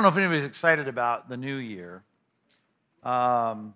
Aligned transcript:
don't 0.00 0.14
know 0.14 0.18
if 0.18 0.24
anybody's 0.24 0.46
excited 0.46 0.88
about 0.88 1.28
the 1.28 1.36
new 1.36 1.56
year. 1.56 2.02
Um, 3.02 3.74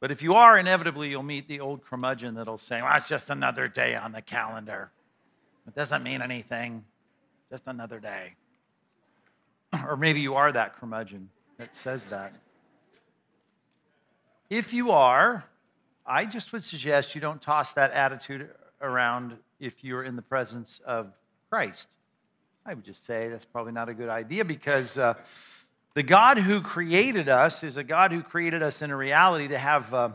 but 0.00 0.10
if 0.10 0.22
you 0.22 0.32
are, 0.32 0.58
inevitably 0.58 1.10
you'll 1.10 1.22
meet 1.22 1.46
the 1.46 1.60
old 1.60 1.84
curmudgeon 1.84 2.36
that'll 2.36 2.56
say, 2.56 2.80
well, 2.80 2.96
it's 2.96 3.06
just 3.06 3.28
another 3.28 3.68
day 3.68 3.94
on 3.94 4.12
the 4.12 4.22
calendar. 4.22 4.90
It 5.66 5.74
doesn't 5.74 6.02
mean 6.02 6.22
anything, 6.22 6.86
just 7.50 7.64
another 7.66 8.00
day. 8.00 8.32
or 9.86 9.98
maybe 9.98 10.20
you 10.20 10.36
are 10.36 10.50
that 10.50 10.80
curmudgeon 10.80 11.28
that 11.58 11.76
says 11.76 12.06
that. 12.06 12.32
If 14.48 14.72
you 14.72 14.90
are, 14.92 15.44
I 16.06 16.24
just 16.24 16.54
would 16.54 16.64
suggest 16.64 17.14
you 17.14 17.20
don't 17.20 17.42
toss 17.42 17.74
that 17.74 17.92
attitude 17.92 18.48
around 18.80 19.36
if 19.60 19.84
you're 19.84 20.02
in 20.02 20.16
the 20.16 20.22
presence 20.22 20.80
of 20.86 21.12
Christ. 21.50 21.98
I 22.64 22.72
would 22.72 22.84
just 22.84 23.04
say 23.04 23.28
that's 23.28 23.44
probably 23.44 23.72
not 23.72 23.90
a 23.90 23.94
good 23.94 24.08
idea 24.08 24.46
because 24.46 24.96
uh, 24.96 25.14
the 25.98 26.04
God 26.04 26.38
who 26.38 26.60
created 26.60 27.28
us 27.28 27.64
is 27.64 27.76
a 27.76 27.82
God 27.82 28.12
who 28.12 28.22
created 28.22 28.62
us 28.62 28.82
in 28.82 28.92
a 28.92 28.96
reality 28.96 29.48
to 29.48 29.58
have, 29.58 29.92
uh, 29.92 30.10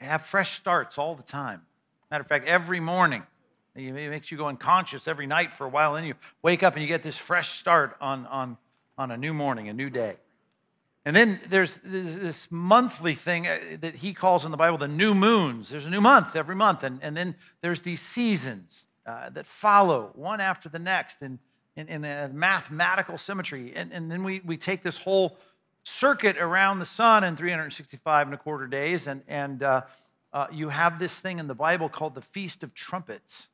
have 0.00 0.22
fresh 0.22 0.56
starts 0.56 0.98
all 0.98 1.14
the 1.14 1.22
time. 1.22 1.62
Matter 2.10 2.22
of 2.22 2.26
fact, 2.26 2.44
every 2.48 2.80
morning. 2.80 3.22
It 3.76 3.92
makes 4.10 4.32
you 4.32 4.36
go 4.36 4.48
unconscious 4.48 5.06
every 5.06 5.28
night 5.28 5.52
for 5.52 5.64
a 5.64 5.68
while, 5.68 5.94
and 5.94 6.04
you 6.04 6.14
wake 6.42 6.64
up 6.64 6.72
and 6.72 6.82
you 6.82 6.88
get 6.88 7.04
this 7.04 7.16
fresh 7.16 7.50
start 7.50 7.96
on, 8.00 8.26
on, 8.26 8.56
on 8.98 9.12
a 9.12 9.16
new 9.16 9.32
morning, 9.32 9.68
a 9.68 9.72
new 9.72 9.90
day. 9.90 10.16
And 11.04 11.14
then 11.14 11.38
there's, 11.50 11.78
this 11.84 12.48
monthly 12.50 13.14
thing 13.14 13.46
uh, 13.46 13.60
that 13.82 13.94
he 13.94 14.12
calls 14.12 14.44
in 14.44 14.50
the 14.50 14.56
Bible 14.56 14.76
the 14.76 14.88
new 14.88 15.14
moons. 15.14 15.68
There's 15.68 15.86
a 15.86 15.90
new 15.90 16.00
month 16.00 16.34
every 16.34 16.56
month. 16.56 16.82
And, 16.82 16.98
and 17.00 17.16
then 17.16 17.36
there's 17.60 17.82
these 17.82 18.00
seasons 18.00 18.86
uh, 19.06 19.30
that 19.30 19.46
follow 19.46 20.10
one 20.16 20.40
after 20.40 20.68
the 20.68 20.80
next. 20.80 21.22
And 21.22 21.38
in, 21.76 21.88
in 21.88 22.04
a 22.04 22.28
mathematical 22.32 23.18
symmetry. 23.18 23.72
And, 23.76 23.92
and 23.92 24.10
then 24.10 24.24
we, 24.24 24.40
we 24.44 24.56
take 24.56 24.82
this 24.82 24.98
whole 24.98 25.36
circuit 25.82 26.36
around 26.38 26.78
the 26.78 26.84
sun 26.84 27.22
in 27.22 27.36
365 27.36 28.26
and 28.26 28.34
a 28.34 28.38
quarter 28.38 28.66
days, 28.66 29.06
and, 29.06 29.22
and 29.28 29.62
uh, 29.62 29.82
uh, 30.32 30.46
you 30.50 30.70
have 30.70 30.98
this 30.98 31.20
thing 31.20 31.38
in 31.38 31.46
the 31.46 31.54
Bible 31.54 31.88
called 31.88 32.14
the 32.14 32.22
Feast 32.22 32.62
of 32.64 32.74
Trumpets, 32.74 33.48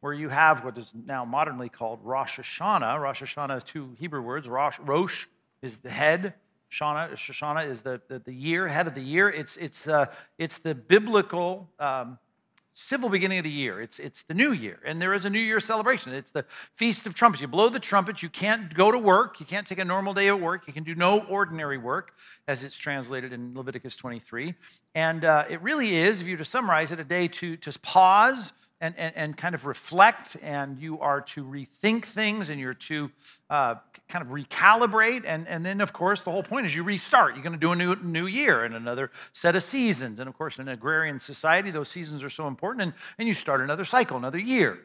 where 0.00 0.12
you 0.12 0.28
have 0.28 0.64
what 0.64 0.76
is 0.76 0.92
now 1.06 1.24
modernly 1.24 1.70
called 1.70 2.00
Rosh 2.02 2.38
Hashanah. 2.38 3.00
Rosh 3.00 3.22
Hashanah 3.22 3.56
is 3.58 3.64
two 3.64 3.96
Hebrew 3.98 4.20
words. 4.20 4.48
Rosh, 4.48 4.78
Rosh 4.80 5.26
is 5.62 5.78
the 5.78 5.88
head, 5.88 6.34
Shana, 6.70 7.12
Shoshana 7.12 7.68
is 7.70 7.82
the, 7.82 8.00
the, 8.08 8.18
the, 8.18 8.34
year, 8.34 8.68
head 8.68 8.86
of 8.86 8.94
the 8.94 9.00
year. 9.00 9.30
It's, 9.30 9.56
it's, 9.56 9.88
uh, 9.88 10.06
it's 10.38 10.58
the 10.58 10.74
biblical 10.74 11.70
um, 11.78 12.18
civil 12.74 13.08
beginning 13.08 13.38
of 13.38 13.44
the 13.44 13.50
year. 13.50 13.80
It's, 13.80 13.98
it's 13.98 14.24
the 14.24 14.34
new 14.34 14.52
year, 14.52 14.80
and 14.84 15.00
there 15.00 15.14
is 15.14 15.24
a 15.24 15.30
new 15.30 15.38
year 15.38 15.60
celebration. 15.60 16.12
It's 16.12 16.32
the 16.32 16.44
Feast 16.74 17.06
of 17.06 17.14
Trumpets. 17.14 17.40
You 17.40 17.48
blow 17.48 17.68
the 17.68 17.80
trumpet, 17.80 18.22
you 18.22 18.28
can't 18.28 18.74
go 18.74 18.90
to 18.90 18.98
work, 18.98 19.40
you 19.40 19.46
can't 19.46 19.66
take 19.66 19.78
a 19.78 19.84
normal 19.84 20.12
day 20.12 20.28
at 20.28 20.40
work, 20.40 20.64
you 20.66 20.72
can 20.72 20.82
do 20.82 20.94
no 20.94 21.20
ordinary 21.20 21.78
work, 21.78 22.12
as 22.46 22.64
it's 22.64 22.76
translated 22.76 23.32
in 23.32 23.54
Leviticus 23.54 23.96
23. 23.96 24.54
And 24.94 25.24
uh, 25.24 25.44
it 25.48 25.62
really 25.62 25.96
is, 25.96 26.20
if 26.20 26.26
you 26.26 26.34
were 26.34 26.38
to 26.38 26.44
summarize 26.44 26.92
it, 26.92 26.98
a 26.98 27.04
day 27.04 27.28
to, 27.28 27.56
to 27.56 27.78
pause 27.78 28.52
and, 28.84 28.94
and, 28.98 29.16
and 29.16 29.36
kind 29.36 29.54
of 29.54 29.64
reflect, 29.64 30.36
and 30.42 30.78
you 30.78 31.00
are 31.00 31.22
to 31.22 31.42
rethink 31.42 32.04
things, 32.04 32.50
and 32.50 32.60
you're 32.60 32.74
to 32.74 33.10
uh, 33.48 33.76
kind 34.10 34.22
of 34.22 34.30
recalibrate. 34.30 35.22
And, 35.24 35.48
and 35.48 35.64
then, 35.64 35.80
of 35.80 35.94
course, 35.94 36.20
the 36.20 36.30
whole 36.30 36.42
point 36.42 36.66
is 36.66 36.76
you 36.76 36.82
restart. 36.82 37.34
You're 37.34 37.42
going 37.42 37.54
to 37.54 37.58
do 37.58 37.72
a 37.72 37.76
new, 37.76 37.96
new 37.96 38.26
year 38.26 38.62
and 38.62 38.74
another 38.74 39.10
set 39.32 39.56
of 39.56 39.62
seasons. 39.62 40.20
And 40.20 40.28
of 40.28 40.36
course, 40.36 40.58
in 40.58 40.68
an 40.68 40.74
agrarian 40.74 41.18
society, 41.18 41.70
those 41.70 41.88
seasons 41.88 42.22
are 42.22 42.28
so 42.28 42.46
important, 42.46 42.82
and, 42.82 42.92
and 43.18 43.26
you 43.26 43.32
start 43.32 43.62
another 43.62 43.86
cycle, 43.86 44.18
another 44.18 44.38
year. 44.38 44.78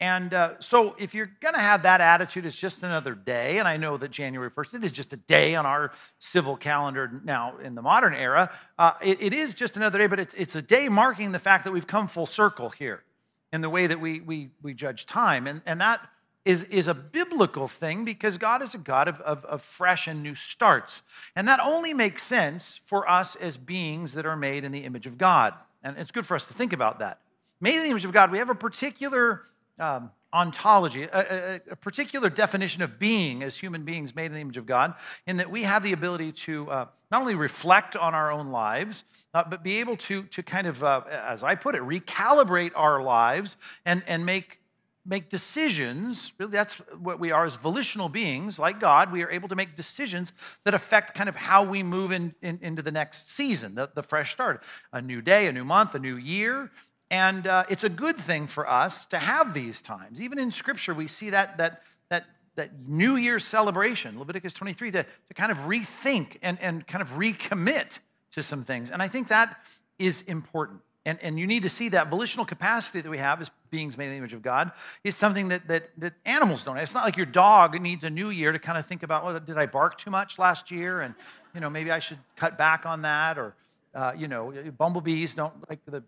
And 0.00 0.34
uh, 0.34 0.54
so, 0.58 0.96
if 0.98 1.14
you're 1.14 1.30
going 1.40 1.54
to 1.54 1.60
have 1.60 1.84
that 1.84 2.00
attitude, 2.00 2.46
it's 2.46 2.56
just 2.56 2.82
another 2.82 3.14
day. 3.14 3.60
And 3.60 3.68
I 3.68 3.76
know 3.76 3.96
that 3.96 4.10
January 4.10 4.50
1st, 4.50 4.74
it 4.74 4.84
is 4.84 4.90
just 4.90 5.12
a 5.12 5.16
day 5.16 5.54
on 5.54 5.66
our 5.66 5.92
civil 6.18 6.56
calendar 6.56 7.20
now 7.24 7.58
in 7.58 7.76
the 7.76 7.82
modern 7.82 8.12
era. 8.12 8.50
Uh, 8.76 8.94
it, 9.00 9.22
it 9.22 9.34
is 9.34 9.54
just 9.54 9.76
another 9.76 10.00
day, 10.00 10.08
but 10.08 10.18
it's, 10.18 10.34
it's 10.34 10.56
a 10.56 10.62
day 10.62 10.88
marking 10.88 11.30
the 11.30 11.38
fact 11.38 11.62
that 11.62 11.72
we've 11.72 11.86
come 11.86 12.08
full 12.08 12.26
circle 12.26 12.70
here 12.70 13.04
in 13.52 13.60
the 13.60 13.70
way 13.70 13.86
that 13.86 14.00
we, 14.00 14.20
we, 14.20 14.50
we 14.62 14.74
judge 14.74 15.06
time. 15.06 15.46
And, 15.46 15.62
and 15.66 15.80
that 15.80 16.00
is, 16.44 16.62
is 16.64 16.88
a 16.88 16.94
biblical 16.94 17.68
thing 17.68 18.04
because 18.04 18.38
God 18.38 18.62
is 18.62 18.74
a 18.74 18.78
God 18.78 19.08
of, 19.08 19.20
of, 19.22 19.44
of 19.44 19.62
fresh 19.62 20.06
and 20.06 20.22
new 20.22 20.34
starts. 20.34 21.02
And 21.34 21.48
that 21.48 21.60
only 21.60 21.92
makes 21.92 22.22
sense 22.22 22.80
for 22.84 23.08
us 23.10 23.34
as 23.36 23.56
beings 23.56 24.12
that 24.14 24.26
are 24.26 24.36
made 24.36 24.64
in 24.64 24.72
the 24.72 24.84
image 24.84 25.06
of 25.06 25.18
God. 25.18 25.54
And 25.82 25.98
it's 25.98 26.12
good 26.12 26.26
for 26.26 26.34
us 26.34 26.46
to 26.46 26.54
think 26.54 26.72
about 26.72 27.00
that. 27.00 27.20
Made 27.60 27.76
in 27.76 27.82
the 27.82 27.90
image 27.90 28.04
of 28.04 28.12
God, 28.12 28.30
we 28.30 28.38
have 28.38 28.50
a 28.50 28.54
particular 28.54 29.42
um, 29.78 30.10
ontology, 30.32 31.04
a, 31.04 31.08
a, 31.12 31.60
a, 31.72 31.76
particular 31.76 32.28
definition 32.28 32.82
of 32.82 32.98
being 32.98 33.42
as 33.42 33.56
human 33.56 33.84
beings 33.84 34.14
made 34.14 34.26
in 34.26 34.32
the 34.32 34.40
image 34.40 34.56
of 34.56 34.66
God, 34.66 34.94
in 35.26 35.36
that 35.38 35.50
we 35.50 35.62
have 35.62 35.82
the 35.82 35.92
ability 35.92 36.32
to 36.32 36.70
uh, 36.70 36.86
not 37.10 37.20
only 37.20 37.34
reflect 37.34 37.96
on 37.96 38.14
our 38.14 38.32
own 38.32 38.50
lives, 38.50 39.04
uh, 39.34 39.44
but 39.48 39.62
be 39.62 39.78
able 39.78 39.96
to, 39.96 40.24
to 40.24 40.42
kind 40.42 40.66
of, 40.66 40.82
uh, 40.82 41.02
as 41.10 41.42
I 41.42 41.54
put 41.54 41.74
it, 41.74 41.82
recalibrate 41.82 42.72
our 42.74 43.02
lives 43.02 43.56
and, 43.84 44.02
and 44.06 44.26
make, 44.26 44.60
make 45.04 45.28
decisions. 45.28 46.32
Really, 46.38 46.52
that's 46.52 46.74
what 46.98 47.20
we 47.20 47.30
are 47.30 47.44
as 47.44 47.56
volitional 47.56 48.08
beings, 48.08 48.58
like 48.58 48.80
God. 48.80 49.12
We 49.12 49.22
are 49.22 49.30
able 49.30 49.48
to 49.48 49.54
make 49.54 49.76
decisions 49.76 50.32
that 50.64 50.74
affect 50.74 51.14
kind 51.14 51.28
of 51.28 51.36
how 51.36 51.62
we 51.62 51.82
move 51.82 52.10
in, 52.10 52.34
in 52.42 52.58
into 52.60 52.82
the 52.82 52.92
next 52.92 53.30
season, 53.30 53.76
the, 53.76 53.90
the 53.94 54.02
fresh 54.02 54.32
start. 54.32 54.62
A 54.92 55.00
new 55.00 55.22
day, 55.22 55.46
a 55.46 55.52
new 55.52 55.64
month, 55.64 55.94
a 55.94 55.98
new 55.98 56.16
year. 56.16 56.72
And 57.10 57.46
uh, 57.46 57.64
it's 57.68 57.84
a 57.84 57.88
good 57.88 58.16
thing 58.16 58.46
for 58.46 58.68
us 58.68 59.06
to 59.06 59.18
have 59.18 59.54
these 59.54 59.80
times. 59.80 60.20
Even 60.20 60.38
in 60.38 60.50
Scripture, 60.50 60.92
we 60.92 61.06
see 61.06 61.30
that, 61.30 61.56
that, 61.58 61.82
that, 62.08 62.26
that 62.56 62.88
New 62.88 63.16
Year's 63.16 63.44
celebration, 63.44 64.18
Leviticus 64.18 64.52
23, 64.52 64.90
to, 64.90 65.02
to 65.04 65.34
kind 65.34 65.52
of 65.52 65.58
rethink 65.58 66.38
and, 66.42 66.58
and 66.60 66.86
kind 66.86 67.02
of 67.02 67.10
recommit 67.10 68.00
to 68.32 68.42
some 68.42 68.64
things. 68.64 68.90
And 68.90 69.00
I 69.00 69.08
think 69.08 69.28
that 69.28 69.56
is 69.98 70.22
important. 70.22 70.80
And, 71.04 71.20
and 71.22 71.38
you 71.38 71.46
need 71.46 71.62
to 71.62 71.68
see 71.68 71.88
that 71.90 72.10
volitional 72.10 72.44
capacity 72.44 73.00
that 73.00 73.08
we 73.08 73.18
have 73.18 73.40
as 73.40 73.48
beings 73.70 73.96
made 73.96 74.06
in 74.06 74.10
the 74.12 74.16
image 74.16 74.34
of 74.34 74.42
God 74.42 74.72
is 75.04 75.14
something 75.14 75.48
that, 75.48 75.68
that, 75.68 75.90
that 75.98 76.14
animals 76.24 76.64
don't. 76.64 76.76
It's 76.78 76.94
not 76.94 77.04
like 77.04 77.16
your 77.16 77.26
dog 77.26 77.80
needs 77.80 78.02
a 78.02 78.10
new 78.10 78.30
year 78.30 78.50
to 78.50 78.58
kind 78.58 78.76
of 78.76 78.84
think 78.86 79.04
about, 79.04 79.24
well, 79.24 79.38
did 79.38 79.56
I 79.56 79.66
bark 79.66 79.98
too 79.98 80.10
much 80.10 80.36
last 80.36 80.72
year? 80.72 81.02
And, 81.02 81.14
you 81.54 81.60
know, 81.60 81.70
maybe 81.70 81.92
I 81.92 82.00
should 82.00 82.18
cut 82.34 82.58
back 82.58 82.86
on 82.86 83.02
that. 83.02 83.38
Or, 83.38 83.54
uh, 83.94 84.14
you 84.16 84.26
know, 84.26 84.52
bumblebees 84.76 85.34
don't 85.34 85.54
like 85.70 85.78
the 85.86 86.02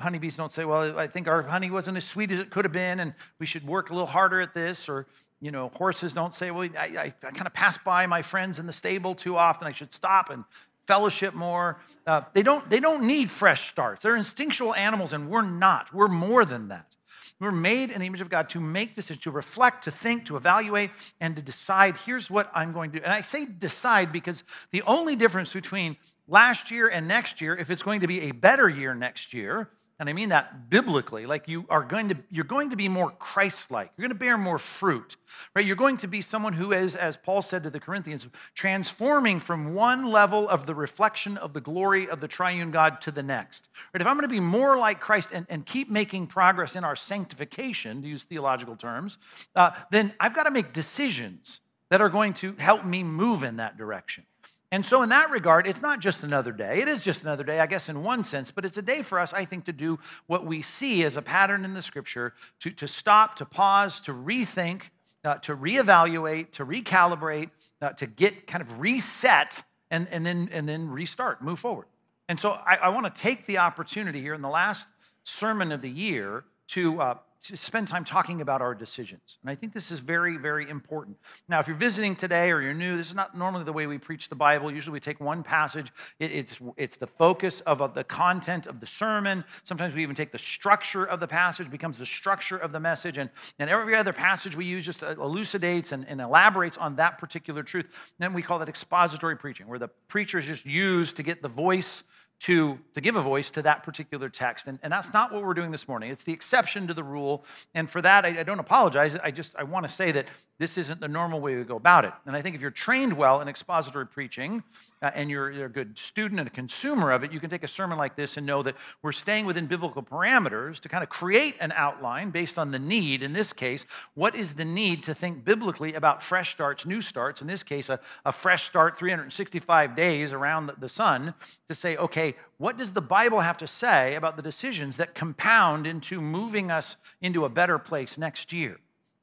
honeybees 0.00 0.36
don't 0.36 0.52
say, 0.52 0.64
well, 0.64 0.98
I 0.98 1.06
think 1.06 1.28
our 1.28 1.42
honey 1.42 1.70
wasn't 1.70 1.96
as 1.96 2.04
sweet 2.04 2.30
as 2.30 2.38
it 2.38 2.50
could 2.50 2.64
have 2.64 2.72
been, 2.72 3.00
and 3.00 3.14
we 3.38 3.46
should 3.46 3.66
work 3.66 3.90
a 3.90 3.92
little 3.92 4.06
harder 4.06 4.40
at 4.40 4.54
this. 4.54 4.88
Or, 4.88 5.06
you 5.40 5.50
know, 5.50 5.70
horses 5.74 6.12
don't 6.12 6.34
say, 6.34 6.50
well, 6.50 6.68
I, 6.76 6.86
I, 6.86 7.14
I 7.22 7.30
kind 7.30 7.46
of 7.46 7.54
pass 7.54 7.78
by 7.78 8.06
my 8.06 8.22
friends 8.22 8.58
in 8.58 8.66
the 8.66 8.72
stable 8.72 9.14
too 9.14 9.36
often. 9.36 9.66
I 9.66 9.72
should 9.72 9.92
stop 9.92 10.30
and 10.30 10.44
fellowship 10.86 11.34
more. 11.34 11.78
Uh, 12.06 12.22
they, 12.32 12.42
don't, 12.42 12.68
they 12.70 12.80
don't 12.80 13.04
need 13.04 13.30
fresh 13.30 13.68
starts. 13.68 14.02
They're 14.02 14.16
instinctual 14.16 14.74
animals, 14.74 15.12
and 15.12 15.28
we're 15.28 15.42
not. 15.42 15.92
We're 15.92 16.08
more 16.08 16.44
than 16.44 16.68
that. 16.68 16.94
We're 17.40 17.52
made 17.52 17.90
in 17.90 18.00
the 18.00 18.06
image 18.06 18.20
of 18.20 18.30
God 18.30 18.48
to 18.48 18.60
make 18.60 18.96
decisions, 18.96 19.22
to 19.22 19.30
reflect, 19.30 19.84
to 19.84 19.92
think, 19.92 20.26
to 20.26 20.36
evaluate, 20.36 20.90
and 21.20 21.36
to 21.36 21.42
decide 21.42 21.96
here's 21.98 22.28
what 22.28 22.50
I'm 22.52 22.72
going 22.72 22.90
to 22.90 22.98
do. 22.98 23.04
And 23.04 23.12
I 23.12 23.20
say 23.20 23.44
decide 23.44 24.12
because 24.12 24.42
the 24.72 24.82
only 24.82 25.14
difference 25.14 25.52
between 25.52 25.96
last 26.28 26.70
year 26.70 26.88
and 26.88 27.08
next 27.08 27.40
year, 27.40 27.56
if 27.56 27.70
it's 27.70 27.82
going 27.82 28.00
to 28.00 28.06
be 28.06 28.22
a 28.22 28.32
better 28.32 28.68
year 28.68 28.94
next 28.94 29.34
year, 29.34 29.70
and 30.00 30.08
I 30.08 30.12
mean 30.12 30.28
that 30.28 30.70
biblically, 30.70 31.26
like 31.26 31.48
you 31.48 31.66
are 31.68 31.82
going 31.82 32.10
to, 32.10 32.16
you're 32.30 32.44
going 32.44 32.70
to 32.70 32.76
be 32.76 32.88
more 32.88 33.10
Christ-like. 33.10 33.90
You're 33.96 34.06
going 34.06 34.16
to 34.16 34.24
bear 34.24 34.38
more 34.38 34.58
fruit, 34.58 35.16
right? 35.56 35.66
You're 35.66 35.74
going 35.74 35.96
to 35.96 36.06
be 36.06 36.20
someone 36.20 36.52
who 36.52 36.70
is, 36.70 36.94
as 36.94 37.16
Paul 37.16 37.42
said 37.42 37.64
to 37.64 37.70
the 37.70 37.80
Corinthians, 37.80 38.28
transforming 38.54 39.40
from 39.40 39.74
one 39.74 40.06
level 40.06 40.48
of 40.48 40.66
the 40.66 40.74
reflection 40.74 41.36
of 41.36 41.52
the 41.52 41.60
glory 41.60 42.08
of 42.08 42.20
the 42.20 42.28
triune 42.28 42.70
God 42.70 43.00
to 43.00 43.10
the 43.10 43.24
next. 43.24 43.70
Right? 43.92 44.00
If 44.00 44.06
I'm 44.06 44.14
going 44.14 44.28
to 44.28 44.32
be 44.32 44.38
more 44.38 44.76
like 44.76 45.00
Christ 45.00 45.30
and, 45.32 45.46
and 45.48 45.66
keep 45.66 45.90
making 45.90 46.28
progress 46.28 46.76
in 46.76 46.84
our 46.84 46.94
sanctification, 46.94 48.00
to 48.02 48.08
use 48.08 48.22
theological 48.22 48.76
terms, 48.76 49.18
uh, 49.56 49.72
then 49.90 50.12
I've 50.20 50.34
got 50.34 50.44
to 50.44 50.52
make 50.52 50.72
decisions 50.72 51.60
that 51.90 52.00
are 52.00 52.10
going 52.10 52.34
to 52.34 52.54
help 52.58 52.84
me 52.84 53.02
move 53.02 53.42
in 53.42 53.56
that 53.56 53.76
direction. 53.76 54.24
And 54.70 54.84
so, 54.84 55.02
in 55.02 55.08
that 55.08 55.30
regard, 55.30 55.66
it's 55.66 55.80
not 55.80 56.00
just 56.00 56.22
another 56.22 56.52
day. 56.52 56.80
It 56.80 56.88
is 56.88 57.02
just 57.02 57.22
another 57.22 57.42
day, 57.42 57.58
I 57.58 57.66
guess, 57.66 57.88
in 57.88 58.02
one 58.02 58.22
sense, 58.22 58.50
but 58.50 58.66
it's 58.66 58.76
a 58.76 58.82
day 58.82 59.02
for 59.02 59.18
us, 59.18 59.32
I 59.32 59.46
think, 59.46 59.64
to 59.64 59.72
do 59.72 59.98
what 60.26 60.44
we 60.44 60.60
see 60.60 61.04
as 61.04 61.16
a 61.16 61.22
pattern 61.22 61.64
in 61.64 61.72
the 61.72 61.80
scripture 61.80 62.34
to, 62.60 62.70
to 62.72 62.86
stop, 62.86 63.36
to 63.36 63.46
pause, 63.46 64.02
to 64.02 64.12
rethink, 64.12 64.82
uh, 65.24 65.36
to 65.36 65.56
reevaluate, 65.56 66.50
to 66.52 66.66
recalibrate, 66.66 67.48
uh, 67.80 67.90
to 67.90 68.06
get 68.06 68.46
kind 68.46 68.60
of 68.60 68.78
reset, 68.78 69.62
and, 69.90 70.06
and, 70.10 70.26
then, 70.26 70.50
and 70.52 70.68
then 70.68 70.90
restart, 70.90 71.40
move 71.40 71.58
forward. 71.58 71.86
And 72.28 72.38
so, 72.38 72.52
I, 72.52 72.76
I 72.76 72.88
want 72.90 73.12
to 73.12 73.22
take 73.22 73.46
the 73.46 73.58
opportunity 73.58 74.20
here 74.20 74.34
in 74.34 74.42
the 74.42 74.50
last 74.50 74.86
sermon 75.24 75.72
of 75.72 75.80
the 75.80 75.90
year 75.90 76.44
to, 76.68 77.00
uh, 77.00 77.14
spend 77.38 77.88
time 77.88 78.04
talking 78.04 78.40
about 78.40 78.60
our 78.60 78.74
decisions. 78.74 79.38
And 79.42 79.50
I 79.50 79.54
think 79.54 79.72
this 79.72 79.90
is 79.90 80.00
very, 80.00 80.36
very 80.36 80.68
important. 80.68 81.16
Now, 81.48 81.60
if 81.60 81.68
you're 81.68 81.76
visiting 81.76 82.16
today 82.16 82.50
or 82.50 82.60
you're 82.60 82.74
new, 82.74 82.96
this 82.96 83.08
is 83.08 83.14
not 83.14 83.36
normally 83.36 83.64
the 83.64 83.72
way 83.72 83.86
we 83.86 83.98
preach 83.98 84.28
the 84.28 84.34
Bible. 84.34 84.72
Usually 84.72 84.92
we 84.92 85.00
take 85.00 85.20
one 85.20 85.42
passage, 85.42 85.92
it's, 86.18 86.58
it's 86.76 86.96
the 86.96 87.06
focus 87.06 87.60
of 87.60 87.94
the 87.94 88.04
content 88.04 88.66
of 88.66 88.80
the 88.80 88.86
sermon. 88.86 89.44
Sometimes 89.62 89.94
we 89.94 90.02
even 90.02 90.14
take 90.14 90.32
the 90.32 90.38
structure 90.38 91.04
of 91.04 91.20
the 91.20 91.28
passage, 91.28 91.70
becomes 91.70 91.98
the 91.98 92.06
structure 92.06 92.56
of 92.56 92.72
the 92.72 92.80
message. 92.80 93.18
And, 93.18 93.30
and 93.58 93.70
every 93.70 93.94
other 93.94 94.12
passage 94.12 94.56
we 94.56 94.64
use 94.64 94.84
just 94.84 95.02
elucidates 95.02 95.92
and, 95.92 96.06
and 96.08 96.20
elaborates 96.20 96.76
on 96.76 96.96
that 96.96 97.18
particular 97.18 97.62
truth. 97.62 97.86
And 97.86 97.92
then 98.18 98.32
we 98.32 98.42
call 98.42 98.58
that 98.58 98.68
expository 98.68 99.36
preaching, 99.36 99.68
where 99.68 99.78
the 99.78 99.88
preacher 100.08 100.38
is 100.38 100.46
just 100.46 100.66
used 100.66 101.16
to 101.16 101.22
get 101.22 101.42
the 101.42 101.48
voice 101.48 102.02
to, 102.40 102.78
to 102.94 103.00
give 103.00 103.16
a 103.16 103.22
voice 103.22 103.50
to 103.50 103.62
that 103.62 103.82
particular 103.82 104.28
text. 104.28 104.68
And, 104.68 104.78
and 104.82 104.92
that's 104.92 105.12
not 105.12 105.32
what 105.32 105.42
we're 105.42 105.54
doing 105.54 105.70
this 105.70 105.88
morning. 105.88 106.10
It's 106.10 106.24
the 106.24 106.32
exception 106.32 106.86
to 106.86 106.94
the 106.94 107.02
rule. 107.02 107.44
And 107.74 107.90
for 107.90 108.00
that, 108.02 108.24
I, 108.24 108.40
I 108.40 108.42
don't 108.42 108.60
apologize. 108.60 109.16
I 109.16 109.30
just 109.30 109.56
I 109.56 109.64
want 109.64 109.86
to 109.86 109.92
say 109.92 110.12
that 110.12 110.26
this 110.58 110.76
isn't 110.76 111.00
the 111.00 111.08
normal 111.08 111.40
way 111.40 111.54
we 111.54 111.62
go 111.62 111.76
about 111.76 112.04
it. 112.04 112.12
And 112.26 112.36
I 112.36 112.42
think 112.42 112.56
if 112.56 112.60
you're 112.60 112.72
trained 112.72 113.12
well 113.12 113.40
in 113.40 113.46
expository 113.46 114.06
preaching 114.06 114.64
uh, 115.00 115.12
and 115.14 115.30
you're, 115.30 115.52
you're, 115.52 115.66
a 115.66 115.70
good 115.70 115.96
student 115.96 116.40
and 116.40 116.48
a 116.48 116.50
consumer 116.50 117.12
of 117.12 117.22
it, 117.22 117.32
you 117.32 117.38
can 117.38 117.48
take 117.48 117.62
a 117.62 117.68
sermon 117.68 117.96
like 117.96 118.16
this 118.16 118.36
and 118.36 118.44
know 118.44 118.64
that 118.64 118.74
we're 119.00 119.12
staying 119.12 119.46
within 119.46 119.66
biblical 119.66 120.02
parameters 120.02 120.80
to 120.80 120.88
kind 120.88 121.04
of 121.04 121.08
create 121.08 121.54
an 121.60 121.72
outline 121.76 122.30
based 122.30 122.58
on 122.58 122.72
the 122.72 122.78
need. 122.78 123.22
In 123.22 123.32
this 123.32 123.52
case, 123.52 123.86
what 124.14 124.34
is 124.34 124.54
the 124.54 124.64
need 124.64 125.04
to 125.04 125.14
think 125.14 125.44
biblically 125.44 125.94
about 125.94 126.24
fresh 126.24 126.50
starts, 126.50 126.84
new 126.84 127.00
starts? 127.00 127.40
In 127.40 127.46
this 127.46 127.62
case, 127.62 127.88
a, 127.88 128.00
a 128.24 128.32
fresh 128.32 128.64
start 128.64 128.98
365 128.98 129.94
days 129.94 130.32
around 130.32 130.66
the, 130.66 130.74
the 130.76 130.88
sun 130.88 131.34
to 131.68 131.74
say, 131.74 131.96
okay, 131.96 132.27
what 132.56 132.76
does 132.76 132.92
the 132.92 133.00
Bible 133.00 133.40
have 133.40 133.56
to 133.58 133.66
say 133.66 134.14
about 134.14 134.36
the 134.36 134.42
decisions 134.42 134.96
that 134.96 135.14
compound 135.14 135.86
into 135.86 136.20
moving 136.20 136.70
us 136.70 136.96
into 137.20 137.44
a 137.44 137.48
better 137.48 137.78
place 137.78 138.18
next 138.18 138.52
year? 138.52 138.78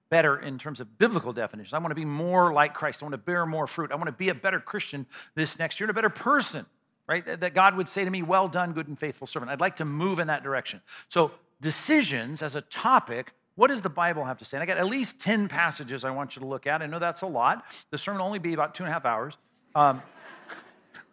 better 0.10 0.38
in 0.38 0.58
terms 0.58 0.80
of 0.80 0.98
biblical 0.98 1.34
definitions. 1.34 1.74
I 1.74 1.80
want 1.80 1.92
to 1.92 1.96
be 1.96 2.06
more 2.06 2.54
like 2.54 2.74
Christ. 2.74 3.02
I 3.02 3.06
want 3.06 3.14
to 3.14 3.18
bear 3.18 3.46
more 3.46 3.68
fruit. 3.68 3.92
I 3.92 3.96
want 3.96 4.08
to 4.08 4.12
be 4.12 4.30
a 4.30 4.36
better 4.36 4.60
Christian 4.60 5.06
this 5.36 5.58
next 5.60 5.80
year 5.80 5.86
and 5.86 5.92
a 5.92 5.94
better 5.94 6.10
person, 6.10 6.66
right? 7.08 7.26
That 7.26 7.54
God 7.54 7.76
would 7.76 7.90
say 7.90 8.06
to 8.06 8.10
me, 8.10 8.22
Well 8.22 8.48
done, 8.48 8.74
good 8.74 8.88
and 8.88 8.98
faithful 8.98 9.28
servant. 9.28 9.52
I'd 9.52 9.60
like 9.60 9.78
to 9.78 9.86
move 9.86 10.20
in 10.20 10.28
that 10.28 10.44
direction. 10.44 10.82
So, 11.10 11.32
decisions 11.62 12.42
as 12.42 12.56
a 12.56 12.62
topic. 12.62 13.34
What 13.56 13.68
does 13.68 13.82
the 13.82 13.90
Bible 13.90 14.26
have 14.26 14.38
to 14.40 14.46
say? 14.46 14.58
And 14.58 14.64
I 14.64 14.66
got 14.66 14.78
at 14.78 14.86
least 14.86 15.18
10 15.22 15.48
passages 15.48 16.04
I 16.04 16.12
want 16.12 16.36
you 16.36 16.42
to 16.42 16.46
look 16.46 16.68
at. 16.68 16.82
I 16.82 16.88
know 16.88 17.00
that's 17.00 17.22
a 17.22 17.28
lot. 17.28 17.66
The 17.90 17.98
sermon 17.98 18.20
will 18.20 18.26
only 18.26 18.40
be 18.40 18.54
about 18.54 18.76
two 18.76 18.84
and 18.84 18.90
a 18.90 18.94
half 18.94 19.06
hours. 19.06 19.38
Um, 19.76 20.02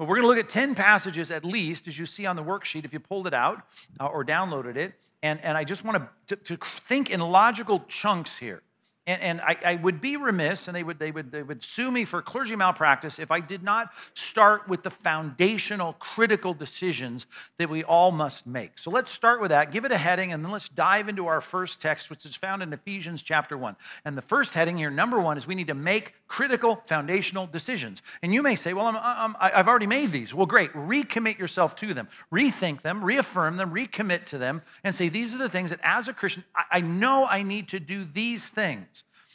but 0.02 0.08
we're 0.08 0.16
going 0.16 0.25
to 0.25 0.28
look 0.34 0.44
at 0.44 0.49
10 0.49 0.75
passages 0.75 1.31
at 1.31 1.44
least, 1.44 1.87
as 1.87 1.96
you 1.96 2.06
see 2.06 2.26
on 2.26 2.34
the 2.34 2.43
worksheet 2.43 2.84
if 2.84 2.93
you 2.93 2.99
pulled 2.99 3.28
it 3.28 3.32
out 3.32 3.62
uh, 4.00 4.06
or 4.06 4.25
downloaded 4.25 4.75
it. 4.75 4.94
And, 5.22 5.40
and 5.44 5.56
I 5.56 5.62
just 5.62 5.84
want 5.84 6.08
to, 6.26 6.34
to 6.34 6.56
think 6.56 7.10
in 7.10 7.20
logical 7.20 7.84
chunks 7.87 8.37
here. 8.37 8.62
And, 9.04 9.20
and 9.20 9.40
I, 9.40 9.56
I, 9.64 9.75
would 9.76 10.00
be 10.00 10.16
remiss, 10.16 10.69
and 10.69 10.76
they 10.76 10.84
would, 10.84 11.00
they, 11.00 11.10
would, 11.10 11.32
they 11.32 11.43
would 11.43 11.60
sue 11.60 11.90
me 11.90 12.04
for 12.04 12.22
clergy 12.22 12.54
malpractice 12.54 13.19
if 13.19 13.32
I 13.32 13.40
did 13.40 13.64
not 13.64 13.93
start 14.14 14.69
with 14.69 14.84
the 14.84 14.90
foundational, 14.90 15.94
critical 15.94 16.54
decisions 16.54 17.26
that 17.58 17.69
we 17.69 17.82
all 17.82 18.12
must 18.12 18.46
make. 18.46 18.78
So 18.78 18.93
let's 18.93 19.10
start 19.10 19.40
with 19.40 19.49
that, 19.49 19.72
give 19.72 19.84
it 19.84 19.90
a 19.90 19.99
heading, 19.99 20.32
and 20.32 20.44
then 20.44 20.52
let's 20.52 20.69
dive 20.69 21.08
into 21.08 21.26
our 21.26 21.40
first 21.40 21.81
text, 21.81 22.10
which 22.10 22.25
is 22.25 22.37
found 22.37 22.62
in 22.62 22.72
Ephesians 22.72 23.25
chapter 23.25 23.58
1. 23.58 23.75
And 24.04 24.16
the 24.16 24.22
first 24.22 24.54
heading 24.54 24.78
here, 24.78 24.90
number 24.90 25.19
one, 25.19 25.37
is 25.37 25.48
we 25.48 25.56
need 25.56 25.66
to 25.66 25.75
make 25.75 26.14
critical, 26.28 26.81
foundational 26.87 27.48
decisions. 27.48 28.02
And 28.22 28.32
you 28.32 28.40
may 28.40 28.55
say, 28.55 28.72
well, 28.72 28.87
I'm, 28.87 28.96
I'm, 28.96 29.37
I've 29.40 29.66
already 29.66 29.88
made 29.88 30.12
these. 30.12 30.32
Well, 30.32 30.46
great. 30.46 30.72
Recommit 30.75 31.38
yourself 31.38 31.75
to 31.76 31.93
them, 31.93 32.06
rethink 32.32 32.82
them, 32.82 33.05
reaffirm 33.05 33.56
them, 33.56 33.75
recommit 33.75 34.26
to 34.26 34.38
them, 34.38 34.62
and 34.84 34.94
say, 34.94 35.08
these 35.08 35.34
are 35.34 35.38
the 35.38 35.48
things 35.48 35.70
that 35.70 35.81
as 35.82 36.06
a 36.06 36.12
Christian, 36.12 36.44
I, 36.55 36.64
I 36.70 36.81
know 36.82 37.26
I 37.28 37.43
need 37.43 37.69
to 37.70 37.81
do 37.81 38.05
these 38.05 38.48
things 38.48 38.93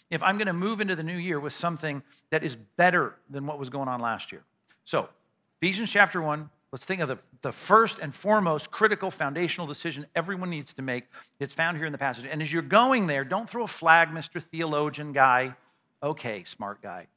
if 0.09 0.24
I'm 0.24 0.38
going 0.38 0.48
to 0.48 0.54
move 0.54 0.80
into 0.80 0.95
the 0.95 1.04
new 1.04 1.18
year 1.18 1.39
with 1.39 1.54
something 1.54 2.01
that 2.30 2.44
is 2.44 2.56
better 2.56 3.15
than 3.30 3.45
what 3.45 3.59
was 3.59 3.69
going 3.69 3.88
on 3.88 4.00
last 4.00 4.31
year. 4.31 4.44
So, 4.83 5.09
Ephesians 5.62 5.92
chapter 5.92 6.21
1, 6.21 6.50
let's 6.71 6.86
think 6.86 7.01
of 7.01 7.07
the, 7.07 7.18
the 7.42 7.51
first 7.51 8.00
and 8.00 8.13
foremost 8.13 8.71
critical 8.71 9.12
foundational 9.12 9.68
decision 9.68 10.06
everyone 10.15 10.50
needs 10.50 10.74
to 10.75 10.81
make. 10.81 11.06
It's 11.39 11.54
found 11.54 11.77
here 11.77 11.86
in 11.86 11.92
the 11.92 11.98
passage. 11.98 12.27
And 12.30 12.42
as 12.42 12.54
you're 12.54 12.62
going 12.62 13.07
there, 13.07 13.24
don't 13.24 13.50
throw 13.50 13.63
a 13.63 13.68
flag, 13.68 14.09
Mr. 14.09 14.42
Theologian 14.42 15.13
guy. 15.13 15.56
Okay, 16.01 16.44
smart 16.45 16.81
guy. 16.81 17.07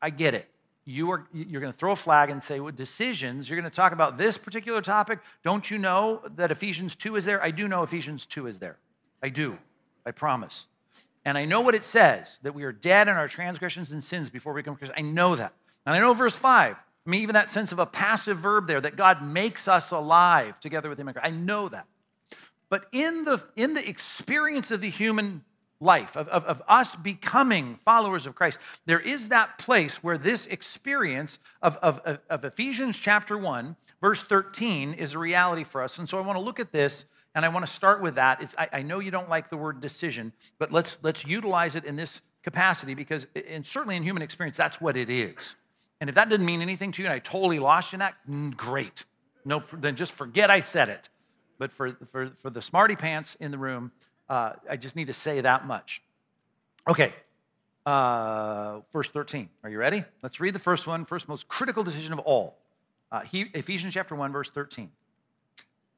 I 0.00 0.10
get 0.10 0.34
it. 0.34 0.48
You 0.84 1.10
are, 1.10 1.26
you're 1.34 1.60
going 1.60 1.72
to 1.72 1.78
throw 1.78 1.92
a 1.92 1.96
flag 1.96 2.30
and 2.30 2.42
say, 2.42 2.60
well, 2.60 2.72
decisions, 2.72 3.50
you're 3.50 3.60
going 3.60 3.70
to 3.70 3.74
talk 3.74 3.92
about 3.92 4.16
this 4.16 4.38
particular 4.38 4.80
topic. 4.80 5.18
Don't 5.42 5.70
you 5.70 5.76
know 5.76 6.22
that 6.36 6.50
Ephesians 6.50 6.96
2 6.96 7.16
is 7.16 7.24
there? 7.24 7.42
I 7.42 7.50
do 7.50 7.68
know 7.68 7.82
Ephesians 7.82 8.24
2 8.24 8.46
is 8.46 8.58
there. 8.58 8.78
I 9.22 9.28
do. 9.28 9.58
I 10.06 10.12
promise. 10.12 10.66
And 11.24 11.36
I 11.36 11.44
know 11.44 11.60
what 11.60 11.74
it 11.74 11.84
says 11.84 12.38
that 12.42 12.54
we 12.54 12.64
are 12.64 12.72
dead 12.72 13.08
in 13.08 13.14
our 13.14 13.28
transgressions 13.28 13.92
and 13.92 14.02
sins 14.02 14.30
before 14.30 14.52
we 14.52 14.60
become 14.60 14.74
to 14.74 14.78
Christ. 14.78 14.94
I 14.96 15.02
know 15.02 15.36
that. 15.36 15.52
And 15.84 15.94
I 15.94 16.00
know 16.00 16.14
verse 16.14 16.36
5. 16.36 16.76
I 16.76 17.10
mean, 17.10 17.22
even 17.22 17.34
that 17.34 17.50
sense 17.50 17.72
of 17.72 17.78
a 17.78 17.86
passive 17.86 18.38
verb 18.38 18.66
there 18.66 18.80
that 18.80 18.96
God 18.96 19.22
makes 19.22 19.66
us 19.66 19.90
alive 19.90 20.60
together 20.60 20.88
with 20.88 20.98
Him. 20.98 21.10
I 21.22 21.30
know 21.30 21.68
that. 21.68 21.86
But 22.68 22.86
in 22.92 23.24
the, 23.24 23.42
in 23.56 23.74
the 23.74 23.88
experience 23.88 24.70
of 24.70 24.80
the 24.80 24.90
human 24.90 25.42
life, 25.80 26.16
of, 26.16 26.28
of, 26.28 26.44
of, 26.44 26.62
us 26.68 26.96
becoming 26.96 27.76
followers 27.76 28.26
of 28.26 28.34
Christ, 28.34 28.58
there 28.84 29.00
is 29.00 29.28
that 29.28 29.58
place 29.58 30.02
where 30.02 30.18
this 30.18 30.46
experience 30.46 31.38
of, 31.62 31.76
of, 31.76 32.18
of 32.28 32.44
Ephesians 32.44 32.98
chapter 32.98 33.38
1, 33.38 33.76
verse 34.00 34.22
13, 34.22 34.92
is 34.92 35.14
a 35.14 35.18
reality 35.18 35.64
for 35.64 35.82
us. 35.82 35.98
And 35.98 36.08
so 36.08 36.18
I 36.18 36.20
want 36.20 36.36
to 36.36 36.42
look 36.42 36.60
at 36.60 36.72
this 36.72 37.06
and 37.38 37.44
I 37.44 37.50
want 37.50 37.64
to 37.64 37.72
start 37.72 38.02
with 38.02 38.16
that. 38.16 38.42
It's, 38.42 38.56
I, 38.58 38.68
I 38.72 38.82
know 38.82 38.98
you 38.98 39.12
don't 39.12 39.28
like 39.28 39.48
the 39.48 39.56
word 39.56 39.80
decision, 39.80 40.32
but 40.58 40.72
let's, 40.72 40.98
let's 41.02 41.24
utilize 41.24 41.76
it 41.76 41.84
in 41.84 41.94
this 41.94 42.20
capacity 42.42 42.94
because, 42.94 43.28
and 43.48 43.64
certainly 43.64 43.94
in 43.94 44.02
human 44.02 44.24
experience, 44.24 44.56
that's 44.56 44.80
what 44.80 44.96
it 44.96 45.08
is. 45.08 45.54
And 46.00 46.10
if 46.10 46.16
that 46.16 46.28
didn't 46.28 46.46
mean 46.46 46.62
anything 46.62 46.90
to 46.90 47.02
you 47.02 47.06
and 47.06 47.14
I 47.14 47.20
totally 47.20 47.60
lost 47.60 47.92
you 47.92 47.96
in 47.96 48.00
that, 48.00 48.56
great. 48.56 49.04
No, 49.44 49.62
then 49.72 49.94
just 49.94 50.14
forget 50.14 50.50
I 50.50 50.58
said 50.58 50.88
it. 50.88 51.10
But 51.60 51.72
for, 51.72 51.92
for, 52.10 52.32
for 52.38 52.50
the 52.50 52.60
smarty 52.60 52.96
pants 52.96 53.36
in 53.38 53.52
the 53.52 53.58
room, 53.58 53.92
uh, 54.28 54.54
I 54.68 54.76
just 54.76 54.96
need 54.96 55.06
to 55.06 55.12
say 55.12 55.40
that 55.40 55.64
much. 55.64 56.02
Okay, 56.88 57.12
uh, 57.86 58.80
verse 58.92 59.10
13. 59.10 59.48
Are 59.62 59.70
you 59.70 59.78
ready? 59.78 60.02
Let's 60.24 60.40
read 60.40 60.56
the 60.56 60.58
first 60.58 60.88
one, 60.88 61.04
first 61.04 61.28
most 61.28 61.46
critical 61.46 61.84
decision 61.84 62.12
of 62.12 62.18
all. 62.18 62.58
Uh, 63.12 63.20
he, 63.20 63.42
Ephesians 63.54 63.94
chapter 63.94 64.16
1, 64.16 64.32
verse 64.32 64.50
13. 64.50 64.90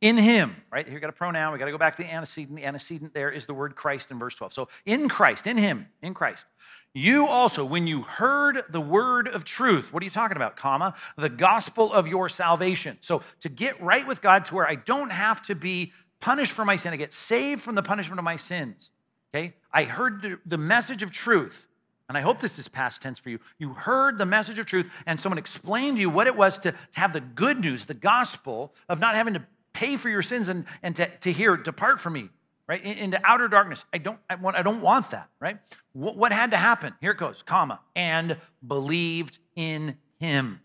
In 0.01 0.17
him, 0.17 0.57
right? 0.73 0.87
Here 0.87 0.95
we 0.95 1.01
got 1.01 1.11
a 1.11 1.13
pronoun. 1.13 1.53
We 1.53 1.59
got 1.59 1.67
to 1.67 1.73
go 1.73 1.79
back 1.79 1.97
to 1.97 2.03
the 2.03 2.11
antecedent. 2.11 2.57
The 2.57 2.65
antecedent 2.65 3.13
there 3.13 3.31
is 3.31 3.45
the 3.45 3.53
word 3.53 3.77
Christ 3.77 4.11
in 4.11 4.19
verse 4.19 4.35
12. 4.35 4.53
So 4.53 4.69
in 4.87 5.09
Christ, 5.09 5.47
in 5.47 5.59
him, 5.59 5.89
in 6.03 6.15
Christ. 6.15 6.47
You 6.95 7.27
also, 7.27 7.65
when 7.65 7.87
you 7.87 8.03
heard 8.03 8.65
the 8.71 8.81
word 8.81 9.29
of 9.29 9.45
truth, 9.45 9.93
what 9.93 10.03
are 10.03 10.05
you 10.05 10.11
talking 10.11 10.37
about, 10.37 10.57
comma? 10.57 10.95
The 11.17 11.29
gospel 11.29 11.93
of 11.93 12.09
your 12.09 12.29
salvation. 12.29 12.97
So 13.01 13.23
to 13.41 13.49
get 13.49 13.81
right 13.81 14.07
with 14.07 14.23
God 14.23 14.47
to 14.47 14.55
where 14.55 14.67
I 14.67 14.75
don't 14.75 15.11
have 15.11 15.43
to 15.43 15.55
be 15.55 15.93
punished 16.19 16.53
for 16.53 16.65
my 16.65 16.77
sin, 16.77 16.93
I 16.93 16.97
get 16.97 17.13
saved 17.13 17.61
from 17.61 17.75
the 17.75 17.83
punishment 17.83 18.19
of 18.19 18.25
my 18.25 18.37
sins. 18.37 18.91
Okay? 19.33 19.55
I 19.73 19.85
heard 19.85 20.41
the 20.47 20.59
message 20.59 21.03
of 21.03 21.11
truth. 21.13 21.69
And 22.09 22.19
I 22.19 22.23
hope 22.23 22.41
this 22.41 22.59
is 22.59 22.67
past 22.67 23.03
tense 23.03 23.21
for 23.21 23.31
you. 23.31 23.39
You 23.59 23.73
heard 23.73 24.19
the 24.19 24.27
message 24.27 24.59
of 24.59 24.67
truth, 24.67 24.91
and 25.07 25.21
someone 25.21 25.39
explained 25.39 25.99
to 25.99 26.01
you 26.01 26.11
what 26.11 26.27
it 26.27 26.35
was 26.35 26.59
to 26.61 26.75
have 26.95 27.13
the 27.13 27.21
good 27.21 27.61
news, 27.61 27.87
the 27.87 27.95
gospel 27.95 28.75
of 28.89 28.99
not 28.99 29.15
having 29.15 29.35
to 29.35 29.45
pay 29.81 29.97
for 29.97 30.11
your 30.11 30.21
sins 30.21 30.49
and, 30.49 30.67
and 30.83 30.95
to, 30.95 31.07
to 31.07 31.33
hear, 31.33 31.57
depart 31.57 31.99
from 32.01 32.13
me, 32.13 32.29
right? 32.67 32.85
Into 32.85 33.19
outer 33.25 33.49
darkness. 33.49 33.87
I 33.95 33.99
don't, 33.99 34.19
I, 34.29 34.35
want, 34.35 34.57
I 34.57 34.63
don't 34.63 34.83
want 34.83 35.11
that, 35.13 35.31
right? 35.41 35.57
What, 35.95 36.19
what 36.19 36.33
had 36.33 36.51
to 36.51 36.59
happen? 36.59 36.93
Here 37.01 37.13
it 37.13 37.17
goes, 37.17 37.43
comma, 37.43 37.81
and 37.97 38.37
believed 38.67 39.39
in 39.57 39.97
him. 40.19 40.61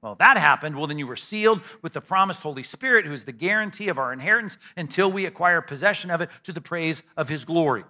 Well, 0.00 0.14
that 0.14 0.36
happened. 0.36 0.76
Well, 0.76 0.86
then 0.86 0.98
you 0.98 1.08
were 1.08 1.16
sealed 1.16 1.60
with 1.82 1.92
the 1.92 2.00
promised 2.00 2.42
Holy 2.42 2.62
Spirit, 2.62 3.04
who 3.04 3.12
is 3.12 3.24
the 3.24 3.32
guarantee 3.32 3.88
of 3.88 3.98
our 3.98 4.12
inheritance 4.12 4.58
until 4.76 5.10
we 5.10 5.26
acquire 5.26 5.60
possession 5.60 6.12
of 6.12 6.20
it 6.20 6.30
to 6.44 6.52
the 6.52 6.60
praise 6.60 7.02
of 7.16 7.28
his 7.28 7.44
glory 7.44 7.82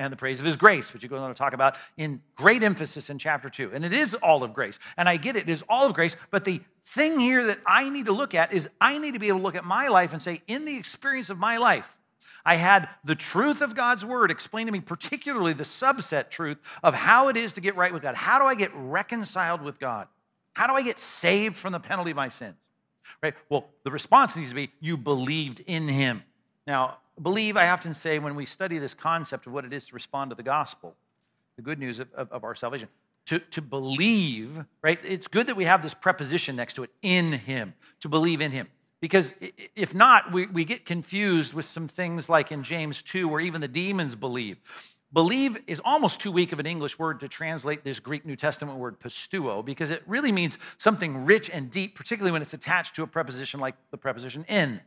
and 0.00 0.10
the 0.10 0.16
praise 0.16 0.40
of 0.40 0.46
his 0.46 0.56
grace, 0.56 0.92
which 0.92 1.02
he 1.02 1.08
goes 1.08 1.20
on 1.20 1.28
to 1.28 1.34
talk 1.34 1.52
about 1.52 1.76
in 1.98 2.22
great 2.34 2.62
emphasis 2.62 3.10
in 3.10 3.18
chapter 3.18 3.50
two. 3.50 3.70
And 3.72 3.84
it 3.84 3.92
is 3.92 4.14
all 4.14 4.42
of 4.42 4.54
grace. 4.54 4.78
And 4.96 5.08
I 5.08 5.18
get 5.18 5.36
it, 5.36 5.48
it 5.48 5.52
is 5.52 5.62
all 5.68 5.86
of 5.86 5.92
grace. 5.92 6.16
But 6.30 6.46
the 6.46 6.62
thing 6.84 7.20
here 7.20 7.44
that 7.44 7.58
I 7.66 7.90
need 7.90 8.06
to 8.06 8.12
look 8.12 8.34
at 8.34 8.52
is 8.52 8.68
I 8.80 8.96
need 8.98 9.12
to 9.12 9.18
be 9.18 9.28
able 9.28 9.40
to 9.40 9.44
look 9.44 9.54
at 9.54 9.64
my 9.64 9.88
life 9.88 10.14
and 10.14 10.22
say, 10.22 10.40
in 10.46 10.64
the 10.64 10.76
experience 10.76 11.28
of 11.28 11.38
my 11.38 11.58
life, 11.58 11.98
I 12.46 12.56
had 12.56 12.88
the 13.04 13.14
truth 13.14 13.60
of 13.60 13.74
God's 13.74 14.04
word 14.04 14.30
explained 14.30 14.68
to 14.68 14.72
me, 14.72 14.80
particularly 14.80 15.52
the 15.52 15.64
subset 15.64 16.30
truth 16.30 16.56
of 16.82 16.94
how 16.94 17.28
it 17.28 17.36
is 17.36 17.52
to 17.54 17.60
get 17.60 17.76
right 17.76 17.92
with 17.92 18.00
God. 18.00 18.14
How 18.14 18.38
do 18.38 18.46
I 18.46 18.54
get 18.54 18.70
reconciled 18.74 19.60
with 19.60 19.78
God? 19.78 20.08
How 20.54 20.66
do 20.66 20.72
I 20.72 20.82
get 20.82 20.98
saved 20.98 21.56
from 21.56 21.72
the 21.72 21.80
penalty 21.80 22.12
of 22.12 22.16
my 22.16 22.30
sins? 22.30 22.56
Right? 23.22 23.34
Well, 23.50 23.66
the 23.84 23.90
response 23.90 24.34
needs 24.34 24.48
to 24.48 24.54
be, 24.54 24.70
you 24.80 24.96
believed 24.96 25.60
in 25.66 25.88
him. 25.88 26.22
Now, 26.66 26.96
believe, 27.22 27.56
I 27.56 27.70
often 27.70 27.94
say, 27.94 28.18
when 28.18 28.34
we 28.34 28.46
study 28.46 28.78
this 28.78 28.94
concept 28.94 29.46
of 29.46 29.52
what 29.52 29.64
it 29.64 29.72
is 29.72 29.86
to 29.88 29.94
respond 29.94 30.30
to 30.30 30.34
the 30.34 30.42
gospel, 30.42 30.94
the 31.56 31.62
good 31.62 31.78
news 31.78 32.00
of, 32.00 32.12
of, 32.14 32.30
of 32.32 32.44
our 32.44 32.54
salvation, 32.54 32.88
to, 33.26 33.38
to 33.38 33.62
believe, 33.62 34.64
right? 34.82 34.98
It's 35.04 35.28
good 35.28 35.46
that 35.46 35.56
we 35.56 35.64
have 35.64 35.82
this 35.82 35.94
preposition 35.94 36.56
next 36.56 36.74
to 36.74 36.82
it, 36.82 36.90
in 37.02 37.32
him, 37.32 37.74
to 38.00 38.08
believe 38.08 38.40
in 38.40 38.50
him. 38.50 38.68
Because 39.00 39.34
if 39.74 39.94
not, 39.94 40.32
we, 40.32 40.46
we 40.46 40.64
get 40.64 40.84
confused 40.84 41.54
with 41.54 41.64
some 41.64 41.88
things 41.88 42.28
like 42.28 42.52
in 42.52 42.62
James 42.62 43.02
2, 43.02 43.28
where 43.28 43.40
even 43.40 43.60
the 43.60 43.68
demons 43.68 44.14
believe. 44.14 44.58
Believe 45.12 45.58
is 45.66 45.80
almost 45.84 46.20
too 46.20 46.30
weak 46.30 46.52
of 46.52 46.60
an 46.60 46.66
English 46.66 46.98
word 46.98 47.18
to 47.20 47.28
translate 47.28 47.82
this 47.82 47.98
Greek 47.98 48.24
New 48.24 48.36
Testament 48.36 48.78
word 48.78 49.00
pisteuo 49.00 49.64
because 49.64 49.90
it 49.90 50.02
really 50.06 50.30
means 50.30 50.56
something 50.78 51.24
rich 51.24 51.50
and 51.50 51.70
deep, 51.70 51.96
particularly 51.96 52.30
when 52.30 52.42
it's 52.42 52.54
attached 52.54 52.94
to 52.94 53.02
a 53.02 53.06
preposition 53.06 53.58
like 53.58 53.74
the 53.90 53.96
preposition 53.96 54.44
in. 54.48 54.80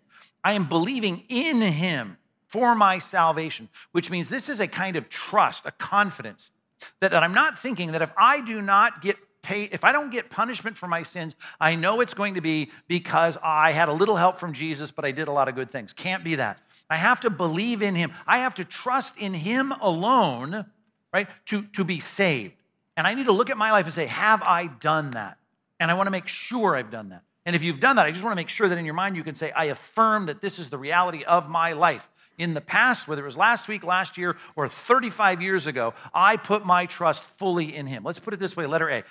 I 0.43 0.53
am 0.53 0.69
believing 0.69 1.23
in 1.27 1.61
him 1.61 2.17
for 2.53 2.75
my 2.75 2.99
salvation, 2.99 3.67
which 3.93 4.11
means 4.11 4.29
this 4.29 4.47
is 4.47 4.59
a 4.59 4.67
kind 4.67 4.95
of 4.95 5.09
trust, 5.09 5.65
a 5.65 5.71
confidence 5.71 6.51
that, 6.99 7.09
that 7.09 7.23
I'm 7.23 7.33
not 7.33 7.57
thinking 7.57 7.93
that 7.93 8.03
if 8.03 8.11
I 8.15 8.41
do 8.41 8.61
not 8.61 9.01
get 9.01 9.17
paid, 9.41 9.69
if 9.71 9.83
I 9.83 9.91
don't 9.91 10.11
get 10.11 10.29
punishment 10.29 10.77
for 10.77 10.85
my 10.85 11.01
sins, 11.01 11.35
I 11.59 11.73
know 11.73 11.99
it's 11.99 12.13
going 12.13 12.35
to 12.35 12.41
be 12.41 12.69
because 12.87 13.39
I 13.43 13.71
had 13.71 13.89
a 13.89 13.91
little 13.91 14.17
help 14.17 14.37
from 14.37 14.53
Jesus, 14.53 14.91
but 14.91 15.03
I 15.03 15.09
did 15.09 15.27
a 15.27 15.31
lot 15.31 15.47
of 15.47 15.55
good 15.55 15.71
things. 15.71 15.93
Can't 15.93 16.23
be 16.23 16.35
that. 16.35 16.59
I 16.91 16.97
have 16.97 17.21
to 17.21 17.31
believe 17.31 17.81
in 17.81 17.95
him. 17.95 18.11
I 18.27 18.37
have 18.37 18.53
to 18.55 18.65
trust 18.65 19.17
in 19.17 19.33
him 19.33 19.71
alone, 19.81 20.67
right, 21.11 21.27
to, 21.47 21.63
to 21.73 21.83
be 21.83 21.99
saved. 21.99 22.53
And 22.95 23.07
I 23.07 23.15
need 23.15 23.25
to 23.25 23.31
look 23.31 23.49
at 23.49 23.57
my 23.57 23.71
life 23.71 23.85
and 23.85 23.95
say, 23.95 24.05
have 24.05 24.43
I 24.43 24.67
done 24.67 25.09
that? 25.11 25.39
And 25.79 25.89
I 25.89 25.95
want 25.95 26.05
to 26.05 26.11
make 26.11 26.27
sure 26.27 26.75
I've 26.75 26.91
done 26.91 27.09
that. 27.09 27.23
And 27.47 27.55
if 27.55 27.63
you've 27.63 27.79
done 27.79 27.95
that, 27.95 28.05
I 28.05 28.11
just 28.11 28.23
want 28.23 28.33
to 28.33 28.37
make 28.37 28.49
sure 28.49 28.69
that 28.69 28.77
in 28.77 28.85
your 28.85 28.93
mind 28.93 29.15
you 29.15 29.23
can 29.23 29.33
say, 29.33 29.51
I 29.51 29.65
affirm 29.65 30.27
that 30.27 30.39
this 30.39 30.59
is 30.59 30.69
the 30.69 30.77
reality 30.77 31.23
of 31.23 31.49
my 31.49 31.73
life. 31.73 32.07
In 32.37 32.53
the 32.53 32.61
past, 32.61 33.07
whether 33.07 33.21
it 33.21 33.25
was 33.25 33.37
last 33.37 33.67
week, 33.67 33.83
last 33.83 34.17
year, 34.17 34.35
or 34.55 34.67
35 34.67 35.41
years 35.41 35.67
ago, 35.67 35.93
I 36.13 36.37
put 36.37 36.65
my 36.65 36.85
trust 36.85 37.29
fully 37.29 37.75
in 37.75 37.87
Him. 37.87 38.03
Let's 38.03 38.19
put 38.19 38.33
it 38.33 38.39
this 38.39 38.57
way 38.57 38.65
letter 38.65 38.89
A. 38.89 39.03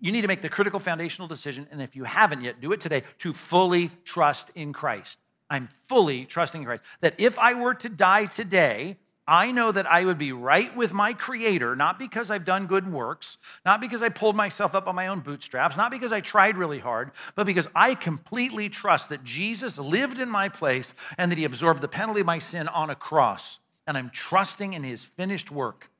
You 0.00 0.12
need 0.12 0.22
to 0.22 0.28
make 0.28 0.42
the 0.42 0.48
critical 0.48 0.78
foundational 0.78 1.28
decision, 1.28 1.66
and 1.70 1.82
if 1.82 1.96
you 1.96 2.04
haven't 2.04 2.42
yet, 2.42 2.60
do 2.60 2.72
it 2.72 2.80
today 2.80 3.02
to 3.18 3.32
fully 3.32 3.90
trust 4.04 4.50
in 4.54 4.72
Christ. 4.72 5.18
I'm 5.50 5.68
fully 5.88 6.24
trusting 6.24 6.60
in 6.60 6.66
Christ. 6.66 6.82
That 7.00 7.14
if 7.18 7.38
I 7.38 7.54
were 7.54 7.74
to 7.74 7.88
die 7.88 8.26
today, 8.26 8.96
I 9.28 9.52
know 9.52 9.70
that 9.70 9.86
I 9.86 10.06
would 10.06 10.16
be 10.16 10.32
right 10.32 10.74
with 10.74 10.94
my 10.94 11.12
Creator, 11.12 11.76
not 11.76 11.98
because 11.98 12.30
I've 12.30 12.46
done 12.46 12.66
good 12.66 12.90
works, 12.90 13.36
not 13.62 13.78
because 13.78 14.02
I 14.02 14.08
pulled 14.08 14.34
myself 14.34 14.74
up 14.74 14.88
on 14.88 14.94
my 14.94 15.08
own 15.08 15.20
bootstraps, 15.20 15.76
not 15.76 15.90
because 15.90 16.12
I 16.12 16.22
tried 16.22 16.56
really 16.56 16.78
hard, 16.78 17.10
but 17.34 17.44
because 17.44 17.68
I 17.74 17.94
completely 17.94 18.70
trust 18.70 19.10
that 19.10 19.24
Jesus 19.24 19.78
lived 19.78 20.18
in 20.18 20.30
my 20.30 20.48
place 20.48 20.94
and 21.18 21.30
that 21.30 21.36
He 21.36 21.44
absorbed 21.44 21.82
the 21.82 21.88
penalty 21.88 22.20
of 22.20 22.26
my 22.26 22.38
sin 22.38 22.68
on 22.68 22.88
a 22.88 22.94
cross. 22.94 23.58
And 23.86 23.98
I'm 23.98 24.08
trusting 24.08 24.72
in 24.72 24.82
His 24.82 25.04
finished 25.04 25.50
work. 25.50 25.90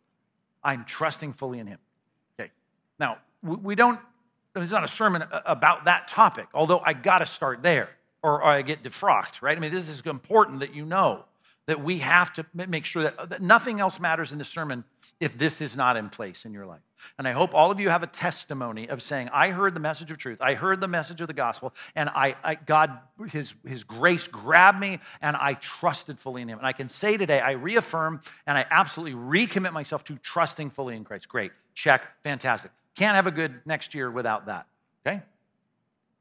I'm 0.64 0.86
trusting 0.86 1.34
fully 1.34 1.58
in 1.58 1.66
Him. 1.66 1.78
Okay. 2.40 2.50
Now, 2.98 3.18
we 3.42 3.74
don't, 3.74 4.00
it's 4.56 4.72
not 4.72 4.84
a 4.84 4.88
sermon 4.88 5.22
about 5.44 5.84
that 5.84 6.08
topic, 6.08 6.46
although 6.54 6.80
I 6.80 6.94
got 6.94 7.18
to 7.18 7.26
start 7.26 7.62
there 7.62 7.90
or, 8.22 8.42
I 8.42 8.62
get 8.62 8.82
defrocked, 8.82 9.42
right? 9.42 9.56
I 9.56 9.60
mean, 9.60 9.72
this 9.72 9.88
is 9.90 10.00
important 10.00 10.60
that 10.60 10.74
you 10.74 10.86
know 10.86 11.24
that 11.68 11.84
we 11.84 11.98
have 11.98 12.32
to 12.32 12.46
make 12.54 12.86
sure 12.86 13.02
that, 13.02 13.18
uh, 13.18 13.26
that 13.26 13.42
nothing 13.42 13.78
else 13.78 14.00
matters 14.00 14.32
in 14.32 14.38
the 14.38 14.44
sermon 14.44 14.84
if 15.20 15.36
this 15.36 15.60
is 15.60 15.76
not 15.76 15.98
in 15.98 16.08
place 16.08 16.46
in 16.46 16.54
your 16.54 16.64
life. 16.64 16.80
And 17.18 17.28
I 17.28 17.32
hope 17.32 17.54
all 17.54 17.70
of 17.70 17.78
you 17.78 17.90
have 17.90 18.02
a 18.02 18.06
testimony 18.06 18.88
of 18.88 19.02
saying, 19.02 19.28
I 19.34 19.50
heard 19.50 19.74
the 19.74 19.80
message 19.80 20.10
of 20.10 20.16
truth, 20.16 20.38
I 20.40 20.54
heard 20.54 20.80
the 20.80 20.88
message 20.88 21.20
of 21.20 21.26
the 21.26 21.34
gospel, 21.34 21.74
and 21.94 22.08
I, 22.08 22.36
I, 22.42 22.54
God, 22.54 22.98
his, 23.30 23.54
his 23.66 23.84
grace 23.84 24.26
grabbed 24.26 24.80
me, 24.80 24.98
and 25.20 25.36
I 25.36 25.54
trusted 25.54 26.18
fully 26.18 26.40
in 26.40 26.48
him. 26.48 26.56
And 26.56 26.66
I 26.66 26.72
can 26.72 26.88
say 26.88 27.18
today, 27.18 27.38
I 27.38 27.52
reaffirm 27.52 28.22
and 28.46 28.56
I 28.56 28.64
absolutely 28.70 29.18
recommit 29.18 29.74
myself 29.74 30.04
to 30.04 30.16
trusting 30.16 30.70
fully 30.70 30.96
in 30.96 31.04
Christ. 31.04 31.28
Great, 31.28 31.52
check, 31.74 32.06
fantastic. 32.22 32.72
Can't 32.94 33.14
have 33.14 33.26
a 33.26 33.30
good 33.30 33.60
next 33.66 33.94
year 33.94 34.10
without 34.10 34.46
that. 34.46 34.66
Okay? 35.06 35.20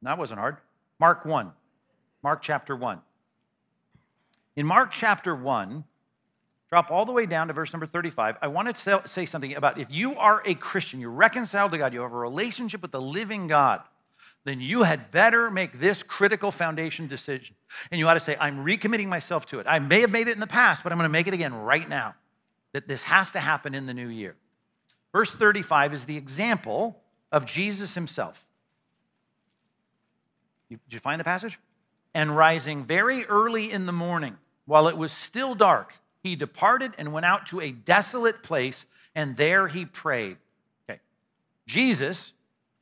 That 0.02 0.18
wasn't 0.18 0.42
hard. 0.42 0.58
Mark 1.00 1.24
1. 1.24 1.54
Mark 2.22 2.42
chapter 2.42 2.76
1. 2.76 3.00
In 4.58 4.66
Mark 4.66 4.92
chapter 4.92 5.36
1, 5.36 5.84
drop 6.70 6.90
all 6.90 7.06
the 7.06 7.12
way 7.12 7.28
down 7.28 7.48
to 7.48 7.54
verse 7.54 7.72
number 7.72 7.86
35. 7.86 8.38
I 8.42 8.48
want 8.48 8.76
to 8.76 9.02
say 9.06 9.26
something 9.28 9.56
about 9.56 9.78
if 9.78 9.92
you 9.92 10.18
are 10.18 10.42
a 10.46 10.56
Christian, 10.56 11.00
you're 11.00 11.12
reconciled 11.12 11.72
to 11.74 11.78
God, 11.78 11.94
you 11.94 12.02
have 12.02 12.12
a 12.12 12.18
relationship 12.18 12.82
with 12.82 12.92
the 12.92 13.00
living 13.00 13.46
God, 13.46 13.84
then 14.46 14.60
you 14.60 14.82
had 14.82 15.12
better 15.12 15.52
make 15.52 15.80
this 15.80 16.02
critical 16.02 16.52
foundation 16.52 17.08
decision. 17.08 17.56
And 17.92 18.00
you 18.00 18.08
ought 18.08 18.16
to 18.16 18.20
say, 18.20 18.36
I'm 18.40 18.66
recommitting 18.66 19.08
myself 19.08 19.46
to 19.48 19.60
it. 19.60 19.68
I 19.70 19.78
may 19.78 20.02
have 20.02 20.10
made 20.10 20.28
it 20.28 20.32
in 20.32 20.40
the 20.40 20.48
past, 20.48 20.82
but 20.82 20.92
I'm 20.92 20.98
going 20.98 21.06
to 21.06 21.10
make 21.10 21.28
it 21.28 21.36
again 21.36 21.54
right 21.54 21.88
now. 21.88 22.16
That 22.74 22.88
this 22.88 23.04
has 23.04 23.32
to 23.34 23.40
happen 23.40 23.76
in 23.76 23.86
the 23.86 23.94
new 23.94 24.08
year. 24.08 24.36
Verse 25.14 25.32
35 25.32 25.94
is 25.94 26.06
the 26.06 26.18
example 26.18 27.00
of 27.32 27.46
Jesus 27.46 27.94
himself. 27.94 28.48
Did 30.70 30.80
you 30.90 31.00
find 31.00 31.20
the 31.20 31.26
passage? 31.26 31.60
And 32.16 32.36
rising 32.36 32.86
very 32.86 33.26
early 33.26 33.72
in 33.72 33.86
the 33.86 33.92
morning, 33.92 34.38
while 34.68 34.88
it 34.88 34.98
was 34.98 35.12
still 35.12 35.56
dark, 35.56 35.94
he 36.22 36.36
departed 36.36 36.92
and 37.00 37.12
went 37.12 37.26
out 37.26 37.48
to 37.48 37.60
a 37.60 37.72
desolate 37.72 38.44
place, 38.44 38.86
and 39.16 39.36
there 39.36 39.68
he 39.68 39.86
prayed. 39.86 40.38
Okay. 40.88 41.00
Jesus, 41.66 42.34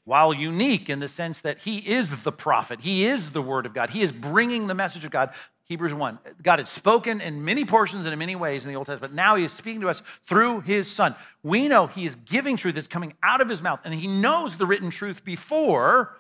while 0.04 0.34
unique 0.34 0.90
in 0.90 1.00
the 1.00 1.08
sense 1.08 1.40
that 1.42 1.60
he 1.60 1.78
is 1.78 2.24
the 2.24 2.32
prophet, 2.32 2.82
he 2.82 3.06
is 3.06 3.32
the 3.32 3.42
word 3.42 3.66
of 3.66 3.74
God, 3.74 3.92
he 3.92 4.02
is 4.02 4.12
bringing 4.12 4.68
the 4.68 4.74
message 4.74 5.06
of 5.06 5.12
God. 5.12 5.30
Hebrews 5.68 5.96
1. 5.96 6.20
God 6.44 6.60
had 6.60 6.68
spoken 6.68 7.22
in 7.22 7.44
many 7.44 7.66
portions 7.66 8.06
and 8.06 8.14
in 8.14 8.20
many 8.20 8.36
ways 8.36 8.66
in 8.66 8.72
the 8.72 8.78
Old 8.78 8.86
Testament. 8.86 9.16
Now 9.16 9.36
he 9.36 9.46
is 9.46 9.52
speaking 9.52 9.82
to 9.82 9.90
us 9.90 10.04
through 10.24 10.62
his 10.62 10.92
son. 10.92 11.16
We 11.42 11.68
know 11.68 11.88
he 11.88 12.06
is 12.06 12.18
giving 12.18 12.56
truth 12.56 12.76
that's 12.76 12.88
coming 12.88 13.14
out 13.24 13.42
of 13.42 13.50
his 13.50 13.64
mouth, 13.64 13.80
and 13.84 13.92
he 13.92 14.06
knows 14.06 14.58
the 14.58 14.68
written 14.68 14.92
truth 14.92 15.26
before 15.26 16.16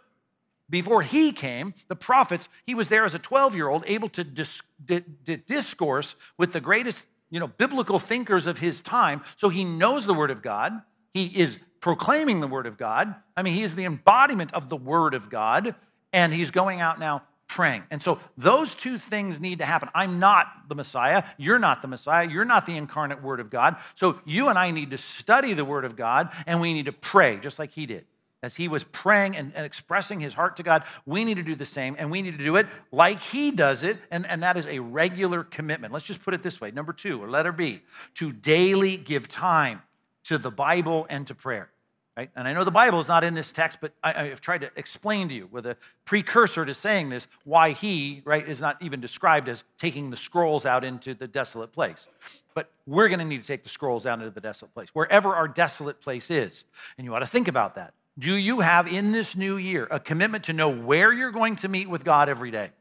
before 0.69 1.01
he 1.01 1.31
came, 1.31 1.73
the 1.87 1.95
prophets, 1.95 2.49
he 2.65 2.73
was 2.73 2.89
there 2.89 3.05
as 3.05 3.13
a 3.13 3.19
12 3.19 3.55
year 3.55 3.67
old, 3.67 3.83
able 3.87 4.09
to 4.09 4.23
dis- 4.23 4.63
di- 4.83 5.03
di- 5.23 5.37
discourse 5.37 6.15
with 6.37 6.53
the 6.53 6.61
greatest 6.61 7.05
you 7.29 7.39
know, 7.39 7.47
biblical 7.47 7.99
thinkers 7.99 8.47
of 8.47 8.59
his 8.59 8.81
time. 8.81 9.21
So 9.35 9.49
he 9.49 9.63
knows 9.63 10.05
the 10.05 10.13
Word 10.13 10.31
of 10.31 10.41
God. 10.41 10.81
He 11.13 11.25
is 11.25 11.59
proclaiming 11.81 12.39
the 12.39 12.47
Word 12.47 12.65
of 12.65 12.77
God. 12.77 13.13
I 13.35 13.43
mean, 13.43 13.53
he 13.53 13.63
is 13.63 13.75
the 13.75 13.85
embodiment 13.85 14.53
of 14.53 14.69
the 14.69 14.75
Word 14.77 15.13
of 15.13 15.29
God. 15.29 15.75
And 16.13 16.33
he's 16.33 16.51
going 16.51 16.79
out 16.81 16.99
now 16.99 17.23
praying. 17.47 17.83
And 17.91 18.01
so 18.01 18.19
those 18.37 18.73
two 18.73 18.97
things 18.97 19.39
need 19.39 19.59
to 19.59 19.65
happen. 19.65 19.89
I'm 19.93 20.19
not 20.19 20.47
the 20.67 20.75
Messiah. 20.75 21.23
You're 21.37 21.59
not 21.59 21.81
the 21.81 21.87
Messiah. 21.87 22.27
You're 22.27 22.45
not 22.45 22.65
the 22.65 22.77
incarnate 22.77 23.21
Word 23.21 23.39
of 23.39 23.49
God. 23.49 23.75
So 23.93 24.19
you 24.25 24.47
and 24.47 24.57
I 24.57 24.71
need 24.71 24.91
to 24.91 24.97
study 24.97 25.53
the 25.53 25.65
Word 25.65 25.85
of 25.85 25.95
God 25.95 26.31
and 26.47 26.61
we 26.61 26.73
need 26.73 26.85
to 26.85 26.93
pray 26.93 27.37
just 27.37 27.59
like 27.59 27.71
he 27.71 27.85
did 27.85 28.05
as 28.45 28.55
he 28.55 28.67
was 28.67 28.83
praying 28.85 29.35
and, 29.35 29.51
and, 29.55 29.65
expressing 29.65 30.19
his 30.19 30.35
heart 30.35 30.55
to 30.57 30.63
God, 30.63 30.83
we 31.05 31.25
need 31.25 31.37
to 31.37 31.43
do 31.43 31.55
the 31.55 31.65
same, 31.65 31.95
and 31.97 32.11
we 32.11 32.21
need 32.21 32.37
to 32.37 32.43
do 32.43 32.55
it 32.55 32.67
like 32.91 33.19
he 33.19 33.51
does 33.51 33.83
it, 33.83 33.97
and, 34.11 34.25
and 34.27 34.43
that 34.43 34.55
is 34.55 34.67
a 34.67 34.79
regular 34.79 35.43
commitment. 35.43 35.91
Let's 35.91 36.05
just 36.05 36.23
put 36.23 36.33
it 36.33 36.43
this 36.43 36.61
way 36.61 36.71
number 36.71 36.93
two, 36.93 37.21
or 37.21 37.29
letter 37.29 37.51
B, 37.51 37.81
to 38.15 38.31
daily 38.31 38.97
give 38.97 39.27
time 39.27 39.81
to 40.25 40.37
the 40.37 40.51
Bible 40.51 41.07
and 41.09 41.25
to 41.27 41.35
prayer. 41.35 41.69
Right? 42.17 42.29
And 42.33 42.47
I 42.47 42.53
know 42.53 42.63
the 42.63 42.71
Bible 42.71 43.01
is 43.01 43.09
not 43.09 43.25
in 43.25 43.33
this 43.33 43.51
text, 43.51 43.79
but 43.81 43.91
I, 44.01 44.27
have 44.27 44.39
tried 44.39 44.61
to 44.61 44.71
explain 44.77 45.27
to 45.27 45.33
you 45.33 45.49
with 45.51 45.65
a 45.65 45.75
precursor 46.05 46.65
to 46.65 46.73
saying 46.73 47.09
this 47.09 47.27
why 47.43 47.71
he, 47.71 48.21
right, 48.23 48.47
is 48.47 48.61
not 48.61 48.81
even 48.81 49.01
described 49.01 49.49
as 49.49 49.65
taking 49.77 50.11
the 50.11 50.17
scrolls 50.17 50.65
out 50.65 50.85
into 50.85 51.13
the 51.13 51.27
desolate 51.27 51.73
place. 51.73 52.07
But 52.53 52.71
we're 52.87 53.09
going 53.09 53.19
to 53.19 53.25
need 53.25 53.41
to 53.41 53.47
take 53.47 53.63
the 53.63 53.69
scrolls 53.69 54.05
out 54.05 54.19
into 54.19 54.31
the 54.31 54.39
desolate 54.39 54.73
place, 54.73 54.89
wherever 54.93 55.35
our 55.35 55.49
desolate 55.49 55.99
place 55.99 56.31
is. 56.31 56.63
And 56.97 57.03
you 57.03 57.13
ought 57.13 57.19
to 57.19 57.27
think 57.27 57.49
about 57.49 57.75
that. 57.75 57.93
Do 58.17 58.35
you 58.35 58.61
have 58.61 58.87
in 58.87 59.11
this 59.11 59.35
new 59.35 59.57
year 59.57 59.87
a 59.91 59.99
commitment 59.99 60.45
to 60.45 60.53
know 60.53 60.69
where 60.69 61.11
you're 61.11 61.31
going 61.31 61.57
to 61.57 61.67
meet 61.67 61.89
with 61.89 62.03
God 62.03 62.29
every 62.29 62.49
day? 62.49 62.71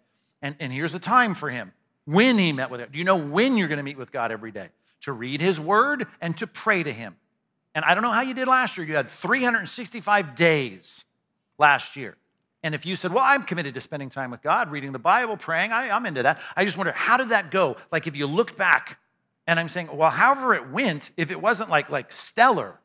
And, 0.41 0.55
and 0.61 0.73
here's 0.73 0.95
a 0.95 1.01
time 1.01 1.35
for 1.35 1.51
him 1.51 1.73
when 2.05 2.39
he 2.39 2.53
met 2.53 2.71
with 2.71 2.81
it. 2.81 2.93
Do 2.93 2.99
you 2.99 3.05
know 3.05 3.17
when 3.17 3.57
you're 3.57 3.69
going 3.69 3.79
to 3.79 3.85
meet 3.85 3.99
with 3.99 4.13
God 4.13 4.31
every 4.31 4.53
day? 4.53 4.69
To 5.03 5.13
read 5.13 5.41
his 5.41 5.59
word 5.59 6.07
and 6.21 6.37
to 6.37 6.47
pray 6.47 6.83
to 6.83 6.93
him. 6.93 7.17
And 7.75 7.85
I 7.85 7.95
don't 7.95 8.03
know 8.03 8.13
how 8.13 8.21
you 8.21 8.35
did 8.35 8.47
last 8.47 8.77
year. 8.77 8.87
You 8.87 8.95
had 8.95 9.09
365 9.09 10.35
days 10.37 11.05
last 11.59 11.97
year. 11.97 12.17
And 12.63 12.75
if 12.75 12.87
you 12.87 12.97
said, 12.97 13.13
Well, 13.13 13.25
I'm 13.25 13.43
committed 13.43 13.75
to 13.75 13.81
spending 13.81 14.09
time 14.09 14.31
with 14.31 14.41
God, 14.41 14.71
reading 14.71 14.93
the 14.93 14.99
Bible, 14.99 15.37
praying, 15.37 15.73
I, 15.73 15.89
am 15.89 16.07
into 16.07 16.23
that. 16.23 16.41
I 16.57 16.65
just 16.65 16.77
wonder, 16.77 16.93
how 16.93 17.17
did 17.17 17.31
that 17.31 17.51
go? 17.51 17.77
Like 17.91 18.07
if 18.07 18.17
you 18.17 18.27
look 18.27 18.57
back, 18.57 18.99
and 19.47 19.61
I'm 19.61 19.69
saying, 19.69 19.89
Well, 19.93 20.11
however 20.11 20.55
it 20.55 20.71
went, 20.71 21.11
if 21.17 21.31
it 21.31 21.43
wasn't 21.43 21.69
like, 21.69 21.91
like 21.91 22.13
stellar, 22.13 22.79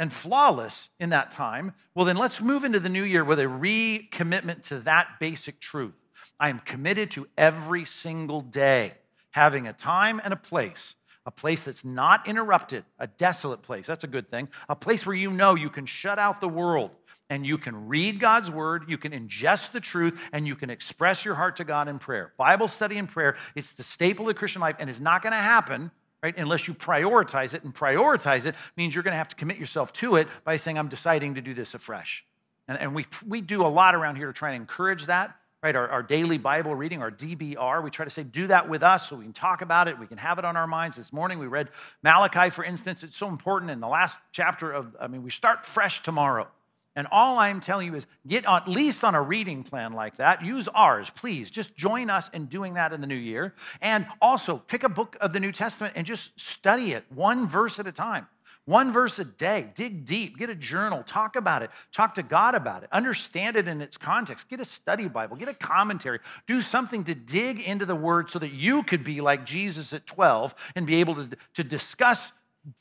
and 0.00 0.10
flawless 0.10 0.88
in 0.98 1.10
that 1.10 1.30
time, 1.30 1.74
well, 1.94 2.06
then 2.06 2.16
let's 2.16 2.40
move 2.40 2.64
into 2.64 2.80
the 2.80 2.88
new 2.88 3.02
year 3.02 3.22
with 3.22 3.38
a 3.38 3.44
recommitment 3.44 4.62
to 4.62 4.78
that 4.80 5.20
basic 5.20 5.60
truth. 5.60 5.92
I 6.40 6.48
am 6.48 6.60
committed 6.60 7.10
to 7.12 7.28
every 7.36 7.84
single 7.84 8.40
day 8.40 8.94
having 9.32 9.66
a 9.66 9.74
time 9.74 10.18
and 10.24 10.32
a 10.32 10.36
place, 10.36 10.96
a 11.26 11.30
place 11.30 11.64
that's 11.64 11.84
not 11.84 12.26
interrupted, 12.26 12.84
a 12.98 13.08
desolate 13.08 13.60
place. 13.60 13.86
That's 13.86 14.02
a 14.02 14.08
good 14.08 14.30
thing. 14.30 14.48
A 14.70 14.74
place 14.74 15.04
where 15.04 15.14
you 15.14 15.30
know 15.30 15.54
you 15.54 15.68
can 15.68 15.84
shut 15.84 16.18
out 16.18 16.40
the 16.40 16.48
world 16.48 16.92
and 17.28 17.46
you 17.46 17.58
can 17.58 17.86
read 17.86 18.20
God's 18.20 18.50
word, 18.50 18.86
you 18.88 18.96
can 18.96 19.12
ingest 19.12 19.72
the 19.72 19.80
truth, 19.80 20.18
and 20.32 20.48
you 20.48 20.56
can 20.56 20.70
express 20.70 21.24
your 21.24 21.34
heart 21.34 21.56
to 21.56 21.64
God 21.64 21.88
in 21.88 21.98
prayer. 21.98 22.32
Bible 22.38 22.68
study 22.68 22.96
and 22.96 23.08
prayer, 23.08 23.36
it's 23.54 23.74
the 23.74 23.84
staple 23.84 24.28
of 24.28 24.34
Christian 24.34 24.62
life, 24.62 24.76
and 24.80 24.88
it's 24.88 24.98
not 24.98 25.22
to 25.22 25.30
happen 25.30 25.92
right? 26.22 26.36
Unless 26.36 26.68
you 26.68 26.74
prioritize 26.74 27.54
it, 27.54 27.64
and 27.64 27.74
prioritize 27.74 28.46
it 28.46 28.54
means 28.76 28.94
you're 28.94 29.04
going 29.04 29.12
to 29.12 29.18
have 29.18 29.28
to 29.28 29.36
commit 29.36 29.58
yourself 29.58 29.92
to 29.94 30.16
it 30.16 30.28
by 30.44 30.56
saying, 30.56 30.78
I'm 30.78 30.88
deciding 30.88 31.34
to 31.34 31.40
do 31.40 31.54
this 31.54 31.74
afresh. 31.74 32.24
And, 32.68 32.78
and 32.78 32.94
we, 32.94 33.06
we 33.26 33.40
do 33.40 33.62
a 33.62 33.68
lot 33.68 33.94
around 33.94 34.16
here 34.16 34.26
to 34.26 34.32
try 34.32 34.50
and 34.50 34.60
encourage 34.60 35.06
that. 35.06 35.34
right? 35.62 35.74
Our, 35.74 35.88
our 35.88 36.02
daily 36.02 36.38
Bible 36.38 36.74
reading, 36.74 37.02
our 37.02 37.10
DBR. 37.10 37.82
We 37.82 37.90
try 37.90 38.04
to 38.04 38.10
say, 38.10 38.22
do 38.22 38.46
that 38.46 38.68
with 38.68 38.82
us 38.82 39.08
so 39.08 39.16
we 39.16 39.24
can 39.24 39.32
talk 39.32 39.62
about 39.62 39.88
it. 39.88 39.98
We 39.98 40.06
can 40.06 40.18
have 40.18 40.38
it 40.38 40.44
on 40.44 40.56
our 40.56 40.66
minds. 40.66 40.96
This 40.96 41.12
morning 41.12 41.38
we 41.38 41.46
read 41.46 41.68
Malachi, 42.02 42.50
for 42.50 42.64
instance. 42.64 43.02
It's 43.02 43.16
so 43.16 43.28
important 43.28 43.70
in 43.70 43.80
the 43.80 43.88
last 43.88 44.18
chapter 44.32 44.72
of, 44.72 44.96
I 45.00 45.06
mean, 45.06 45.22
we 45.22 45.30
start 45.30 45.66
fresh 45.66 46.02
tomorrow. 46.02 46.48
And 46.96 47.06
all 47.12 47.38
I'm 47.38 47.60
telling 47.60 47.86
you 47.86 47.94
is 47.94 48.06
get 48.26 48.44
at 48.46 48.68
least 48.68 49.04
on 49.04 49.14
a 49.14 49.22
reading 49.22 49.62
plan 49.62 49.92
like 49.92 50.16
that. 50.16 50.44
Use 50.44 50.66
ours, 50.68 51.08
please. 51.10 51.50
Just 51.50 51.76
join 51.76 52.10
us 52.10 52.28
in 52.30 52.46
doing 52.46 52.74
that 52.74 52.92
in 52.92 53.00
the 53.00 53.06
new 53.06 53.14
year. 53.14 53.54
And 53.80 54.06
also 54.20 54.58
pick 54.58 54.82
a 54.82 54.88
book 54.88 55.16
of 55.20 55.32
the 55.32 55.40
New 55.40 55.52
Testament 55.52 55.94
and 55.96 56.04
just 56.04 56.38
study 56.38 56.92
it 56.92 57.04
one 57.10 57.46
verse 57.46 57.78
at 57.78 57.86
a 57.86 57.92
time. 57.92 58.26
One 58.66 58.92
verse 58.92 59.18
a 59.18 59.24
day. 59.24 59.70
Dig 59.74 60.04
deep. 60.04 60.36
Get 60.36 60.50
a 60.50 60.54
journal. 60.54 61.02
Talk 61.04 61.36
about 61.36 61.62
it. 61.62 61.70
Talk 61.92 62.14
to 62.16 62.22
God 62.22 62.54
about 62.54 62.82
it. 62.82 62.88
Understand 62.92 63.56
it 63.56 63.66
in 63.66 63.80
its 63.80 63.96
context. 63.96 64.48
Get 64.48 64.60
a 64.60 64.64
study 64.64 65.08
Bible. 65.08 65.36
Get 65.36 65.48
a 65.48 65.54
commentary. 65.54 66.18
Do 66.46 66.60
something 66.60 67.04
to 67.04 67.14
dig 67.14 67.60
into 67.60 67.86
the 67.86 67.96
word 67.96 68.30
so 68.30 68.38
that 68.40 68.52
you 68.52 68.82
could 68.82 69.04
be 69.04 69.20
like 69.20 69.46
Jesus 69.46 69.92
at 69.92 70.06
12 70.06 70.54
and 70.74 70.86
be 70.86 70.96
able 70.96 71.14
to, 71.14 71.30
to 71.54 71.64
discuss 71.64 72.32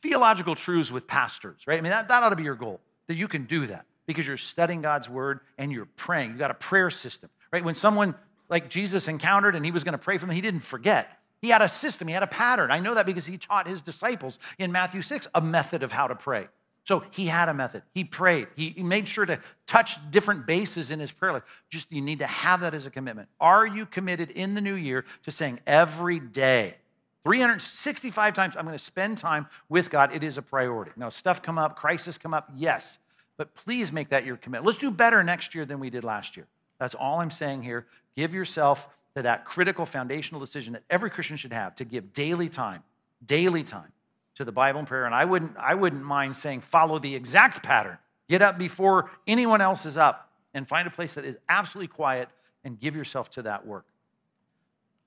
theological 0.02 0.56
truths 0.56 0.92
with 0.92 1.08
pastors, 1.08 1.64
right? 1.66 1.78
I 1.78 1.82
mean, 1.82 1.92
that, 1.92 2.10
that 2.10 2.24
ought 2.24 2.30
to 2.30 2.36
be 2.36 2.44
your 2.44 2.56
goal, 2.56 2.82
that 3.08 3.16
you 3.16 3.28
can 3.28 3.46
do 3.46 3.66
that 3.68 3.86
because 4.10 4.28
you're 4.28 4.38
studying 4.38 4.82
God's 4.82 5.08
word 5.08 5.42
and 5.60 5.72
you're 5.72 5.86
praying. 5.86 6.32
You 6.32 6.38
got 6.40 6.50
a 6.50 6.56
prayer 6.56 6.90
system, 6.90 7.30
right? 7.54 7.64
When 7.64 7.76
someone 7.76 8.16
like 8.50 8.68
Jesus 8.68 9.08
encountered 9.08 9.54
and 9.54 9.64
he 9.64 9.70
was 9.70 9.84
going 9.84 9.92
to 9.92 10.00
pray 10.00 10.18
for 10.18 10.26
them, 10.26 10.34
he 10.34 10.42
didn't 10.42 10.62
forget. 10.62 11.20
He 11.44 11.50
had 11.50 11.62
a 11.62 11.70
system, 11.70 12.08
he 12.08 12.16
had 12.16 12.24
a 12.24 12.28
pattern. 12.28 12.72
I 12.72 12.80
know 12.80 12.96
that 12.96 13.06
because 13.06 13.28
he 13.28 13.38
taught 13.38 13.68
his 13.68 13.84
disciples 13.84 14.40
in 14.58 14.72
Matthew 14.72 15.04
6 15.04 15.28
a 15.36 15.42
method 15.42 15.84
of 15.84 15.92
how 15.92 16.08
to 16.08 16.16
pray. 16.16 16.48
So 16.86 17.04
he 17.12 17.28
had 17.28 17.50
a 17.50 17.54
method. 17.54 17.84
He 17.94 18.04
prayed. 18.04 18.48
He, 18.56 18.82
made 18.82 19.08
sure 19.08 19.28
to 19.28 19.40
touch 19.68 20.00
different 20.10 20.48
bases 20.48 20.90
in 20.90 21.00
his 21.00 21.12
prayer 21.12 21.34
life. 21.34 21.44
Just 21.70 21.92
you 21.92 22.02
need 22.02 22.18
to 22.18 22.26
have 22.26 22.62
that 22.62 22.74
as 22.74 22.88
a 22.88 22.90
commitment. 22.90 23.30
Are 23.40 23.68
you 23.68 23.86
committed 23.86 24.32
in 24.32 24.56
the 24.56 24.62
new 24.62 24.74
year 24.74 25.06
to 25.22 25.30
saying 25.30 25.60
every 25.68 26.20
day, 26.20 26.78
365 27.26 28.34
times, 28.34 28.56
I'm 28.58 28.66
going 28.66 28.76
to 28.76 28.84
spend 28.84 29.20
time 29.20 29.46
with 29.70 29.92
God? 29.92 30.16
It 30.16 30.24
is 30.24 30.40
a 30.40 30.42
priority. 30.42 30.94
Now, 30.98 31.10
stuff 31.10 31.44
come 31.44 31.60
up, 31.60 31.76
crisis 31.76 32.18
come 32.18 32.34
up, 32.34 32.50
yes. 32.56 32.98
But 33.40 33.56
please 33.56 33.94
make 33.94 34.10
that 34.10 34.26
your 34.26 34.36
commitment. 34.36 34.66
Let's 34.66 34.80
do 34.80 34.92
better 34.92 35.24
next 35.24 35.56
year 35.56 35.64
than 35.64 35.80
we 35.80 35.90
did 35.90 36.04
last 36.04 36.36
year. 36.36 36.46
That's 36.78 36.94
all 36.94 37.22
I'm 37.22 37.32
saying 37.32 37.64
here. 37.64 37.88
Give 38.18 38.34
yourself 38.34 38.90
to 39.16 39.22
that 39.22 39.46
critical 39.46 39.86
foundational 39.86 40.42
decision 40.42 40.74
that 40.74 40.84
every 40.90 41.10
Christian 41.10 41.38
should 41.38 41.54
have 41.54 41.74
to 41.76 41.86
give 41.86 42.12
daily 42.12 42.50
time, 42.50 42.84
daily 43.26 43.64
time 43.64 43.94
to 44.36 44.44
the 44.44 44.52
Bible 44.52 44.80
and 44.80 44.88
prayer. 44.90 45.06
And 45.06 45.16
I 45.16 45.24
wouldn't, 45.24 45.56
I 45.56 45.74
wouldn't 45.74 46.04
mind 46.04 46.36
saying 46.36 46.60
follow 46.60 47.00
the 47.00 47.16
exact 47.16 47.64
pattern. 47.64 47.98
Get 48.28 48.42
up 48.42 48.58
before 48.58 49.10
anyone 49.26 49.62
else 49.62 49.86
is 49.86 49.96
up 49.96 50.34
and 50.54 50.68
find 50.68 50.86
a 50.86 50.92
place 50.92 51.14
that 51.14 51.24
is 51.24 51.38
absolutely 51.48 51.88
quiet 51.88 52.28
and 52.66 52.78
give 52.78 52.94
yourself 52.94 53.30
to 53.32 53.44
that 53.44 53.66
work. 53.66 53.86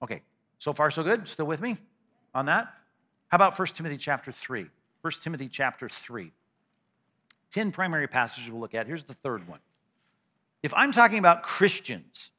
Okay, 0.02 0.22
so 0.56 0.72
far 0.72 0.90
so 0.90 1.02
good? 1.02 1.28
Still 1.28 1.46
with 1.46 1.60
me 1.60 1.76
on 2.34 2.46
that? 2.46 2.72
How 3.28 3.36
about 3.36 3.58
1 3.58 3.68
Timothy 3.68 3.98
chapter 3.98 4.32
3? 4.32 4.68
1 5.02 5.12
Timothy 5.20 5.48
chapter 5.48 5.90
3. 5.90 6.32
10 7.52 7.71
primary 7.73 8.09
passages 8.09 8.50
we'll 8.50 8.61
look 8.61 8.75
at. 8.75 8.87
Here's 8.87 9.04
the 9.04 9.14
third 9.14 9.47
one. 9.47 9.61
If 10.62 10.73
I'm 10.75 10.92
talking 10.92 11.18
about 11.18 11.42
Christians 11.42 12.30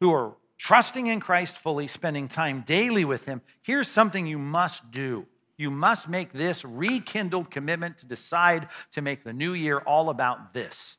who 0.00 0.12
are 0.12 0.34
trusting 0.58 1.06
in 1.06 1.20
Christ 1.20 1.58
fully, 1.58 1.88
spending 1.88 2.28
time 2.28 2.62
daily 2.66 3.04
with 3.04 3.24
Him, 3.26 3.42
here's 3.62 3.88
something 3.88 4.26
you 4.26 4.38
must 4.38 4.90
do. 4.90 5.26
You 5.56 5.70
must 5.70 6.08
make 6.08 6.32
this 6.32 6.64
rekindled 6.64 7.50
commitment 7.50 7.98
to 7.98 8.06
decide 8.06 8.68
to 8.92 9.02
make 9.02 9.24
the 9.24 9.32
new 9.32 9.52
year 9.52 9.78
all 9.78 10.08
about 10.08 10.54
this. 10.54 10.98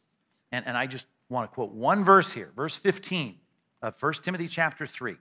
And, 0.51 0.65
and 0.67 0.77
I 0.77 0.85
just 0.85 1.07
want 1.29 1.49
to 1.49 1.53
quote 1.53 1.71
one 1.71 2.03
verse 2.03 2.31
here, 2.33 2.51
verse 2.55 2.75
15 2.75 3.37
of 3.81 3.99
1 4.01 4.13
Timothy 4.21 4.47
chapter 4.47 4.85
3. 4.85 5.15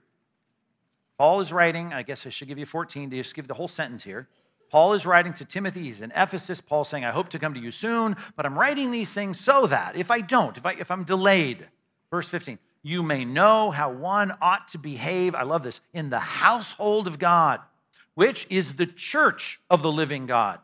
Paul 1.17 1.39
is 1.39 1.53
writing, 1.53 1.93
I 1.93 2.03
guess 2.03 2.25
I 2.25 2.29
should 2.29 2.47
give 2.47 2.57
you 2.57 2.65
14 2.65 3.09
to 3.11 3.15
just 3.15 3.35
give 3.35 3.47
the 3.47 3.53
whole 3.53 3.67
sentence 3.67 4.03
here. 4.03 4.27
Paul 4.71 4.93
is 4.93 5.05
writing 5.05 5.33
to 5.33 5.45
Timothy. 5.45 5.83
He's 5.83 5.99
in 5.99 6.11
Ephesus. 6.15 6.61
Paul's 6.61 6.87
saying, 6.87 7.03
I 7.03 7.11
hope 7.11 7.27
to 7.29 7.39
come 7.39 7.53
to 7.53 7.59
you 7.59 7.71
soon, 7.71 8.15
but 8.37 8.45
I'm 8.45 8.57
writing 8.57 8.91
these 8.91 9.13
things 9.13 9.37
so 9.37 9.67
that 9.67 9.97
if 9.97 10.09
I 10.09 10.21
don't, 10.21 10.55
if, 10.55 10.65
I, 10.65 10.71
if 10.73 10.89
I'm 10.89 11.03
delayed, 11.03 11.67
verse 12.09 12.29
15, 12.29 12.57
you 12.81 13.03
may 13.03 13.25
know 13.25 13.71
how 13.71 13.91
one 13.91 14.33
ought 14.41 14.69
to 14.69 14.77
behave. 14.77 15.35
I 15.35 15.43
love 15.43 15.63
this 15.63 15.81
in 15.93 16.09
the 16.09 16.19
household 16.19 17.05
of 17.05 17.19
God, 17.19 17.59
which 18.15 18.47
is 18.49 18.75
the 18.75 18.85
church 18.87 19.59
of 19.69 19.81
the 19.81 19.91
living 19.91 20.25
God, 20.25 20.59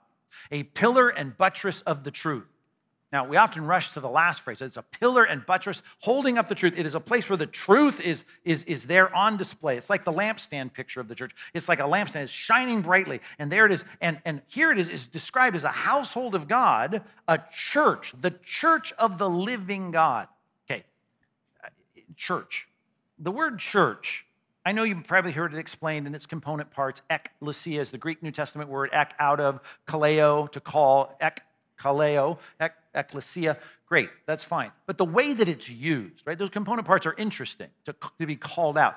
a 0.52 0.64
pillar 0.64 1.10
and 1.10 1.38
buttress 1.38 1.82
of 1.82 2.06
the 2.06 2.12
truth. 2.12 2.48
Now, 3.12 3.26
we 3.26 3.38
often 3.38 3.66
rush 3.66 3.94
to 3.94 4.02
the 4.02 4.10
last 4.10 4.42
phrase. 4.42 4.62
It's 4.62 4.76
a 4.76 4.82
pillar 4.82 5.24
and 5.24 5.46
buttress 5.46 5.82
holding 6.00 6.38
up 6.38 6.50
the 6.50 6.56
truth. 6.56 6.74
It 6.78 6.86
is 6.86 6.94
a 6.94 7.00
place 7.00 7.30
where 7.30 7.38
the 7.38 7.48
truth 7.48 8.02
is, 8.02 8.26
is, 8.44 8.66
is 8.66 8.88
there 8.88 9.16
on 9.16 9.38
display. 9.38 9.78
It's 9.78 9.90
like 9.90 10.04
the 10.04 10.12
lampstand 10.12 10.74
picture 10.74 11.00
of 11.00 11.08
the 11.08 11.16
church. 11.16 11.32
It's 11.54 11.70
like 11.70 11.80
a 11.80 11.84
lampstand. 11.84 12.24
It's 12.24 12.32
shining 12.32 12.82
brightly. 12.82 13.22
And 13.40 13.50
there 13.50 13.66
it 13.66 13.72
is. 13.72 13.86
And, 14.02 14.20
and 14.26 14.42
here 14.48 14.72
it 14.72 14.78
is, 14.78 14.90
is 14.90 15.08
described 15.08 15.56
as 15.56 15.64
a 15.64 15.70
household 15.70 16.36
of 16.36 16.50
God, 16.50 17.02
a 17.30 17.40
church, 17.56 18.14
the 18.20 18.32
church 18.44 18.92
of 19.00 19.18
the 19.18 19.30
living 19.30 19.92
God. 19.92 20.28
Okay, 20.70 20.84
church. 22.18 22.68
The 23.20 23.32
word 23.32 23.58
church, 23.58 24.26
I 24.66 24.74
know 24.74 24.84
you've 24.84 25.08
probably 25.08 25.32
heard 25.32 25.54
it 25.54 25.60
explained 25.60 26.08
in 26.08 26.14
its 26.14 26.26
component 26.26 26.72
parts. 26.72 27.02
Ekklesia 27.10 27.80
is 27.80 27.90
the 27.90 27.98
Greek 27.98 28.22
New 28.22 28.32
Testament 28.32 28.70
word, 28.70 28.90
ek 28.92 29.14
out 29.18 29.40
of, 29.40 29.62
kaleo, 29.88 30.52
to 30.52 30.60
call, 30.60 31.16
ek 31.22 31.42
kaleo, 31.78 32.40
ek, 32.60 32.74
ecclesia, 32.94 33.58
great, 33.86 34.10
that's 34.26 34.44
fine. 34.44 34.72
But 34.86 34.98
the 34.98 35.06
way 35.06 35.34
that 35.34 35.48
it's 35.48 35.70
used, 35.70 36.26
right, 36.26 36.38
those 36.38 36.50
component 36.50 36.88
parts 36.88 37.06
are 37.06 37.16
interesting 37.18 37.70
to, 37.86 37.96
to 38.20 38.26
be 38.26 38.36
called 38.36 38.78
out. 38.78 38.96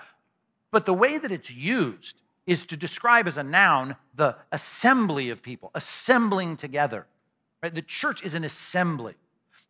But 0.70 0.86
the 0.86 0.94
way 0.94 1.18
that 1.18 1.30
it's 1.30 1.50
used 1.50 2.20
is 2.46 2.66
to 2.66 2.76
describe 2.76 3.26
as 3.26 3.36
a 3.36 3.42
noun 3.42 3.96
the 4.14 4.36
assembly 4.52 5.30
of 5.30 5.42
people, 5.42 5.70
assembling 5.74 6.56
together. 6.56 7.06
Right? 7.62 7.74
The 7.74 7.82
church 7.82 8.22
is 8.22 8.34
an 8.34 8.44
assembly. 8.44 9.14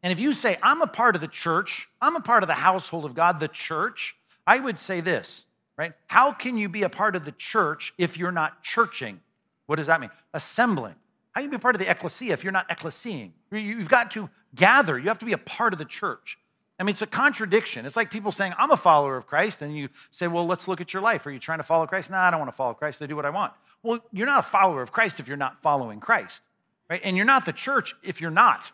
And 0.03 0.13
if 0.13 0.21
you 0.21 0.33
say, 0.33 0.57
I'm 0.63 0.81
a 0.81 0.87
part 0.87 1.15
of 1.15 1.21
the 1.21 1.29
church, 1.29 1.89
I'm 2.01 2.17
a 2.17 2.21
part 2.21 2.43
of 2.43 2.47
the 2.47 2.55
household 2.55 3.05
of 3.05 3.15
God, 3.15 3.41
the 3.41 3.49
church, 3.49 4.17
I 4.47 4.59
would 4.59 4.79
say 4.79 5.01
this, 5.01 5.45
right? 5.77 5.93
How 6.07 6.33
can 6.33 6.57
you 6.57 6.69
be 6.69 6.83
a 6.83 6.89
part 6.89 7.17
of 7.17 7.25
the 7.25 7.33
church 7.33 7.93
if 7.99 8.17
you're 8.17 8.33
not 8.33 8.63
churching? 8.63 9.21
What 9.67 9.77
does 9.77 9.89
that 9.89 10.01
mean? 10.01 10.11
Assembling. 10.33 10.95
How 11.33 11.41
can 11.41 11.51
you 11.51 11.59
be 11.59 11.61
part 11.61 11.77
of 11.77 11.81
the 11.81 11.91
ecclesia 11.91 12.33
if 12.33 12.43
you're 12.43 12.53
not 12.53 12.67
ecclesiaing? 12.71 13.33
You've 13.53 13.89
got 13.89 14.11
to 14.13 14.29
gather. 14.55 14.99
You 14.99 15.09
have 15.09 15.19
to 15.21 15.27
be 15.27 15.33
a 15.33 15.39
part 15.39 15.73
of 15.73 15.79
the 15.79 15.85
church. 15.85 16.39
I 16.79 16.83
mean, 16.83 16.95
it's 16.95 17.03
a 17.03 17.07
contradiction. 17.07 17.85
It's 17.85 17.95
like 17.95 18.11
people 18.11 18.33
saying, 18.33 18.55
I'm 18.57 18.71
a 18.71 18.77
follower 18.77 19.19
of 19.19 19.27
Christ, 19.27 19.61
and 19.61 19.77
you 19.77 19.91
say, 20.11 20.29
Well, 20.29 20.47
let's 20.47 20.67
look 20.67 20.81
at 20.81 20.95
your 20.95 21.03
life. 21.03 21.27
Are 21.27 21.31
you 21.31 21.39
trying 21.39 21.59
to 21.59 21.63
follow 21.63 21.87
Christ? 21.87 22.11
No, 22.11 22.17
I 22.17 22.31
don't 22.31 22.41
want 22.41 22.51
to 22.51 22.57
follow 22.57 22.73
Christ. 22.73 23.03
I 23.03 23.07
do 23.07 23.15
what 23.15 23.27
I 23.27 23.31
want. 23.31 23.53
Well, 23.83 24.01
you're 24.13 24.27
not 24.27 24.41
a 24.41 24.43
follower 24.49 24.81
of 24.83 24.91
Christ 24.91 25.21
if 25.21 25.29
you're 25.29 25.37
not 25.37 25.63
following 25.63 26.01
Christ, 26.01 26.43
right? 26.89 27.01
And 27.05 27.17
you're 27.17 27.27
not 27.27 27.45
the 27.45 27.53
church 27.53 27.95
if 28.03 28.21
you're 28.21 28.31
not 28.31 28.73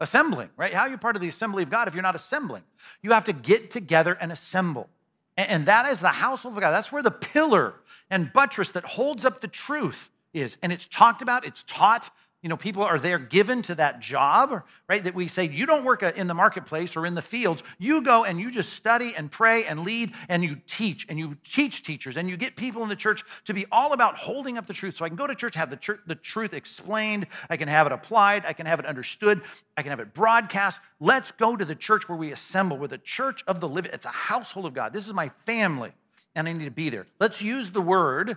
assembling, 0.00 0.50
right? 0.56 0.74
How 0.74 0.82
are 0.82 0.88
you 0.88 0.98
part 0.98 1.14
of 1.14 1.22
the 1.22 1.28
assembly 1.28 1.62
of 1.62 1.70
God 1.70 1.88
if 1.88 1.94
you're 1.94 2.02
not 2.02 2.16
assembling? 2.16 2.64
You 3.00 3.12
have 3.12 3.24
to 3.24 3.32
get 3.32 3.70
together 3.70 4.18
and 4.20 4.32
assemble. 4.32 4.88
And 5.36 5.66
that 5.66 5.86
is 5.86 6.00
the 6.00 6.08
household 6.08 6.56
of 6.56 6.60
God. 6.60 6.72
That's 6.72 6.90
where 6.90 7.02
the 7.02 7.10
pillar 7.10 7.74
and 8.10 8.32
buttress 8.32 8.72
that 8.72 8.84
holds 8.84 9.24
up 9.24 9.40
the 9.40 9.48
truth 9.48 10.10
is. 10.36 10.58
And 10.62 10.72
it's 10.72 10.86
talked 10.86 11.22
about, 11.22 11.44
it's 11.44 11.64
taught. 11.64 12.10
You 12.42 12.50
know, 12.50 12.56
people 12.56 12.84
are 12.84 12.98
there 12.98 13.18
given 13.18 13.62
to 13.62 13.74
that 13.76 13.98
job, 13.98 14.62
right? 14.88 15.02
That 15.02 15.16
we 15.16 15.26
say, 15.26 15.48
you 15.48 15.66
don't 15.66 15.84
work 15.84 16.04
uh, 16.04 16.12
in 16.14 16.28
the 16.28 16.34
marketplace 16.34 16.94
or 16.94 17.04
in 17.04 17.14
the 17.16 17.22
fields. 17.22 17.64
You 17.78 18.02
go 18.02 18.24
and 18.24 18.38
you 18.38 18.52
just 18.52 18.74
study 18.74 19.14
and 19.16 19.32
pray 19.32 19.64
and 19.64 19.80
lead 19.80 20.12
and 20.28 20.44
you 20.44 20.56
teach 20.66 21.06
and 21.08 21.18
you 21.18 21.36
teach 21.42 21.82
teachers 21.82 22.16
and 22.16 22.28
you 22.28 22.36
get 22.36 22.54
people 22.54 22.84
in 22.84 22.88
the 22.88 22.94
church 22.94 23.24
to 23.46 23.54
be 23.54 23.66
all 23.72 23.94
about 23.94 24.16
holding 24.16 24.58
up 24.58 24.66
the 24.66 24.74
truth. 24.74 24.94
So 24.94 25.04
I 25.04 25.08
can 25.08 25.16
go 25.16 25.26
to 25.26 25.34
church, 25.34 25.56
have 25.56 25.70
the, 25.70 25.76
church, 25.76 26.00
the 26.06 26.14
truth 26.14 26.52
explained, 26.52 27.26
I 27.50 27.56
can 27.56 27.68
have 27.68 27.86
it 27.86 27.92
applied, 27.92 28.44
I 28.46 28.52
can 28.52 28.66
have 28.66 28.78
it 28.78 28.86
understood, 28.86 29.42
I 29.76 29.82
can 29.82 29.90
have 29.90 30.00
it 30.00 30.14
broadcast. 30.14 30.80
Let's 31.00 31.32
go 31.32 31.56
to 31.56 31.64
the 31.64 31.74
church 31.74 32.08
where 32.08 32.18
we 32.18 32.30
assemble. 32.30 32.78
We're 32.78 32.86
the 32.86 32.98
church 32.98 33.42
of 33.48 33.60
the 33.60 33.68
living, 33.68 33.90
it's 33.92 34.06
a 34.06 34.10
household 34.10 34.66
of 34.66 34.74
God. 34.74 34.92
This 34.92 35.08
is 35.08 35.14
my 35.14 35.30
family 35.46 35.92
and 36.36 36.46
I 36.46 36.52
need 36.52 36.66
to 36.66 36.70
be 36.70 36.90
there. 36.90 37.06
Let's 37.18 37.42
use 37.42 37.70
the 37.72 37.80
word? 37.80 38.36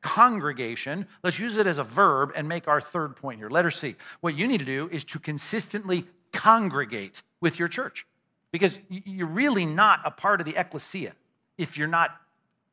Congregation. 0.00 1.06
Let's 1.22 1.38
use 1.38 1.56
it 1.56 1.66
as 1.66 1.78
a 1.78 1.84
verb 1.84 2.32
and 2.36 2.48
make 2.48 2.68
our 2.68 2.80
third 2.80 3.16
point 3.16 3.38
here. 3.38 3.50
Letter 3.50 3.70
C. 3.70 3.96
What 4.20 4.36
you 4.36 4.46
need 4.46 4.58
to 4.58 4.66
do 4.66 4.88
is 4.92 5.04
to 5.04 5.18
consistently 5.18 6.06
congregate 6.32 7.22
with 7.40 7.58
your 7.58 7.68
church 7.68 8.06
because 8.52 8.80
you're 8.88 9.26
really 9.26 9.66
not 9.66 10.00
a 10.04 10.10
part 10.10 10.40
of 10.40 10.46
the 10.46 10.56
ecclesia 10.56 11.12
if 11.56 11.76
you're 11.76 11.88
not 11.88 12.16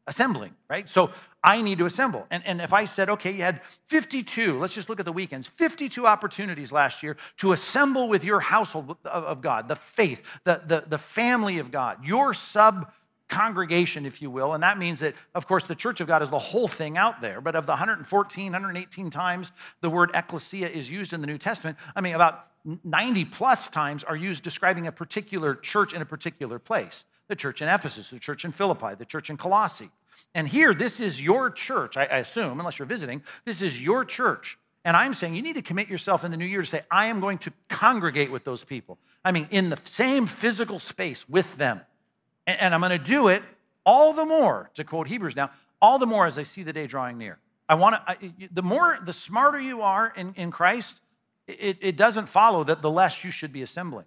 assembling, 0.08 0.54
right? 0.70 0.88
So 0.88 1.10
I 1.44 1.62
need 1.62 1.80
to 1.80 1.86
assemble. 1.86 2.28
And, 2.30 2.46
and 2.46 2.62
if 2.62 2.74
I 2.74 2.86
said, 2.86 3.10
okay, 3.10 3.32
you 3.32 3.42
had 3.42 3.62
52, 3.88 4.60
let's 4.60 4.74
just 4.74 4.88
look 4.88 5.00
at 5.00 5.06
the 5.06 5.12
weekends, 5.12 5.48
52 5.48 6.06
opportunities 6.06 6.72
last 6.72 7.02
year 7.02 7.18
to 7.38 7.52
assemble 7.52 8.08
with 8.08 8.24
your 8.24 8.40
household 8.40 8.98
of, 9.06 9.42
God, 9.42 9.68
the 9.68 9.76
faith, 9.76 10.24
the, 10.44 10.62
the, 10.66 10.84
the 10.88 10.98
family 10.98 11.58
of 11.58 11.72
God, 11.72 12.06
your 12.06 12.34
sub 12.34 12.92
congregation, 13.28 14.06
if 14.06 14.22
you 14.22 14.30
will. 14.30 14.54
And 14.54 14.64
that 14.64 14.78
means 14.78 15.00
that, 15.00 15.16
of 15.34 15.48
course, 15.48 15.68
the 15.68 15.76
church 15.76 16.00
of 16.02 16.08
God 16.08 16.22
is 16.22 16.30
the 16.30 16.40
whole 16.40 16.68
thing 16.68 16.98
out 16.98 17.22
there. 17.22 17.42
But 17.42 17.56
of 17.56 17.66
the 17.66 17.72
114, 17.72 18.52
118 18.52 19.10
times 19.10 19.52
the 19.82 19.90
word 19.90 20.12
ecclesia 20.14 20.70
is 20.70 20.90
used 20.90 21.14
in 21.14 21.22
the 21.22 21.28
New 21.28 21.38
Testament, 21.38 21.78
I 21.96 22.02
mean, 22.02 22.16
about 22.16 22.48
90 22.84 23.26
plus 23.26 23.68
times 23.68 24.04
are 24.04 24.16
used 24.16 24.44
describing 24.44 24.88
a 24.88 24.92
particular 24.92 25.56
church 25.56 25.94
in 25.94 26.02
a 26.02 26.06
particular 26.06 26.60
place. 26.60 27.06
the 27.28 27.36
church 27.36 27.60
in 27.60 27.68
Ephesus, 27.68 28.12
the 28.12 28.20
church 28.20 28.46
in 28.46 28.52
Philippi, 28.52 28.94
the 29.00 29.06
church 29.06 29.32
in 29.32 29.38
Colossae. 29.38 29.90
And 30.36 30.48
here, 30.48 30.76
this 30.76 31.00
is 31.00 31.20
your 31.20 31.50
church, 31.50 31.98
I, 31.98 32.06
I 32.06 32.18
assume, 32.18 32.60
unless 32.60 32.78
you're 32.78 32.86
visiting, 32.86 33.24
this 33.46 33.64
is 33.64 33.82
your 33.82 34.06
church. 34.06 34.60
And 34.84 34.96
I'm 34.96 35.16
saying 35.16 35.34
you 35.34 35.42
need 35.42 35.56
to 35.56 35.64
commit 35.64 35.90
yourself 35.90 36.24
in 36.24 36.30
the 36.30 36.38
new 36.38 36.46
year 36.46 36.62
to 36.62 36.68
say, 36.68 36.84
I 36.92 37.08
am 37.08 37.20
going 37.20 37.40
to 37.40 37.54
congregate 37.68 38.32
with 38.32 38.44
those 38.44 38.64
people. 38.64 39.00
I 39.24 39.32
mean, 39.32 39.48
in 39.50 39.72
the 39.72 39.78
same 39.78 40.28
physical 40.28 40.78
space 40.78 41.28
with 41.28 41.58
them. 41.58 41.82
And, 42.48 42.60
and 42.60 42.74
I'm 42.74 42.82
going 42.82 42.92
to 42.92 42.98
do 42.98 43.28
it 43.28 43.44
all 43.86 44.14
the 44.14 44.26
more, 44.26 44.70
to 44.74 44.84
quote 44.84 45.08
Hebrews 45.08 45.36
now, 45.36 45.52
all 45.82 46.00
the 46.00 46.08
more 46.08 46.26
as 46.26 46.38
I 46.38 46.44
see 46.44 46.64
the 46.64 46.74
day 46.74 46.88
drawing 46.88 47.18
near. 47.18 47.38
I 47.68 47.76
want 47.76 47.96
to, 48.08 48.32
the 48.52 48.64
more, 48.64 49.00
the 49.04 49.14
smarter 49.14 49.60
you 49.60 49.82
are 49.82 50.14
in, 50.16 50.34
in 50.36 50.52
Christ, 50.52 51.02
it, 51.48 51.78
it 51.82 51.98
doesn't 51.98 52.30
follow 52.30 52.64
that 52.64 52.82
the 52.82 52.90
less 52.90 53.24
you 53.24 53.32
should 53.32 53.54
be 53.54 53.62
assembling. 53.62 54.06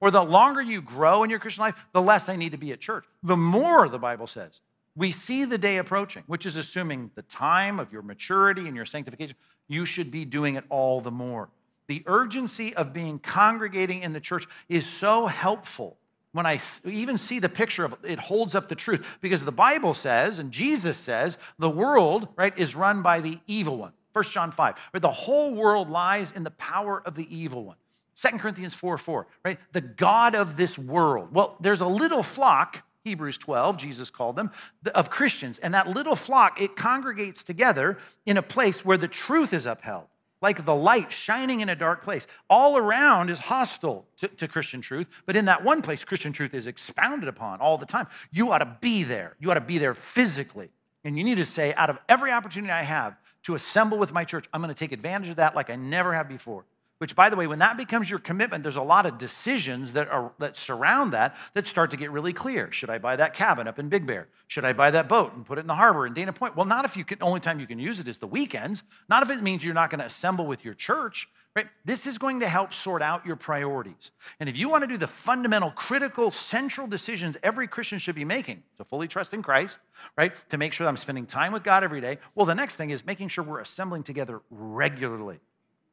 Or 0.00 0.10
the 0.10 0.22
longer 0.22 0.62
you 0.62 0.80
grow 0.80 1.24
in 1.24 1.30
your 1.30 1.38
Christian 1.38 1.62
life, 1.62 1.74
the 1.92 2.02
less 2.02 2.28
I 2.28 2.36
need 2.36 2.52
to 2.52 2.58
be 2.58 2.72
at 2.72 2.80
church. 2.80 3.04
The 3.22 3.36
more, 3.36 3.88
the 3.88 3.98
Bible 3.98 4.26
says, 4.26 4.60
we 4.94 5.12
see 5.12 5.44
the 5.44 5.58
day 5.58 5.78
approaching, 5.78 6.22
which 6.26 6.46
is 6.46 6.56
assuming 6.56 7.10
the 7.14 7.22
time 7.22 7.78
of 7.78 7.92
your 7.92 8.02
maturity 8.02 8.66
and 8.66 8.76
your 8.76 8.84
sanctification, 8.84 9.36
you 9.66 9.84
should 9.84 10.10
be 10.10 10.24
doing 10.24 10.54
it 10.54 10.64
all 10.68 11.00
the 11.00 11.10
more. 11.10 11.48
The 11.88 12.02
urgency 12.06 12.74
of 12.74 12.92
being 12.92 13.18
congregating 13.18 14.02
in 14.02 14.12
the 14.12 14.20
church 14.20 14.46
is 14.68 14.86
so 14.86 15.26
helpful 15.26 15.96
when 16.38 16.46
I 16.46 16.60
even 16.84 17.18
see 17.18 17.40
the 17.40 17.48
picture 17.48 17.84
of 17.84 17.96
it 18.04 18.20
holds 18.20 18.54
up 18.54 18.68
the 18.68 18.76
truth 18.76 19.04
because 19.20 19.44
the 19.44 19.50
Bible 19.50 19.92
says 19.92 20.38
and 20.38 20.52
Jesus 20.52 20.96
says 20.96 21.36
the 21.58 21.68
world, 21.68 22.28
right, 22.36 22.56
is 22.56 22.76
run 22.76 23.02
by 23.02 23.18
the 23.18 23.40
evil 23.48 23.76
one. 23.76 23.90
1 24.12 24.24
John 24.26 24.52
5, 24.52 24.76
where 24.92 25.00
the 25.00 25.10
whole 25.10 25.52
world 25.52 25.90
lies 25.90 26.30
in 26.30 26.44
the 26.44 26.52
power 26.52 27.02
of 27.04 27.16
the 27.16 27.26
evil 27.36 27.64
one. 27.64 27.76
2 28.14 28.38
Corinthians 28.38 28.72
4 28.72 28.98
4, 28.98 29.26
right? 29.44 29.58
The 29.72 29.80
God 29.80 30.36
of 30.36 30.56
this 30.56 30.78
world. 30.78 31.30
Well, 31.32 31.56
there's 31.58 31.80
a 31.80 31.88
little 31.88 32.22
flock, 32.22 32.84
Hebrews 33.02 33.38
12, 33.38 33.76
Jesus 33.76 34.08
called 34.08 34.36
them, 34.36 34.52
of 34.94 35.10
Christians. 35.10 35.58
And 35.58 35.74
that 35.74 35.88
little 35.88 36.14
flock, 36.14 36.62
it 36.62 36.76
congregates 36.76 37.42
together 37.42 37.98
in 38.26 38.36
a 38.36 38.42
place 38.42 38.84
where 38.84 38.96
the 38.96 39.08
truth 39.08 39.52
is 39.52 39.66
upheld 39.66 40.06
like 40.40 40.64
the 40.64 40.74
light 40.74 41.12
shining 41.12 41.60
in 41.60 41.68
a 41.68 41.76
dark 41.76 42.02
place. 42.02 42.26
All 42.48 42.76
around 42.76 43.30
is 43.30 43.38
hostile 43.38 44.06
to, 44.18 44.28
to, 44.28 44.48
Christian 44.48 44.80
truth, 44.80 45.08
but 45.26 45.36
in 45.36 45.46
that 45.46 45.64
one 45.64 45.82
place, 45.82 46.04
Christian 46.04 46.32
truth 46.32 46.54
is 46.54 46.66
expounded 46.66 47.28
upon 47.28 47.60
all 47.60 47.78
the 47.78 47.86
time. 47.86 48.06
You 48.30 48.52
ought 48.52 48.58
to 48.58 48.76
be 48.80 49.02
there. 49.02 49.34
You 49.40 49.50
ought 49.50 49.54
to 49.54 49.60
be 49.60 49.78
there 49.78 49.94
physically. 49.94 50.70
And 51.04 51.16
you 51.16 51.24
need 51.24 51.38
to 51.38 51.44
say, 51.44 51.74
out 51.74 51.90
of 51.90 51.98
every 52.08 52.30
opportunity 52.30 52.72
I 52.72 52.82
have 52.82 53.16
to 53.44 53.54
assemble 53.54 53.98
with 53.98 54.12
my 54.12 54.24
church, 54.24 54.46
I'm 54.52 54.60
going 54.60 54.74
to 54.74 54.78
take 54.78 54.92
advantage 54.92 55.30
of 55.30 55.36
that 55.36 55.54
like 55.54 55.70
I 55.70 55.76
never 55.76 56.14
have 56.14 56.28
before. 56.28 56.64
Which, 56.98 57.14
by 57.14 57.30
the 57.30 57.36
way, 57.36 57.46
when 57.46 57.60
that 57.60 57.76
becomes 57.76 58.10
your 58.10 58.18
commitment, 58.18 58.64
there's 58.64 58.76
a 58.76 58.82
lot 58.82 59.06
of 59.06 59.18
decisions 59.18 59.92
that, 59.92 60.08
are, 60.08 60.32
that 60.40 60.56
surround 60.56 61.12
that 61.12 61.36
that 61.54 61.66
start 61.66 61.92
to 61.92 61.96
get 61.96 62.10
really 62.10 62.32
clear. 62.32 62.72
Should 62.72 62.90
I 62.90 62.98
buy 62.98 63.14
that 63.16 63.34
cabin 63.34 63.68
up 63.68 63.78
in 63.78 63.88
Big 63.88 64.04
Bear? 64.04 64.26
Should 64.48 64.64
I 64.64 64.72
buy 64.72 64.90
that 64.90 65.08
boat 65.08 65.32
and 65.32 65.46
put 65.46 65.58
it 65.58 65.60
in 65.60 65.66
the 65.68 65.76
harbor 65.76 66.06
in 66.06 66.14
Dana 66.14 66.32
Point? 66.32 66.56
Well, 66.56 66.66
not 66.66 66.84
if 66.84 66.96
you 66.96 67.04
can, 67.04 67.18
only 67.22 67.38
time 67.38 67.60
you 67.60 67.68
can 67.68 67.78
use 67.78 68.00
it 68.00 68.08
is 68.08 68.18
the 68.18 68.26
weekends. 68.26 68.82
Not 69.08 69.22
if 69.22 69.30
it 69.30 69.40
means 69.42 69.64
you're 69.64 69.74
not 69.74 69.90
going 69.90 70.00
to 70.00 70.06
assemble 70.06 70.46
with 70.46 70.64
your 70.64 70.74
church, 70.74 71.28
right? 71.54 71.68
This 71.84 72.04
is 72.04 72.18
going 72.18 72.40
to 72.40 72.48
help 72.48 72.74
sort 72.74 73.00
out 73.00 73.24
your 73.24 73.36
priorities. 73.36 74.10
And 74.40 74.48
if 74.48 74.58
you 74.58 74.68
want 74.68 74.82
to 74.82 74.88
do 74.88 74.96
the 74.96 75.06
fundamental, 75.06 75.70
critical, 75.70 76.32
central 76.32 76.88
decisions 76.88 77.36
every 77.44 77.68
Christian 77.68 78.00
should 78.00 78.16
be 78.16 78.24
making 78.24 78.64
to 78.76 78.82
fully 78.82 79.06
trust 79.06 79.34
in 79.34 79.42
Christ, 79.42 79.78
right? 80.16 80.32
To 80.50 80.58
make 80.58 80.72
sure 80.72 80.84
that 80.84 80.88
I'm 80.88 80.96
spending 80.96 81.26
time 81.26 81.52
with 81.52 81.62
God 81.62 81.84
every 81.84 82.00
day, 82.00 82.18
well, 82.34 82.44
the 82.46 82.56
next 82.56 82.74
thing 82.74 82.90
is 82.90 83.06
making 83.06 83.28
sure 83.28 83.44
we're 83.44 83.60
assembling 83.60 84.02
together 84.02 84.40
regularly, 84.50 85.38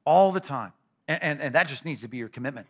all 0.04 0.32
the 0.32 0.40
time. 0.40 0.74
And, 1.08 1.24
and, 1.24 1.42
and 1.42 1.56
that 1.56 1.68
just 1.68 1.86
needs 1.86 2.02
to 2.02 2.08
be 2.08 2.18
your 2.18 2.30
commitment. 2.30 2.68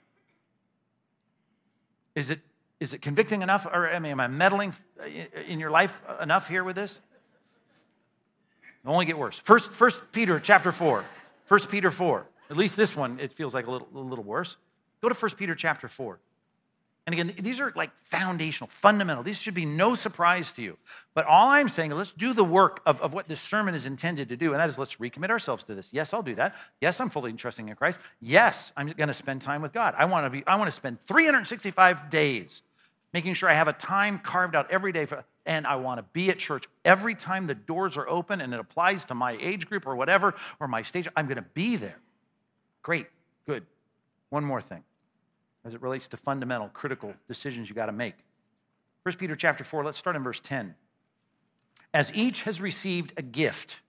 Is 2.16 2.30
it, 2.30 2.40
is 2.80 2.94
it 2.94 3.02
convicting 3.02 3.42
enough? 3.42 3.66
Or 3.66 3.90
I 3.90 4.00
mean, 4.00 4.12
am 4.12 4.20
I 4.20 4.28
meddling 4.28 4.74
uh, 5.00 5.06
in 5.48 5.60
your 5.60 5.72
life 5.72 6.02
enough 6.22 6.48
here 6.50 6.64
with 6.64 6.76
this? 6.76 7.02
It'll 8.84 8.94
only 8.94 9.06
get 9.06 9.18
worse. 9.18 9.40
First, 9.40 9.72
First 9.72 10.04
Peter 10.12 10.40
chapter 10.40 10.72
4. 10.72 11.04
First 11.46 11.70
Peter 11.70 11.92
4. 11.92 12.26
At 12.50 12.58
least 12.58 12.76
this 12.76 12.96
one, 12.96 13.20
it 13.20 13.32
feels 13.32 13.54
like 13.54 13.68
a 13.68 13.72
little, 13.72 13.88
a 13.96 14.00
little 14.00 14.24
worse. 14.24 14.58
Go 15.02 15.10
to 15.10 15.16
First 15.16 15.38
Peter 15.38 15.56
chapter 15.56 15.88
4. 15.88 16.20
And 17.06 17.14
again, 17.14 17.34
these 17.38 17.60
are 17.60 17.72
like 17.76 17.92
foundational, 18.04 18.68
fundamental. 18.68 19.22
These 19.24 19.40
should 19.40 19.54
be 19.54 19.66
no 19.66 19.94
surprise 19.94 20.52
to 20.54 20.64
you. 20.64 20.78
But 21.14 21.26
all 21.28 21.50
I'm 21.50 21.70
saying 21.70 21.92
is 21.92 21.98
let's 21.98 22.12
do 22.12 22.34
the 22.34 22.44
work 22.44 22.82
of, 22.86 23.00
of 23.00 23.14
what 23.14 23.28
this 23.28 23.40
sermon 23.40 23.76
is 23.76 23.86
intended 23.86 24.30
to 24.30 24.38
do, 24.38 24.54
and 24.54 24.60
that 24.60 24.70
is 24.70 24.80
let's 24.80 24.96
recommit 24.96 25.30
ourselves 25.30 25.64
to 25.66 25.76
this. 25.76 25.94
Yes, 25.94 26.14
I'll 26.16 26.24
do 26.24 26.34
that. 26.36 26.56
Yes, 26.82 27.00
I'm 27.00 27.12
fully 27.12 27.32
trusting 27.34 27.70
in 27.70 27.76
Christ. 27.76 28.02
Yes, 28.22 28.74
I'm 28.76 28.88
going 28.88 29.08
to 29.08 29.14
spend 29.14 29.44
time 29.44 29.62
with 29.62 29.72
God. 29.72 29.94
I 29.96 30.06
want 30.06 30.26
to 30.26 30.32
be, 30.32 30.44
I 30.48 30.56
want 30.56 30.68
to 30.68 30.72
spend 30.72 31.00
365 31.02 32.10
days 32.10 32.64
making 33.14 33.36
sure 33.36 33.50
I 33.50 33.54
have 33.54 33.68
a 33.68 33.74
time 33.74 34.18
carved 34.18 34.56
out 34.56 34.72
every 34.72 34.92
day 34.92 35.06
for, 35.06 35.24
and 35.46 35.68
I 35.68 35.76
want 35.76 36.00
to 36.00 36.04
be 36.12 36.32
at 36.32 36.40
church 36.40 36.66
every 36.84 37.14
time 37.14 37.46
the 37.46 37.56
doors 37.56 37.98
are 37.98 38.10
open 38.10 38.42
and 38.42 38.52
it 38.52 38.60
applies 38.60 39.06
to 39.06 39.16
my 39.16 39.38
age 39.40 39.70
group 39.70 39.86
or 39.86 39.96
whatever, 39.96 40.34
or 40.60 40.68
my 40.68 40.82
stage. 40.82 41.08
I'm 41.16 41.28
going 41.28 41.38
to 41.38 41.44
be 41.54 41.76
there. 41.76 42.00
Great, 42.82 43.06
good. 43.46 43.64
One 44.32 44.44
more 44.44 44.60
thing 44.60 44.84
as 45.66 45.74
it 45.74 45.82
relates 45.82 46.08
to 46.10 46.18
fundamental, 46.18 46.70
critical 46.70 47.14
decisions 47.28 47.68
you 47.68 47.76
got 47.76 47.88
to 47.88 47.92
make. 47.92 48.16
1 49.04 49.16
Peter 49.16 49.36
chapter 49.36 49.64
4, 49.64 49.84
let's 49.84 49.98
start 49.98 50.16
in 50.16 50.24
verse 50.24 50.40
10. 50.40 50.76
As 51.94 52.14
each 52.14 52.44
has 52.44 52.62
received 52.62 53.14
a 53.18 53.22
gift, 53.22 53.80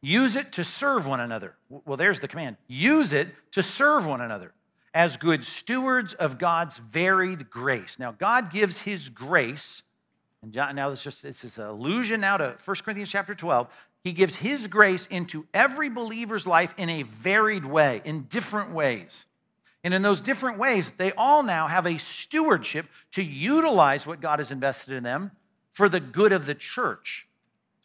use 0.00 0.34
it 0.34 0.52
to 0.52 0.64
serve 0.64 1.06
one 1.06 1.20
another. 1.20 1.54
Well, 1.68 1.96
there's 1.96 2.20
the 2.20 2.28
command. 2.28 2.56
Use 2.66 3.12
it 3.12 3.28
to 3.52 3.62
serve 3.62 4.06
one 4.06 4.20
another 4.20 4.52
as 4.94 5.16
good 5.16 5.44
stewards 5.44 6.14
of 6.14 6.38
God's 6.38 6.78
varied 6.78 7.50
grace. 7.50 7.98
Now, 7.98 8.12
God 8.12 8.50
gives 8.50 8.80
his 8.82 9.08
grace, 9.08 9.82
and 10.42 10.52
John, 10.52 10.74
now 10.74 10.90
this 10.90 11.04
just 11.04 11.22
this 11.22 11.44
is 11.44 11.58
an 11.58 11.66
allusion 11.66 12.20
now 12.20 12.38
to 12.38 12.56
1 12.64 12.76
Corinthians 12.82 13.10
chapter 13.10 13.34
12. 13.34 13.68
He 14.02 14.12
gives 14.12 14.36
his 14.36 14.66
grace 14.66 15.06
into 15.06 15.46
every 15.52 15.90
believer's 15.90 16.46
life 16.46 16.74
in 16.78 16.88
a 16.88 17.02
varied 17.02 17.66
way, 17.66 18.00
in 18.04 18.22
different 18.22 18.72
ways. 18.72 19.26
And 19.82 19.94
in 19.94 20.02
those 20.02 20.20
different 20.20 20.58
ways, 20.58 20.90
they 20.98 21.12
all 21.12 21.42
now 21.42 21.66
have 21.66 21.86
a 21.86 21.98
stewardship 21.98 22.86
to 23.12 23.22
utilize 23.22 24.06
what 24.06 24.20
God 24.20 24.38
has 24.38 24.50
invested 24.50 24.94
in 24.94 25.02
them 25.02 25.30
for 25.70 25.88
the 25.88 26.00
good 26.00 26.32
of 26.32 26.46
the 26.46 26.54
church. 26.54 27.26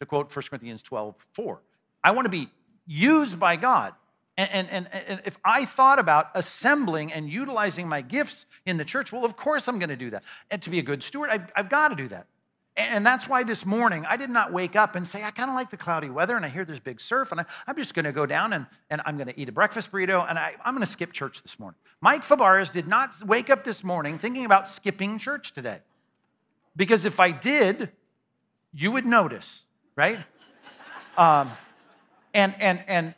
To 0.00 0.06
quote 0.06 0.34
1 0.34 0.44
Corinthians 0.50 0.82
12, 0.82 1.14
4. 1.32 1.60
I 2.04 2.10
want 2.10 2.26
to 2.26 2.30
be 2.30 2.50
used 2.86 3.40
by 3.40 3.56
God. 3.56 3.94
And, 4.36 4.68
and, 4.68 4.88
and, 4.92 5.22
if 5.24 5.38
I 5.42 5.64
thought 5.64 5.98
about 5.98 6.28
assembling 6.34 7.10
and 7.10 7.30
utilizing 7.30 7.88
my 7.88 8.02
gifts 8.02 8.44
in 8.66 8.76
the 8.76 8.84
church, 8.84 9.10
well, 9.10 9.24
of 9.24 9.34
course 9.36 9.66
I'm 9.66 9.78
going 9.78 9.88
to 9.88 9.96
do 9.96 10.10
that. 10.10 10.22
And 10.50 10.60
to 10.60 10.68
be 10.68 10.78
a 10.78 10.82
good 10.82 11.02
steward, 11.02 11.30
I've, 11.30 11.50
I've 11.56 11.70
got 11.70 11.88
to 11.88 11.94
do 11.96 12.08
that. 12.08 12.26
And 12.76 13.06
that's 13.06 13.26
why 13.26 13.42
this 13.42 13.64
morning 13.64 14.04
I 14.06 14.18
did 14.18 14.28
not 14.28 14.52
wake 14.52 14.76
up 14.76 14.96
and 14.96 15.06
say, 15.06 15.24
I 15.24 15.30
kind 15.30 15.48
of 15.48 15.56
like 15.56 15.70
the 15.70 15.78
cloudy 15.78 16.10
weather 16.10 16.36
and 16.36 16.44
I 16.44 16.50
hear 16.50 16.62
there's 16.64 16.80
big 16.80 17.00
surf 17.00 17.32
and 17.32 17.40
I, 17.40 17.46
am 17.66 17.76
just 17.76 17.94
going 17.94 18.04
to 18.04 18.12
go 18.12 18.26
down 18.26 18.52
and, 18.52 18.66
and 18.90 19.00
I'm 19.06 19.16
going 19.16 19.28
to 19.28 19.40
eat 19.40 19.48
a 19.48 19.52
breakfast 19.52 19.90
burrito 19.90 20.28
and 20.28 20.38
I, 20.38 20.54
am 20.62 20.74
going 20.74 20.84
to 20.84 20.90
skip 20.90 21.12
church 21.12 21.42
this 21.42 21.58
morning. 21.58 21.78
Mike 22.02 22.22
Fabarez 22.22 22.72
did 22.72 22.86
not 22.86 23.14
wake 23.24 23.48
up 23.48 23.64
this 23.64 23.82
morning 23.82 24.18
thinking 24.18 24.44
about 24.44 24.68
skipping 24.68 25.18
church 25.18 25.54
today. 25.54 25.78
Because 26.76 27.06
if 27.06 27.18
I 27.18 27.30
did, 27.30 27.92
you 28.74 28.92
would 28.92 29.06
notice, 29.06 29.64
right? 29.96 30.18
Um, 31.16 31.52
and, 32.34 32.54
and, 32.60 32.84
and 32.86 33.14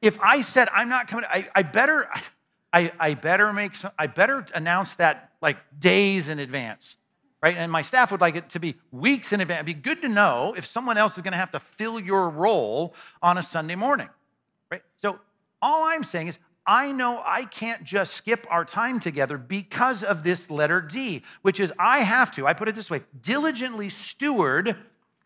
if 0.00 0.16
I 0.20 0.42
said, 0.42 0.68
I'm 0.72 0.88
not 0.88 1.08
coming, 1.08 1.24
I, 1.28 1.48
I 1.56 1.64
better, 1.64 2.08
I, 2.72 2.92
I 3.00 3.14
better 3.14 3.52
make 3.52 3.74
some, 3.74 3.90
I 3.98 4.06
better 4.06 4.46
announce 4.54 4.94
that 4.94 5.32
like 5.42 5.56
days 5.80 6.28
in 6.28 6.38
advance 6.38 6.98
right? 7.44 7.58
And 7.58 7.70
my 7.70 7.82
staff 7.82 8.10
would 8.10 8.22
like 8.22 8.36
it 8.36 8.48
to 8.48 8.58
be 8.58 8.74
weeks 8.90 9.30
in 9.30 9.42
advance. 9.42 9.58
It'd 9.58 9.66
be 9.66 9.74
good 9.74 10.00
to 10.00 10.08
know 10.08 10.54
if 10.56 10.64
someone 10.64 10.96
else 10.96 11.18
is 11.18 11.22
going 11.22 11.32
to 11.32 11.38
have 11.38 11.50
to 11.50 11.60
fill 11.60 12.00
your 12.00 12.30
role 12.30 12.94
on 13.20 13.36
a 13.36 13.42
Sunday 13.42 13.74
morning, 13.74 14.08
right? 14.70 14.80
So 14.96 15.18
all 15.60 15.84
I'm 15.84 16.04
saying 16.04 16.28
is, 16.28 16.38
I 16.66 16.90
know 16.92 17.22
I 17.22 17.44
can't 17.44 17.84
just 17.84 18.14
skip 18.14 18.46
our 18.48 18.64
time 18.64 18.98
together 18.98 19.36
because 19.36 20.02
of 20.02 20.22
this 20.22 20.50
letter 20.50 20.80
D, 20.80 21.22
which 21.42 21.60
is 21.60 21.70
I 21.78 21.98
have 21.98 22.30
to, 22.36 22.46
I 22.46 22.54
put 22.54 22.68
it 22.68 22.76
this 22.76 22.90
way, 22.90 23.02
diligently 23.20 23.90
steward 23.90 24.78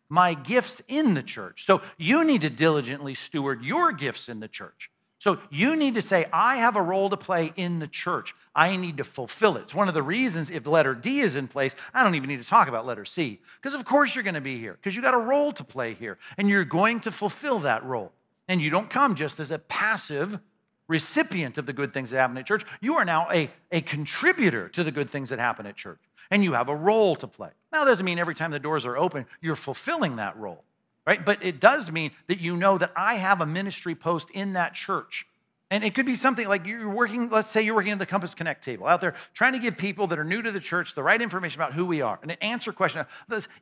my 0.08 0.34
gifts 0.34 0.82
in 0.88 1.14
the 1.14 1.22
church. 1.22 1.64
So 1.64 1.82
you 1.98 2.24
need 2.24 2.40
to 2.40 2.50
diligently 2.50 3.14
steward 3.14 3.62
your 3.62 3.92
gifts 3.92 4.28
in 4.28 4.40
the 4.40 4.48
church. 4.48 4.90
So 5.18 5.38
you 5.50 5.74
need 5.74 5.96
to 5.96 6.02
say, 6.02 6.26
I 6.32 6.56
have 6.56 6.76
a 6.76 6.82
role 6.82 7.10
to 7.10 7.16
play 7.16 7.52
in 7.56 7.80
the 7.80 7.88
church. 7.88 8.34
I 8.54 8.76
need 8.76 8.98
to 8.98 9.04
fulfill 9.04 9.56
it. 9.56 9.62
It's 9.62 9.74
one 9.74 9.88
of 9.88 9.94
the 9.94 10.02
reasons 10.02 10.50
if 10.50 10.66
letter 10.66 10.94
D 10.94 11.20
is 11.20 11.34
in 11.34 11.48
place, 11.48 11.74
I 11.92 12.04
don't 12.04 12.14
even 12.14 12.28
need 12.28 12.38
to 12.38 12.46
talk 12.46 12.68
about 12.68 12.86
letter 12.86 13.04
C. 13.04 13.40
Because 13.60 13.74
of 13.74 13.84
course 13.84 14.14
you're 14.14 14.24
going 14.24 14.34
to 14.34 14.40
be 14.40 14.58
here, 14.58 14.74
because 14.74 14.94
you 14.94 15.02
got 15.02 15.14
a 15.14 15.18
role 15.18 15.52
to 15.52 15.64
play 15.64 15.94
here, 15.94 16.18
and 16.36 16.48
you're 16.48 16.64
going 16.64 17.00
to 17.00 17.10
fulfill 17.10 17.58
that 17.60 17.84
role. 17.84 18.12
And 18.46 18.62
you 18.62 18.70
don't 18.70 18.88
come 18.88 19.16
just 19.16 19.40
as 19.40 19.50
a 19.50 19.58
passive 19.58 20.38
recipient 20.86 21.58
of 21.58 21.66
the 21.66 21.72
good 21.72 21.92
things 21.92 22.10
that 22.10 22.18
happen 22.18 22.38
at 22.38 22.46
church. 22.46 22.64
You 22.80 22.94
are 22.94 23.04
now 23.04 23.28
a, 23.30 23.50
a 23.72 23.80
contributor 23.80 24.68
to 24.70 24.84
the 24.84 24.92
good 24.92 25.10
things 25.10 25.30
that 25.30 25.40
happen 25.40 25.66
at 25.66 25.74
church, 25.76 26.00
and 26.30 26.44
you 26.44 26.52
have 26.52 26.68
a 26.68 26.76
role 26.76 27.16
to 27.16 27.26
play. 27.26 27.50
Now, 27.72 27.82
it 27.82 27.86
doesn't 27.86 28.06
mean 28.06 28.20
every 28.20 28.36
time 28.36 28.52
the 28.52 28.60
doors 28.60 28.86
are 28.86 28.96
open, 28.96 29.26
you're 29.40 29.56
fulfilling 29.56 30.16
that 30.16 30.36
role 30.38 30.64
right? 31.08 31.24
But 31.24 31.42
it 31.42 31.58
does 31.58 31.90
mean 31.90 32.10
that 32.26 32.38
you 32.38 32.54
know 32.54 32.76
that 32.76 32.92
I 32.94 33.14
have 33.14 33.40
a 33.40 33.46
ministry 33.46 33.94
post 33.94 34.30
in 34.32 34.52
that 34.52 34.74
church. 34.74 35.26
And 35.70 35.82
it 35.82 35.94
could 35.94 36.04
be 36.04 36.16
something 36.16 36.46
like 36.46 36.66
you're 36.66 36.88
working, 36.88 37.30
let's 37.30 37.48
say 37.48 37.62
you're 37.62 37.74
working 37.74 37.92
at 37.92 37.98
the 37.98 38.04
Compass 38.04 38.34
Connect 38.34 38.62
table 38.62 38.86
out 38.86 39.00
there 39.00 39.14
trying 39.32 39.54
to 39.54 39.58
give 39.58 39.78
people 39.78 40.06
that 40.08 40.18
are 40.18 40.24
new 40.24 40.42
to 40.42 40.52
the 40.52 40.60
church 40.60 40.94
the 40.94 41.02
right 41.02 41.20
information 41.20 41.62
about 41.62 41.72
who 41.72 41.86
we 41.86 42.02
are 42.02 42.18
and 42.20 42.36
answer 42.42 42.74
question. 42.74 43.06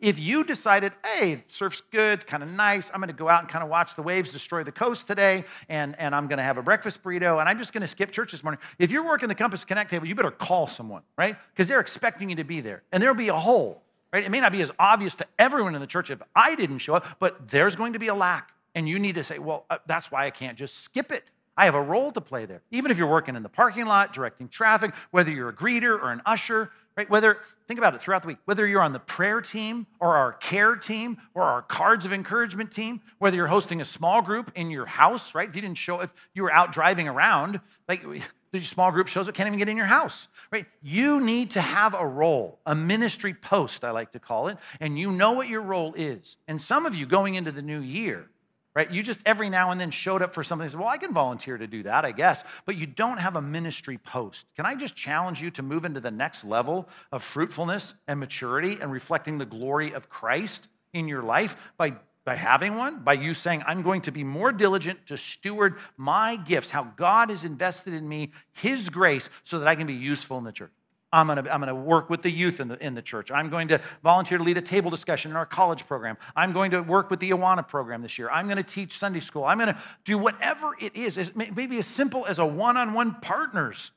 If 0.01 0.19
you 0.19 0.43
decided, 0.43 0.93
hey, 1.05 1.45
surf's 1.47 1.83
good, 1.93 2.27
kind 2.27 2.43
of 2.43 2.49
nice, 2.49 2.91
I'm 2.93 2.99
going 2.99 3.09
to 3.09 3.15
go 3.15 3.29
out 3.29 3.43
and 3.43 3.49
kind 3.49 3.63
of 3.63 3.71
watch 3.71 3.95
the 3.95 4.03
waves 4.03 4.33
destroy 4.33 4.65
the 4.65 4.73
coast 4.73 5.07
today, 5.07 5.45
and, 5.69 5.95
and 6.01 6.17
I'm 6.17 6.27
going 6.27 6.39
to 6.39 6.45
have 6.45 6.59
a 6.59 6.63
breakfast 6.63 7.01
burrito, 7.05 7.39
and 7.39 7.49
I'm 7.49 7.59
just 7.59 7.73
going 7.73 7.83
to 7.83 7.89
skip 7.89 8.11
church 8.11 8.33
this 8.33 8.43
morning. 8.43 8.61
If 8.81 8.91
you're 8.91 9.07
working 9.07 9.29
the 9.29 9.37
Compass 9.37 9.65
Connect 9.65 9.89
table, 9.91 10.07
you 10.07 10.17
better 10.17 10.33
call 10.33 10.67
someone, 10.67 11.03
right? 11.17 11.37
Because 11.53 11.69
they're 11.69 11.81
expecting 11.81 12.29
you 12.31 12.37
to 12.37 12.45
be 12.45 12.61
there, 12.61 12.83
and 12.91 13.01
there'll 13.01 13.15
be 13.15 13.29
a 13.29 13.35
hole, 13.35 13.85
right? 14.17 14.25
It 14.25 14.31
may 14.31 14.41
not 14.41 14.53
be 14.53 14.63
as 14.63 14.73
obvious 14.79 15.15
to 15.17 15.27
everyone 15.39 15.75
in 15.75 15.81
the 15.81 15.87
church 15.87 16.11
if 16.11 16.23
I 16.35 16.55
didn't 16.55 16.79
show 16.79 16.95
up, 16.95 17.07
but 17.21 17.49
there's 17.49 17.77
going 17.77 17.93
to 17.93 17.99
be 17.99 18.09
a 18.09 18.15
lack. 18.15 18.53
And 18.75 18.89
you 18.89 18.99
need 18.99 19.15
to 19.17 19.25
say, 19.25 19.39
well, 19.39 19.67
uh, 19.69 19.79
that's 19.87 20.11
why 20.11 20.27
I 20.27 20.31
can't 20.31 20.57
just 20.57 20.79
skip 20.79 21.13
it 21.13 21.25
I 21.57 21.65
have 21.65 21.75
a 21.75 21.83
role 21.83 22.13
to 22.13 22.21
play 22.21 22.45
there. 22.45 22.61
Even 22.71 22.91
if 22.91 22.99
you're 22.99 23.07
working 23.07 23.35
in 23.35 23.43
the 23.43 23.49
parking 23.49 23.87
lot, 23.87 24.13
directing 24.13 24.49
traffic, 24.49 24.95
whether 25.11 25.31
you're 25.31 25.49
a 25.49 25.55
greeter 25.55 25.99
or 26.01 26.13
an 26.13 26.21
usher, 26.27 26.71
right? 26.97 27.09
Whether, 27.11 27.39
think 27.69 27.79
about 27.79 27.95
it 27.95 28.01
throughout 28.01 28.23
the 28.23 28.29
week, 28.29 28.39
whether 28.47 28.67
you're 28.67 28.83
on 28.83 28.93
the 28.93 28.99
prayer 28.99 29.41
team 29.41 29.87
or 30.01 30.17
our 30.17 30.33
care 30.33 30.77
team 30.77 31.19
or 31.35 31.43
our 31.43 31.63
cards 31.63 32.07
of 32.07 32.13
encouragement 32.13 32.71
team, 32.71 33.01
whether 33.19 33.37
you're 33.37 33.47
hosting 33.47 33.81
a 33.81 33.85
small 33.85 34.23
group 34.23 34.51
in 34.55 34.71
your 34.71 34.87
house, 34.87 35.35
right? 35.35 35.49
If 35.49 35.55
you 35.55 35.63
didn't 35.63 35.79
show, 35.79 36.01
if 36.01 36.13
you 36.35 36.43
were 36.43 36.53
out 36.53 36.73
driving 36.73 37.07
around, 37.07 37.61
like 37.89 38.05
the 38.53 38.61
small 38.61 38.91
group 38.91 39.09
shows 39.09 39.29
up, 39.29 39.35
can't 39.35 39.47
even 39.47 39.59
get 39.59 39.69
in 39.69 39.77
your 39.77 39.87
house, 39.87 40.29
right? 40.51 40.67
You 40.83 41.21
need 41.21 41.51
to 41.53 41.61
have 41.61 41.95
a 41.95 42.07
role, 42.07 42.59
a 42.65 42.75
ministry 42.75 43.35
post, 43.35 43.85
I 43.85 43.91
like 43.91 44.13
to 44.13 44.19
call 44.19 44.49
it, 44.49 44.57
and 44.81 44.99
you 44.99 45.11
know 45.11 45.33
what 45.33 45.49
your 45.49 45.63
role 45.63 45.93
is. 45.95 46.39
And 46.49 46.61
some 46.61 46.87
of 46.87 46.95
you 46.95 47.05
going 47.05 47.35
into 47.35 47.53
the 47.53 47.63
new 47.63 47.81
year, 47.81 48.31
right? 48.77 48.91
You 48.91 49.03
just 49.03 49.21
every 49.25 49.49
now 49.49 49.71
and 49.71 49.81
then 49.81 49.91
showed 49.91 50.21
up 50.21 50.35
for 50.35 50.45
something 50.45 50.65
and 50.65 50.71
said, 50.71 50.79
Well, 50.79 50.89
I 50.89 50.99
can 50.99 51.15
volunteer 51.15 51.57
to 51.57 51.67
do 51.67 51.83
that, 51.85 52.05
I 52.05 52.13
guess, 52.13 52.45
but 52.67 52.77
you 52.77 52.87
don't 52.87 53.17
have 53.19 53.35
a 53.35 53.43
ministry 53.43 53.97
post. 53.97 54.47
Can 54.55 54.67
I 54.67 54.77
just 54.77 54.95
challenge 54.95 55.43
you 55.43 55.51
to 55.53 55.63
move 55.63 55.87
into 55.87 55.99
the 55.99 56.11
next 56.11 56.45
level 56.45 56.87
of 57.11 57.25
fruitfulness 57.25 57.95
and 58.07 58.21
maturity 58.21 58.77
and 58.81 58.93
reflecting 58.93 59.39
the 59.39 59.47
glory 59.47 59.93
of 59.93 60.11
Christ 60.11 60.69
in 60.93 61.09
your 61.09 61.23
life 61.23 61.57
by 61.77 61.95
by 62.27 62.35
having 62.35 62.75
one, 62.75 63.05
by 63.05 63.13
you 63.13 63.35
saying, 63.35 63.63
I'm 63.69 63.83
going 63.83 64.03
to 64.03 64.11
be 64.11 64.25
more 64.25 64.51
diligent 64.51 65.07
to 65.07 65.17
steward 65.17 65.77
my 65.97 66.35
gifts, 66.35 66.73
how 66.73 66.83
God 66.97 67.31
has 67.31 67.45
invested 67.45 67.95
in 67.95 68.07
me, 68.09 68.33
His 68.53 68.91
grace, 68.91 69.31
so 69.45 69.61
that 69.61 69.69
I 69.69 69.77
can 69.77 69.87
be 69.87 69.95
useful 69.95 70.37
in 70.37 70.43
the 70.43 70.51
church. 70.51 70.73
I'm 71.17 71.29
going 71.29 71.43
to, 71.43 71.55
I'm 71.55 71.63
to 71.63 71.75
work 71.75 72.11
with 72.11 72.21
the 72.21 72.31
youth 72.31 72.61
in 72.61 72.69
the, 72.69 72.85
in 72.85 72.95
the 72.95 73.01
church. 73.01 73.31
I'm 73.31 73.49
going 73.49 73.69
to 73.69 73.81
volunteer 74.03 74.37
to 74.37 74.45
lead 74.45 74.59
a 74.59 74.63
table 74.63 74.91
discussion 74.91 75.31
in 75.31 75.37
our 75.37 75.47
college 75.47 75.87
program. 75.87 76.19
I'm 76.37 76.53
going 76.53 76.73
to 76.73 76.83
work 76.83 77.09
with 77.09 77.21
the 77.21 77.31
Awana 77.31 77.67
program 77.67 78.03
this 78.03 78.19
year. 78.19 78.29
I'm 78.29 78.47
going 78.47 78.59
to 78.59 78.63
teach 78.63 78.93
Sunday 78.93 79.21
school. 79.21 79.45
I'm 79.45 79.57
going 79.57 79.73
to 79.73 79.81
do 80.05 80.19
whatever 80.19 80.73
it 80.79 80.95
is, 80.95 81.33
maybe 81.35 81.79
as 81.79 81.87
simple 81.87 82.27
as 82.27 82.39
a 82.39 82.45
one 82.45 82.77
on 82.77 82.93
one 82.93 83.15
partners 83.15 83.93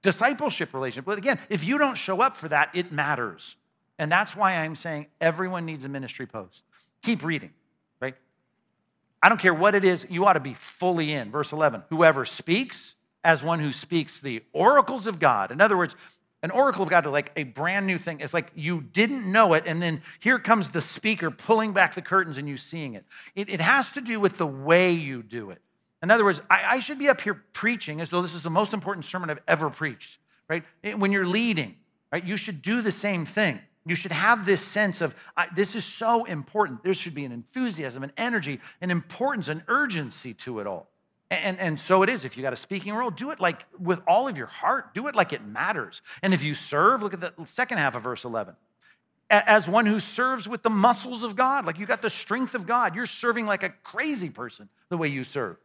discipleship 0.00 0.72
relationship. 0.72 1.04
But 1.04 1.18
again, 1.18 1.38
if 1.50 1.64
you 1.64 1.76
don't 1.76 1.96
show 1.96 2.22
up 2.22 2.36
for 2.36 2.48
that, 2.48 2.70
it 2.74 2.90
matters. 2.90 3.56
And 3.98 4.10
that's 4.10 4.34
why 4.34 4.52
I'm 4.52 4.74
saying 4.74 5.08
everyone 5.20 5.66
needs 5.66 5.84
a 5.84 5.90
ministry 5.90 6.26
post. 6.26 6.62
Keep 7.02 7.24
reading, 7.24 7.50
right? 8.00 8.14
I 9.22 9.28
don't 9.28 9.40
care 9.40 9.54
what 9.54 9.74
it 9.74 9.84
is, 9.84 10.06
you 10.08 10.24
ought 10.24 10.32
to 10.32 10.40
be 10.40 10.54
fully 10.54 11.12
in. 11.12 11.30
Verse 11.30 11.52
11 11.52 11.82
whoever 11.90 12.24
speaks, 12.24 12.94
as 13.24 13.42
one 13.42 13.58
who 13.58 13.72
speaks 13.72 14.20
the 14.20 14.42
oracles 14.52 15.06
of 15.06 15.18
God. 15.18 15.50
In 15.50 15.60
other 15.60 15.76
words, 15.76 15.96
an 16.44 16.50
oracle 16.50 16.82
of 16.82 16.90
God 16.90 17.00
to 17.00 17.10
like 17.10 17.32
a 17.36 17.44
brand 17.44 17.86
new 17.86 17.96
thing. 17.96 18.20
It's 18.20 18.34
like 18.34 18.52
you 18.54 18.82
didn't 18.82 19.24
know 19.32 19.54
it, 19.54 19.64
and 19.66 19.80
then 19.80 20.02
here 20.20 20.38
comes 20.38 20.70
the 20.70 20.82
speaker 20.82 21.30
pulling 21.30 21.72
back 21.72 21.94
the 21.94 22.02
curtains 22.02 22.36
and 22.36 22.46
you 22.46 22.58
seeing 22.58 22.92
it. 22.92 23.06
It, 23.34 23.48
it 23.48 23.62
has 23.62 23.92
to 23.92 24.02
do 24.02 24.20
with 24.20 24.36
the 24.36 24.46
way 24.46 24.92
you 24.92 25.22
do 25.22 25.50
it. 25.50 25.62
In 26.02 26.10
other 26.10 26.22
words, 26.22 26.42
I, 26.50 26.76
I 26.76 26.80
should 26.80 26.98
be 26.98 27.08
up 27.08 27.22
here 27.22 27.42
preaching 27.54 28.02
as 28.02 28.10
though 28.10 28.20
this 28.20 28.34
is 28.34 28.42
the 28.42 28.50
most 28.50 28.74
important 28.74 29.06
sermon 29.06 29.30
I've 29.30 29.40
ever 29.48 29.70
preached, 29.70 30.18
right? 30.46 30.64
Eh, 30.84 30.92
when 30.92 31.12
you're 31.12 31.26
leading, 31.26 31.76
right, 32.12 32.22
you 32.22 32.36
should 32.36 32.60
do 32.60 32.82
the 32.82 32.92
same 32.92 33.24
thing. 33.24 33.58
You 33.86 33.96
should 33.96 34.12
have 34.12 34.44
this 34.44 34.60
sense 34.60 35.00
of 35.00 35.14
this 35.56 35.74
is 35.74 35.86
so 35.86 36.24
important. 36.24 36.82
There 36.82 36.92
should 36.92 37.14
be 37.14 37.24
an 37.24 37.32
enthusiasm, 37.32 38.02
an 38.02 38.12
energy, 38.18 38.60
an 38.82 38.90
importance, 38.90 39.48
an 39.48 39.62
urgency 39.66 40.34
to 40.34 40.60
it 40.60 40.66
all. 40.66 40.90
And, 41.30 41.58
and 41.58 41.80
so 41.80 42.02
it 42.02 42.08
is. 42.08 42.24
If 42.24 42.36
you 42.36 42.42
got 42.42 42.52
a 42.52 42.56
speaking 42.56 42.94
role, 42.94 43.10
do 43.10 43.30
it 43.30 43.40
like 43.40 43.64
with 43.78 44.00
all 44.06 44.28
of 44.28 44.36
your 44.36 44.46
heart. 44.46 44.94
Do 44.94 45.08
it 45.08 45.14
like 45.14 45.32
it 45.32 45.44
matters. 45.44 46.02
And 46.22 46.34
if 46.34 46.42
you 46.42 46.54
serve, 46.54 47.02
look 47.02 47.14
at 47.14 47.20
the 47.20 47.32
second 47.46 47.78
half 47.78 47.94
of 47.94 48.02
verse 48.02 48.24
11. 48.24 48.54
As 49.30 49.68
one 49.68 49.86
who 49.86 50.00
serves 50.00 50.46
with 50.46 50.62
the 50.62 50.70
muscles 50.70 51.22
of 51.22 51.34
God, 51.34 51.64
like 51.64 51.78
you 51.78 51.86
got 51.86 52.02
the 52.02 52.10
strength 52.10 52.54
of 52.54 52.66
God, 52.66 52.94
you're 52.94 53.06
serving 53.06 53.46
like 53.46 53.62
a 53.62 53.70
crazy 53.82 54.28
person 54.28 54.68
the 54.90 54.98
way 54.98 55.08
you 55.08 55.24
serve, 55.24 55.56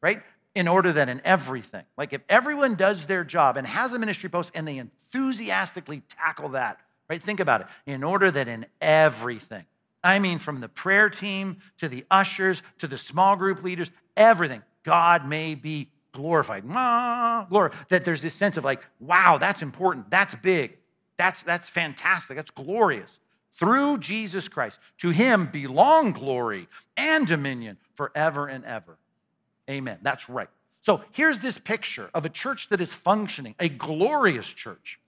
right? 0.00 0.22
In 0.54 0.68
order 0.68 0.92
that 0.92 1.08
in 1.08 1.20
everything, 1.24 1.84
like 1.96 2.12
if 2.12 2.22
everyone 2.28 2.76
does 2.76 3.06
their 3.06 3.24
job 3.24 3.56
and 3.56 3.66
has 3.66 3.92
a 3.92 3.98
ministry 3.98 4.30
post 4.30 4.52
and 4.54 4.66
they 4.66 4.78
enthusiastically 4.78 6.02
tackle 6.08 6.50
that, 6.50 6.78
right? 7.10 7.22
Think 7.22 7.40
about 7.40 7.62
it. 7.62 7.66
In 7.86 8.04
order 8.04 8.30
that 8.30 8.46
in 8.46 8.66
everything, 8.80 9.64
I 10.02 10.20
mean, 10.20 10.38
from 10.38 10.60
the 10.60 10.68
prayer 10.68 11.10
team 11.10 11.58
to 11.78 11.88
the 11.88 12.04
ushers 12.10 12.62
to 12.78 12.86
the 12.86 12.96
small 12.96 13.36
group 13.36 13.64
leaders, 13.64 13.90
everything, 14.16 14.62
God 14.88 15.28
may 15.28 15.54
be 15.54 15.90
glorified. 16.12 16.64
glory. 17.50 17.72
That 17.90 18.06
there's 18.06 18.22
this 18.22 18.32
sense 18.32 18.56
of 18.56 18.64
like, 18.64 18.82
wow, 19.00 19.36
that's 19.36 19.60
important. 19.60 20.08
That's 20.10 20.34
big. 20.34 20.78
That's, 21.18 21.42
that's 21.42 21.68
fantastic. 21.68 22.36
That's 22.36 22.50
glorious. 22.50 23.20
Through 23.58 23.98
Jesus 23.98 24.48
Christ, 24.48 24.80
to 24.98 25.10
him 25.10 25.46
belong 25.52 26.12
glory 26.12 26.68
and 26.96 27.26
dominion 27.26 27.76
forever 27.96 28.46
and 28.46 28.64
ever. 28.64 28.96
Amen. 29.68 29.98
That's 30.00 30.30
right. 30.30 30.48
So 30.80 31.02
here's 31.10 31.40
this 31.40 31.58
picture 31.58 32.08
of 32.14 32.24
a 32.24 32.30
church 32.30 32.70
that 32.70 32.80
is 32.80 32.94
functioning, 32.94 33.54
a 33.60 33.68
glorious 33.68 34.46
church 34.46 34.98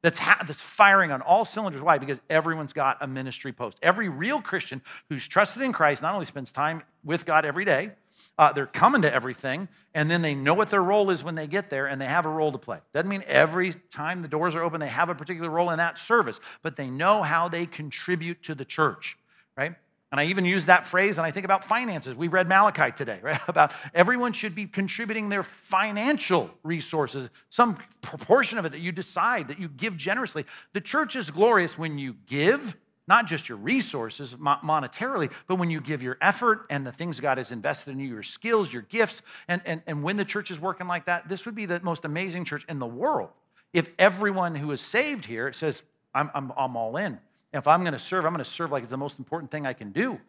that's, 0.00 0.18
ha- 0.18 0.42
that's 0.46 0.62
firing 0.62 1.12
on 1.12 1.20
all 1.20 1.44
cylinders. 1.44 1.82
Why? 1.82 1.98
Because 1.98 2.22
everyone's 2.30 2.72
got 2.72 2.96
a 3.02 3.06
ministry 3.06 3.52
post. 3.52 3.78
Every 3.82 4.08
real 4.08 4.40
Christian 4.40 4.80
who's 5.10 5.28
trusted 5.28 5.62
in 5.62 5.74
Christ 5.74 6.00
not 6.00 6.14
only 6.14 6.24
spends 6.24 6.52
time 6.52 6.82
with 7.04 7.26
God 7.26 7.44
every 7.44 7.66
day, 7.66 7.90
uh, 8.38 8.52
they're 8.52 8.66
coming 8.66 9.02
to 9.02 9.12
everything, 9.12 9.68
and 9.94 10.10
then 10.10 10.22
they 10.22 10.34
know 10.34 10.54
what 10.54 10.68
their 10.68 10.82
role 10.82 11.10
is 11.10 11.24
when 11.24 11.34
they 11.34 11.46
get 11.46 11.70
there, 11.70 11.86
and 11.86 12.00
they 12.00 12.06
have 12.06 12.26
a 12.26 12.30
role 12.30 12.52
to 12.52 12.58
play. 12.58 12.78
Doesn't 12.92 13.08
mean 13.08 13.24
every 13.26 13.72
time 13.90 14.22
the 14.22 14.28
doors 14.28 14.54
are 14.54 14.62
open, 14.62 14.80
they 14.80 14.88
have 14.88 15.08
a 15.08 15.14
particular 15.14 15.48
role 15.48 15.70
in 15.70 15.78
that 15.78 15.96
service, 15.96 16.40
but 16.62 16.76
they 16.76 16.90
know 16.90 17.22
how 17.22 17.48
they 17.48 17.64
contribute 17.64 18.42
to 18.42 18.54
the 18.54 18.64
church, 18.64 19.16
right? 19.56 19.74
And 20.12 20.20
I 20.20 20.26
even 20.26 20.44
use 20.44 20.66
that 20.66 20.86
phrase, 20.86 21.18
and 21.18 21.26
I 21.26 21.30
think 21.30 21.44
about 21.44 21.64
finances. 21.64 22.14
We 22.14 22.28
read 22.28 22.46
Malachi 22.46 22.92
today, 22.92 23.18
right? 23.22 23.40
About 23.48 23.72
everyone 23.94 24.32
should 24.32 24.54
be 24.54 24.66
contributing 24.66 25.28
their 25.28 25.42
financial 25.42 26.50
resources, 26.62 27.30
some 27.48 27.78
proportion 28.02 28.58
of 28.58 28.66
it 28.66 28.72
that 28.72 28.80
you 28.80 28.92
decide, 28.92 29.48
that 29.48 29.58
you 29.58 29.68
give 29.68 29.96
generously. 29.96 30.44
The 30.74 30.80
church 30.80 31.16
is 31.16 31.30
glorious 31.30 31.76
when 31.78 31.98
you 31.98 32.16
give 32.26 32.76
not 33.08 33.26
just 33.26 33.48
your 33.48 33.58
resources 33.58 34.34
monetarily, 34.36 35.30
but 35.46 35.56
when 35.56 35.70
you 35.70 35.80
give 35.80 36.02
your 36.02 36.18
effort 36.20 36.66
and 36.70 36.86
the 36.86 36.92
things 36.92 37.20
God 37.20 37.38
has 37.38 37.52
invested 37.52 37.92
in 37.92 38.00
you, 38.00 38.08
your 38.08 38.22
skills, 38.22 38.72
your 38.72 38.82
gifts. 38.82 39.22
And, 39.46 39.62
and, 39.64 39.82
and 39.86 40.02
when 40.02 40.16
the 40.16 40.24
church 40.24 40.50
is 40.50 40.58
working 40.58 40.88
like 40.88 41.06
that, 41.06 41.28
this 41.28 41.46
would 41.46 41.54
be 41.54 41.66
the 41.66 41.80
most 41.80 42.04
amazing 42.04 42.44
church 42.44 42.64
in 42.68 42.78
the 42.78 42.86
world. 42.86 43.30
If 43.72 43.90
everyone 43.98 44.54
who 44.54 44.70
is 44.72 44.80
saved 44.80 45.24
here 45.24 45.52
says, 45.52 45.82
I'm, 46.14 46.30
I'm, 46.34 46.52
I'm 46.56 46.76
all 46.76 46.96
in. 46.96 47.18
If 47.52 47.68
I'm 47.68 47.80
going 47.80 47.92
to 47.92 47.98
serve, 47.98 48.24
I'm 48.24 48.32
going 48.32 48.44
to 48.44 48.50
serve 48.50 48.72
like 48.72 48.82
it's 48.82 48.90
the 48.90 48.96
most 48.96 49.18
important 49.18 49.50
thing 49.50 49.66
I 49.66 49.72
can 49.72 49.92
do. 49.92 50.20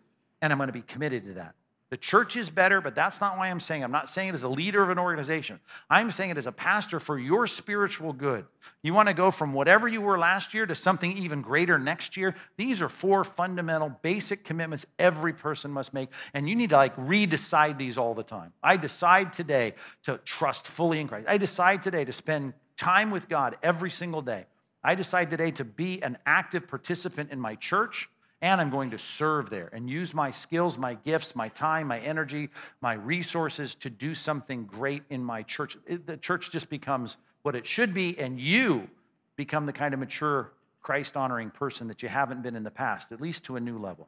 And 0.41 0.53
I'm 0.53 0.59
going 0.59 0.67
to 0.67 0.73
be 0.73 0.81
committed 0.81 1.25
to 1.25 1.33
that. 1.33 1.55
The 1.89 1.97
church 1.97 2.35
is 2.35 2.49
better, 2.49 2.81
but 2.81 2.95
that's 2.95 3.21
not 3.21 3.37
why 3.37 3.47
I'm 3.47 3.61
saying. 3.61 3.81
I'm 3.81 3.91
not 3.91 4.09
saying 4.09 4.29
it 4.29 4.35
as 4.35 4.43
a 4.43 4.49
leader 4.49 4.83
of 4.83 4.89
an 4.89 4.99
organization. 4.99 5.61
I'm 5.89 6.11
saying 6.11 6.31
it 6.31 6.37
as 6.37 6.45
a 6.45 6.51
pastor 6.51 6.99
for 6.99 7.17
your 7.17 7.47
spiritual 7.47 8.11
good. 8.11 8.45
You 8.83 8.93
want 8.93 9.07
to 9.07 9.13
go 9.13 9.31
from 9.31 9.53
whatever 9.53 9.87
you 9.87 10.01
were 10.01 10.17
last 10.17 10.53
year 10.53 10.65
to 10.65 10.75
something 10.75 11.17
even 11.17 11.41
greater 11.41 11.79
next 11.79 12.17
year. 12.17 12.35
These 12.57 12.81
are 12.81 12.89
four 12.89 13.23
fundamental, 13.23 13.89
basic 14.01 14.43
commitments 14.43 14.85
every 14.99 15.31
person 15.31 15.71
must 15.71 15.93
make, 15.93 16.09
and 16.33 16.49
you 16.49 16.55
need 16.55 16.71
to 16.71 16.75
like 16.75 16.95
redecide 16.97 17.77
these 17.77 17.97
all 17.97 18.13
the 18.13 18.23
time. 18.23 18.51
I 18.61 18.75
decide 18.75 19.31
today 19.31 19.75
to 20.03 20.17
trust 20.25 20.67
fully 20.67 20.99
in 20.99 21.07
Christ. 21.07 21.27
I 21.29 21.37
decide 21.37 21.81
today 21.81 22.03
to 22.03 22.11
spend 22.11 22.53
time 22.75 23.11
with 23.11 23.29
God 23.29 23.57
every 23.63 23.91
single 23.91 24.21
day. 24.21 24.45
I 24.83 24.95
decide 24.95 25.29
today 25.29 25.51
to 25.51 25.63
be 25.63 26.01
an 26.03 26.17
active 26.25 26.67
participant 26.67 27.31
in 27.31 27.39
my 27.39 27.55
church 27.55 28.09
and 28.41 28.61
I'm 28.61 28.69
going 28.69 28.91
to 28.91 28.97
serve 28.97 29.49
there 29.49 29.69
and 29.73 29.89
use 29.89 30.13
my 30.13 30.31
skills, 30.31 30.77
my 30.77 30.93
gifts, 30.93 31.35
my 31.35 31.49
time, 31.49 31.87
my 31.87 31.99
energy, 31.99 32.49
my 32.81 32.93
resources 32.93 33.73
to 33.75 33.89
do 33.89 34.13
something 34.13 34.65
great 34.65 35.03
in 35.09 35.23
my 35.23 35.41
church. 35.41 35.75
the 36.05 36.17
church 36.17 36.51
just 36.51 36.69
becomes 36.69 37.17
what 37.41 37.55
it 37.55 37.65
should 37.65 37.93
be, 37.93 38.17
and 38.19 38.39
you 38.39 38.89
become 39.35 39.65
the 39.65 39.73
kind 39.73 39.93
of 39.93 39.99
mature, 39.99 40.51
Christ 40.81 41.17
honoring 41.17 41.49
person 41.49 41.87
that 41.87 42.03
you 42.03 42.09
haven't 42.09 42.43
been 42.43 42.55
in 42.55 42.63
the 42.63 42.71
past, 42.71 43.11
at 43.11 43.19
least 43.19 43.45
to 43.45 43.55
a 43.55 43.59
new 43.59 43.77
level. 43.77 44.07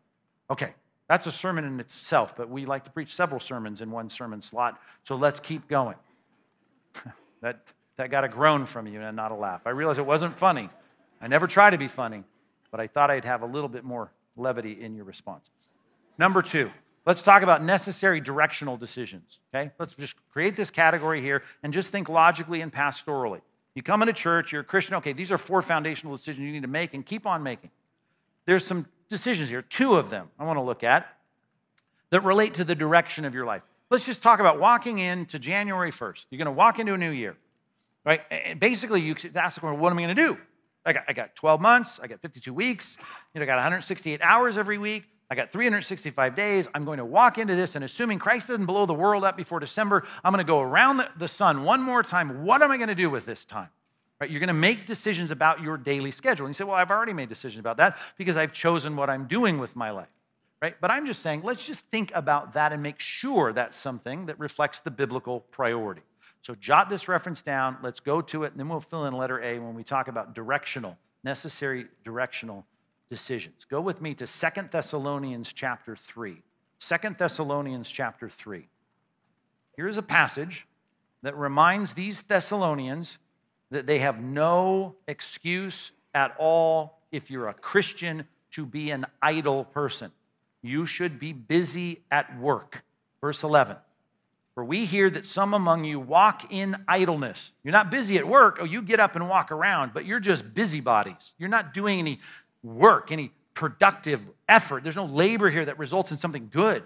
Okay, 0.50 0.74
that's 1.08 1.26
a 1.26 1.32
sermon 1.32 1.66
in 1.66 1.80
itself, 1.80 2.36
but 2.36 2.50
we 2.50 2.66
like 2.66 2.84
to 2.84 2.92
preach 2.92 3.14
several 3.14 3.40
sermons 3.40 3.82
in 3.82 3.90
one 3.92 4.10
sermon 4.10 4.42
slot, 4.42 4.80
so 5.04 5.16
let's 5.16 5.40
keep 5.40 5.68
going. 5.68 5.96
that, 7.42 7.64
that 7.98 8.12
got 8.12 8.24
a 8.24 8.30
groan 8.30 8.66
from 8.66 8.88
you 8.88 9.02
and 9.02 9.16
not 9.16 9.32
a 9.32 9.36
laugh. 9.36 9.62
I 9.66 9.72
realize 9.72 9.98
it 9.98 10.06
wasn't 10.06 10.38
funny. 10.38 10.70
I 11.20 11.28
never 11.28 11.48
try 11.48 11.70
to 11.70 11.78
be 11.78 11.88
funny, 11.88 12.24
but 12.72 12.80
I 12.80 12.88
thought 12.88 13.10
I'd 13.10 13.26
have 13.26 13.42
a 13.42 13.48
little 13.48 13.70
bit 13.70 13.84
more 13.84 14.12
levity 14.40 14.82
in 14.82 14.96
your 14.96 15.06
response. 15.06 15.52
Number 16.18 16.42
two, 16.42 16.72
Let's 17.10 17.24
talk 17.24 17.42
about 17.42 17.64
necessary 17.64 18.22
directional 18.22 18.78
decisions, 18.78 19.40
okay? 19.52 19.72
Let's 19.80 19.96
just 19.96 20.16
create 20.32 20.56
this 20.56 20.70
category 20.70 21.22
here 21.22 21.42
and 21.64 21.74
just 21.74 21.90
think 21.90 22.08
logically 22.08 22.62
and 22.62 22.72
pastorally. 22.72 23.42
You 23.74 23.82
come 23.82 24.04
into 24.04 24.14
church, 24.14 24.52
you're 24.52 24.62
a 24.62 24.66
Christian, 24.66 24.96
okay, 24.98 25.14
these 25.14 25.32
are 25.32 25.40
four 25.40 25.64
foundational 25.64 26.16
decisions 26.16 26.46
you 26.46 26.52
need 26.52 26.62
to 26.62 26.68
make 26.68 26.94
and 26.94 27.04
keep 27.04 27.26
on 27.26 27.42
making. 27.42 27.72
There's 28.46 28.64
some 28.64 28.86
decisions 29.08 29.50
here, 29.50 29.64
two 29.64 29.96
of 29.96 30.12
them 30.12 30.30
I 30.38 30.44
want 30.44 30.58
to 30.58 30.62
look 30.62 30.84
at 30.84 31.08
that 32.12 32.24
relate 32.24 32.56
to 32.56 32.64
the 32.64 32.76
direction 32.76 33.26
of 33.26 33.34
your 33.34 33.46
life. 33.46 33.64
Let's 33.90 34.06
just 34.06 34.22
talk 34.22 34.40
about 34.40 34.60
walking 34.60 35.00
into 35.00 35.40
January 35.40 35.92
1st. 35.92 36.28
You're 36.30 36.38
going 36.38 36.46
to 36.46 36.52
walk 36.52 36.78
into 36.78 36.94
a 36.94 36.98
new 36.98 37.10
year, 37.10 37.38
right? 38.06 38.22
And 38.30 38.60
basically, 38.60 39.02
you 39.02 39.16
ask 39.34 39.56
the 39.56 39.62
question, 39.62 39.80
what 39.80 39.92
am 39.92 39.98
I 39.98 40.04
going 40.04 40.16
to 40.16 40.22
do? 40.28 40.38
I 40.86 40.94
got, 40.94 41.04
I 41.08 41.14
got 41.14 41.36
12 41.36 41.62
months, 41.62 42.00
I 42.02 42.08
got 42.08 42.22
52 42.22 42.54
weeks, 42.54 42.98
you 43.34 43.40
know, 43.40 43.44
I 43.44 43.46
got 43.46 43.56
168 43.56 44.22
hours 44.22 44.58
every 44.58 44.78
week. 44.78 45.04
I 45.32 45.36
got 45.36 45.52
365 45.52 46.36
days. 46.36 46.68
I'm 46.74 46.86
going 46.86 46.98
to 46.98 47.06
walk 47.06 47.38
into 47.38 47.54
this, 47.54 47.76
and 47.76 47.86
assuming 47.86 48.18
Christ 48.18 48.48
doesn't 48.48 48.66
blow 48.66 48.88
the 48.88 48.96
world 48.96 49.24
up 49.24 49.38
before 49.38 49.60
December, 49.60 50.04
I'm 50.24 50.34
going 50.34 50.44
to 50.44 50.48
go 50.48 50.60
around 50.60 50.98
the, 50.98 51.10
the 51.18 51.28
sun 51.28 51.64
one 51.64 51.84
more 51.84 52.02
time. 52.02 52.44
What 52.44 52.64
am 52.64 52.72
I 52.72 52.78
going 52.78 52.90
to 52.90 52.96
do 52.96 53.12
with 53.12 53.28
this 53.28 53.46
time? 53.46 53.70
Right? 54.20 54.30
You're 54.30 54.40
going 54.40 54.48
to 54.48 54.54
make 54.54 54.88
decisions 54.88 55.30
about 55.30 55.62
your 55.62 55.78
daily 55.78 56.10
schedule. 56.10 56.48
And 56.48 56.56
you 56.56 56.58
say, 56.58 56.64
Well, 56.64 56.76
I've 56.76 56.90
already 56.92 57.14
made 57.14 57.30
decisions 57.30 57.60
about 57.60 57.78
that 57.78 57.98
because 58.18 58.38
I've 58.38 58.52
chosen 58.52 58.96
what 58.96 59.10
I'm 59.10 59.28
doing 59.28 59.60
with 59.60 59.76
my 59.76 59.92
life. 59.92 60.10
Right? 60.62 60.76
But 60.82 60.92
I'm 60.92 61.06
just 61.06 61.22
saying, 61.22 61.44
let's 61.44 61.66
just 61.66 61.86
think 61.86 62.12
about 62.14 62.54
that 62.54 62.74
and 62.74 62.84
make 62.84 63.00
sure 63.00 63.54
that's 63.54 63.78
something 63.78 64.26
that 64.26 64.38
reflects 64.40 64.82
the 64.82 64.92
biblical 64.92 65.42
priority. 65.52 66.02
So 66.42 66.56
jot 66.56 66.90
this 66.90 67.08
reference 67.08 67.42
down. 67.42 67.78
Let's 67.84 68.00
go 68.00 68.22
to 68.22 68.44
it, 68.44 68.52
and 68.52 68.60
then 68.60 68.70
we'll 68.70 68.80
fill 68.80 69.06
in 69.06 69.14
letter 69.14 69.42
A 69.42 69.60
when 69.60 69.76
we 69.76 69.84
talk 69.84 70.08
about 70.08 70.34
directional, 70.34 70.98
necessary 71.24 71.88
directional 72.04 72.66
decisions. 73.10 73.66
Go 73.70 73.82
with 73.82 74.02
me 74.02 74.14
to 74.16 74.28
Second 74.28 74.70
Thessalonians 74.72 75.52
chapter 75.52 75.96
3. 75.96 76.42
2 76.80 76.98
Thessalonians 77.18 77.92
chapter 77.92 78.30
3. 78.30 78.68
Here's 79.76 79.98
a 79.98 80.04
passage 80.04 80.66
that 81.22 81.38
reminds 81.38 81.94
these 81.94 82.22
Thessalonians 82.22 83.18
that 83.72 83.86
they 83.86 84.00
have 84.00 84.22
no 84.22 84.96
excuse 85.08 85.92
at 86.14 86.36
all 86.40 87.00
if 87.12 87.30
you're 87.30 87.48
a 87.48 87.54
Christian 87.54 88.26
to 88.52 88.66
be 88.66 88.92
an 88.92 89.06
idle 89.22 89.66
person. 89.66 90.12
You 90.62 90.86
should 90.86 91.20
be 91.20 91.34
busy 91.34 92.02
at 92.12 92.40
work. 92.40 92.84
Verse 93.22 93.44
11. 93.44 93.78
For 94.60 94.66
we 94.66 94.84
hear 94.84 95.10
that 95.12 95.26
some 95.26 95.54
among 95.54 95.86
you 95.86 96.02
walk 96.02 96.52
in 96.52 96.84
idleness. 96.86 97.54
You're 97.64 97.72
not 97.72 97.90
busy 97.90 98.18
at 98.18 98.28
work. 98.28 98.58
Oh, 98.60 98.66
you 98.66 98.82
get 98.82 99.00
up 99.00 99.16
and 99.16 99.30
walk 99.30 99.54
around, 99.54 99.94
but 99.94 100.04
you're 100.04 100.20
just 100.20 100.54
busybodies. 100.54 101.34
You're 101.38 101.48
not 101.48 101.74
doing 101.74 101.98
any 101.98 102.20
work, 102.62 103.10
any 103.10 103.32
productive 103.54 104.20
effort. 104.50 104.84
There's 104.84 104.98
no 104.98 105.06
labor 105.06 105.50
here 105.50 105.64
that 105.64 105.80
results 105.80 106.12
in 106.12 106.18
something 106.18 106.50
good. 106.52 106.84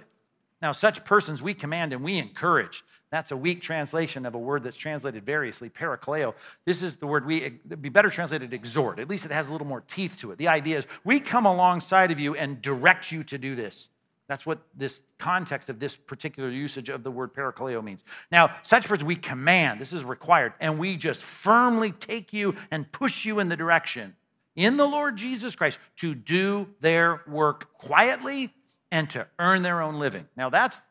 Now, 0.61 0.71
such 0.71 1.03
persons 1.03 1.41
we 1.41 1.55
command 1.55 1.93
and 1.93 2.03
we 2.03 2.19
encourage. 2.19 2.83
That's 3.09 3.31
a 3.31 3.37
weak 3.37 3.63
translation 3.63 4.27
of 4.27 4.35
a 4.35 4.39
word 4.39 4.61
that's 4.61 4.77
translated 4.77 5.25
variously, 5.25 5.71
parakaleo. 5.71 6.35
This 6.65 6.83
is 6.83 6.97
the 6.97 7.07
word 7.07 7.25
we, 7.25 7.49
be 7.49 7.89
better 7.89 8.11
translated 8.11 8.53
exhort. 8.53 8.99
At 8.99 9.09
least 9.09 9.25
it 9.25 9.31
has 9.31 9.47
a 9.47 9.51
little 9.51 9.65
more 9.65 9.81
teeth 9.81 10.19
to 10.19 10.29
it. 10.29 10.37
The 10.37 10.49
idea 10.49 10.77
is 10.77 10.85
we 11.03 11.19
come 11.19 11.47
alongside 11.47 12.11
of 12.11 12.19
you 12.19 12.35
and 12.35 12.61
direct 12.61 13.11
you 13.11 13.23
to 13.23 13.39
do 13.39 13.55
this. 13.55 13.89
That's 14.27 14.45
what 14.45 14.59
this 14.75 15.01
context 15.17 15.69
of 15.69 15.79
this 15.79 15.95
particular 15.95 16.49
usage 16.49 16.89
of 16.89 17.03
the 17.03 17.11
word 17.11 17.33
parakaleo 17.33 17.83
means. 17.83 18.03
Now, 18.31 18.55
such 18.63 18.87
persons 18.87 19.03
we 19.03 19.15
command, 19.15 19.81
this 19.81 19.93
is 19.93 20.03
required, 20.03 20.53
and 20.59 20.79
we 20.79 20.95
just 20.95 21.21
firmly 21.21 21.91
take 21.91 22.31
you 22.31 22.55
and 22.71 22.89
push 22.91 23.25
you 23.25 23.39
in 23.39 23.49
the 23.49 23.57
direction 23.57 24.15
in 24.55 24.77
the 24.77 24.85
Lord 24.85 25.17
Jesus 25.17 25.55
Christ 25.55 25.79
to 25.97 26.13
do 26.13 26.67
their 26.79 27.21
work 27.27 27.73
quietly 27.77 28.53
and 28.91 29.09
to 29.11 29.27
earn 29.39 29.63
their 29.63 29.81
own 29.81 29.99
living. 29.99 30.27
Now, 30.37 30.49
that's 30.49 30.81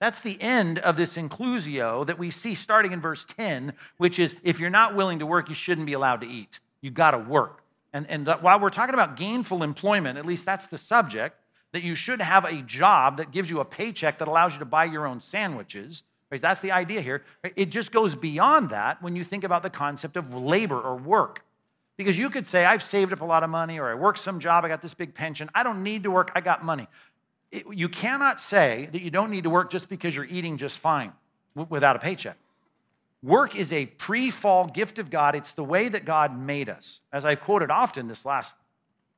that's 0.00 0.20
the 0.20 0.40
end 0.42 0.80
of 0.80 0.96
this 0.96 1.16
inclusio 1.16 2.06
that 2.06 2.18
we 2.18 2.30
see 2.30 2.54
starting 2.54 2.92
in 2.92 3.00
verse 3.00 3.24
10, 3.24 3.72
which 3.96 4.18
is 4.18 4.34
if 4.42 4.60
you're 4.60 4.68
not 4.68 4.94
willing 4.94 5.20
to 5.20 5.26
work, 5.26 5.48
you 5.48 5.54
shouldn't 5.54 5.86
be 5.86 5.92
allowed 5.94 6.20
to 6.20 6.26
eat. 6.26 6.58
You 6.82 6.90
got 6.90 7.12
to 7.12 7.18
work. 7.18 7.62
And, 7.92 8.10
and 8.10 8.26
while 8.42 8.58
we're 8.60 8.70
talking 8.70 8.94
about 8.94 9.16
gainful 9.16 9.62
employment, 9.62 10.18
at 10.18 10.26
least 10.26 10.44
that's 10.44 10.66
the 10.66 10.76
subject, 10.76 11.38
that 11.74 11.82
you 11.82 11.96
should 11.96 12.22
have 12.22 12.44
a 12.44 12.62
job 12.62 13.16
that 13.16 13.32
gives 13.32 13.50
you 13.50 13.58
a 13.58 13.64
paycheck 13.64 14.18
that 14.18 14.28
allows 14.28 14.52
you 14.52 14.60
to 14.60 14.64
buy 14.64 14.84
your 14.84 15.08
own 15.08 15.20
sandwiches. 15.20 16.04
Right? 16.30 16.40
That's 16.40 16.60
the 16.60 16.70
idea 16.70 17.00
here. 17.00 17.24
It 17.56 17.66
just 17.66 17.90
goes 17.90 18.14
beyond 18.14 18.70
that 18.70 19.02
when 19.02 19.16
you 19.16 19.24
think 19.24 19.42
about 19.42 19.64
the 19.64 19.70
concept 19.70 20.16
of 20.16 20.32
labor 20.32 20.80
or 20.80 20.94
work. 20.94 21.44
Because 21.96 22.16
you 22.16 22.30
could 22.30 22.46
say, 22.46 22.64
I've 22.64 22.82
saved 22.82 23.12
up 23.12 23.22
a 23.22 23.24
lot 23.24 23.42
of 23.42 23.50
money, 23.50 23.80
or 23.80 23.88
I 23.88 23.94
work 23.94 24.18
some 24.18 24.38
job, 24.38 24.64
I 24.64 24.68
got 24.68 24.82
this 24.82 24.94
big 24.94 25.14
pension, 25.14 25.50
I 25.52 25.64
don't 25.64 25.82
need 25.82 26.04
to 26.04 26.12
work, 26.12 26.30
I 26.36 26.40
got 26.40 26.64
money. 26.64 26.86
It, 27.50 27.64
you 27.72 27.88
cannot 27.88 28.40
say 28.40 28.88
that 28.92 29.02
you 29.02 29.10
don't 29.10 29.30
need 29.30 29.42
to 29.42 29.50
work 29.50 29.68
just 29.68 29.88
because 29.88 30.14
you're 30.14 30.26
eating 30.26 30.56
just 30.56 30.78
fine 30.78 31.12
w- 31.56 31.66
without 31.68 31.96
a 31.96 31.98
paycheck. 31.98 32.36
Work 33.20 33.56
is 33.56 33.72
a 33.72 33.86
pre 33.86 34.30
fall 34.30 34.68
gift 34.68 35.00
of 35.00 35.10
God. 35.10 35.34
It's 35.34 35.52
the 35.52 35.64
way 35.64 35.88
that 35.88 36.04
God 36.04 36.38
made 36.38 36.68
us. 36.68 37.00
As 37.12 37.24
I've 37.24 37.40
quoted 37.40 37.72
often 37.72 38.06
this 38.06 38.24
last 38.24 38.54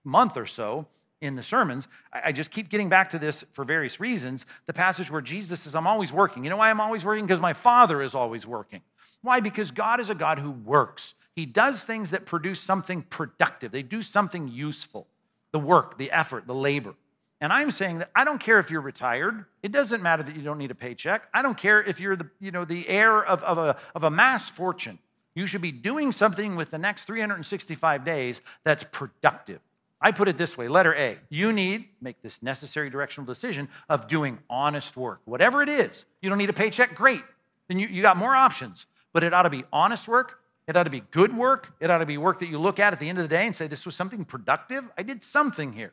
month 0.05 0.39
or 0.39 0.47
so 0.47 0.87
in 1.21 1.35
the 1.35 1.43
sermons, 1.43 1.89
I, 2.13 2.33
just 2.33 2.51
keep 2.51 2.69
getting 2.69 2.89
back 2.89 3.11
to 3.11 3.19
this 3.19 3.45
for 3.53 3.65
various 3.65 4.01
reasons. 4.01 4.45
The 4.67 4.73
passage 4.73 5.11
where 5.11 5.23
Jesus 5.23 5.61
says, 5.61 5.75
I'm 5.75 5.87
always 5.87 6.13
working. 6.13 6.45
You 6.45 6.51
know 6.51 6.59
why 6.59 6.71
I'm 6.71 6.81
always 6.81 7.05
working? 7.05 7.25
Because 7.25 7.41
my 7.41 7.53
Father 7.53 8.03
is 8.03 8.15
always 8.15 8.47
working. 8.47 8.83
Why? 9.23 9.41
Because 9.41 9.71
God 9.71 10.01
is 10.01 10.11
a 10.11 10.15
God 10.15 10.39
who 10.39 10.51
works. 10.51 11.15
He 11.35 11.47
does 11.47 11.83
things 11.83 12.11
that 12.11 12.27
produce 12.27 12.61
something 12.61 13.03
productive, 13.03 13.73
they 13.73 13.83
do 13.83 14.03
something 14.03 14.49
useful 14.49 15.07
the 15.53 15.59
work, 15.61 15.97
the 15.97 16.11
effort, 16.11 16.47
the 16.47 16.55
labor. 16.55 16.95
And 17.41 17.53
I'm 17.53 17.71
saying 17.71 17.99
that 17.99 18.11
I 18.15 18.25
don't 18.25 18.41
care 18.41 18.59
if 18.59 18.71
you're 18.71 18.81
retired. 18.81 19.47
It 19.63 19.73
doesn't 19.73 20.03
matter 20.03 20.23
that 20.23 20.37
you 20.37 20.43
don't 20.43 20.59
need 20.59 20.71
a 20.71 20.75
paycheck. 20.75 21.29
I 21.33 21.41
don't 21.43 21.57
care 21.57 21.83
if 21.83 22.01
you're 22.01 22.17
the, 22.17 22.29
you 22.41 22.51
know, 22.51 22.65
the 22.65 22.87
heir 22.89 23.25
of, 23.25 23.43
of, 23.43 23.57
a, 23.59 23.77
of 23.95 24.05
a 24.05 24.11
mass 24.11 24.49
fortune. 24.49 24.99
You 25.35 25.47
should 25.47 25.61
be 25.61 25.73
doing 25.73 26.13
something 26.13 26.57
with 26.57 26.71
the 26.71 26.79
next 26.79 27.05
365 27.05 28.05
days 28.05 28.41
that's 28.65 28.85
productive. 28.85 29.61
I 30.01 30.13
put 30.13 30.29
it 30.29 30.37
this 30.37 30.59
way 30.59 30.69
letter 30.69 30.95
A, 30.95 31.19
you 31.29 31.53
need, 31.53 31.87
make 32.01 32.21
this 32.23 32.43
necessary 32.43 32.91
directional 32.91 33.27
decision 33.27 33.69
of 33.89 34.07
doing 34.07 34.39
honest 34.51 34.97
work. 34.97 35.21
Whatever 35.25 35.63
it 35.63 35.69
is, 35.69 36.05
you 36.21 36.29
don't 36.29 36.39
need 36.39 36.51
a 36.51 36.55
paycheck, 36.55 36.95
great. 36.95 37.23
Then 37.69 37.79
you, 37.79 37.89
you 37.89 38.03
got 38.03 38.17
more 38.17 38.35
options. 38.35 38.87
But 39.13 39.25
it 39.25 39.33
ought 39.33 39.43
to 39.43 39.51
be 39.51 39.65
honest 39.73 40.07
work 40.07 40.39
it 40.67 40.77
ought 40.77 40.85
to 40.85 40.91
be 40.91 41.01
good 41.13 41.37
work. 41.37 41.73
It 41.79 41.91
ought 41.91 41.99
to 41.99 42.07
be 42.07 42.19
work 42.19 42.41
that 42.41 42.49
you 42.49 42.59
look 42.59 42.81
at 42.81 42.93
at 42.93 42.99
the 42.99 43.09
end 43.09 43.19
of 43.19 43.25
the 43.25 43.29
day 43.29 43.47
and 43.47 43.55
say, 43.55 43.69
this 43.69 43.87
was 43.87 43.95
something 43.95 44.25
productive. 44.25 44.89
I 44.99 45.03
did 45.03 45.23
something 45.23 45.73
here. 45.73 45.93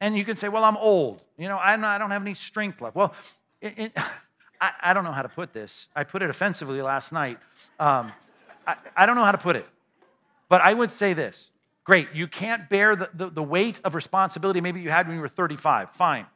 And 0.00 0.16
you 0.16 0.24
can 0.24 0.36
say, 0.36 0.48
well, 0.48 0.64
I'm 0.64 0.78
old. 0.78 1.22
You 1.36 1.48
know, 1.48 1.58
I 1.58 1.76
don't 1.76 2.10
have 2.10 2.22
any 2.22 2.34
strength 2.34 2.80
left. 2.80 2.96
Well, 2.96 3.14
it, 3.60 3.74
it, 3.76 3.92
I, 4.60 4.70
I, 4.80 4.94
don't 4.94 5.04
know 5.04 5.12
how 5.12 5.22
to 5.22 5.28
put 5.28 5.52
this. 5.52 5.88
I 5.94 6.04
put 6.04 6.22
it 6.22 6.30
offensively 6.30 6.80
last 6.80 7.12
night. 7.12 7.38
Um, 7.78 8.12
I, 8.66 8.76
I, 8.96 9.06
don't 9.06 9.16
know 9.16 9.24
how 9.24 9.32
to 9.32 9.38
put 9.38 9.56
it. 9.56 9.66
But 10.48 10.62
I 10.62 10.72
would 10.72 10.90
say 10.90 11.12
this 11.12 11.50
great, 11.84 12.08
you 12.14 12.26
can't 12.26 12.68
bear 12.68 12.96
the, 12.96 13.10
the, 13.14 13.30
the 13.30 13.42
weight 13.42 13.80
of 13.84 13.94
responsibility 13.94 14.60
maybe 14.60 14.80
you 14.80 14.90
had 14.90 15.06
when 15.06 15.16
you 15.16 15.22
were 15.22 15.28
35. 15.28 15.90
Fine. 15.90 16.26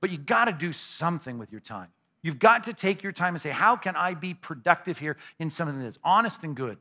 But 0.00 0.10
you 0.10 0.18
got 0.18 0.46
to 0.46 0.52
do 0.52 0.72
something 0.72 1.38
with 1.38 1.52
your 1.52 1.60
time. 1.60 1.88
You've 2.22 2.38
got 2.38 2.64
to 2.64 2.72
take 2.72 3.02
your 3.02 3.12
time 3.12 3.34
and 3.34 3.40
say, 3.40 3.50
how 3.50 3.76
can 3.76 3.94
I 3.94 4.14
be 4.14 4.34
productive 4.34 4.98
here 4.98 5.16
in 5.38 5.50
something 5.50 5.80
that's 5.80 5.98
honest 6.02 6.42
and 6.42 6.56
good? 6.56 6.78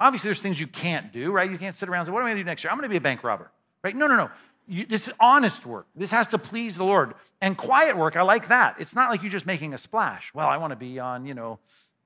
Obviously, 0.00 0.28
there's 0.28 0.40
things 0.40 0.60
you 0.60 0.66
can't 0.66 1.12
do, 1.12 1.32
right? 1.32 1.50
You 1.50 1.58
can't 1.58 1.74
sit 1.74 1.88
around 1.88 2.00
and 2.00 2.06
say, 2.06 2.12
What 2.12 2.20
am 2.20 2.26
I 2.26 2.28
going 2.30 2.36
to 2.36 2.42
do 2.44 2.46
next 2.46 2.62
year? 2.62 2.70
I'm 2.70 2.76
going 2.76 2.84
to 2.84 2.90
be 2.90 2.96
a 2.96 3.00
bank 3.00 3.24
robber, 3.24 3.50
right? 3.82 3.96
No, 3.96 4.06
no, 4.06 4.16
no. 4.16 4.30
You, 4.68 4.86
this 4.86 5.08
is 5.08 5.14
honest 5.18 5.66
work. 5.66 5.86
This 5.96 6.10
has 6.10 6.28
to 6.28 6.38
please 6.38 6.76
the 6.76 6.84
Lord. 6.84 7.14
And 7.40 7.56
quiet 7.56 7.96
work, 7.96 8.16
I 8.16 8.22
like 8.22 8.48
that. 8.48 8.76
It's 8.78 8.94
not 8.94 9.10
like 9.10 9.22
you're 9.22 9.32
just 9.32 9.46
making 9.46 9.74
a 9.74 9.78
splash. 9.78 10.32
Well, 10.34 10.46
I 10.46 10.58
want 10.58 10.72
to 10.72 10.76
be 10.76 10.98
on, 10.98 11.26
you 11.26 11.34
know, 11.34 11.58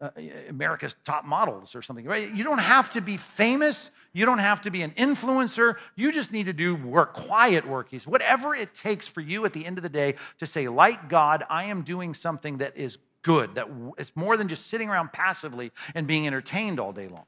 uh, 0.02 0.10
America's 0.48 0.96
top 1.04 1.24
models 1.24 1.76
or 1.76 1.80
something, 1.80 2.04
right? 2.04 2.34
You 2.34 2.42
don't 2.42 2.58
have 2.58 2.90
to 2.90 3.00
be 3.00 3.16
famous. 3.16 3.90
You 4.12 4.26
don't 4.26 4.40
have 4.40 4.60
to 4.62 4.70
be 4.70 4.82
an 4.82 4.90
influencer. 4.92 5.76
You 5.94 6.10
just 6.10 6.32
need 6.32 6.46
to 6.46 6.52
do 6.52 6.74
work, 6.74 7.14
quiet 7.14 7.66
work. 7.68 7.88
He's 7.88 8.04
whatever 8.04 8.52
it 8.52 8.74
takes 8.74 9.06
for 9.06 9.20
you 9.20 9.44
at 9.44 9.52
the 9.52 9.64
end 9.64 9.78
of 9.78 9.84
the 9.84 9.88
day 9.88 10.16
to 10.38 10.46
say, 10.46 10.66
like 10.66 11.08
God, 11.08 11.44
I 11.48 11.66
am 11.66 11.82
doing 11.82 12.14
something 12.14 12.58
that 12.58 12.76
is 12.76 12.98
good, 13.22 13.54
that 13.54 13.68
it's 13.96 14.16
more 14.16 14.36
than 14.36 14.48
just 14.48 14.66
sitting 14.66 14.90
around 14.90 15.12
passively 15.12 15.70
and 15.94 16.04
being 16.08 16.26
entertained 16.26 16.80
all 16.80 16.92
day 16.92 17.06
long. 17.06 17.24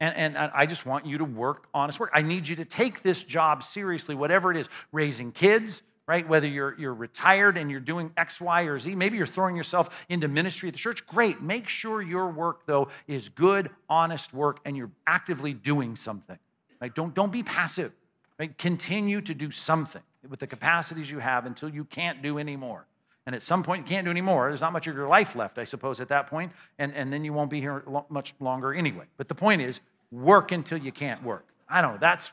And, 0.00 0.16
and, 0.16 0.36
and, 0.36 0.50
I 0.54 0.64
just 0.64 0.86
want 0.86 1.04
you 1.04 1.18
to 1.18 1.24
work 1.24 1.68
honest 1.74 2.00
work. 2.00 2.10
I 2.14 2.22
need 2.22 2.48
you 2.48 2.56
to 2.56 2.64
take 2.64 3.02
this 3.02 3.22
job 3.22 3.62
seriously, 3.62 4.14
whatever 4.14 4.50
it 4.50 4.56
is 4.56 4.68
raising 4.92 5.30
kids, 5.30 5.82
right? 6.06 6.28
Whether 6.28 6.48
you're, 6.48 6.78
you're 6.78 6.94
retired 6.94 7.56
and 7.56 7.70
you're 7.70 7.80
doing 7.80 8.12
X, 8.16 8.40
Y, 8.40 8.62
or 8.62 8.78
Z, 8.78 8.94
maybe 8.94 9.16
you're 9.16 9.26
throwing 9.26 9.56
yourself 9.56 10.04
into 10.08 10.28
ministry 10.28 10.68
at 10.68 10.74
the 10.74 10.78
church. 10.78 11.06
Great. 11.06 11.40
Make 11.40 11.68
sure 11.68 12.02
your 12.02 12.28
work, 12.28 12.66
though, 12.66 12.88
is 13.06 13.28
good, 13.28 13.70
honest 13.88 14.34
work 14.34 14.60
and 14.64 14.76
you're 14.76 14.90
actively 15.06 15.54
doing 15.54 15.96
something. 15.96 16.38
Right? 16.80 16.94
Don't, 16.94 17.14
don't 17.14 17.32
be 17.32 17.42
passive. 17.42 17.92
Right? 18.38 18.56
Continue 18.58 19.20
to 19.22 19.34
do 19.34 19.50
something 19.50 20.02
with 20.28 20.40
the 20.40 20.46
capacities 20.46 21.10
you 21.10 21.18
have 21.20 21.46
until 21.46 21.68
you 21.68 21.84
can't 21.84 22.20
do 22.22 22.38
anymore. 22.38 22.86
And 23.26 23.34
at 23.34 23.40
some 23.40 23.62
point, 23.62 23.86
you 23.86 23.94
can't 23.94 24.04
do 24.04 24.10
anymore. 24.10 24.48
There's 24.48 24.60
not 24.60 24.72
much 24.74 24.86
of 24.86 24.94
your 24.94 25.08
life 25.08 25.34
left, 25.34 25.58
I 25.58 25.64
suppose, 25.64 26.00
at 26.00 26.08
that 26.08 26.26
point. 26.26 26.52
and, 26.78 26.92
and 26.92 27.10
then 27.10 27.24
you 27.24 27.32
won't 27.32 27.50
be 27.50 27.60
here 27.60 27.82
much 28.10 28.34
longer 28.38 28.74
anyway. 28.74 29.04
But 29.16 29.28
the 29.28 29.34
point 29.34 29.62
is, 29.62 29.80
work 30.10 30.52
until 30.52 30.78
you 30.78 30.92
can't 30.92 31.22
work. 31.22 31.46
I 31.68 31.80
don't 31.80 31.92
know. 31.92 31.98
That's 31.98 32.32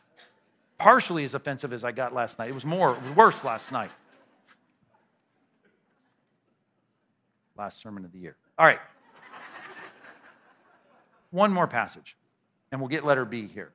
partially 0.81 1.23
as 1.23 1.35
offensive 1.35 1.71
as 1.73 1.83
I 1.83 1.91
got 1.91 2.13
last 2.13 2.39
night. 2.39 2.49
It 2.49 2.53
was 2.53 2.65
more, 2.65 2.95
it 2.95 3.03
was 3.03 3.15
worse 3.15 3.43
last 3.43 3.71
night. 3.71 3.91
last 7.55 7.79
sermon 7.79 8.03
of 8.03 8.11
the 8.11 8.17
year. 8.17 8.35
All 8.57 8.65
right. 8.65 8.79
One 11.29 11.51
more 11.51 11.67
passage, 11.67 12.17
and 12.71 12.81
we'll 12.81 12.87
get 12.87 13.05
letter 13.05 13.23
B 13.23 13.45
here. 13.45 13.71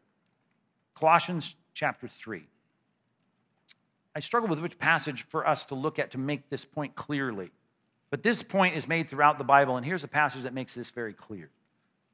Colossians 0.96 1.54
chapter 1.72 2.08
3. 2.08 2.42
I 4.16 4.20
struggle 4.20 4.48
with 4.48 4.58
which 4.58 4.76
passage 4.76 5.22
for 5.28 5.46
us 5.46 5.66
to 5.66 5.76
look 5.76 6.00
at 6.00 6.10
to 6.10 6.18
make 6.18 6.50
this 6.50 6.64
point 6.64 6.96
clearly. 6.96 7.52
But 8.10 8.24
this 8.24 8.42
point 8.42 8.76
is 8.76 8.88
made 8.88 9.08
throughout 9.08 9.38
the 9.38 9.44
Bible, 9.44 9.76
and 9.76 9.86
here's 9.86 10.02
a 10.02 10.08
passage 10.08 10.42
that 10.42 10.52
makes 10.52 10.74
this 10.74 10.90
very 10.90 11.12
clear. 11.12 11.50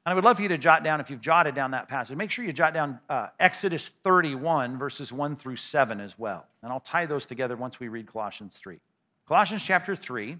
And 0.05 0.11
I 0.11 0.15
would 0.15 0.25
love 0.25 0.35
for 0.37 0.43
you 0.43 0.49
to 0.49 0.57
jot 0.57 0.83
down, 0.83 0.99
if 0.99 1.09
you've 1.09 1.21
jotted 1.21 1.55
down 1.55 1.71
that 1.71 1.87
passage, 1.87 2.17
make 2.17 2.29
sure 2.29 2.43
you 2.43 2.51
jot 2.51 2.73
down 2.73 2.99
uh, 3.09 3.27
Exodus 3.39 3.89
31, 4.03 4.77
verses 4.77 5.13
1 5.13 5.37
through 5.37 5.55
7 5.55 6.01
as 6.01 6.19
well. 6.19 6.45
And 6.61 6.73
I'll 6.73 6.81
tie 6.81 7.05
those 7.05 7.25
together 7.25 7.55
once 7.55 7.79
we 7.79 7.87
read 7.87 8.11
Colossians 8.11 8.57
3. 8.57 8.79
Colossians 9.27 9.63
chapter 9.63 9.95
3, 9.95 10.37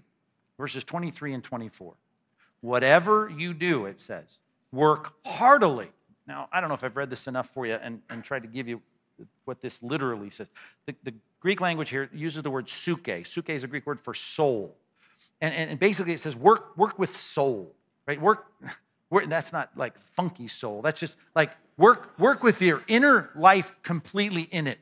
verses 0.58 0.84
23 0.84 1.32
and 1.32 1.42
24. 1.42 1.94
Whatever 2.60 3.32
you 3.34 3.54
do, 3.54 3.86
it 3.86 4.00
says, 4.00 4.38
work 4.70 5.14
heartily. 5.24 5.88
Now, 6.26 6.48
I 6.52 6.60
don't 6.60 6.68
know 6.68 6.74
if 6.74 6.84
I've 6.84 6.96
read 6.96 7.08
this 7.08 7.26
enough 7.26 7.48
for 7.48 7.66
you 7.66 7.74
and, 7.74 8.02
and 8.10 8.22
tried 8.22 8.42
to 8.42 8.48
give 8.48 8.68
you 8.68 8.82
what 9.46 9.60
this 9.62 9.82
literally 9.82 10.28
says. 10.28 10.50
The, 10.86 10.94
the 11.04 11.14
Greek 11.40 11.60
language 11.60 11.88
here 11.90 12.10
uses 12.12 12.42
the 12.42 12.50
word 12.50 12.66
psuche. 12.66 13.22
Psuche 13.22 13.50
is 13.50 13.64
a 13.64 13.68
Greek 13.68 13.86
word 13.86 14.00
for 14.00 14.12
soul. 14.12 14.76
And, 15.40 15.54
and, 15.54 15.70
and 15.70 15.80
basically 15.80 16.12
it 16.12 16.20
says 16.20 16.36
work, 16.36 16.76
work 16.76 16.98
with 16.98 17.14
soul, 17.14 17.74
right? 18.06 18.20
Work, 18.20 18.46
that's 19.10 19.52
not 19.52 19.70
like 19.76 19.98
funky 20.00 20.48
soul. 20.48 20.82
That's 20.82 21.00
just 21.00 21.16
like 21.34 21.50
work, 21.76 22.18
work 22.18 22.42
with 22.42 22.60
your 22.60 22.82
inner 22.88 23.30
life 23.34 23.74
completely 23.82 24.42
in 24.42 24.66
it. 24.66 24.78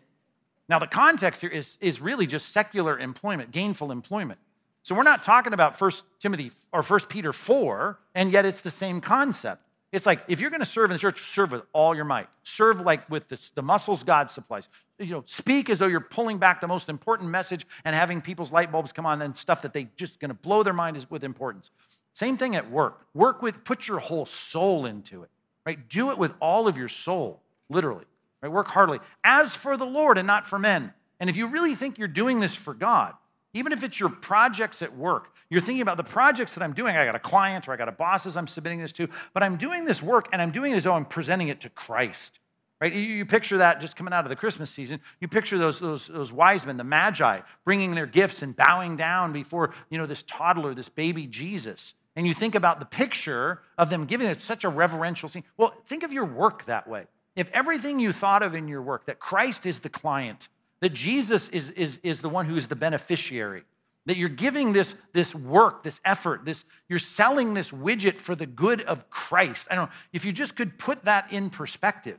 Now, 0.68 0.79
the 0.79 0.87
context 0.87 1.41
here 1.41 1.51
is, 1.51 1.77
is 1.81 2.01
really 2.01 2.27
just 2.27 2.51
secular 2.51 2.99
employment, 2.99 3.51
gainful 3.53 3.93
employment. 3.93 4.39
So 4.83 4.95
we're 4.95 5.03
not 5.03 5.23
talking 5.23 5.53
about 5.53 5.81
1 5.81 5.93
Timothy 6.18 6.51
or 6.73 6.83
1 6.83 7.01
Peter 7.09 7.33
4, 7.33 7.99
and 8.14 8.33
yet 8.33 8.45
it's 8.45 8.62
the 8.62 8.70
same 8.70 9.01
concept. 9.01 9.62
It's 9.93 10.07
like 10.07 10.25
if 10.27 10.41
you're 10.41 10.51
going 10.51 10.61
to 10.61 10.66
serve 10.66 10.91
in 10.91 10.95
the 10.95 10.99
church, 10.99 11.23
serve 11.27 11.53
with 11.53 11.62
all 11.73 11.95
your 11.95 12.07
might. 12.07 12.29
Serve 12.43 12.81
like 12.81 13.09
with 13.11 13.29
the, 13.29 13.51
the 13.55 13.62
muscles 13.62 14.03
God 14.03 14.31
supplies. 14.31 14.68
You 14.99 15.11
know, 15.11 15.23
speak 15.27 15.68
as 15.68 15.79
though 15.79 15.87
you're 15.87 16.01
pulling 16.01 16.39
back 16.39 16.61
the 16.61 16.68
most 16.68 16.89
important 16.89 17.29
message 17.29 17.66
and 17.85 17.95
having 17.95 18.23
people's 18.23 18.53
light 18.53 18.73
bulbs 18.73 18.93
come 18.93 19.05
on 19.05 19.20
and 19.20 19.37
stuff 19.37 19.62
that 19.62 19.75
they 19.75 19.89
just 19.97 20.18
going 20.18 20.31
to 20.31 20.35
blow 20.35 20.62
their 20.62 20.73
mind 20.73 21.05
with 21.11 21.23
importance. 21.23 21.70
Same 22.15 22.37
thing 22.37 22.57
at 22.57 22.71
work. 22.71 23.07
Work 23.15 23.43
with, 23.43 23.65
put 23.65 23.89
your 23.89 23.99
whole 23.99 24.27
soul 24.27 24.87
into 24.87 25.23
it, 25.23 25.31
right? 25.67 25.89
Do 25.89 26.11
it 26.11 26.19
with 26.19 26.35
all 26.41 26.69
of 26.69 26.77
your 26.77 26.89
soul, 26.89 27.43
literally, 27.69 28.05
right? 28.43 28.53
Work 28.53 28.69
heartily, 28.69 29.01
as 29.25 29.55
for 29.55 29.77
the 29.77 29.87
Lord 29.87 30.19
and 30.19 30.27
not 30.27 30.47
for 30.47 30.59
men. 30.59 30.93
And 31.21 31.31
if 31.31 31.37
you 31.37 31.47
really 31.47 31.75
think 31.75 31.99
you're 31.99 32.09
doing 32.09 32.41
this 32.41 32.55
for 32.55 32.75
God, 32.75 33.15
even 33.55 33.73
if 33.73 33.83
it's 33.83 34.01
your 34.01 34.09
projects 34.09 34.83
at 34.83 34.97
work, 34.97 35.33
you're 35.51 35.61
thinking 35.61 35.83
about 35.83 35.99
the 35.99 36.05
projects 36.05 36.55
that 36.55 36.63
I'm 36.63 36.73
doing. 36.73 36.97
I 36.97 37.05
got 37.05 37.15
a 37.15 37.21
client 37.21 37.69
or 37.69 37.73
I 37.73 37.77
got 37.77 37.89
a 37.89 37.93
bosses 37.93 38.37
I'm 38.37 38.47
submitting 38.47 38.81
this 38.81 38.93
to, 38.93 39.09
but 39.35 39.43
I'm 39.43 39.57
doing 39.57 39.85
this 39.85 40.03
work 40.03 40.29
and 40.33 40.41
I'm 40.41 40.51
doing 40.51 40.73
it 40.73 40.77
as 40.77 40.85
though 40.85 40.95
I'm 40.95 41.05
presenting 41.05 41.49
it 41.49 41.61
to 41.61 41.69
Christ. 41.69 42.41
Right? 42.81 42.93
You, 42.93 43.25
picture 43.27 43.59
that 43.59 43.81
just 43.81 43.95
coming 43.95 44.13
out 44.13 44.25
of 44.25 44.31
the 44.31 44.35
Christmas 44.35 44.69
season. 44.69 45.01
You 45.21 45.29
picture 45.29 45.57
those, 45.57 45.79
those, 45.79 46.09
those 46.09 46.33
wise 46.33 46.67
men, 46.67 46.79
the 46.79 46.85
magi, 46.85 47.41
bringing 47.65 47.95
their 47.95 48.07
gifts 48.07 48.43
and 48.43 48.57
bowing 48.57 48.97
down 48.97 49.33
before 49.33 49.73
you 49.89 49.99
know, 49.99 50.07
this 50.07 50.25
toddler, 50.25 50.75
this 50.75 50.89
baby 50.89 51.27
Jesus 51.29 51.95
and 52.15 52.27
you 52.27 52.35
think 52.35 52.55
about 52.55 52.79
the 52.79 52.87
picture 52.87 53.61
of 53.79 53.91
them 53.91 54.05
giving 54.05 54.27
it 54.29 54.41
such 54.41 54.65
a 54.65 54.69
reverential 54.69 55.29
scene, 55.29 55.45
well, 55.57 55.75
think 55.87 56.03
of 56.03 56.13
your 56.13 56.25
work 56.25 56.65
that 56.67 56.87
way. 56.87 57.07
If 57.35 57.51
everything 57.53 57.99
you 57.99 58.13
thought 58.13 58.43
of 58.43 58.55
in 58.55 58.69
your 58.69 58.83
work, 58.83 59.07
that 59.07 59.19
Christ 59.19 59.65
is 59.65 59.81
the 59.81 59.89
client, 59.89 60.49
that 60.81 60.93
Jesus 60.93 61.49
is, 61.49 61.71
is, 61.71 61.99
is 62.03 62.21
the 62.21 62.29
one 62.29 62.47
who 62.47 62.57
is 62.57 62.69
the 62.69 62.77
beneficiary, 62.77 63.63
that 64.05 64.17
you're 64.17 64.29
giving 64.29 64.73
this, 64.73 64.95
this 65.13 65.35
work, 65.35 65.85
this 65.85 66.01
effort, 66.05 66.45
this, 66.45 66.65
you're 66.89 66.99
selling 66.99 67.55
this 67.55 67.71
widget 67.71 68.19
for 68.19 68.35
the 68.35 68.47
good 68.47 68.83
of 68.83 69.09
Christ. 69.09 69.69
I 69.71 69.77
don't 69.77 69.89
know, 69.89 69.95
if 70.13 70.25
you 70.25 70.33
just 70.33 70.57
could 70.57 70.77
put 70.77 71.05
that 71.05 71.33
in 71.33 71.49
perspective, 71.49 72.19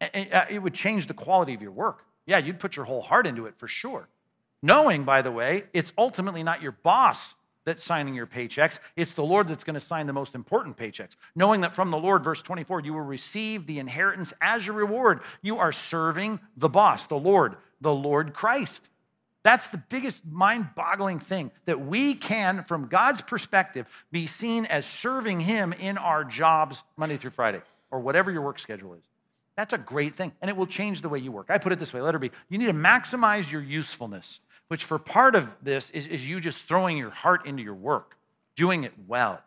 it 0.00 0.60
would 0.62 0.74
change 0.74 1.06
the 1.06 1.14
quality 1.14 1.54
of 1.54 1.62
your 1.62 1.70
work. 1.70 2.04
Yeah, 2.26 2.38
you'd 2.38 2.58
put 2.58 2.76
your 2.76 2.84
whole 2.84 3.02
heart 3.02 3.26
into 3.26 3.46
it 3.46 3.54
for 3.56 3.68
sure. 3.68 4.08
Knowing, 4.62 5.04
by 5.04 5.22
the 5.22 5.30
way, 5.30 5.64
it's 5.72 5.92
ultimately 5.96 6.42
not 6.42 6.60
your 6.60 6.72
boss 6.72 7.34
that's 7.64 7.82
signing 7.82 8.14
your 8.14 8.26
paychecks. 8.26 8.78
It's 8.96 9.14
the 9.14 9.24
Lord 9.24 9.48
that's 9.48 9.64
going 9.64 9.74
to 9.74 9.80
sign 9.80 10.06
the 10.06 10.12
most 10.12 10.34
important 10.34 10.76
paychecks. 10.76 11.16
Knowing 11.34 11.60
that 11.62 11.74
from 11.74 11.90
the 11.90 11.98
Lord, 11.98 12.24
verse 12.24 12.42
24, 12.42 12.80
you 12.80 12.92
will 12.92 13.00
receive 13.00 13.66
the 13.66 13.78
inheritance 13.78 14.32
as 14.40 14.66
your 14.66 14.76
reward. 14.76 15.20
You 15.42 15.58
are 15.58 15.72
serving 15.72 16.40
the 16.56 16.68
boss, 16.68 17.06
the 17.06 17.18
Lord, 17.18 17.56
the 17.80 17.94
Lord 17.94 18.34
Christ. 18.34 18.88
That's 19.42 19.66
the 19.68 19.78
biggest 19.78 20.24
mind 20.24 20.68
boggling 20.76 21.18
thing 21.18 21.50
that 21.64 21.80
we 21.80 22.14
can, 22.14 22.62
from 22.64 22.86
God's 22.86 23.20
perspective, 23.20 23.86
be 24.12 24.26
seen 24.26 24.66
as 24.66 24.86
serving 24.86 25.40
Him 25.40 25.72
in 25.72 25.98
our 25.98 26.24
jobs 26.24 26.84
Monday 26.96 27.16
through 27.16 27.30
Friday 27.30 27.60
or 27.90 28.00
whatever 28.00 28.30
your 28.30 28.42
work 28.42 28.60
schedule 28.60 28.94
is. 28.94 29.04
That's 29.56 29.74
a 29.74 29.78
great 29.78 30.14
thing, 30.14 30.32
and 30.40 30.48
it 30.48 30.56
will 30.56 30.66
change 30.66 31.02
the 31.02 31.08
way 31.08 31.18
you 31.18 31.30
work. 31.30 31.46
I 31.50 31.58
put 31.58 31.72
it 31.72 31.78
this 31.78 31.92
way 31.92 32.00
letter 32.00 32.18
B 32.18 32.30
you 32.48 32.58
need 32.58 32.66
to 32.66 32.72
maximize 32.72 33.50
your 33.50 33.62
usefulness 33.62 34.40
which 34.72 34.84
for 34.84 34.98
part 34.98 35.34
of 35.34 35.54
this 35.62 35.90
is, 35.90 36.06
is 36.06 36.26
you 36.26 36.40
just 36.40 36.62
throwing 36.62 36.96
your 36.96 37.10
heart 37.10 37.44
into 37.44 37.62
your 37.62 37.74
work, 37.74 38.16
doing 38.54 38.84
it 38.84 38.94
well. 39.06 39.38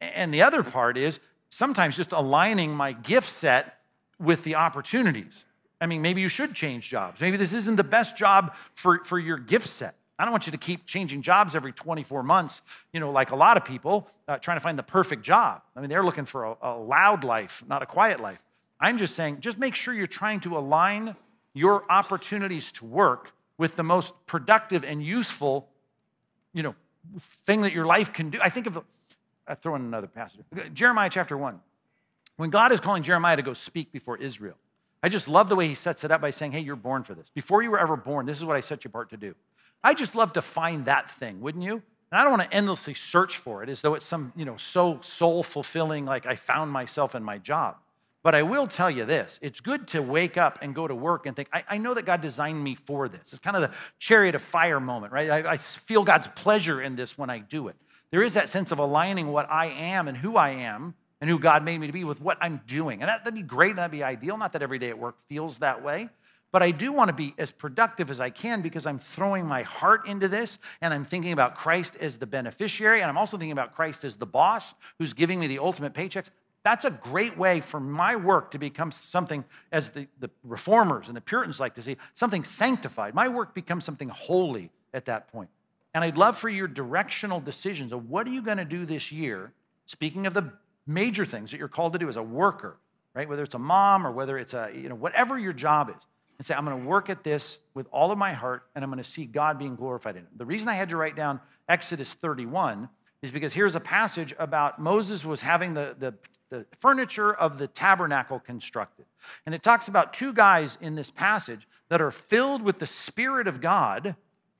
And 0.00 0.32
the 0.32 0.40
other 0.40 0.62
part 0.62 0.96
is 0.96 1.20
sometimes 1.50 1.94
just 1.94 2.12
aligning 2.12 2.74
my 2.74 2.92
gift 2.92 3.28
set 3.28 3.80
with 4.18 4.44
the 4.44 4.54
opportunities. 4.54 5.44
I 5.78 5.86
mean, 5.86 6.00
maybe 6.00 6.22
you 6.22 6.28
should 6.28 6.54
change 6.54 6.88
jobs. 6.88 7.20
Maybe 7.20 7.36
this 7.36 7.52
isn't 7.52 7.76
the 7.76 7.84
best 7.84 8.16
job 8.16 8.54
for, 8.72 9.04
for 9.04 9.18
your 9.18 9.36
gift 9.36 9.66
set. 9.66 9.94
I 10.18 10.24
don't 10.24 10.32
want 10.32 10.46
you 10.46 10.52
to 10.52 10.56
keep 10.56 10.86
changing 10.86 11.20
jobs 11.20 11.54
every 11.54 11.74
24 11.74 12.22
months, 12.22 12.62
you 12.94 13.00
know, 13.00 13.10
like 13.10 13.30
a 13.30 13.36
lot 13.36 13.58
of 13.58 13.66
people 13.66 14.08
uh, 14.26 14.38
trying 14.38 14.56
to 14.56 14.62
find 14.62 14.78
the 14.78 14.82
perfect 14.82 15.22
job. 15.22 15.60
I 15.76 15.82
mean, 15.82 15.90
they're 15.90 16.02
looking 16.02 16.24
for 16.24 16.46
a, 16.46 16.56
a 16.62 16.78
loud 16.78 17.24
life, 17.24 17.62
not 17.68 17.82
a 17.82 17.86
quiet 17.86 18.20
life. 18.20 18.42
I'm 18.80 18.96
just 18.96 19.16
saying, 19.16 19.40
just 19.40 19.58
make 19.58 19.74
sure 19.74 19.92
you're 19.92 20.06
trying 20.06 20.40
to 20.40 20.56
align 20.56 21.14
your 21.52 21.84
opportunities 21.90 22.72
to 22.72 22.86
work 22.86 23.34
with 23.62 23.76
the 23.76 23.84
most 23.84 24.12
productive 24.26 24.82
and 24.82 25.00
useful, 25.00 25.68
you 26.52 26.64
know, 26.64 26.74
thing 27.46 27.60
that 27.60 27.72
your 27.72 27.86
life 27.86 28.12
can 28.12 28.28
do. 28.28 28.40
I 28.42 28.48
think 28.48 28.66
of, 28.66 28.82
I 29.46 29.54
throw 29.54 29.76
in 29.76 29.82
another 29.82 30.08
passage. 30.08 30.40
Jeremiah 30.74 31.08
chapter 31.08 31.38
1. 31.38 31.60
When 32.38 32.50
God 32.50 32.72
is 32.72 32.80
calling 32.80 33.04
Jeremiah 33.04 33.36
to 33.36 33.42
go 33.42 33.54
speak 33.54 33.92
before 33.92 34.16
Israel, 34.16 34.56
I 35.00 35.08
just 35.08 35.28
love 35.28 35.48
the 35.48 35.54
way 35.54 35.68
he 35.68 35.76
sets 35.76 36.02
it 36.02 36.10
up 36.10 36.20
by 36.20 36.32
saying, 36.32 36.50
hey, 36.50 36.58
you're 36.58 36.74
born 36.74 37.04
for 37.04 37.14
this. 37.14 37.30
Before 37.30 37.62
you 37.62 37.70
were 37.70 37.78
ever 37.78 37.96
born, 37.96 38.26
this 38.26 38.36
is 38.36 38.44
what 38.44 38.56
I 38.56 38.60
set 38.60 38.82
you 38.82 38.88
apart 38.88 39.10
to 39.10 39.16
do. 39.16 39.36
I 39.84 39.94
just 39.94 40.16
love 40.16 40.32
to 40.32 40.42
find 40.42 40.86
that 40.86 41.08
thing, 41.08 41.40
wouldn't 41.40 41.62
you? 41.62 41.74
And 42.10 42.20
I 42.20 42.24
don't 42.24 42.32
want 42.32 42.50
to 42.50 42.52
endlessly 42.52 42.94
search 42.94 43.36
for 43.36 43.62
it 43.62 43.68
as 43.68 43.80
though 43.80 43.94
it's 43.94 44.04
some, 44.04 44.32
you 44.34 44.44
know, 44.44 44.56
so 44.56 44.98
soul 45.02 45.44
fulfilling, 45.44 46.04
like 46.04 46.26
I 46.26 46.34
found 46.34 46.72
myself 46.72 47.14
in 47.14 47.22
my 47.22 47.38
job. 47.38 47.76
But 48.22 48.34
I 48.36 48.42
will 48.42 48.66
tell 48.66 48.90
you 48.90 49.04
this 49.04 49.38
it's 49.42 49.60
good 49.60 49.88
to 49.88 50.02
wake 50.02 50.36
up 50.36 50.58
and 50.62 50.74
go 50.74 50.86
to 50.86 50.94
work 50.94 51.26
and 51.26 51.34
think, 51.34 51.48
I, 51.52 51.64
I 51.68 51.78
know 51.78 51.94
that 51.94 52.06
God 52.06 52.20
designed 52.20 52.62
me 52.62 52.74
for 52.74 53.08
this. 53.08 53.32
It's 53.32 53.38
kind 53.38 53.56
of 53.56 53.62
the 53.62 53.70
chariot 53.98 54.34
of 54.34 54.42
fire 54.42 54.80
moment, 54.80 55.12
right? 55.12 55.30
I, 55.30 55.52
I 55.52 55.56
feel 55.56 56.04
God's 56.04 56.28
pleasure 56.28 56.80
in 56.80 56.96
this 56.96 57.18
when 57.18 57.30
I 57.30 57.38
do 57.38 57.68
it. 57.68 57.76
There 58.10 58.22
is 58.22 58.34
that 58.34 58.48
sense 58.48 58.70
of 58.70 58.78
aligning 58.78 59.28
what 59.28 59.50
I 59.50 59.66
am 59.66 60.06
and 60.06 60.16
who 60.16 60.36
I 60.36 60.50
am 60.50 60.94
and 61.20 61.30
who 61.30 61.38
God 61.38 61.64
made 61.64 61.78
me 61.78 61.86
to 61.86 61.92
be 61.92 62.04
with 62.04 62.20
what 62.20 62.36
I'm 62.40 62.60
doing. 62.66 63.00
And 63.00 63.08
that, 63.08 63.24
would 63.24 63.34
be 63.34 63.42
great 63.42 63.70
and 63.70 63.78
that'd 63.78 63.90
be 63.90 64.02
ideal. 64.02 64.36
Not 64.36 64.52
that 64.52 64.62
every 64.62 64.78
day 64.78 64.90
at 64.90 64.98
work 64.98 65.18
feels 65.18 65.58
that 65.58 65.82
way. 65.82 66.08
But 66.52 66.62
I 66.62 66.70
do 66.70 66.92
want 66.92 67.08
to 67.08 67.14
be 67.14 67.34
as 67.38 67.50
productive 67.50 68.10
as 68.10 68.20
I 68.20 68.28
can 68.28 68.60
because 68.60 68.86
I'm 68.86 68.98
throwing 68.98 69.46
my 69.46 69.62
heart 69.62 70.06
into 70.06 70.28
this 70.28 70.58
and 70.82 70.92
I'm 70.92 71.04
thinking 71.04 71.32
about 71.32 71.56
Christ 71.56 71.96
as 71.96 72.18
the 72.18 72.26
beneficiary. 72.26 73.00
And 73.00 73.08
I'm 73.08 73.16
also 73.16 73.38
thinking 73.38 73.52
about 73.52 73.74
Christ 73.74 74.04
as 74.04 74.16
the 74.16 74.26
boss 74.26 74.74
who's 74.98 75.14
giving 75.14 75.40
me 75.40 75.46
the 75.46 75.58
ultimate 75.60 75.94
paychecks. 75.94 76.30
That's 76.64 76.84
a 76.84 76.90
great 76.90 77.36
way 77.36 77.60
for 77.60 77.80
my 77.80 78.14
work 78.14 78.52
to 78.52 78.58
become 78.58 78.92
something, 78.92 79.44
as 79.72 79.90
the, 79.90 80.06
the 80.20 80.30
reformers 80.44 81.08
and 81.08 81.16
the 81.16 81.20
Puritans 81.20 81.58
like 81.58 81.74
to 81.74 81.82
see, 81.82 81.96
something 82.14 82.44
sanctified. 82.44 83.14
My 83.14 83.28
work 83.28 83.54
becomes 83.54 83.84
something 83.84 84.08
holy 84.08 84.70
at 84.94 85.06
that 85.06 85.28
point. 85.32 85.50
And 85.94 86.04
I'd 86.04 86.16
love 86.16 86.38
for 86.38 86.48
your 86.48 86.68
directional 86.68 87.40
decisions 87.40 87.92
of 87.92 88.08
what 88.08 88.26
are 88.26 88.30
you 88.30 88.42
going 88.42 88.58
to 88.58 88.64
do 88.64 88.86
this 88.86 89.10
year, 89.10 89.52
speaking 89.86 90.26
of 90.26 90.34
the 90.34 90.52
major 90.86 91.24
things 91.24 91.50
that 91.50 91.58
you're 91.58 91.68
called 91.68 91.92
to 91.94 91.98
do 91.98 92.08
as 92.08 92.16
a 92.16 92.22
worker, 92.22 92.76
right? 93.14 93.28
Whether 93.28 93.42
it's 93.42 93.54
a 93.54 93.58
mom 93.58 94.06
or 94.06 94.12
whether 94.12 94.38
it's 94.38 94.54
a, 94.54 94.70
you 94.74 94.88
know, 94.88 94.94
whatever 94.94 95.38
your 95.38 95.52
job 95.52 95.90
is. 95.90 96.06
And 96.38 96.46
say, 96.46 96.54
I'm 96.54 96.64
going 96.64 96.80
to 96.80 96.88
work 96.88 97.10
at 97.10 97.22
this 97.22 97.58
with 97.74 97.86
all 97.92 98.10
of 98.10 98.18
my 98.18 98.32
heart 98.32 98.64
and 98.74 98.82
I'm 98.82 98.90
going 98.90 99.02
to 99.02 99.08
see 99.08 99.26
God 99.26 99.58
being 99.58 99.76
glorified 99.76 100.16
in 100.16 100.22
it. 100.22 100.38
The 100.38 100.46
reason 100.46 100.68
I 100.68 100.74
had 100.74 100.88
to 100.88 100.96
write 100.96 101.14
down 101.14 101.40
Exodus 101.68 102.14
31 102.14 102.88
is 103.22 103.30
because 103.30 103.52
here's 103.52 103.74
a 103.74 103.80
passage 103.80 104.34
about 104.38 104.80
Moses 104.80 105.24
was 105.24 105.40
having 105.40 105.74
the, 105.74 105.94
the, 105.98 106.14
the, 106.50 106.66
furniture 106.80 107.32
of 107.32 107.56
the 107.58 107.68
tabernacle 107.68 108.40
constructed. 108.40 109.06
And 109.46 109.54
it 109.54 109.62
talks 109.62 109.88
about 109.88 110.12
two 110.12 110.32
guys 110.32 110.76
in 110.80 110.96
this 110.96 111.10
passage 111.10 111.68
that 111.88 112.02
are 112.02 112.10
filled 112.10 112.62
with 112.62 112.80
the 112.80 112.86
Spirit 112.86 113.46
of 113.46 113.60
God 113.60 114.16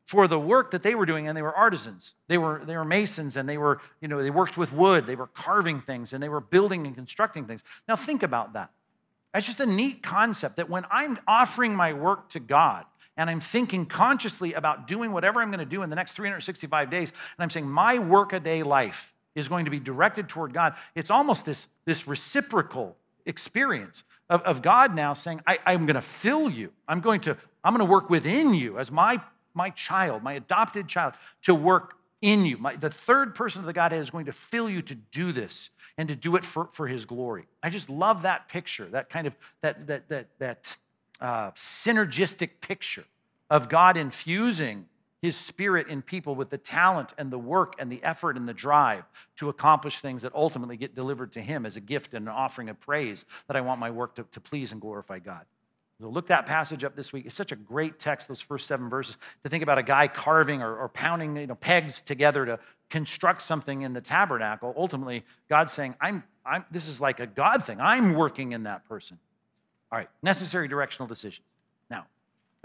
for 0.06 0.28
the 0.28 0.38
work 0.38 0.70
that 0.72 0.82
they 0.82 0.94
were 0.94 1.06
doing, 1.06 1.26
and 1.26 1.36
they 1.36 1.42
were 1.42 1.54
artisans. 1.54 2.14
They 2.28 2.38
were, 2.38 2.62
they 2.64 2.76
were 2.76 2.84
masons, 2.84 3.36
and 3.36 3.48
they 3.48 3.56
were, 3.56 3.80
you 4.00 4.08
know, 4.08 4.22
they 4.22 4.30
worked 4.30 4.56
with 4.56 4.72
wood, 4.72 5.06
they 5.06 5.16
were 5.16 5.28
carving 5.28 5.80
things, 5.80 6.12
and 6.12 6.22
they 6.22 6.28
were 6.28 6.40
building 6.40 6.86
and 6.86 6.94
constructing 6.94 7.46
things. 7.46 7.64
Now 7.88 7.96
think 7.96 8.22
about 8.22 8.52
that. 8.52 8.70
That's 9.32 9.46
just 9.46 9.60
a 9.60 9.66
neat 9.66 10.02
concept 10.02 10.56
that 10.56 10.68
when 10.68 10.84
I'm 10.90 11.18
offering 11.26 11.74
my 11.74 11.94
work 11.94 12.28
to 12.30 12.40
God, 12.40 12.84
and 13.16 13.28
I'm 13.28 13.40
thinking 13.40 13.86
consciously 13.86 14.54
about 14.54 14.86
doing 14.86 15.12
whatever 15.12 15.40
I'm 15.40 15.50
going 15.50 15.58
to 15.58 15.64
do 15.64 15.82
in 15.82 15.90
the 15.90 15.96
next 15.96 16.12
365 16.12 16.90
days, 16.90 17.10
and 17.10 17.42
I'm 17.42 17.50
saying 17.50 17.68
my 17.68 17.98
workaday 17.98 18.62
life 18.62 19.14
is 19.34 19.48
going 19.48 19.64
to 19.64 19.70
be 19.70 19.80
directed 19.80 20.28
toward 20.28 20.52
God, 20.52 20.74
it's 20.94 21.10
almost 21.10 21.46
this, 21.46 21.68
this 21.84 22.06
reciprocal 22.06 22.96
experience 23.24 24.04
of, 24.28 24.42
of 24.42 24.62
God 24.62 24.94
now 24.94 25.12
saying, 25.12 25.40
I, 25.46 25.58
I'm 25.64 25.86
going 25.86 25.94
to 25.94 26.00
fill 26.00 26.50
you. 26.50 26.70
I'm 26.88 27.00
going 27.00 27.20
to, 27.22 27.36
I'm 27.64 27.74
going 27.74 27.86
to 27.86 27.90
work 27.90 28.10
within 28.10 28.54
you 28.54 28.78
as 28.78 28.90
my, 28.90 29.20
my 29.54 29.70
child, 29.70 30.22
my 30.22 30.34
adopted 30.34 30.88
child, 30.88 31.14
to 31.42 31.54
work 31.54 31.94
in 32.20 32.44
you. 32.44 32.58
My, 32.58 32.76
the 32.76 32.90
third 32.90 33.34
person 33.34 33.60
of 33.60 33.66
the 33.66 33.72
Godhead 33.72 34.00
is 34.00 34.10
going 34.10 34.26
to 34.26 34.32
fill 34.32 34.68
you 34.68 34.82
to 34.82 34.94
do 34.94 35.32
this 35.32 35.70
and 35.98 36.08
to 36.08 36.16
do 36.16 36.36
it 36.36 36.44
for, 36.44 36.68
for 36.72 36.86
his 36.86 37.04
glory. 37.04 37.46
I 37.62 37.70
just 37.70 37.90
love 37.90 38.22
that 38.22 38.48
picture, 38.48 38.86
that 38.86 39.10
kind 39.10 39.26
of, 39.26 39.36
that, 39.60 39.86
that, 39.86 40.08
that, 40.08 40.28
that 40.38 40.76
uh, 41.22 41.52
synergistic 41.52 42.50
picture 42.60 43.04
of 43.48 43.68
God 43.68 43.96
infusing 43.96 44.86
his 45.22 45.36
spirit 45.36 45.86
in 45.86 46.02
people 46.02 46.34
with 46.34 46.50
the 46.50 46.58
talent 46.58 47.14
and 47.16 47.30
the 47.30 47.38
work 47.38 47.76
and 47.78 47.92
the 47.92 48.02
effort 48.02 48.36
and 48.36 48.48
the 48.48 48.52
drive 48.52 49.04
to 49.36 49.48
accomplish 49.48 50.00
things 50.00 50.22
that 50.22 50.34
ultimately 50.34 50.76
get 50.76 50.96
delivered 50.96 51.30
to 51.32 51.40
him 51.40 51.64
as 51.64 51.76
a 51.76 51.80
gift 51.80 52.12
and 52.12 52.26
an 52.26 52.34
offering 52.34 52.68
of 52.68 52.80
praise 52.80 53.24
that 53.46 53.56
I 53.56 53.60
want 53.60 53.78
my 53.78 53.88
work 53.88 54.16
to, 54.16 54.24
to 54.32 54.40
please 54.40 54.72
and 54.72 54.80
glorify 54.80 55.20
God. 55.20 55.46
So 56.00 56.08
look 56.08 56.26
that 56.26 56.44
passage 56.44 56.82
up 56.82 56.96
this 56.96 57.12
week. 57.12 57.26
It's 57.26 57.36
such 57.36 57.52
a 57.52 57.56
great 57.56 58.00
text, 58.00 58.26
those 58.26 58.40
first 58.40 58.66
seven 58.66 58.90
verses, 58.90 59.16
to 59.44 59.48
think 59.48 59.62
about 59.62 59.78
a 59.78 59.84
guy 59.84 60.08
carving 60.08 60.60
or, 60.60 60.76
or 60.76 60.88
pounding 60.88 61.36
you 61.36 61.46
know, 61.46 61.54
pegs 61.54 62.02
together 62.02 62.44
to 62.44 62.58
construct 62.90 63.42
something 63.42 63.82
in 63.82 63.92
the 63.92 64.00
tabernacle. 64.00 64.74
Ultimately, 64.76 65.24
God's 65.48 65.72
saying, 65.72 65.94
I'm, 66.00 66.24
I'm, 66.44 66.64
this 66.72 66.88
is 66.88 67.00
like 67.00 67.20
a 67.20 67.28
God 67.28 67.64
thing. 67.64 67.80
I'm 67.80 68.14
working 68.14 68.50
in 68.50 68.64
that 68.64 68.88
person. 68.88 69.20
All 69.92 69.98
right, 69.98 70.08
necessary 70.22 70.68
directional 70.68 71.06
decisions. 71.06 71.46
Now, 71.90 72.06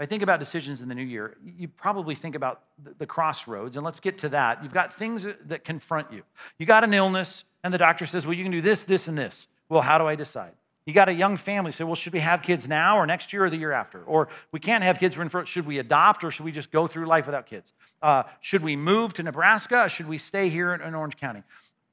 I 0.00 0.06
think 0.06 0.22
about 0.22 0.40
decisions 0.40 0.80
in 0.80 0.88
the 0.88 0.94
new 0.94 1.04
year, 1.04 1.36
you 1.44 1.68
probably 1.68 2.14
think 2.14 2.34
about 2.34 2.62
the 2.98 3.06
crossroads, 3.06 3.76
and 3.76 3.84
let's 3.84 4.00
get 4.00 4.16
to 4.18 4.30
that. 4.30 4.62
You've 4.62 4.72
got 4.72 4.94
things 4.94 5.26
that 5.44 5.62
confront 5.62 6.10
you. 6.10 6.22
You 6.58 6.64
got 6.64 6.84
an 6.84 6.94
illness, 6.94 7.44
and 7.62 7.72
the 7.72 7.78
doctor 7.78 8.06
says, 8.06 8.26
Well, 8.26 8.34
you 8.34 8.42
can 8.42 8.52
do 8.52 8.62
this, 8.62 8.86
this, 8.86 9.08
and 9.08 9.18
this. 9.18 9.46
Well, 9.68 9.82
how 9.82 9.98
do 9.98 10.06
I 10.06 10.14
decide? 10.14 10.52
You 10.88 10.94
got 10.94 11.10
a 11.10 11.12
young 11.12 11.36
family, 11.36 11.70
say, 11.70 11.84
well, 11.84 11.94
should 11.94 12.14
we 12.14 12.20
have 12.20 12.40
kids 12.40 12.66
now 12.66 12.96
or 12.96 13.04
next 13.04 13.34
year 13.34 13.44
or 13.44 13.50
the 13.50 13.58
year 13.58 13.72
after? 13.72 14.02
Or 14.04 14.28
we 14.52 14.58
can't 14.58 14.82
have 14.82 14.98
kids, 14.98 15.18
we're 15.18 15.44
should 15.44 15.66
we 15.66 15.80
adopt 15.80 16.24
or 16.24 16.30
should 16.30 16.46
we 16.46 16.50
just 16.50 16.72
go 16.72 16.86
through 16.86 17.04
life 17.04 17.26
without 17.26 17.44
kids? 17.44 17.74
Uh, 18.00 18.22
should 18.40 18.62
we 18.62 18.74
move 18.74 19.12
to 19.12 19.22
Nebraska? 19.22 19.90
should 19.90 20.08
we 20.08 20.16
stay 20.16 20.48
here 20.48 20.72
in, 20.72 20.80
in 20.80 20.94
Orange 20.94 21.18
County? 21.18 21.42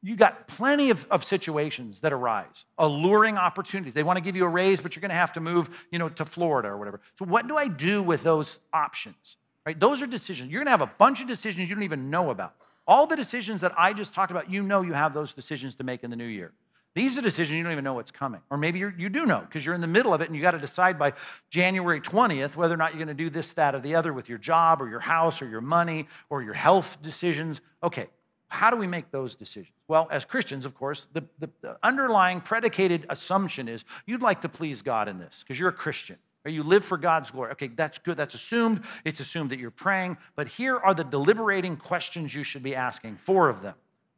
You 0.06 0.16
got 0.16 0.48
plenty 0.48 0.92
of, 0.92 1.08
of 1.10 1.24
situations 1.24 2.02
that 2.02 2.14
arise, 2.14 2.66
alluring 2.78 3.38
opportunities. 3.38 3.96
They 3.96 4.04
want 4.04 4.18
to 4.18 4.24
give 4.24 4.36
you 4.36 4.46
a 4.46 4.48
raise, 4.48 4.80
but 4.80 4.96
you're 4.96 5.02
going 5.02 5.10
to 5.10 5.16
have 5.16 5.34
to 5.34 5.40
move, 5.40 5.88
you 5.92 5.98
know, 5.98 6.10
to 6.10 6.26
Florida 6.26 6.68
or 6.68 6.78
whatever. 6.78 7.02
So 7.18 7.26
what 7.26 7.48
do 7.48 7.58
I 7.58 7.68
do 7.68 8.04
with 8.04 8.22
those 8.22 8.60
options? 8.72 9.38
Right? 9.66 9.80
Those 9.80 10.04
are 10.04 10.06
decisions. 10.06 10.52
You're 10.52 10.60
going 10.60 10.68
to 10.68 10.78
have 10.78 10.82
a 10.82 10.94
bunch 11.00 11.22
of 11.22 11.28
decisions 11.28 11.70
you 11.70 11.76
don't 11.76 11.84
even 11.84 12.12
know 12.12 12.30
about. 12.30 12.54
All 12.88 13.08
the 13.08 13.16
decisions 13.16 13.62
that 13.62 13.74
I 13.76 13.94
just 13.94 14.14
talked 14.14 14.30
about, 14.30 14.52
you 14.52 14.62
know 14.62 14.84
you 14.84 14.94
have 14.94 15.16
those 15.16 15.34
decisions 15.34 15.76
to 15.78 15.84
make 15.84 16.04
in 16.04 16.12
the 16.12 16.16
new 16.16 16.28
year. 16.28 16.52
These 16.94 17.18
are 17.18 17.22
decisions 17.22 17.58
you 17.58 17.64
don't 17.64 17.72
even 17.72 17.84
know 17.84 17.96
what's 17.96 18.12
coming. 18.12 18.42
Or 18.52 18.60
maybe 18.60 18.78
you 18.78 19.10
do 19.10 19.26
know 19.26 19.40
because 19.40 19.66
you're 19.66 19.74
in 19.74 19.82
the 19.82 19.88
middle 19.88 20.14
of 20.14 20.22
it 20.22 20.28
and 20.28 20.36
you 20.36 20.42
got 20.44 20.52
to 20.52 20.60
decide 20.60 21.00
by 21.00 21.14
January 21.50 22.00
20th 22.00 22.56
whether 22.56 22.76
or 22.76 22.78
not 22.78 22.92
you're 22.92 23.04
going 23.04 23.18
to 23.18 23.24
do 23.24 23.32
this, 23.32 23.54
that, 23.54 23.74
or 23.74 23.80
the 23.80 23.96
other 23.96 24.14
with 24.14 24.30
your 24.30 24.38
job 24.38 24.84
or 24.84 24.88
your 24.88 25.00
house 25.00 25.42
or 25.42 25.48
your 25.48 25.62
money 25.62 26.08
or 26.30 26.44
your 26.44 26.54
health 26.54 27.02
decisions. 27.02 27.60
Okay, 27.84 28.08
how 28.48 28.70
do 28.70 28.78
we 28.78 28.88
make 28.88 29.12
those 29.12 29.36
decisions? 29.36 29.74
Well, 29.88 30.08
as 30.12 30.26
Christians, 30.26 30.66
of 30.66 30.76
course, 30.76 31.08
the, 31.14 31.24
the, 31.40 31.50
the 31.62 31.78
underlying 31.84 32.42
predicated 32.42 33.06
assumption 33.10 33.68
is 33.68 33.86
you'd 34.06 34.22
like 34.22 34.42
to 34.42 34.50
please 34.50 34.82
God 34.82 35.08
in 35.08 35.20
this 35.20 35.44
because 35.44 35.60
you're 35.60 35.70
a 35.70 35.74
Christian. 35.74 36.18
Or 36.46 36.52
you 36.52 36.62
live 36.62 36.86
for 36.86 36.98
God's 36.98 37.32
glory. 37.32 37.52
Okay, 37.54 37.70
that's 37.70 37.98
good. 37.98 38.18
That's 38.18 38.36
assumed. 38.36 38.84
It's 39.04 39.20
assumed 39.20 39.50
that 39.50 39.58
you're 39.58 39.72
praying. 39.72 40.18
But 40.36 40.48
here 40.48 40.78
are 40.78 40.94
the 40.94 41.04
deliberating 41.04 41.76
questions 41.76 42.36
you 42.36 42.44
should 42.44 42.62
be 42.62 42.76
asking, 42.76 43.18
four 43.18 43.50
of 43.50 43.64
them 43.64 43.74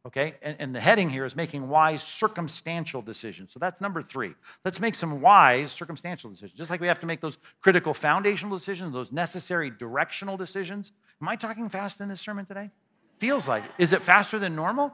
okay? 0.08 0.36
And, 0.42 0.56
and, 0.60 0.74
the 0.74 0.80
heading 0.80 1.10
here 1.10 1.26
is 1.26 1.36
making 1.36 1.68
wise 1.68 2.02
circumstantial 2.02 3.02
decisions. 3.02 3.52
So 3.52 3.60
that's 3.60 3.82
number 3.82 4.02
three. 4.02 4.34
Let's 4.64 4.80
make 4.80 4.96
some 4.96 5.22
wise 5.22 5.72
circumstantial 5.72 6.30
decisions. 6.30 6.58
Just 6.58 6.72
like 6.72 6.80
we 6.80 6.88
have 6.88 7.00
to 7.02 7.06
make 7.06 7.20
those 7.20 7.38
critical 7.62 7.94
foundational 7.94 8.56
decisions, 8.56 8.94
those 8.94 9.12
necessary 9.12 9.70
directional 9.70 10.38
decisions. 10.38 10.94
Am 11.22 11.28
I 11.28 11.36
talking 11.36 11.68
fast 11.70 12.00
in 12.00 12.08
this 12.08 12.22
sermon 12.22 12.46
today? 12.46 12.72
Feels 13.18 13.48
like. 13.48 13.64
Is 13.78 13.94
it 13.94 14.02
faster 14.02 14.38
than 14.40 14.56
normal? 14.56 14.94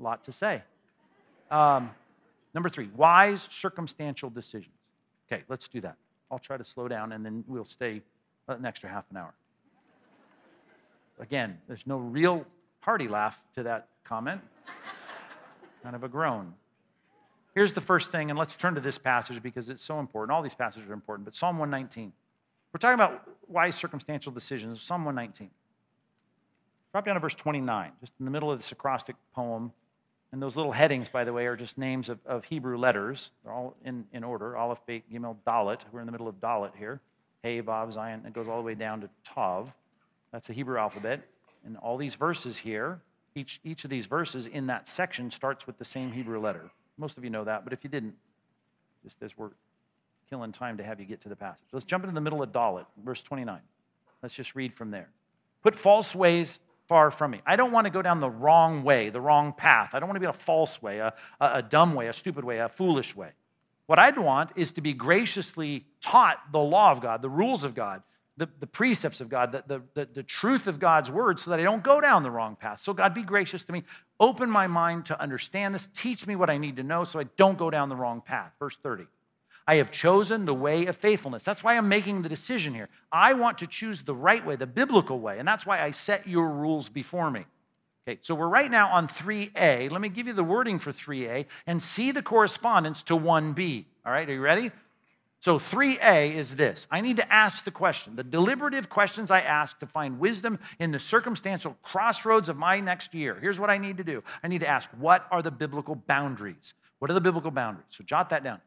A 0.00 0.02
lot 0.02 0.24
to 0.24 0.32
say. 0.32 0.62
Um, 1.50 1.90
number 2.54 2.68
three, 2.68 2.88
wise 2.96 3.48
circumstantial 3.50 4.30
decisions. 4.30 4.74
Okay, 5.30 5.44
let's 5.48 5.68
do 5.68 5.80
that. 5.82 5.96
I'll 6.30 6.38
try 6.38 6.56
to 6.56 6.64
slow 6.64 6.88
down 6.88 7.12
and 7.12 7.24
then 7.24 7.44
we'll 7.46 7.64
stay 7.64 8.02
an 8.48 8.64
extra 8.64 8.88
half 8.88 9.04
an 9.10 9.18
hour. 9.18 9.34
Again, 11.20 11.58
there's 11.68 11.86
no 11.86 11.98
real 11.98 12.46
hearty 12.80 13.06
laugh 13.06 13.44
to 13.54 13.62
that 13.64 13.88
comment, 14.02 14.40
kind 15.82 15.94
of 15.94 16.02
a 16.02 16.08
groan. 16.08 16.54
Here's 17.54 17.74
the 17.74 17.82
first 17.82 18.10
thing, 18.10 18.30
and 18.30 18.38
let's 18.38 18.56
turn 18.56 18.74
to 18.74 18.80
this 18.80 18.96
passage 18.96 19.42
because 19.42 19.68
it's 19.68 19.84
so 19.84 20.00
important. 20.00 20.34
All 20.34 20.42
these 20.42 20.54
passages 20.54 20.88
are 20.88 20.94
important, 20.94 21.26
but 21.26 21.34
Psalm 21.34 21.58
119. 21.58 22.12
We're 22.72 22.78
talking 22.78 22.94
about 22.94 23.28
wise 23.46 23.76
circumstantial 23.76 24.32
decisions. 24.32 24.80
Psalm 24.80 25.04
119. 25.04 25.50
Drop 26.92 27.06
down 27.06 27.14
to 27.14 27.20
verse 27.20 27.34
29, 27.34 27.92
just 28.00 28.12
in 28.18 28.26
the 28.26 28.30
middle 28.30 28.50
of 28.50 28.58
this 28.58 28.70
acrostic 28.70 29.16
poem. 29.34 29.72
And 30.30 30.42
those 30.42 30.56
little 30.56 30.72
headings, 30.72 31.08
by 31.08 31.24
the 31.24 31.32
way, 31.32 31.46
are 31.46 31.56
just 31.56 31.78
names 31.78 32.08
of, 32.08 32.18
of 32.26 32.44
Hebrew 32.44 32.76
letters. 32.76 33.30
They're 33.42 33.52
all 33.52 33.76
in, 33.84 34.04
in 34.12 34.24
order 34.24 34.56
Aleph, 34.56 34.84
Beit, 34.86 35.10
Gimel, 35.10 35.36
Dalet. 35.46 35.84
We're 35.90 36.00
in 36.00 36.06
the 36.06 36.12
middle 36.12 36.28
of 36.28 36.36
Dalet 36.36 36.76
here. 36.76 37.00
Hey, 37.42 37.60
Vav, 37.60 37.94
Zayin. 37.94 38.26
It 38.26 38.34
goes 38.34 38.46
all 38.48 38.58
the 38.58 38.62
way 38.62 38.74
down 38.74 39.00
to 39.00 39.10
Tav. 39.24 39.72
That's 40.32 40.48
the 40.48 40.54
Hebrew 40.54 40.78
alphabet. 40.78 41.22
And 41.64 41.76
all 41.78 41.96
these 41.96 42.14
verses 42.14 42.58
here, 42.58 43.00
each, 43.34 43.60
each 43.64 43.84
of 43.84 43.90
these 43.90 44.06
verses 44.06 44.46
in 44.46 44.66
that 44.66 44.86
section 44.86 45.30
starts 45.30 45.66
with 45.66 45.78
the 45.78 45.84
same 45.84 46.12
Hebrew 46.12 46.40
letter. 46.40 46.70
Most 46.98 47.16
of 47.16 47.24
you 47.24 47.30
know 47.30 47.44
that, 47.44 47.64
but 47.64 47.72
if 47.72 47.84
you 47.84 47.90
didn't, 47.90 48.14
just 49.02 49.22
as 49.22 49.36
we're 49.36 49.50
killing 50.28 50.52
time 50.52 50.76
to 50.76 50.84
have 50.84 51.00
you 51.00 51.06
get 51.06 51.20
to 51.22 51.28
the 51.28 51.36
passage. 51.36 51.66
Let's 51.72 51.84
jump 51.84 52.04
into 52.04 52.14
the 52.14 52.20
middle 52.20 52.42
of 52.42 52.52
Dalet, 52.52 52.86
verse 53.02 53.22
29. 53.22 53.60
Let's 54.22 54.34
just 54.34 54.54
read 54.54 54.72
from 54.72 54.90
there. 54.90 55.08
Put 55.62 55.74
false 55.74 56.14
ways 56.14 56.58
far 56.92 57.10
from 57.10 57.30
me. 57.30 57.40
I 57.46 57.56
don't 57.56 57.72
want 57.72 57.86
to 57.86 57.90
go 57.90 58.02
down 58.02 58.20
the 58.20 58.28
wrong 58.28 58.84
way, 58.84 59.08
the 59.08 59.18
wrong 59.18 59.54
path. 59.54 59.94
I 59.94 59.98
don't 59.98 60.10
want 60.10 60.16
to 60.16 60.20
be 60.20 60.26
a 60.26 60.32
false 60.34 60.82
way, 60.82 60.98
a, 60.98 61.14
a, 61.40 61.62
dumb 61.62 61.94
way, 61.94 62.08
a 62.08 62.12
stupid 62.12 62.44
way, 62.44 62.58
a 62.58 62.68
foolish 62.68 63.16
way. 63.16 63.30
What 63.86 63.98
I'd 63.98 64.18
want 64.18 64.52
is 64.56 64.74
to 64.74 64.82
be 64.82 64.92
graciously 64.92 65.86
taught 66.02 66.52
the 66.52 66.58
law 66.58 66.90
of 66.90 67.00
God, 67.00 67.22
the 67.22 67.30
rules 67.30 67.64
of 67.64 67.74
God, 67.74 68.02
the, 68.36 68.46
the 68.60 68.66
precepts 68.66 69.22
of 69.22 69.30
God, 69.30 69.52
the, 69.52 69.82
the, 69.94 70.06
the 70.12 70.22
truth 70.22 70.66
of 70.66 70.78
God's 70.78 71.10
word, 71.10 71.40
so 71.40 71.50
that 71.50 71.58
I 71.58 71.62
don't 71.62 71.82
go 71.82 71.98
down 71.98 72.24
the 72.24 72.30
wrong 72.30 72.56
path. 72.56 72.80
So, 72.80 72.92
God, 72.92 73.14
be 73.14 73.22
gracious 73.22 73.64
to 73.64 73.72
me. 73.72 73.84
Open 74.20 74.50
my 74.50 74.66
mind 74.66 75.06
to 75.06 75.18
understand 75.18 75.74
this. 75.74 75.88
Teach 75.94 76.26
me 76.26 76.36
what 76.36 76.50
I 76.50 76.58
need 76.58 76.76
to 76.76 76.82
know 76.82 77.04
so 77.04 77.18
I 77.20 77.24
don't 77.38 77.56
go 77.56 77.70
down 77.70 77.88
the 77.88 77.96
wrong 77.96 78.20
path. 78.20 78.52
Verse 78.58 78.76
30. 78.76 79.06
I 79.66 79.76
have 79.76 79.90
chosen 79.90 80.44
the 80.44 80.54
way 80.54 80.86
of 80.86 80.96
faithfulness. 80.96 81.44
That's 81.44 81.62
why 81.62 81.76
I'm 81.76 81.88
making 81.88 82.22
the 82.22 82.28
decision 82.28 82.74
here. 82.74 82.88
I 83.10 83.34
want 83.34 83.58
to 83.58 83.66
choose 83.66 84.02
the 84.02 84.14
right 84.14 84.44
way, 84.44 84.56
the 84.56 84.66
biblical 84.66 85.20
way, 85.20 85.38
and 85.38 85.46
that's 85.46 85.64
why 85.64 85.82
I 85.82 85.92
set 85.92 86.26
your 86.26 86.48
rules 86.48 86.88
before 86.88 87.30
me. 87.30 87.44
Okay, 88.06 88.18
so 88.22 88.34
we're 88.34 88.48
right 88.48 88.70
now 88.70 88.88
on 88.88 89.06
3A. 89.06 89.90
Let 89.90 90.00
me 90.00 90.08
give 90.08 90.26
you 90.26 90.32
the 90.32 90.42
wording 90.42 90.80
for 90.80 90.90
3A 90.90 91.46
and 91.66 91.80
see 91.80 92.10
the 92.10 92.22
correspondence 92.22 93.04
to 93.04 93.14
1B. 93.16 93.84
All 94.04 94.12
right, 94.12 94.28
are 94.28 94.34
you 94.34 94.40
ready? 94.40 94.72
So 95.38 95.58
3A 95.58 96.34
is 96.34 96.54
this 96.54 96.86
I 96.90 97.00
need 97.00 97.16
to 97.16 97.32
ask 97.32 97.64
the 97.64 97.70
question, 97.70 98.16
the 98.16 98.24
deliberative 98.24 98.88
questions 98.88 99.30
I 99.30 99.40
ask 99.40 99.78
to 99.80 99.86
find 99.86 100.18
wisdom 100.18 100.58
in 100.78 100.90
the 100.90 100.98
circumstantial 100.98 101.76
crossroads 101.82 102.48
of 102.48 102.56
my 102.56 102.80
next 102.80 103.14
year. 103.14 103.36
Here's 103.40 103.58
what 103.58 103.70
I 103.70 103.78
need 103.78 103.96
to 103.98 104.04
do 104.04 104.22
I 104.42 104.48
need 104.48 104.60
to 104.60 104.68
ask, 104.68 104.88
what 104.98 105.26
are 105.30 105.42
the 105.42 105.50
biblical 105.50 105.94
boundaries? 105.94 106.74
What 106.98 107.10
are 107.10 107.14
the 107.14 107.20
biblical 107.20 107.50
boundaries? 107.50 107.86
So 107.90 108.04
jot 108.04 108.30
that 108.30 108.44
down. 108.44 108.60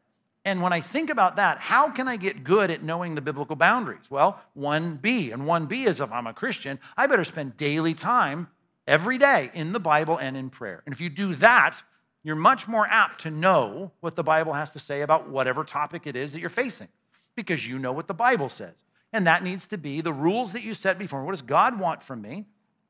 And 0.46 0.62
when 0.62 0.72
I 0.72 0.80
think 0.80 1.10
about 1.10 1.36
that, 1.36 1.58
how 1.58 1.90
can 1.90 2.06
I 2.06 2.16
get 2.16 2.44
good 2.44 2.70
at 2.70 2.80
knowing 2.80 3.16
the 3.16 3.20
biblical 3.20 3.56
boundaries? 3.56 4.08
Well, 4.08 4.40
1B. 4.56 5.32
And 5.32 5.42
1B 5.42 5.88
is 5.88 6.00
if 6.00 6.12
I'm 6.12 6.28
a 6.28 6.32
Christian, 6.32 6.78
I 6.96 7.08
better 7.08 7.24
spend 7.24 7.56
daily 7.56 7.94
time 7.94 8.46
every 8.86 9.18
day 9.18 9.50
in 9.54 9.72
the 9.72 9.80
Bible 9.80 10.16
and 10.16 10.36
in 10.36 10.50
prayer. 10.50 10.84
And 10.86 10.94
if 10.94 11.00
you 11.00 11.10
do 11.10 11.34
that, 11.34 11.82
you're 12.22 12.36
much 12.36 12.68
more 12.68 12.86
apt 12.86 13.22
to 13.22 13.30
know 13.30 13.90
what 13.98 14.14
the 14.14 14.22
Bible 14.22 14.52
has 14.52 14.70
to 14.74 14.78
say 14.78 15.02
about 15.02 15.28
whatever 15.28 15.64
topic 15.64 16.06
it 16.06 16.14
is 16.14 16.32
that 16.32 16.38
you're 16.38 16.48
facing 16.48 16.88
because 17.34 17.66
you 17.66 17.76
know 17.76 17.92
what 17.92 18.06
the 18.06 18.14
Bible 18.14 18.48
says. 18.48 18.84
And 19.12 19.26
that 19.26 19.42
needs 19.42 19.66
to 19.66 19.78
be 19.78 20.00
the 20.00 20.12
rules 20.12 20.52
that 20.52 20.62
you 20.62 20.74
set 20.74 20.96
before. 20.96 21.24
What 21.24 21.32
does 21.32 21.42
God 21.42 21.80
want 21.80 22.04
from 22.04 22.22
me? 22.22 22.44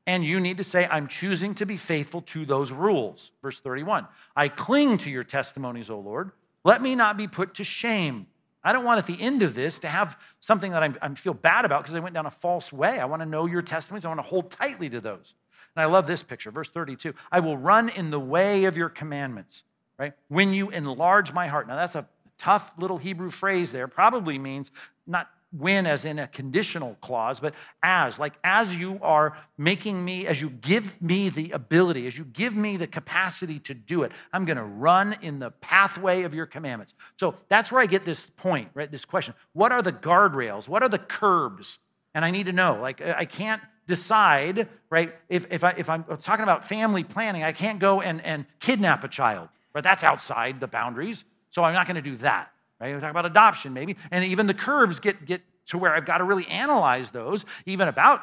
And 0.05 0.23
you 0.23 0.39
need 0.39 0.59
to 0.59 0.63
say, 0.63 0.87
I'm 0.91 1.07
choosing 1.07 1.55
to 1.55 1.65
be 1.65 1.75
faithful 1.75 2.21
to 2.21 2.45
those 2.45 2.71
rules. 2.71 3.31
Verse 3.41 3.59
31 3.59 4.07
I 4.35 4.47
cling 4.47 4.99
to 4.99 5.09
your 5.09 5.23
testimonies, 5.23 5.89
O 5.89 5.99
Lord. 5.99 6.31
Let 6.67 6.81
me 6.81 6.95
not 6.95 7.15
be 7.15 7.29
put 7.29 7.53
to 7.55 7.63
shame. 7.63 8.27
I 8.61 8.73
don't 8.73 8.83
want 8.83 8.97
at 8.97 9.07
the 9.07 9.17
end 9.21 9.41
of 9.41 9.55
this 9.55 9.79
to 9.79 9.87
have 9.87 10.19
something 10.41 10.73
that 10.73 10.97
I 11.01 11.13
feel 11.15 11.33
bad 11.33 11.63
about 11.63 11.83
because 11.83 11.95
I 11.95 12.01
went 12.01 12.13
down 12.13 12.25
a 12.25 12.29
false 12.29 12.73
way. 12.73 12.99
I 12.99 13.05
want 13.05 13.21
to 13.21 13.25
know 13.25 13.45
your 13.45 13.61
testimonies. 13.61 14.03
I 14.03 14.09
want 14.09 14.17
to 14.17 14.27
hold 14.27 14.51
tightly 14.51 14.89
to 14.89 14.99
those. 14.99 15.33
And 15.73 15.81
I 15.81 15.85
love 15.85 16.07
this 16.07 16.23
picture, 16.23 16.51
verse 16.51 16.67
32. 16.67 17.13
I 17.31 17.39
will 17.39 17.55
run 17.55 17.87
in 17.87 18.09
the 18.09 18.19
way 18.19 18.65
of 18.65 18.75
your 18.75 18.89
commandments, 18.89 19.63
right? 19.97 20.11
When 20.27 20.53
you 20.53 20.69
enlarge 20.69 21.31
my 21.31 21.47
heart. 21.47 21.69
Now, 21.69 21.77
that's 21.77 21.95
a 21.95 22.05
tough 22.37 22.73
little 22.77 22.97
Hebrew 22.97 23.31
phrase 23.31 23.71
there. 23.71 23.87
Probably 23.87 24.37
means 24.37 24.69
not 25.05 25.29
when 25.57 25.85
as 25.85 26.05
in 26.05 26.19
a 26.19 26.27
conditional 26.27 26.95
clause, 27.01 27.39
but 27.39 27.53
as, 27.83 28.19
like 28.19 28.33
as 28.43 28.75
you 28.75 28.99
are 29.01 29.37
making 29.57 30.03
me, 30.03 30.27
as 30.27 30.41
you 30.41 30.49
give 30.49 31.01
me 31.01 31.29
the 31.29 31.51
ability, 31.51 32.07
as 32.07 32.17
you 32.17 32.25
give 32.25 32.55
me 32.55 32.77
the 32.77 32.87
capacity 32.87 33.59
to 33.59 33.73
do 33.73 34.03
it, 34.03 34.11
I'm 34.33 34.45
going 34.45 34.57
to 34.57 34.63
run 34.63 35.17
in 35.21 35.39
the 35.39 35.51
pathway 35.51 36.23
of 36.23 36.33
your 36.33 36.45
commandments. 36.45 36.93
So 37.17 37.35
that's 37.49 37.71
where 37.71 37.81
I 37.81 37.85
get 37.85 38.05
this 38.05 38.29
point, 38.37 38.69
right? 38.73 38.89
This 38.89 39.05
question. 39.05 39.33
What 39.53 39.71
are 39.71 39.81
the 39.81 39.93
guardrails? 39.93 40.67
What 40.67 40.83
are 40.83 40.89
the 40.89 40.99
curbs? 40.99 41.79
And 42.13 42.23
I 42.25 42.31
need 42.31 42.47
to 42.47 42.53
know. 42.53 42.79
Like, 42.81 43.01
I 43.01 43.25
can't 43.25 43.61
decide, 43.85 44.67
right? 44.89 45.13
If, 45.29 45.47
if, 45.49 45.63
I, 45.63 45.73
if 45.77 45.89
I'm 45.89 46.03
talking 46.19 46.43
about 46.43 46.65
family 46.65 47.03
planning, 47.03 47.43
I 47.43 47.51
can't 47.51 47.79
go 47.79 48.01
and, 48.01 48.23
and 48.23 48.45
kidnap 48.59 49.03
a 49.03 49.07
child, 49.07 49.49
right? 49.73 49.83
That's 49.83 50.03
outside 50.03 50.59
the 50.59 50.67
boundaries. 50.67 51.25
So 51.49 51.63
I'm 51.63 51.73
not 51.73 51.87
going 51.87 51.95
to 51.95 52.01
do 52.01 52.17
that 52.17 52.51
right? 52.79 52.93
We 52.93 53.01
talk 53.01 53.11
about 53.11 53.25
adoption 53.25 53.73
maybe, 53.73 53.95
and 54.11 54.23
even 54.25 54.47
the 54.47 54.53
curbs 54.53 54.99
get, 54.99 55.25
get 55.25 55.41
to 55.67 55.77
where 55.77 55.93
I've 55.93 56.05
got 56.05 56.19
to 56.19 56.23
really 56.23 56.47
analyze 56.47 57.11
those, 57.11 57.45
even 57.65 57.87
about 57.87 58.21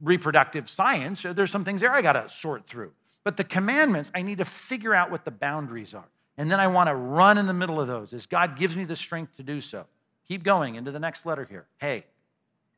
reproductive 0.00 0.68
science. 0.68 1.22
There's 1.22 1.50
some 1.50 1.64
things 1.64 1.82
there 1.82 1.92
I 1.92 2.02
got 2.02 2.14
to 2.14 2.28
sort 2.28 2.66
through. 2.66 2.92
But 3.22 3.36
the 3.36 3.44
commandments, 3.44 4.10
I 4.14 4.22
need 4.22 4.38
to 4.38 4.44
figure 4.44 4.94
out 4.94 5.10
what 5.10 5.24
the 5.24 5.30
boundaries 5.30 5.94
are. 5.94 6.08
And 6.38 6.50
then 6.50 6.58
I 6.58 6.68
want 6.68 6.88
to 6.88 6.94
run 6.94 7.36
in 7.36 7.46
the 7.46 7.52
middle 7.52 7.80
of 7.80 7.86
those 7.86 8.14
as 8.14 8.26
God 8.26 8.56
gives 8.56 8.74
me 8.74 8.84
the 8.84 8.96
strength 8.96 9.36
to 9.36 9.42
do 9.42 9.60
so. 9.60 9.84
Keep 10.26 10.42
going 10.42 10.76
into 10.76 10.90
the 10.90 11.00
next 11.00 11.26
letter 11.26 11.44
here. 11.44 11.66
Hey, 11.78 12.04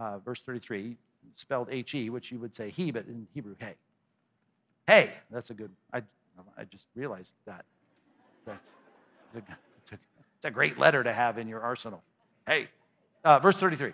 uh, 0.01 0.19
verse 0.19 0.41
33, 0.41 0.97
spelled 1.37 1.69
H 1.71 1.95
E, 1.95 2.11
which 2.11 2.33
you 2.33 2.39
would 2.39 2.57
say 2.57 2.71
he, 2.71 2.91
but 2.91 3.07
in 3.07 3.29
Hebrew, 3.33 3.55
hey. 3.59 3.75
Hey, 4.87 5.13
that's 5.31 5.51
a 5.51 5.55
good, 5.55 5.71
I, 5.93 6.03
I 6.59 6.65
just 6.65 6.89
realized 6.97 7.35
that. 7.47 7.65
That's 8.45 8.69
good. 9.33 9.45
It's 10.43 10.49
a 10.49 10.51
great 10.51 10.77
letter 10.77 11.05
to 11.05 11.13
have 11.13 11.39
in 11.39 11.47
your 11.47 11.61
arsenal. 11.61 12.03
Hey, 12.49 12.67
uh, 13.25 13.39
verse 13.39 13.55
33. 13.59 13.93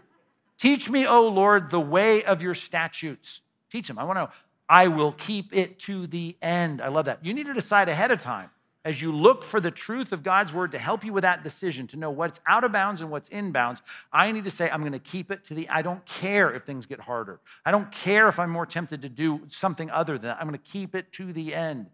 Teach 0.57 0.89
me, 0.89 1.07
O 1.07 1.29
Lord, 1.29 1.71
the 1.71 1.79
way 1.79 2.25
of 2.25 2.41
your 2.41 2.55
statutes. 2.55 3.43
Teach 3.71 3.91
him. 3.91 3.99
I 3.99 4.05
want 4.05 4.17
to. 4.17 4.31
I 4.67 4.89
will 4.89 5.13
keep 5.13 5.55
it 5.55 5.79
to 5.81 6.07
the 6.07 6.39
end. 6.41 6.81
I 6.81 6.89
love 6.89 7.05
that. 7.05 7.23
You 7.23 7.35
need 7.35 7.45
to 7.49 7.53
decide 7.53 7.91
ahead 7.91 8.11
of 8.11 8.19
time 8.19 8.49
as 8.83 9.03
you 9.03 9.13
look 9.13 9.45
for 9.45 9.61
the 9.61 9.71
truth 9.71 10.11
of 10.11 10.23
God's 10.23 10.51
word 10.55 10.73
to 10.73 10.79
help 10.79 11.05
you 11.05 11.13
with 11.13 11.21
that 11.21 11.45
decision, 11.45 11.87
to 11.89 11.99
know 11.99 12.11
what's 12.11 12.41
out 12.47 12.65
of 12.65 12.73
bounds 12.73 13.03
and 13.03 13.11
what's 13.11 13.29
in 13.29 13.53
bounds. 13.53 13.83
I 14.11 14.33
need 14.33 14.45
to 14.45 14.51
say, 14.51 14.71
I'm 14.71 14.81
going 14.81 14.93
to 14.93 14.99
keep 14.99 15.31
it 15.31 15.45
to 15.45 15.55
the, 15.55 15.69
I 15.69 15.83
don't 15.83 16.03
care 16.07 16.51
if 16.51 16.65
things 16.65 16.87
get 16.87 17.01
harder. 17.01 17.41
I 17.67 17.73
don't 17.73 17.93
care 17.93 18.27
if 18.27 18.39
I'm 18.39 18.49
more 18.49 18.65
tempted 18.65 19.03
to 19.03 19.11
do 19.11 19.43
something 19.49 19.91
other 19.91 20.15
than 20.15 20.31
that. 20.31 20.39
I'm 20.41 20.49
going 20.49 20.59
to 20.59 20.73
keep 20.73 20.95
it 20.95 21.13
to 21.13 21.31
the 21.31 21.55
end. 21.55 21.91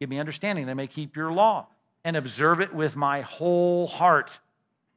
Give 0.00 0.10
me 0.10 0.18
understanding 0.18 0.66
that 0.66 0.74
may 0.74 0.88
keep 0.88 1.14
your 1.14 1.30
law 1.30 1.68
and 2.04 2.16
observe 2.16 2.60
it 2.60 2.74
with 2.74 2.96
my 2.96 3.20
whole 3.22 3.86
heart. 3.86 4.38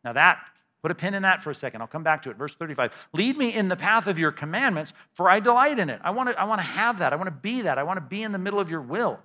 Now, 0.03 0.13
that, 0.13 0.39
put 0.81 0.91
a 0.91 0.95
pin 0.95 1.13
in 1.13 1.23
that 1.23 1.43
for 1.43 1.51
a 1.51 1.55
second. 1.55 1.81
I'll 1.81 1.87
come 1.87 2.03
back 2.03 2.21
to 2.23 2.29
it. 2.29 2.37
Verse 2.37 2.55
35 2.55 3.09
Lead 3.13 3.37
me 3.37 3.53
in 3.53 3.67
the 3.67 3.75
path 3.75 4.07
of 4.07 4.19
your 4.19 4.31
commandments, 4.31 4.93
for 5.13 5.29
I 5.29 5.39
delight 5.39 5.79
in 5.79 5.89
it. 5.89 6.01
I 6.03 6.11
want 6.11 6.29
to, 6.29 6.39
I 6.39 6.45
want 6.45 6.61
to 6.61 6.67
have 6.67 6.99
that. 6.99 7.13
I 7.13 7.15
want 7.15 7.27
to 7.27 7.31
be 7.31 7.61
that. 7.61 7.77
I 7.77 7.83
want 7.83 7.97
to 7.97 8.01
be 8.01 8.23
in 8.23 8.31
the 8.31 8.39
middle 8.39 8.59
of 8.59 8.69
your 8.69 8.81
will. 8.81 9.19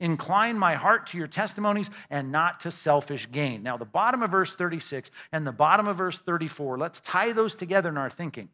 Incline 0.00 0.58
my 0.58 0.74
heart 0.74 1.06
to 1.08 1.18
your 1.18 1.26
testimonies 1.26 1.90
and 2.10 2.32
not 2.32 2.60
to 2.60 2.70
selfish 2.70 3.30
gain. 3.30 3.62
Now, 3.62 3.76
the 3.76 3.84
bottom 3.84 4.22
of 4.22 4.30
verse 4.30 4.52
36 4.54 5.10
and 5.32 5.46
the 5.46 5.52
bottom 5.52 5.86
of 5.86 5.98
verse 5.98 6.18
34, 6.18 6.78
let's 6.78 7.00
tie 7.00 7.32
those 7.32 7.54
together 7.54 7.90
in 7.90 7.98
our 7.98 8.10
thinking, 8.10 8.48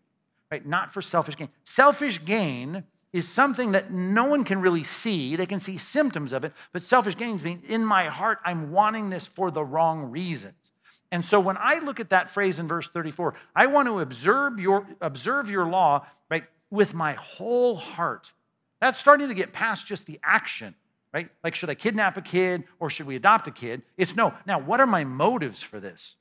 right? 0.51 0.65
Not 0.67 0.93
for 0.93 1.01
selfish 1.01 1.37
gain. 1.37 1.49
Selfish 1.63 2.25
gain 2.25 2.85
is 3.13 3.29
something 3.29 3.73
that 3.73 3.91
no 3.91 4.25
one 4.25 4.45
can 4.45 4.61
really 4.61 4.85
see. 4.85 5.37
They 5.37 5.47
can 5.47 5.61
see 5.61 5.77
symptoms 5.79 6.33
of 6.33 6.45
it, 6.45 6.53
but 6.73 6.83
selfish 6.83 7.17
gains 7.17 7.43
mean 7.43 7.63
in 7.69 7.85
my 7.85 8.05
heart, 8.05 8.39
I'm 8.45 8.73
wanting 8.73 9.11
this 9.11 9.27
for 9.27 9.51
the 9.51 9.65
wrong 9.65 10.11
reasons. 10.11 10.73
And 11.11 11.23
so 11.23 11.39
when 11.39 11.59
I 11.59 11.79
look 11.81 12.01
at 12.01 12.11
that 12.11 12.31
phrase 12.31 12.59
in 12.59 12.67
verse 12.67 12.89
34, 12.89 13.35
I 13.55 13.67
want 13.67 13.87
to 13.89 14.01
observe 14.01 14.59
your, 14.59 14.87
observe 15.03 15.51
your 15.51 15.67
law 15.67 16.07
right, 16.31 16.45
with 16.71 16.95
my 16.95 17.13
whole 17.13 17.77
heart. 17.77 18.33
That's 18.81 18.99
starting 18.99 19.29
to 19.29 19.35
get 19.35 19.53
past 19.53 19.87
just 19.87 20.07
the 20.07 20.19
action, 20.25 20.75
right? 21.13 21.29
Like, 21.45 21.55
should 21.55 21.69
I 21.69 21.75
kidnap 21.75 22.17
a 22.17 22.23
kid 22.23 22.65
or 22.81 22.89
should 22.89 23.07
we 23.07 23.15
adopt 23.15 23.47
a 23.47 23.51
kid? 23.51 23.83
It's 23.99 24.17
no. 24.17 24.33
Now, 24.47 24.59
what 24.59 24.81
are 24.81 24.87
my 24.87 25.05
motives 25.05 25.61
for 25.61 25.79
this? 25.79 26.17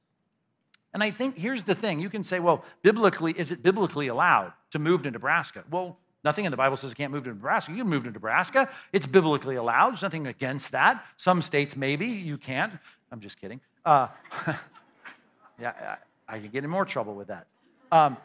And 0.94 1.02
I 1.02 1.12
think 1.12 1.38
here's 1.38 1.64
the 1.64 1.74
thing 1.74 2.02
you 2.02 2.10
can 2.10 2.22
say, 2.22 2.42
well, 2.42 2.66
biblically, 2.82 3.32
is 3.32 3.52
it 3.52 3.64
biblically 3.64 4.10
allowed 4.10 4.52
to 4.72 4.80
move 4.80 5.04
to 5.04 5.12
Nebraska? 5.12 5.64
Well, 5.72 5.98
Nothing 6.24 6.46
in 6.46 6.52
the 6.52 6.58
Bible 6.58 6.78
says 6.78 6.92
you 6.92 6.96
can't 6.96 7.12
move 7.12 7.24
to 7.24 7.30
Nebraska. 7.30 7.72
You 7.72 7.80
can 7.80 7.90
move 7.90 8.04
to 8.04 8.12
Nebraska. 8.12 8.70
It's 8.94 9.06
biblically 9.06 9.56
allowed. 9.56 9.92
There's 9.92 10.04
nothing 10.04 10.28
against 10.28 10.72
that. 10.74 11.04
Some 11.18 11.42
states, 11.42 11.76
maybe 11.76 12.08
you 12.08 12.38
can't. 12.38 12.74
I'm 13.12 13.20
just 13.20 13.40
kidding. 13.42 13.60
Uh, 13.84 14.08
yeah, 15.60 15.98
I, 16.28 16.36
I 16.36 16.40
could 16.40 16.52
get 16.52 16.64
in 16.64 16.70
more 16.70 16.86
trouble 16.86 17.16
with 17.16 17.28
that. 17.28 17.48
Um, 17.92 18.18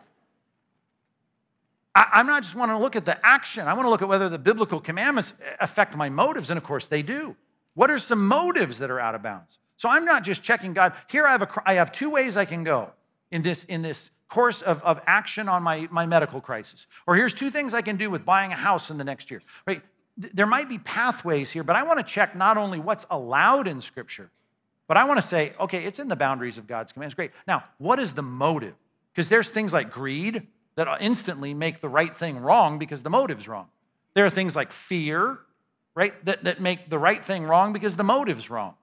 I, 1.94 2.20
am 2.20 2.26
not 2.26 2.42
just 2.42 2.54
wanting 2.54 2.76
to 2.76 2.82
look 2.82 2.94
at 2.94 3.06
the 3.06 3.24
action. 3.26 3.66
I 3.66 3.72
want 3.72 3.86
to 3.86 3.90
look 3.90 4.02
at 4.02 4.08
whether 4.08 4.28
the 4.28 4.38
biblical 4.38 4.80
commandments 4.80 5.32
affect 5.60 5.96
my 5.96 6.10
motives, 6.10 6.50
and 6.50 6.58
of 6.58 6.64
course 6.64 6.86
they 6.88 7.02
do. 7.02 7.34
What 7.74 7.90
are 7.90 7.98
some 7.98 8.26
motives 8.28 8.78
that 8.78 8.90
are 8.90 9.00
out 9.00 9.14
of 9.14 9.22
bounds? 9.22 9.58
So 9.76 9.88
I'm 9.88 10.04
not 10.04 10.22
just 10.22 10.42
checking 10.42 10.74
God. 10.74 10.92
Here 11.08 11.26
I 11.26 11.32
have 11.32 11.42
a, 11.42 11.62
I 11.64 11.74
have 11.74 11.90
two 11.92 12.10
ways 12.10 12.36
I 12.36 12.44
can 12.44 12.64
go 12.64 12.90
in 13.30 13.42
this 13.42 13.64
in 13.64 13.82
this 13.82 14.10
course 14.28 14.62
of, 14.62 14.82
of 14.82 15.00
action 15.06 15.48
on 15.48 15.62
my, 15.62 15.88
my 15.90 16.06
medical 16.06 16.40
crisis. 16.40 16.86
Or 17.06 17.16
here's 17.16 17.34
two 17.34 17.50
things 17.50 17.74
I 17.74 17.82
can 17.82 17.96
do 17.96 18.10
with 18.10 18.24
buying 18.24 18.52
a 18.52 18.56
house 18.56 18.90
in 18.90 18.98
the 18.98 19.04
next 19.04 19.30
year. 19.30 19.42
Right? 19.66 19.82
There 20.16 20.46
might 20.46 20.68
be 20.68 20.78
pathways 20.78 21.50
here, 21.50 21.62
but 21.62 21.76
I 21.76 21.82
want 21.82 21.98
to 21.98 22.04
check 22.04 22.34
not 22.34 22.56
only 22.56 22.78
what's 22.78 23.06
allowed 23.10 23.68
in 23.68 23.80
Scripture, 23.80 24.30
but 24.88 24.96
I 24.96 25.04
want 25.04 25.20
to 25.20 25.26
say, 25.26 25.52
okay, 25.60 25.84
it's 25.84 25.98
in 25.98 26.08
the 26.08 26.16
boundaries 26.16 26.58
of 26.58 26.66
God's 26.66 26.92
commands. 26.92 27.14
Great. 27.14 27.32
Now, 27.46 27.64
what 27.78 27.98
is 27.98 28.14
the 28.14 28.22
motive? 28.22 28.74
Because 29.12 29.28
there's 29.28 29.50
things 29.50 29.72
like 29.72 29.90
greed 29.90 30.46
that 30.76 30.88
uh, 30.88 30.96
instantly 31.00 31.54
make 31.54 31.80
the 31.80 31.88
right 31.88 32.14
thing 32.14 32.38
wrong 32.38 32.78
because 32.78 33.02
the 33.02 33.10
motive's 33.10 33.48
wrong. 33.48 33.66
There 34.14 34.24
are 34.24 34.30
things 34.30 34.54
like 34.54 34.72
fear, 34.72 35.38
right, 35.94 36.24
that, 36.24 36.44
that 36.44 36.60
make 36.60 36.88
the 36.88 36.98
right 36.98 37.24
thing 37.24 37.44
wrong 37.44 37.72
because 37.72 37.96
the 37.96 38.04
motive's 38.04 38.48
wrong. 38.48 38.74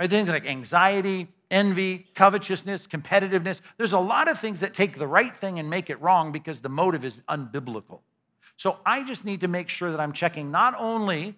Right? 0.00 0.10
Things 0.10 0.28
like 0.28 0.46
anxiety, 0.46 1.28
envy, 1.52 2.06
covetousness, 2.14 2.88
competitiveness. 2.88 3.60
There's 3.76 3.92
a 3.92 4.00
lot 4.00 4.28
of 4.28 4.40
things 4.40 4.60
that 4.60 4.74
take 4.74 4.98
the 4.98 5.06
right 5.06 5.34
thing 5.36 5.60
and 5.60 5.70
make 5.70 5.90
it 5.90 6.00
wrong 6.00 6.32
because 6.32 6.60
the 6.60 6.68
motive 6.68 7.04
is 7.04 7.20
unbiblical. 7.28 8.00
So 8.56 8.78
I 8.84 9.04
just 9.04 9.24
need 9.24 9.42
to 9.42 9.48
make 9.48 9.68
sure 9.68 9.90
that 9.90 10.00
I'm 10.00 10.12
checking 10.12 10.50
not 10.50 10.74
only 10.78 11.36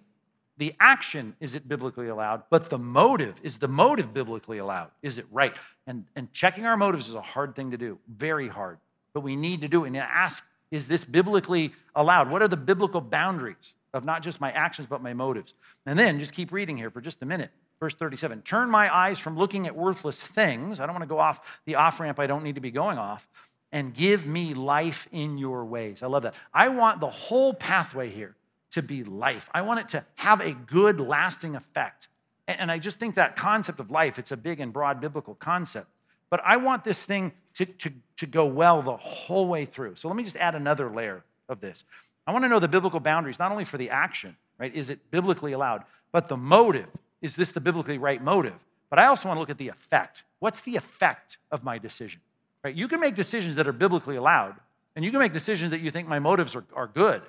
the 0.57 0.75
action, 0.79 1.35
is 1.41 1.57
it 1.57 1.67
biblically 1.67 2.09
allowed, 2.09 2.45
but 2.49 2.71
the 2.71 2.79
motive, 2.79 3.35
is 3.43 3.59
the 3.59 3.69
motive 3.69 4.15
biblically 4.15 4.59
allowed? 4.59 4.91
Is 5.03 5.19
it 5.19 5.27
right? 5.33 5.55
And, 5.87 6.05
and 6.15 6.33
checking 6.33 6.65
our 6.65 6.77
motives 6.77 7.09
is 7.09 7.15
a 7.15 7.21
hard 7.21 7.57
thing 7.57 7.73
to 7.73 7.77
do, 7.77 7.99
very 8.09 8.49
hard. 8.49 8.79
But 9.13 9.21
we 9.21 9.37
need 9.37 9.63
to 9.63 9.69
do 9.69 9.85
it 9.85 9.89
and 9.89 9.97
ask, 9.97 10.45
is 10.71 10.87
this 10.87 11.05
biblically 11.05 11.73
allowed? 11.95 12.31
What 12.31 12.43
are 12.43 12.49
the 12.49 12.57
biblical 12.57 13.01
boundaries 13.01 13.75
of 13.93 14.05
not 14.05 14.23
just 14.23 14.41
my 14.41 14.53
actions, 14.53 14.87
but 14.89 15.03
my 15.03 15.13
motives? 15.13 15.55
And 15.87 15.99
then 15.99 16.19
just 16.19 16.33
keep 16.33 16.53
reading 16.53 16.77
here 16.77 16.91
for 16.91 17.01
just 17.01 17.23
a 17.23 17.27
minute. 17.27 17.51
Verse 17.81 17.95
37 17.95 18.43
Turn 18.43 18.71
my 18.71 18.95
eyes 18.95 19.19
from 19.19 19.37
looking 19.37 19.67
at 19.67 19.77
worthless 19.77 20.23
things. 20.23 20.81
I 20.81 20.87
don't 20.87 20.95
want 20.95 21.03
to 21.03 21.09
go 21.09 21.19
off 21.19 21.61
the 21.65 21.77
off 21.77 22.01
ramp 22.01 22.19
I 22.19 22.27
don't 22.27 22.45
need 22.45 22.55
to 22.55 22.61
be 22.61 22.71
going 22.71 22.99
off. 22.99 23.29
And 23.73 23.93
give 23.93 24.25
me 24.25 24.55
life 24.55 25.09
in 25.11 25.37
your 25.37 25.65
ways. 25.65 26.05
I 26.05 26.07
love 26.07 26.23
that. 26.23 26.35
I 26.53 26.69
want 26.69 27.01
the 27.01 27.11
whole 27.11 27.53
pathway 27.53 28.09
here 28.09 28.37
to 28.71 28.83
be 28.83 29.03
life. 29.03 29.51
I 29.53 29.63
want 29.63 29.81
it 29.81 29.89
to 29.91 30.05
have 30.15 30.41
a 30.41 30.53
good, 30.53 31.01
lasting 31.01 31.57
effect. 31.57 32.09
And 32.47 32.71
I 32.71 32.79
just 32.79 33.01
think 33.01 33.17
that 33.17 33.35
concept 33.37 33.81
of 33.81 33.91
life, 33.91 34.19
it's 34.19 34.31
a 34.31 34.37
big 34.37 34.61
and 34.61 34.73
broad 34.73 35.01
biblical 35.01 35.35
concept. 35.35 35.89
But 36.31 36.41
I 36.45 36.57
want 36.57 36.85
this 36.85 37.05
thing 37.05 37.33
to, 37.55 37.65
to, 37.65 37.93
to 38.17 38.27
go 38.27 38.47
well 38.47 38.83
the 38.83 38.97
whole 38.97 39.47
way 39.47 39.65
through. 39.65 39.97
So 39.97 40.09
let 40.09 40.17
me 40.17 40.25
just 40.25 40.37
add 40.37 40.55
another 40.55 40.91
layer 40.91 41.25
of 41.49 41.61
this. 41.61 41.85
I 42.27 42.33
want 42.33 42.45
to 42.45 42.49
know 42.49 42.59
the 42.59 42.69
biblical 42.69 43.01
boundaries, 43.01 43.39
not 43.39 43.53
only 43.53 43.65
for 43.65 43.79
the 43.79 43.91
action, 43.91 44.37
right? 44.59 44.75
Is 44.75 44.91
it 44.91 45.11
biblically 45.11 45.53
allowed, 45.53 45.85
but 46.13 46.29
the 46.29 46.37
motive 46.37 46.89
is 47.25 47.37
this 47.37 47.53
the 47.53 47.61
biblically 47.61 47.97
right 47.97 48.23
motive? 48.23 48.53
But 48.91 48.99
I 48.99 49.07
also 49.07 49.29
want 49.29 49.39
to 49.39 49.41
look 49.41 49.49
at 49.49 49.57
the 49.57 49.69
effect. 49.69 50.25
What's 50.41 50.61
the 50.61 50.77
effect 50.77 51.39
of 51.51 51.65
my 51.65 51.79
decision? 51.79 52.21
Right? 52.63 52.75
You 52.75 52.87
can 52.87 53.01
make 53.01 53.15
decisions 53.15 53.55
that 53.55 53.67
are 53.67 53.73
biblically 53.73 54.17
allowed, 54.17 54.57
and 54.95 55.05
you 55.05 55.11
can 55.11 55.21
make 55.21 55.33
decisions 55.33 55.71
that 55.71 55.81
you 55.81 55.91
think 55.91 56.07
my 56.07 56.19
motives 56.19 56.55
are, 56.55 56.65
are 56.75 56.87
good. 56.87 57.23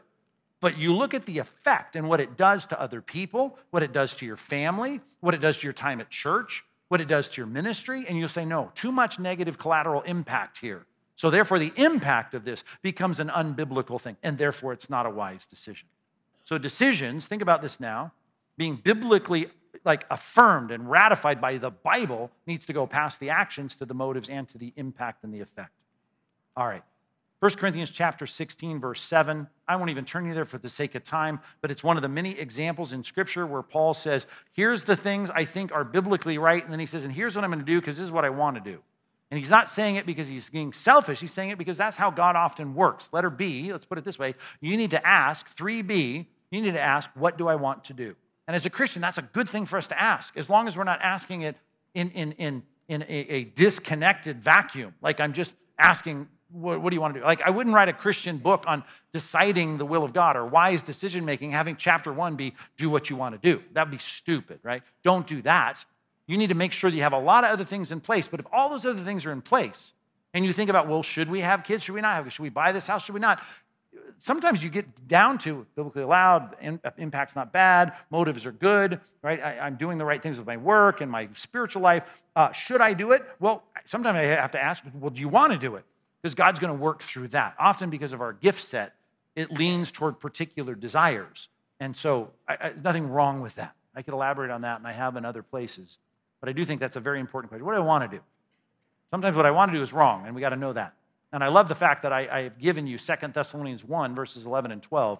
But 0.60 0.78
you 0.78 0.94
look 0.94 1.14
at 1.14 1.26
the 1.26 1.40
effect 1.40 1.96
and 1.96 2.10
what 2.10 2.20
it 2.20 2.36
does 2.36 2.68
to 2.68 2.80
other 2.80 3.02
people, 3.02 3.58
what 3.72 3.84
it 3.84 3.94
does 3.94 4.18
to 4.18 4.26
your 4.26 4.36
family, 4.36 5.00
what 5.22 5.34
it 5.34 5.40
does 5.40 5.58
to 5.60 5.64
your 5.64 5.74
time 5.74 6.02
at 6.02 6.10
church, 6.10 6.66
what 6.90 7.00
it 7.00 7.08
does 7.08 7.30
to 7.32 7.42
your 7.42 7.48
ministry, 7.48 8.06
and 8.08 8.20
you'll 8.20 8.28
say, 8.28 8.44
no, 8.44 8.72
too 8.76 8.92
much 8.92 9.18
negative 9.18 9.58
collateral 9.58 10.02
impact 10.02 10.60
here. 10.60 10.86
So 11.16 11.30
therefore, 11.30 11.58
the 11.58 11.72
impact 11.78 12.34
of 12.34 12.44
this 12.44 12.66
becomes 12.82 13.22
an 13.22 13.30
unbiblical 13.30 14.00
thing, 14.00 14.18
and 14.22 14.38
therefore 14.38 14.74
it's 14.74 14.90
not 14.90 15.06
a 15.06 15.10
wise 15.10 15.46
decision. 15.48 15.88
So 16.44 16.58
decisions, 16.58 17.28
think 17.28 17.42
about 17.42 17.62
this 17.62 17.80
now, 17.80 18.12
being 18.58 18.76
biblically 18.76 19.48
like 19.86 20.06
affirmed 20.10 20.72
and 20.72 20.90
ratified 20.90 21.40
by 21.40 21.58
the 21.58 21.72
Bible 21.72 22.32
needs 22.46 22.66
to 22.66 22.74
go 22.74 22.88
past 22.88 23.20
the 23.20 23.30
actions 23.30 23.76
to 23.78 23.86
the 23.86 23.94
motives 23.94 24.30
and 24.30 24.48
to 24.50 24.58
the 24.58 24.74
impact 24.76 25.24
and 25.24 25.34
the 25.34 25.42
effect. 25.42 25.84
All 26.58 26.68
right. 26.68 26.84
1 27.40 27.52
Corinthians 27.56 27.92
chapter 27.92 28.26
16 28.26 28.80
verse 28.80 29.02
7. 29.02 29.48
I 29.68 29.76
won't 29.76 29.90
even 29.92 30.06
turn 30.06 30.26
you 30.26 30.34
there 30.34 30.46
for 30.46 30.58
the 30.58 30.70
sake 30.70 30.96
of 30.96 31.04
time, 31.04 31.40
but 31.62 31.70
it's 31.70 31.84
one 31.84 31.98
of 31.98 32.02
the 32.02 32.10
many 32.10 32.40
examples 32.40 32.94
in 32.94 33.04
scripture 33.04 33.46
where 33.46 33.62
Paul 33.62 33.94
says, 33.94 34.26
"Here's 34.54 34.86
the 34.86 34.96
things 34.96 35.30
I 35.30 35.46
think 35.46 35.72
are 35.72 35.84
biblically 35.84 36.38
right," 36.38 36.64
and 36.64 36.72
then 36.72 36.80
he 36.80 36.86
says, 36.86 37.04
"And 37.04 37.14
here's 37.14 37.36
what 37.36 37.44
I'm 37.44 37.52
going 37.52 37.60
to 37.60 37.66
do 37.66 37.80
because 37.80 37.98
this 37.98 38.06
is 38.06 38.12
what 38.12 38.26
I 38.26 38.30
want 38.30 38.56
to 38.56 38.62
do." 38.62 38.82
And 39.32 39.40
he's 39.40 39.50
not 39.50 39.68
saying 39.68 39.96
it 39.96 40.06
because 40.06 40.28
he's 40.28 40.50
being 40.50 40.72
selfish. 40.72 41.20
He's 41.20 41.34
saying 41.34 41.50
it 41.50 41.58
because 41.58 41.78
that's 41.78 41.98
how 41.98 42.10
God 42.10 42.36
often 42.36 42.74
works. 42.74 43.12
Letter 43.12 43.30
B, 43.30 43.72
let's 43.72 43.86
put 43.86 43.98
it 43.98 44.06
this 44.06 44.18
way 44.18 44.36
you 44.62 44.78
need 44.78 44.92
to 44.92 45.06
ask, 45.06 45.54
3B, 45.56 46.28
you 46.52 46.62
need 46.62 46.74
to 46.74 46.82
ask, 46.82 47.10
what 47.16 47.38
do 47.38 47.48
I 47.48 47.56
want 47.56 47.84
to 47.86 47.94
do? 47.94 48.16
And 48.48 48.56
as 48.56 48.66
a 48.66 48.70
Christian, 48.70 49.02
that's 49.02 49.18
a 49.18 49.24
good 49.24 49.50
thing 49.50 49.66
for 49.66 49.78
us 49.78 49.88
to 49.88 50.00
ask, 50.00 50.38
as 50.38 50.50
long 50.50 50.68
as 50.68 50.78
we're 50.78 50.84
not 50.84 51.02
asking 51.02 51.42
it 51.42 51.56
in, 51.94 52.12
in, 52.12 52.32
in, 52.34 52.64
in 52.88 53.02
a, 53.04 53.06
a 53.08 53.44
disconnected 53.46 54.42
vacuum. 54.42 54.94
Like 55.02 55.20
I'm 55.20 55.34
just 55.34 55.56
asking, 55.80 56.28
what, 56.52 56.82
what, 56.82 56.92
do 56.92 56.96
you 56.96 57.02
want 57.02 57.16
to 57.16 57.20
do? 57.20 57.26
Like, 57.26 57.42
I 57.42 57.50
wouldn't 57.50 57.76
write 57.76 57.90
a 57.90 57.94
Christian 57.94 58.38
book 58.38 58.64
on 58.68 58.84
deciding 59.12 59.78
the 59.78 59.86
will 59.86 60.04
of 60.04 60.14
God 60.14 60.38
or 60.38 60.46
wise 60.46 60.84
decision 60.84 61.26
making, 61.26 61.52
having 61.52 61.76
chapter 61.76 62.14
one 62.14 62.36
be 62.36 62.54
do 62.78 62.90
what 62.90 63.10
you 63.10 63.16
want 63.16 63.42
to 63.42 63.54
do. 63.54 63.64
That'd 63.74 63.92
be 63.92 63.98
stupid, 63.98 64.60
right? 64.64 64.84
Don't 65.04 65.26
do 65.26 65.42
that. 65.42 65.84
You 66.28 66.38
need 66.38 66.48
to 66.48 66.56
make 66.56 66.72
sure 66.72 66.90
that 66.90 66.96
you 66.96 67.04
have 67.04 67.14
a 67.14 67.20
lot 67.20 67.44
of 67.44 67.52
other 67.52 67.64
things 67.64 67.92
in 67.92 68.00
place. 68.00 68.28
But 68.28 68.40
if 68.40 68.46
all 68.52 68.70
those 68.70 68.86
other 68.86 69.02
things 69.02 69.26
are 69.26 69.32
in 69.32 69.42
place, 69.42 69.94
and 70.34 70.46
you 70.46 70.52
think 70.52 70.70
about, 70.70 70.88
well, 70.88 71.02
should 71.02 71.30
we 71.30 71.42
have 71.42 71.64
kids? 71.64 71.84
Should 71.84 71.96
we 71.96 72.02
not 72.02 72.16
have 72.16 72.32
Should 72.32 72.44
we 72.44 72.50
buy 72.50 72.72
this 72.72 72.88
house? 72.88 73.06
Should 73.06 73.14
we 73.14 73.22
not? 73.22 73.42
Sometimes 74.18 74.64
you 74.64 74.70
get 74.70 75.08
down 75.08 75.38
to 75.40 75.66
biblically 75.76 76.04
allowed, 76.04 76.56
impact's 76.98 77.36
not 77.36 77.52
bad, 77.52 77.94
motives 78.10 78.46
are 78.46 78.52
good, 78.52 79.00
right? 79.22 79.44
I, 79.44 79.68
am 79.68 79.76
doing 79.76 79.98
the 79.98 80.06
right 80.06 80.22
things 80.22 80.38
with 80.38 80.48
my 80.48 80.58
work 80.58 81.02
and 81.02 81.12
my 81.12 81.30
spiritual 81.36 81.82
life. 81.82 82.06
Uh, 82.36 82.52
should 82.52 82.82
I 82.82 82.94
do 82.94 83.12
it? 83.12 83.24
Well, 83.40 83.64
sometimes 83.86 84.18
I 84.18 84.24
have 84.24 84.52
to 84.52 84.64
ask, 84.64 84.84
well, 84.94 85.10
do 85.10 85.22
you 85.22 85.30
want 85.30 85.54
to 85.54 85.60
do 85.60 85.76
it? 85.76 85.86
Because 86.22 86.36
God's 86.36 86.60
going 86.60 86.74
to 86.74 86.80
work 86.80 87.04
through 87.04 87.30
that. 87.30 87.56
Often 87.60 87.90
because 87.90 88.14
of 88.14 88.22
our 88.22 88.34
gift 88.34 88.64
set, 88.64 88.96
it 89.36 89.52
leans 89.52 89.92
toward 89.92 90.20
particular 90.20 90.76
desires. 90.76 91.50
And 91.80 91.96
so, 91.96 92.32
I, 92.48 92.56
I, 92.56 92.74
nothing 92.82 93.10
wrong 93.10 93.42
with 93.42 93.56
that. 93.56 93.76
I 93.96 94.02
could 94.02 94.14
elaborate 94.14 94.52
on 94.52 94.62
that, 94.62 94.80
and 94.80 94.88
I 94.88 94.92
have 94.92 95.16
in 95.16 95.26
other 95.26 95.44
places. 95.44 96.00
But 96.40 96.50
I 96.50 96.54
do 96.54 96.66
think 96.66 96.80
that's 96.82 96.96
a 96.96 97.02
very 97.02 97.20
important 97.20 97.50
question. 97.50 97.66
What 97.66 97.74
do 97.74 97.78
I 97.78 97.86
want 97.86 98.10
to 98.10 98.18
do? 98.18 98.24
Sometimes 99.12 99.36
what 99.38 99.46
I 99.46 99.52
want 99.52 99.72
to 99.72 99.78
do 99.78 99.82
is 99.82 99.94
wrong, 99.94 100.26
and 100.26 100.36
we 100.36 100.42
got 100.42 100.50
to 100.50 100.56
know 100.58 100.74
that. 100.74 100.94
And 101.32 101.44
I 101.44 101.48
love 101.48 101.68
the 101.68 101.76
fact 101.76 102.04
that 102.04 102.14
I, 102.14 102.44
have 102.44 102.60
given 102.60 102.88
you 102.88 102.98
2 102.98 103.14
Thessalonians 103.34 103.84
1, 103.84 104.16
verses 104.16 104.46
11 104.46 104.72
and 104.72 104.82
12, 104.82 105.20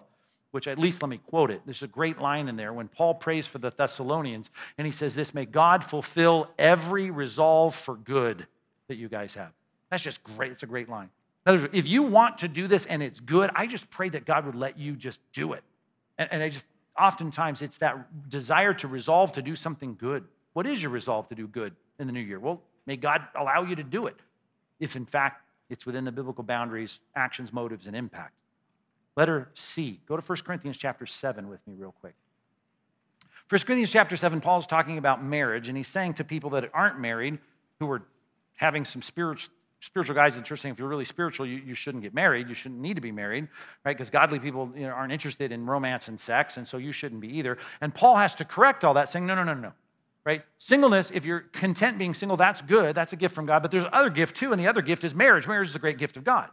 which 0.50 0.66
at 0.66 0.78
least 0.78 1.02
let 1.02 1.08
me 1.08 1.18
quote 1.18 1.50
it. 1.50 1.60
There's 1.66 1.82
a 1.82 1.88
great 1.88 2.18
line 2.18 2.48
in 2.48 2.56
there 2.56 2.72
when 2.72 2.88
Paul 2.88 3.14
prays 3.14 3.46
for 3.46 3.58
the 3.58 3.70
Thessalonians, 3.70 4.50
and 4.78 4.86
he 4.86 4.90
says 4.90 5.14
this 5.14 5.34
May 5.34 5.44
God 5.44 5.84
fulfill 5.84 6.48
every 6.58 7.10
resolve 7.10 7.74
for 7.74 7.96
good 7.96 8.46
that 8.88 8.96
you 8.96 9.08
guys 9.08 9.34
have. 9.34 9.52
That's 9.90 10.02
just 10.02 10.24
great. 10.24 10.52
It's 10.52 10.62
a 10.62 10.66
great 10.66 10.88
line. 10.88 11.10
Words, 11.46 11.66
if 11.72 11.88
you 11.88 12.02
want 12.02 12.38
to 12.38 12.48
do 12.48 12.66
this 12.66 12.86
and 12.86 13.02
it's 13.02 13.20
good, 13.20 13.50
I 13.54 13.66
just 13.66 13.88
pray 13.90 14.08
that 14.08 14.24
God 14.24 14.46
would 14.46 14.56
let 14.56 14.78
you 14.78 14.96
just 14.96 15.20
do 15.32 15.52
it. 15.52 15.62
And, 16.18 16.28
and 16.32 16.42
I 16.42 16.48
just, 16.48 16.66
oftentimes, 16.98 17.62
it's 17.62 17.78
that 17.78 18.28
desire 18.28 18.74
to 18.74 18.88
resolve 18.88 19.32
to 19.32 19.42
do 19.42 19.54
something 19.54 19.94
good. 19.98 20.24
What 20.54 20.66
is 20.66 20.82
your 20.82 20.90
resolve 20.90 21.28
to 21.28 21.34
do 21.34 21.46
good 21.46 21.76
in 21.98 22.06
the 22.06 22.12
new 22.12 22.20
year? 22.20 22.40
Well, 22.40 22.62
may 22.86 22.96
God 22.96 23.22
allow 23.34 23.62
you 23.62 23.76
to 23.76 23.84
do 23.84 24.06
it 24.06 24.16
if, 24.80 24.96
in 24.96 25.06
fact, 25.06 25.42
it's 25.68 25.86
within 25.86 26.04
the 26.04 26.12
biblical 26.12 26.44
boundaries, 26.44 27.00
actions, 27.14 27.52
motives, 27.52 27.86
and 27.86 27.96
impact. 27.96 28.34
Letter 29.16 29.48
C. 29.54 30.00
Go 30.06 30.16
to 30.16 30.22
1 30.22 30.38
Corinthians 30.44 30.76
chapter 30.76 31.06
7 31.06 31.48
with 31.48 31.66
me, 31.66 31.74
real 31.76 31.94
quick. 32.00 32.14
1 33.48 33.60
Corinthians 33.60 33.90
chapter 33.90 34.16
7, 34.16 34.40
Paul's 34.40 34.66
talking 34.66 34.98
about 34.98 35.24
marriage, 35.24 35.68
and 35.68 35.76
he's 35.76 35.88
saying 35.88 36.14
to 36.14 36.24
people 36.24 36.50
that 36.50 36.68
aren't 36.74 36.98
married, 36.98 37.38
who 37.78 37.90
are 37.90 38.02
having 38.56 38.84
some 38.84 39.02
spiritual, 39.02 39.52
spiritual 39.80 40.14
guys 40.14 40.34
in 40.34 40.40
the 40.40 40.46
church 40.46 40.60
saying 40.60 40.72
if 40.72 40.78
you're 40.78 40.88
really 40.88 41.04
spiritual, 41.04 41.46
you, 41.46 41.58
you 41.58 41.74
shouldn't 41.74 42.02
get 42.02 42.14
married. 42.14 42.48
You 42.48 42.54
shouldn't 42.54 42.80
need 42.80 42.94
to 42.94 43.00
be 43.00 43.12
married, 43.12 43.48
right? 43.84 43.96
Because 43.96 44.10
godly 44.10 44.38
people 44.38 44.72
you 44.74 44.82
know, 44.82 44.92
aren't 44.92 45.12
interested 45.12 45.52
in 45.52 45.66
romance 45.66 46.08
and 46.08 46.18
sex, 46.18 46.56
and 46.56 46.66
so 46.66 46.76
you 46.76 46.92
shouldn't 46.92 47.20
be 47.20 47.38
either. 47.38 47.58
And 47.80 47.94
Paul 47.94 48.16
has 48.16 48.34
to 48.36 48.44
correct 48.44 48.84
all 48.84 48.94
that, 48.94 49.08
saying, 49.08 49.26
no, 49.26 49.34
no, 49.34 49.44
no, 49.44 49.54
no 49.54 49.72
right? 50.26 50.42
Singleness, 50.58 51.12
if 51.12 51.24
you're 51.24 51.40
content 51.52 51.98
being 51.98 52.12
single, 52.12 52.36
that's 52.36 52.60
good. 52.60 52.96
That's 52.96 53.12
a 53.12 53.16
gift 53.16 53.34
from 53.34 53.46
God. 53.46 53.62
But 53.62 53.70
there's 53.70 53.84
other 53.92 54.10
gift 54.10 54.36
too, 54.36 54.50
and 54.50 54.60
the 54.60 54.66
other 54.66 54.82
gift 54.82 55.04
is 55.04 55.14
marriage. 55.14 55.46
Marriage 55.46 55.68
is 55.68 55.76
a 55.76 55.78
great 55.78 55.98
gift 55.98 56.16
of 56.16 56.24
God. 56.24 56.50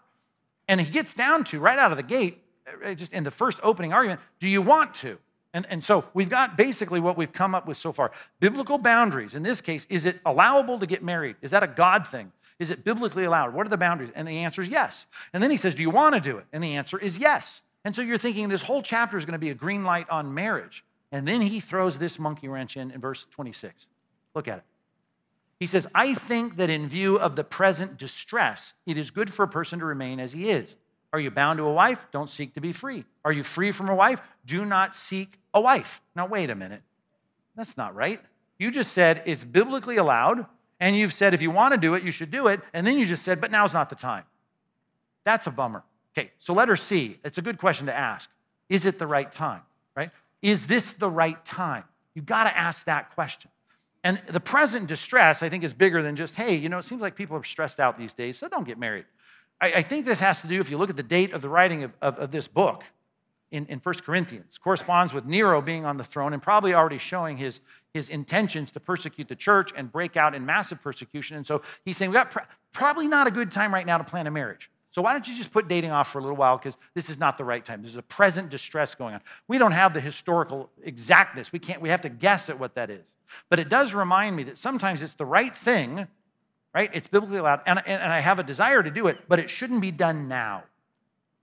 And 0.67 0.79
he 0.79 0.89
gets 0.89 1.15
down 1.15 1.43
to 1.45 1.59
right 1.59 1.79
out 1.79 1.91
of 1.91 1.97
the 1.97 2.03
gate, 2.03 2.41
uh, 2.85 2.93
just 2.93 3.11
in 3.11 3.23
the 3.23 3.31
first 3.31 3.59
opening 3.63 3.91
argument, 3.91 4.21
do 4.39 4.47
you 4.47 4.61
want 4.61 4.93
to? 4.95 5.17
And, 5.55 5.65
and 5.69 5.83
so 5.83 6.05
we've 6.13 6.29
got 6.29 6.55
basically 6.55 6.99
what 6.99 7.17
we've 7.17 7.33
come 7.33 7.53
up 7.53 7.67
with 7.67 7.77
so 7.77 7.91
far. 7.91 8.11
Biblical 8.39 8.77
boundaries. 8.77 9.35
In 9.35 9.43
this 9.43 9.59
case, 9.59 9.87
is 9.89 10.05
it 10.05 10.19
allowable 10.25 10.79
to 10.79 10.85
get 10.85 11.03
married? 11.03 11.35
Is 11.41 11.51
that 11.51 11.63
a 11.63 11.67
God 11.67 12.07
thing? 12.07 12.31
Is 12.59 12.69
it 12.69 12.83
biblically 12.83 13.23
allowed? 13.23 13.55
What 13.55 13.65
are 13.65 13.69
the 13.69 13.77
boundaries? 13.77 14.11
And 14.15 14.27
the 14.27 14.39
answer 14.39 14.61
is 14.61 14.69
yes. 14.69 15.07
And 15.33 15.41
then 15.41 15.49
he 15.49 15.57
says, 15.57 15.75
Do 15.75 15.81
you 15.81 15.89
want 15.89 16.15
to 16.15 16.21
do 16.21 16.37
it? 16.37 16.45
And 16.53 16.63
the 16.63 16.75
answer 16.75 16.99
is 16.99 17.17
yes. 17.17 17.61
And 17.83 17.95
so 17.95 18.01
you're 18.01 18.19
thinking 18.19 18.49
this 18.49 18.61
whole 18.61 18.83
chapter 18.83 19.17
is 19.17 19.25
going 19.25 19.33
to 19.33 19.39
be 19.39 19.49
a 19.49 19.55
green 19.55 19.83
light 19.83 20.09
on 20.09 20.33
marriage. 20.33 20.83
And 21.13 21.27
then 21.27 21.41
he 21.41 21.59
throws 21.59 21.99
this 21.99 22.17
monkey 22.17 22.47
wrench 22.49 22.75
in 22.75 22.91
in 22.91 22.99
verse 22.99 23.25
26. 23.29 23.87
Look 24.35 24.47
at 24.47 24.57
it. 24.57 24.63
He 25.59 25.67
says, 25.67 25.87
I 25.93 26.15
think 26.15 26.57
that 26.57 26.69
in 26.69 26.87
view 26.87 27.17
of 27.17 27.35
the 27.35 27.43
present 27.43 27.97
distress, 27.97 28.73
it 28.85 28.97
is 28.97 29.11
good 29.11 29.31
for 29.31 29.43
a 29.43 29.47
person 29.47 29.79
to 29.79 29.85
remain 29.85 30.19
as 30.19 30.33
he 30.33 30.49
is. 30.49 30.75
Are 31.13 31.19
you 31.19 31.29
bound 31.29 31.59
to 31.59 31.63
a 31.65 31.71
wife? 31.71 32.07
Don't 32.11 32.29
seek 32.29 32.55
to 32.55 32.61
be 32.61 32.73
free. 32.73 33.05
Are 33.23 33.31
you 33.31 33.43
free 33.43 33.71
from 33.71 33.87
a 33.87 33.95
wife? 33.95 34.21
Do 34.43 34.65
not 34.65 34.95
seek 34.95 35.39
a 35.53 35.61
wife. 35.61 36.01
Now, 36.15 36.25
wait 36.25 36.49
a 36.49 36.55
minute. 36.55 36.81
That's 37.55 37.77
not 37.77 37.95
right. 37.95 38.19
You 38.57 38.71
just 38.71 38.91
said 38.91 39.21
it's 39.25 39.43
biblically 39.43 39.97
allowed, 39.97 40.47
and 40.79 40.97
you've 40.97 41.13
said 41.13 41.35
if 41.35 41.41
you 41.41 41.51
want 41.51 41.73
to 41.73 41.79
do 41.79 41.93
it, 41.93 42.03
you 42.03 42.11
should 42.11 42.31
do 42.31 42.47
it, 42.47 42.59
and 42.73 42.85
then 42.85 42.97
you 42.97 43.05
just 43.05 43.21
said, 43.21 43.39
but 43.39 43.51
now's 43.51 43.73
not 43.73 43.89
the 43.89 43.95
time. 43.95 44.23
That's 45.23 45.45
a 45.45 45.51
bummer. 45.51 45.83
Okay, 46.17 46.31
so 46.39 46.53
letter 46.53 46.75
C, 46.75 47.19
it's 47.23 47.37
a 47.37 47.41
good 47.43 47.59
question 47.59 47.85
to 47.85 47.93
ask. 47.95 48.31
Is 48.67 48.87
it 48.87 48.97
the 48.97 49.07
right 49.07 49.31
time, 49.31 49.61
right? 49.95 50.09
Is 50.43 50.67
this 50.67 50.91
the 50.91 51.09
right 51.09 51.43
time? 51.43 51.85
You've 52.13 52.27
got 52.27 52.43
to 52.43 52.55
ask 52.55 52.85
that 52.85 53.15
question. 53.15 53.49
And 54.03 54.21
the 54.27 54.41
present 54.41 54.87
distress, 54.87 55.41
I 55.41 55.49
think, 55.49 55.63
is 55.63 55.73
bigger 55.73 56.03
than 56.03 56.17
just, 56.17 56.35
hey, 56.35 56.55
you 56.55 56.67
know, 56.67 56.77
it 56.77 56.83
seems 56.83 57.01
like 57.01 57.15
people 57.15 57.37
are 57.37 57.43
stressed 57.43 57.79
out 57.79 57.97
these 57.97 58.13
days, 58.13 58.37
so 58.37 58.49
don't 58.49 58.67
get 58.67 58.77
married. 58.77 59.05
I, 59.61 59.71
I 59.75 59.81
think 59.81 60.05
this 60.05 60.19
has 60.19 60.41
to 60.41 60.47
do, 60.47 60.59
if 60.59 60.69
you 60.69 60.77
look 60.77 60.89
at 60.89 60.97
the 60.97 61.03
date 61.03 61.31
of 61.31 61.41
the 61.41 61.47
writing 61.47 61.83
of, 61.83 61.93
of, 62.01 62.19
of 62.19 62.31
this 62.31 62.49
book 62.49 62.83
in, 63.51 63.65
in 63.67 63.79
1 63.79 63.95
Corinthians, 64.05 64.57
corresponds 64.57 65.13
with 65.13 65.25
Nero 65.25 65.61
being 65.61 65.85
on 65.85 65.95
the 65.95 66.03
throne 66.03 66.33
and 66.33 66.43
probably 66.43 66.73
already 66.73 66.97
showing 66.97 67.37
his, 67.37 67.61
his 67.93 68.09
intentions 68.09 68.73
to 68.73 68.81
persecute 68.81 69.29
the 69.29 69.37
church 69.37 69.71
and 69.77 69.89
break 69.89 70.17
out 70.17 70.35
in 70.35 70.45
massive 70.45 70.81
persecution. 70.81 71.37
And 71.37 71.47
so 71.47 71.61
he's 71.85 71.95
saying, 71.95 72.11
we've 72.11 72.15
got 72.15 72.31
pr- 72.31 72.39
probably 72.73 73.07
not 73.07 73.27
a 73.27 73.31
good 73.31 73.49
time 73.49 73.73
right 73.73 73.85
now 73.85 73.97
to 73.97 74.03
plan 74.03 74.27
a 74.27 74.31
marriage. 74.31 74.69
So 74.93 75.01
why 75.01 75.13
don't 75.13 75.27
you 75.27 75.35
just 75.35 75.51
put 75.51 75.67
dating 75.67 75.89
off 75.89 76.11
for 76.11 76.19
a 76.19 76.21
little 76.21 76.37
while 76.37 76.55
because 76.55 76.77
this 76.93 77.09
is 77.09 77.17
not 77.17 77.39
the 77.39 77.43
right 77.43 77.65
time. 77.65 77.81
There's 77.81 77.97
a 77.97 78.03
present 78.03 78.51
distress 78.51 78.93
going 78.93 79.15
on. 79.15 79.21
We 79.47 79.57
don't 79.57 79.71
have 79.71 79.91
the 79.95 79.99
historical 79.99 80.69
exactness. 80.83 81.51
We 81.51 81.57
can't 81.57 81.81
we 81.81 81.89
have 81.89 82.01
to 82.01 82.09
guess 82.09 82.47
at 82.47 82.59
what 82.59 82.75
that 82.75 82.91
is. 82.91 83.09
But 83.49 83.57
it 83.57 83.69
does 83.69 83.95
remind 83.95 84.35
me 84.35 84.43
that 84.43 84.55
sometimes 84.55 85.01
it's 85.01 85.15
the 85.15 85.25
right 85.25 85.57
thing, 85.57 86.07
right? 86.75 86.91
It's 86.93 87.07
biblically 87.07 87.39
allowed, 87.39 87.61
and, 87.65 87.79
and, 87.79 88.03
and 88.03 88.13
I 88.13 88.19
have 88.19 88.37
a 88.37 88.43
desire 88.43 88.83
to 88.83 88.91
do 88.91 89.07
it, 89.07 89.17
but 89.27 89.39
it 89.39 89.49
shouldn't 89.49 89.81
be 89.81 89.89
done 89.89 90.27
now. 90.27 90.61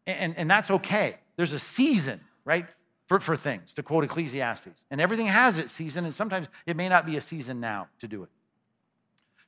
And, 0.07 0.39
and 0.39 0.49
that's 0.49 0.71
okay. 0.71 1.17
There's 1.35 1.53
a 1.53 1.59
season, 1.59 2.21
right? 2.45 2.67
For, 3.09 3.19
for 3.19 3.35
things, 3.35 3.75
to 3.75 3.83
quote 3.83 4.05
Ecclesiastes. 4.05 4.85
And 4.93 5.01
everything 5.01 5.27
has 5.27 5.59
its 5.59 5.73
season, 5.73 6.05
and 6.05 6.15
sometimes 6.15 6.47
it 6.67 6.77
may 6.77 6.89
not 6.89 7.05
be 7.05 7.17
a 7.17 7.21
season 7.21 7.59
now 7.59 7.89
to 7.99 8.07
do 8.07 8.23
it. 8.23 8.29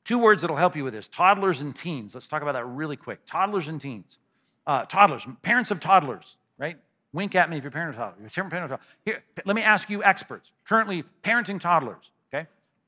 Two 0.04 0.18
words 0.18 0.42
that'll 0.42 0.56
help 0.56 0.74
you 0.74 0.84
with 0.84 0.94
this 0.94 1.08
toddlers 1.08 1.60
and 1.60 1.74
teens. 1.74 2.14
Let's 2.14 2.28
talk 2.28 2.42
about 2.42 2.52
that 2.52 2.66
really 2.66 2.96
quick. 2.96 3.20
Toddlers 3.24 3.68
and 3.68 3.80
teens. 3.80 4.18
Uh, 4.66 4.84
toddlers, 4.84 5.26
parents 5.42 5.70
of 5.70 5.80
toddlers, 5.80 6.38
right? 6.56 6.76
Wink 7.12 7.34
at 7.34 7.50
me 7.50 7.56
if 7.56 7.64
you're 7.64 7.70
parent 7.70 7.90
of 7.90 7.96
toddlers. 7.96 8.36
You're 8.36 8.48
parent 8.48 8.64
of 8.64 8.78
toddlers. 8.78 8.86
Here, 9.04 9.24
let 9.44 9.56
me 9.56 9.62
ask 9.62 9.90
you 9.90 10.04
experts, 10.04 10.52
currently 10.64 11.02
parenting 11.24 11.58
toddlers, 11.58 12.12
okay? 12.32 12.46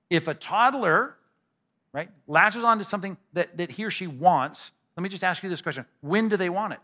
If 0.08 0.28
a 0.28 0.34
toddler, 0.34 1.16
right, 1.92 2.10
latches 2.28 2.62
onto 2.62 2.84
something 2.84 3.16
that, 3.32 3.56
that 3.58 3.72
he 3.72 3.84
or 3.84 3.90
she 3.90 4.06
wants, 4.06 4.70
let 4.96 5.02
me 5.02 5.08
just 5.08 5.24
ask 5.24 5.42
you 5.42 5.48
this 5.48 5.62
question 5.62 5.84
when 6.00 6.28
do 6.28 6.36
they 6.36 6.48
want 6.48 6.74
it? 6.74 6.80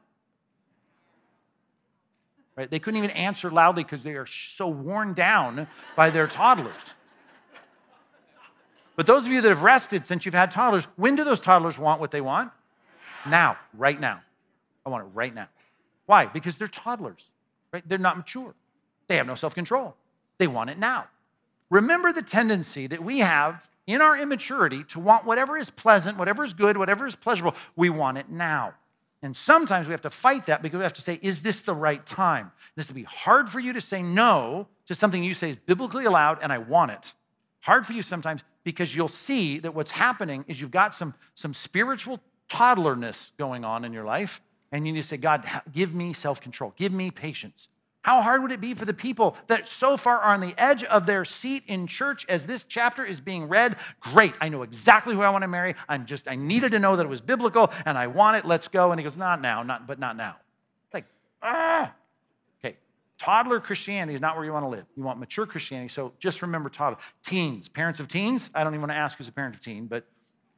Right? 2.57 2.69
They 2.69 2.81
couldn't 2.81 2.99
even 2.99 3.11
answer 3.11 3.51
loudly 3.51 3.85
because 3.85 4.03
they 4.03 4.15
are 4.15 4.27
so 4.27 4.69
worn 4.69 5.15
down 5.15 5.69
by 5.97 6.11
their 6.11 6.27
toddlers. 6.27 6.95
But 9.01 9.07
those 9.07 9.25
of 9.25 9.33
you 9.33 9.41
that 9.41 9.49
have 9.49 9.63
rested 9.63 10.07
since 10.07 10.27
you've 10.27 10.35
had 10.35 10.51
toddlers, 10.51 10.85
when 10.97 11.17
do 11.17 11.25
those 11.25 11.41
toddlers 11.41 11.79
want 11.79 12.03
what 12.03 12.11
they 12.11 12.21
want? 12.21 12.53
Now, 13.27 13.57
right 13.73 13.99
now. 13.99 14.21
I 14.85 14.91
want 14.91 15.07
it 15.07 15.11
right 15.15 15.35
now. 15.35 15.49
Why? 16.05 16.27
Because 16.27 16.59
they're 16.59 16.69
toddlers, 16.69 17.31
right? 17.73 17.83
They're 17.89 17.97
not 17.97 18.19
mature. 18.19 18.55
They 19.09 19.17
have 19.17 19.27
no 19.27 19.35
self 19.35 19.55
control. 19.55 19.97
They 20.37 20.47
want 20.47 20.69
it 20.69 20.79
now. 20.79 21.07
Remember 21.71 22.13
the 22.13 22.21
tendency 22.21 22.87
that 22.89 23.03
we 23.03 23.21
have 23.21 23.71
in 23.87 24.03
our 24.03 24.19
immaturity 24.19 24.85
to 24.89 25.01
want 25.01 25.25
whatever 25.25 25.57
is 25.57 25.71
pleasant, 25.71 26.19
whatever 26.19 26.45
is 26.45 26.53
good, 26.53 26.77
whatever 26.77 27.07
is 27.07 27.17
pleasurable. 27.17 27.57
We 27.77 27.89
want 27.89 28.19
it 28.19 28.29
now. 28.29 28.75
And 29.23 29.35
sometimes 29.35 29.87
we 29.87 29.93
have 29.93 30.03
to 30.03 30.11
fight 30.11 30.45
that 30.45 30.61
because 30.61 30.77
we 30.77 30.83
have 30.83 30.93
to 30.93 31.01
say, 31.01 31.19
is 31.23 31.41
this 31.41 31.63
the 31.63 31.75
right 31.75 32.05
time? 32.05 32.53
This 32.77 32.89
will 32.89 32.97
be 32.97 33.05
hard 33.05 33.49
for 33.49 33.61
you 33.61 33.73
to 33.73 33.81
say 33.81 34.03
no 34.03 34.69
to 34.85 34.95
something 34.95 35.25
you 35.25 35.33
say 35.33 35.53
is 35.53 35.57
biblically 35.57 36.05
allowed 36.05 36.41
and 36.43 36.53
I 36.53 36.59
want 36.59 36.91
it. 36.91 37.15
Hard 37.61 37.87
for 37.87 37.93
you 37.93 38.03
sometimes 38.03 38.43
because 38.65 38.95
you'll 38.95 39.09
see 39.09 39.59
that 39.59 39.75
what's 39.75 39.91
happening 39.91 40.45
is 40.49 40.61
you've 40.61 40.71
got 40.71 40.95
some, 40.95 41.15
some 41.35 41.55
spiritual 41.55 42.21
toddlerness 42.49 43.33
going 43.39 43.65
on 43.65 43.85
in 43.85 43.93
your 43.93 44.05
life, 44.05 44.41
and 44.73 44.87
you 44.87 44.93
need 44.93 45.03
to 45.03 45.07
say, 45.07 45.17
God, 45.17 45.45
give 45.73 45.95
me 45.95 46.13
self 46.13 46.41
control, 46.41 46.75
give 46.77 46.93
me 46.93 47.11
patience. 47.11 47.69
How 48.03 48.23
hard 48.23 48.41
would 48.41 48.51
it 48.51 48.63
be 48.63 48.73
for 48.73 48.87
the 48.87 48.95
people 48.95 49.37
that 49.49 49.69
so 49.69 49.99
far 49.99 50.19
are 50.21 50.33
on 50.33 50.41
the 50.41 50.55
edge 50.57 50.85
of 50.85 51.05
their 51.05 51.27
seat 51.27 51.65
in 51.67 51.87
church 51.87 52.25
as 52.31 52.47
this 52.47 52.65
chapter 52.65 53.05
is 53.05 53.21
being 53.21 53.47
read? 53.47 53.77
Great, 54.01 54.33
I 54.41 54.49
know 54.49 54.63
exactly 54.63 55.15
who 55.15 55.21
I 55.21 55.29
want 55.29 55.43
to 55.43 55.49
marry. 55.49 55.75
I'm 55.87 56.07
just, 56.07 56.27
I 56.27 56.35
needed 56.35 56.73
to 56.73 56.79
know 56.79 56.97
that 56.97 57.05
it 57.05 57.11
was 57.11 57.21
biblical 57.21 57.71
and 57.85 57.99
I 57.99 58.07
want 58.07 58.39
it. 58.39 58.47
Let's 58.47 58.69
go. 58.69 58.91
And 58.91 58.99
he 58.99 59.05
goes, 59.05 59.19
Not 59.19 59.43
now, 59.43 59.63
not, 59.63 59.87
but 59.87 59.99
not 59.99 60.17
now. 60.17 60.37
Like, 60.95 61.05
ah. 61.43 61.93
Toddler 63.21 63.61
Christianity 63.61 64.15
is 64.15 64.23
not 64.23 64.35
where 64.35 64.47
you 64.47 64.53
want 64.53 64.65
to 64.65 64.71
live. 64.71 64.87
You 64.97 65.03
want 65.03 65.21
mature 65.21 65.45
Christianity. 65.45 65.91
So 65.91 66.15
just 66.19 66.41
remember 66.41 66.71
toddler. 66.71 66.99
Teens, 67.23 67.69
parents 67.69 68.01
of 68.01 68.09
teens, 68.09 68.51
I 68.55 68.65
don't 68.65 68.73
even 68.73 68.81
want 68.81 68.93
to 68.93 68.97
ask 68.97 69.19
who's 69.19 69.29
a 69.29 69.33
parent 69.33 69.55
of 69.55 69.61
teen, 69.61 69.89
but 69.89 70.07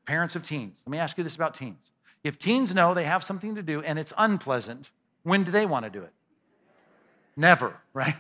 parents 0.07 0.37
of 0.37 0.45
teens. 0.45 0.81
Let 0.87 0.93
me 0.93 0.99
ask 0.99 1.19
you 1.19 1.25
this 1.25 1.35
about 1.35 1.55
teens. 1.55 1.91
If 2.23 2.39
teens 2.39 2.73
know 2.73 2.95
they 2.95 3.03
have 3.03 3.25
something 3.25 3.57
to 3.57 3.65
do 3.65 3.83
and 3.83 3.99
it's 3.99 4.13
unpleasant, 4.17 4.93
when 5.25 5.43
do 5.43 5.51
they 5.51 5.67
want 5.67 5.87
to 5.87 5.91
do 5.91 6.03
it? 6.05 6.13
Never, 7.37 7.75
right? 7.95 8.15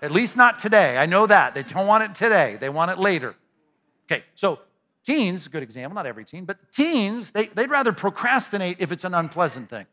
At 0.00 0.10
least 0.10 0.34
not 0.34 0.58
today. 0.58 0.96
I 0.96 1.04
know 1.04 1.26
that. 1.26 1.54
They 1.54 1.64
don't 1.64 1.86
want 1.86 2.04
it 2.04 2.14
today, 2.14 2.56
they 2.58 2.70
want 2.70 2.92
it 2.92 2.98
later. 2.98 3.34
Okay, 4.10 4.24
so 4.36 4.60
teens, 5.04 5.48
good 5.48 5.62
example, 5.62 5.96
not 5.96 6.06
every 6.06 6.24
teen, 6.24 6.46
but 6.46 6.56
teens, 6.72 7.32
they, 7.32 7.48
they'd 7.48 7.68
rather 7.68 7.92
procrastinate 7.92 8.78
if 8.80 8.90
it's 8.90 9.04
an 9.04 9.12
unpleasant 9.12 9.68
thing. 9.68 9.84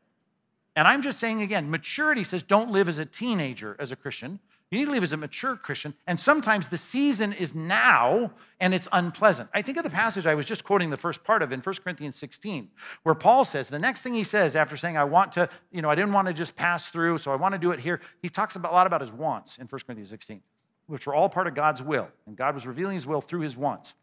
And 0.76 0.88
I'm 0.88 1.02
just 1.02 1.20
saying 1.20 1.42
again, 1.42 1.70
maturity 1.70 2.24
says 2.24 2.44
don't 2.44 2.72
live 2.72 2.88
as 2.88 2.98
a 2.98 3.06
teenager 3.06 3.76
as 3.80 3.92
a 3.92 3.96
Christian. 3.96 4.40
You 4.72 4.80
need 4.80 4.86
to 4.86 4.92
live 4.92 5.04
as 5.04 5.14
a 5.14 5.18
mature 5.18 5.56
Christian. 5.56 5.94
And 6.08 6.20
sometimes 6.20 6.70
the 6.70 6.78
season 6.78 7.34
is 7.34 7.54
now 7.54 8.32
and 8.60 8.74
it's 8.74 8.88
unpleasant. 8.92 9.50
I 9.54 9.62
think 9.62 9.78
of 9.78 9.84
the 9.84 9.90
passage 9.90 10.26
I 10.26 10.34
was 10.34 10.46
just 10.46 10.64
quoting 10.64 10.90
the 10.90 10.98
first 10.98 11.24
part 11.24 11.44
of 11.44 11.52
in 11.52 11.62
1 11.62 11.76
Corinthians 11.84 12.16
16, 12.16 12.70
where 13.04 13.16
Paul 13.16 13.46
says, 13.46 13.70
the 13.70 13.80
next 13.80 14.02
thing 14.02 14.14
he 14.14 14.24
says 14.24 14.56
after 14.56 14.76
saying, 14.76 14.98
I 14.98 15.04
want 15.04 15.32
to, 15.34 15.50
you 15.72 15.82
know, 15.82 15.90
I 15.90 15.96
didn't 15.96 16.14
want 16.14 16.28
to 16.28 16.34
just 16.34 16.56
pass 16.56 16.90
through, 16.90 17.20
so 17.20 17.32
I 17.32 17.36
want 17.36 17.54
to 17.54 17.60
do 17.60 17.72
it 17.72 17.80
here, 17.80 18.02
he 18.22 18.28
talks 18.28 18.56
about, 18.56 18.72
a 18.72 18.76
lot 18.76 18.88
about 18.88 19.02
his 19.02 19.12
wants 19.12 19.60
in 19.60 19.68
1 19.68 19.82
Corinthians 19.86 20.10
16, 20.10 20.42
which 20.88 21.06
were 21.06 21.14
all 21.14 21.30
part 21.30 21.46
of 21.48 21.54
God's 21.54 21.84
will. 21.84 22.10
And 22.26 22.36
God 22.36 22.56
was 22.56 22.66
revealing 22.66 22.96
his 22.96 23.06
will 23.06 23.22
through 23.22 23.42
his 23.42 23.56
wants. 23.56 23.94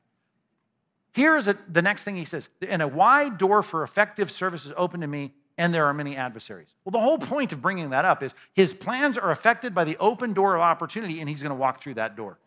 Here 1.13 1.37
is 1.37 1.49
a, 1.49 1.59
the 1.69 1.83
next 1.83 2.05
thing 2.05 2.17
he 2.17 2.25
says, 2.25 2.49
and 2.67 2.81
a 2.81 2.89
wide 2.89 3.37
door 3.37 3.63
for 3.63 3.83
effective 3.83 4.31
service 4.31 4.65
is 4.65 4.73
open 4.77 5.01
to 5.01 5.07
me 5.07 5.35
and 5.59 5.75
there 5.75 5.87
are 5.87 5.95
many 5.95 6.17
adversaries. 6.17 6.75
Well, 6.85 6.93
the 6.93 7.01
whole 7.01 7.19
point 7.19 7.53
of 7.53 7.61
bringing 7.61 7.91
that 7.91 8.05
up 8.05 8.23
is 8.23 8.35
his 8.55 8.73
plans 8.73 9.19
are 9.19 9.31
affected 9.31 9.75
by 9.75 9.85
the 9.85 9.97
open 9.99 10.33
door 10.33 10.55
of 10.55 10.63
opportunity, 10.63 11.21
and 11.21 11.29
he's 11.29 11.43
going 11.43 11.51
to 11.51 11.57
walk 11.57 11.81
through 11.81 11.95
that 11.95 12.17
door. 12.17 12.39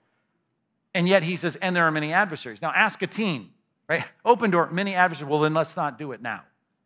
And 0.93 1.07
yet 1.07 1.23
he 1.23 1.35
says, 1.35 1.55
and 1.57 1.75
there 1.75 1.83
are 1.83 1.91
many 1.91 2.13
adversaries. 2.13 2.61
Now, 2.61 2.71
ask 2.73 3.01
a 3.01 3.07
teen, 3.07 3.51
right? 3.89 4.05
Open 4.23 4.49
door, 4.49 4.69
many 4.69 4.95
adversaries. 4.95 5.29
Well, 5.29 5.41
then 5.41 5.53
let's 5.53 5.75
not 5.75 5.97
do 5.97 6.13
it 6.13 6.21
now. 6.21 6.41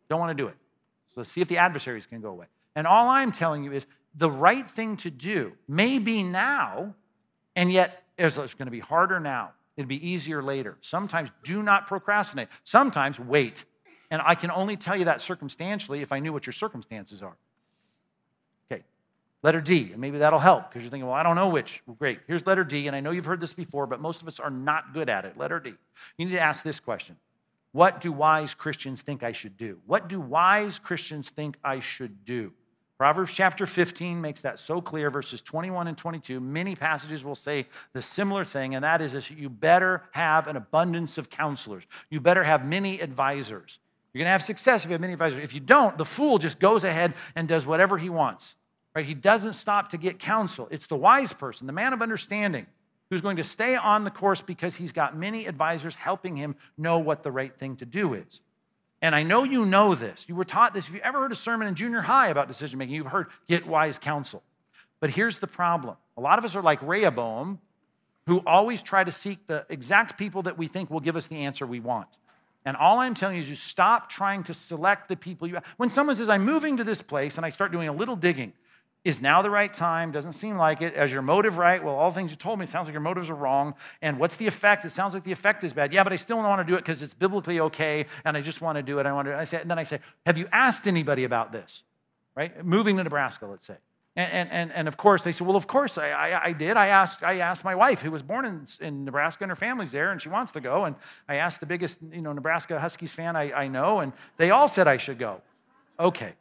Don't 0.08 0.18
want 0.20 0.36
to 0.36 0.42
do 0.42 0.48
it. 0.48 0.56
So 1.06 1.20
let's 1.20 1.30
see 1.30 1.40
if 1.40 1.48
the 1.48 1.58
adversaries 1.58 2.06
can 2.06 2.20
go 2.20 2.30
away. 2.30 2.46
And 2.74 2.86
all 2.86 3.08
I'm 3.08 3.32
telling 3.32 3.64
you 3.64 3.72
is 3.72 3.86
the 4.14 4.30
right 4.30 4.68
thing 4.68 4.96
to 4.98 5.10
do 5.10 5.52
may 5.68 5.98
be 5.98 6.22
now, 6.22 6.94
and 7.54 7.70
yet 7.70 8.02
it's 8.18 8.36
going 8.36 8.66
to 8.66 8.70
be 8.70 8.80
harder 8.80 9.20
now. 9.20 9.52
It'll 9.76 9.88
be 9.88 10.06
easier 10.06 10.42
later. 10.42 10.76
Sometimes 10.80 11.30
do 11.42 11.62
not 11.62 11.86
procrastinate. 11.86 12.48
Sometimes 12.64 13.18
wait 13.18 13.64
and 14.10 14.20
I 14.24 14.34
can 14.34 14.50
only 14.50 14.76
tell 14.76 14.96
you 14.96 15.04
that 15.04 15.20
circumstantially 15.20 16.02
if 16.02 16.12
I 16.12 16.18
knew 16.18 16.32
what 16.32 16.46
your 16.46 16.52
circumstances 16.52 17.22
are. 17.22 17.36
Okay, 18.70 18.82
letter 19.42 19.60
D, 19.60 19.90
and 19.92 20.00
maybe 20.00 20.18
that'll 20.18 20.38
help 20.38 20.68
because 20.68 20.82
you're 20.82 20.90
thinking, 20.90 21.06
well, 21.06 21.16
I 21.16 21.22
don't 21.22 21.36
know 21.36 21.48
which. 21.48 21.82
Well, 21.86 21.96
great. 21.98 22.20
Here's 22.26 22.46
letter 22.46 22.64
D, 22.64 22.86
and 22.86 22.96
I 22.96 23.00
know 23.00 23.10
you've 23.10 23.24
heard 23.24 23.40
this 23.40 23.52
before, 23.52 23.86
but 23.86 24.00
most 24.00 24.22
of 24.22 24.28
us 24.28 24.40
are 24.40 24.50
not 24.50 24.92
good 24.92 25.08
at 25.08 25.24
it. 25.24 25.36
Letter 25.36 25.60
D. 25.60 25.74
You 26.18 26.26
need 26.26 26.32
to 26.32 26.40
ask 26.40 26.64
this 26.64 26.80
question 26.80 27.16
What 27.72 28.00
do 28.00 28.10
wise 28.12 28.54
Christians 28.54 29.02
think 29.02 29.22
I 29.22 29.32
should 29.32 29.56
do? 29.56 29.78
What 29.86 30.08
do 30.08 30.20
wise 30.20 30.78
Christians 30.78 31.30
think 31.30 31.56
I 31.62 31.80
should 31.80 32.24
do? 32.24 32.52
Proverbs 33.00 33.32
chapter 33.32 33.64
15 33.64 34.20
makes 34.20 34.42
that 34.42 34.58
so 34.58 34.82
clear, 34.82 35.08
verses 35.08 35.40
21 35.40 35.86
and 35.88 35.96
22. 35.96 36.38
Many 36.38 36.76
passages 36.76 37.24
will 37.24 37.34
say 37.34 37.66
the 37.94 38.02
similar 38.02 38.44
thing, 38.44 38.74
and 38.74 38.84
that 38.84 39.00
is 39.00 39.14
this 39.14 39.30
you 39.30 39.48
better 39.48 40.02
have 40.10 40.46
an 40.48 40.56
abundance 40.56 41.16
of 41.16 41.30
counselors. 41.30 41.86
You 42.10 42.20
better 42.20 42.44
have 42.44 42.66
many 42.66 43.00
advisors. 43.00 43.78
You're 44.12 44.20
going 44.20 44.26
to 44.26 44.32
have 44.32 44.42
success 44.42 44.84
if 44.84 44.90
you 44.90 44.94
have 44.94 45.00
many 45.00 45.12
advisors. 45.12 45.42
If 45.42 45.54
you 45.54 45.60
don't, 45.60 45.96
the 45.96 46.04
fool 46.04 46.38
just 46.38 46.58
goes 46.58 46.82
ahead 46.82 47.14
and 47.36 47.46
does 47.46 47.64
whatever 47.64 47.96
he 47.96 48.08
wants. 48.08 48.56
Right? 48.94 49.04
He 49.04 49.14
doesn't 49.14 49.52
stop 49.52 49.90
to 49.90 49.98
get 49.98 50.18
counsel. 50.18 50.66
It's 50.70 50.88
the 50.88 50.96
wise 50.96 51.32
person, 51.32 51.66
the 51.66 51.72
man 51.72 51.92
of 51.92 52.02
understanding, 52.02 52.66
who's 53.08 53.20
going 53.20 53.36
to 53.36 53.44
stay 53.44 53.76
on 53.76 54.02
the 54.04 54.10
course 54.10 54.40
because 54.40 54.76
he's 54.76 54.92
got 54.92 55.16
many 55.16 55.46
advisors 55.46 55.94
helping 55.94 56.36
him 56.36 56.56
know 56.76 56.98
what 56.98 57.22
the 57.22 57.30
right 57.30 57.56
thing 57.56 57.76
to 57.76 57.86
do 57.86 58.14
is. 58.14 58.42
And 59.02 59.14
I 59.14 59.22
know 59.22 59.44
you 59.44 59.64
know 59.64 59.94
this. 59.94 60.24
You 60.28 60.34
were 60.34 60.44
taught 60.44 60.74
this. 60.74 60.88
If 60.88 60.94
you 60.94 61.00
ever 61.00 61.20
heard 61.20 61.32
a 61.32 61.36
sermon 61.36 61.68
in 61.68 61.74
junior 61.74 62.02
high 62.02 62.28
about 62.28 62.48
decision 62.48 62.78
making, 62.78 62.96
you've 62.96 63.06
heard 63.06 63.28
get 63.48 63.66
wise 63.66 63.98
counsel. 63.98 64.42
But 64.98 65.10
here's 65.10 65.38
the 65.38 65.46
problem 65.46 65.96
a 66.16 66.20
lot 66.20 66.38
of 66.38 66.44
us 66.44 66.54
are 66.54 66.62
like 66.62 66.82
Rehoboam, 66.82 67.60
who 68.26 68.42
always 68.44 68.82
try 68.82 69.02
to 69.02 69.12
seek 69.12 69.46
the 69.46 69.64
exact 69.68 70.18
people 70.18 70.42
that 70.42 70.58
we 70.58 70.66
think 70.66 70.90
will 70.90 71.00
give 71.00 71.16
us 71.16 71.28
the 71.28 71.36
answer 71.36 71.66
we 71.66 71.80
want. 71.80 72.18
And 72.64 72.76
all 72.76 72.98
I'm 72.98 73.14
telling 73.14 73.36
you 73.36 73.42
is 73.42 73.48
you 73.48 73.56
stop 73.56 74.10
trying 74.10 74.42
to 74.44 74.54
select 74.54 75.08
the 75.08 75.16
people 75.16 75.48
you. 75.48 75.58
When 75.78 75.88
someone 75.88 76.16
says, 76.16 76.28
I'm 76.28 76.44
moving 76.44 76.76
to 76.76 76.84
this 76.84 77.00
place, 77.00 77.36
and 77.36 77.46
I 77.46 77.50
start 77.50 77.72
doing 77.72 77.88
a 77.88 77.92
little 77.92 78.16
digging, 78.16 78.52
is 79.02 79.22
now 79.22 79.40
the 79.40 79.48
right 79.48 79.72
time? 79.72 80.12
Doesn't 80.12 80.34
seem 80.34 80.56
like 80.56 80.82
it. 80.82 80.92
As 80.92 81.10
your 81.10 81.22
motive 81.22 81.56
right? 81.56 81.82
Well, 81.82 81.94
all 81.94 82.10
the 82.10 82.14
things 82.14 82.32
you 82.32 82.36
told 82.36 82.58
me, 82.58 82.66
sounds 82.66 82.86
like 82.86 82.92
your 82.92 83.00
motives 83.00 83.30
are 83.30 83.34
wrong. 83.34 83.74
And 84.02 84.18
what's 84.18 84.36
the 84.36 84.46
effect? 84.46 84.84
It 84.84 84.90
sounds 84.90 85.14
like 85.14 85.24
the 85.24 85.32
effect 85.32 85.64
is 85.64 85.72
bad. 85.72 85.94
Yeah, 85.94 86.04
but 86.04 86.12
I 86.12 86.16
still 86.16 86.36
want 86.36 86.60
to 86.60 86.70
do 86.70 86.76
it 86.76 86.82
because 86.82 87.00
it's 87.00 87.14
biblically 87.14 87.60
okay, 87.60 88.04
and 88.26 88.36
I 88.36 88.42
just 88.42 88.60
want 88.60 88.76
to 88.76 88.82
do 88.82 88.98
it. 88.98 89.06
I 89.06 89.12
want 89.12 89.26
to. 89.28 89.36
I 89.36 89.44
say, 89.44 89.62
and 89.62 89.70
then 89.70 89.78
I 89.78 89.84
say, 89.84 90.00
Have 90.26 90.36
you 90.36 90.48
asked 90.52 90.86
anybody 90.86 91.24
about 91.24 91.50
this? 91.50 91.82
Right? 92.34 92.62
Moving 92.64 92.98
to 92.98 93.04
Nebraska, 93.04 93.46
let's 93.46 93.66
say. 93.66 93.76
And, 94.16 94.50
and, 94.50 94.72
and 94.72 94.88
of 94.88 94.96
course, 94.96 95.22
they 95.22 95.30
said, 95.30 95.46
well, 95.46 95.56
of 95.56 95.68
course 95.68 95.96
I, 95.96 96.10
I, 96.10 96.44
I, 96.46 96.52
did. 96.52 96.76
I 96.76 96.88
asked, 96.88 97.22
I 97.22 97.38
asked 97.38 97.64
my 97.64 97.76
wife, 97.76 98.02
who 98.02 98.10
was 98.10 98.22
born 98.22 98.44
in, 98.44 98.66
in 98.80 99.04
Nebraska, 99.04 99.44
and 99.44 99.50
her 99.50 99.56
family's 99.56 99.92
there, 99.92 100.10
and 100.10 100.20
she 100.20 100.28
wants 100.28 100.52
to 100.52 100.60
go. 100.60 100.84
And 100.84 100.96
I 101.28 101.36
asked 101.36 101.60
the 101.60 101.66
biggest 101.66 102.00
you 102.12 102.20
know, 102.20 102.32
Nebraska 102.32 102.78
Huskies 102.80 103.12
fan 103.12 103.36
I, 103.36 103.52
I 103.52 103.68
know, 103.68 104.00
and 104.00 104.12
they 104.36 104.50
all 104.50 104.68
said 104.68 104.88
I 104.88 104.96
should 104.96 105.18
go. 105.18 105.42
Okay. 105.98 106.32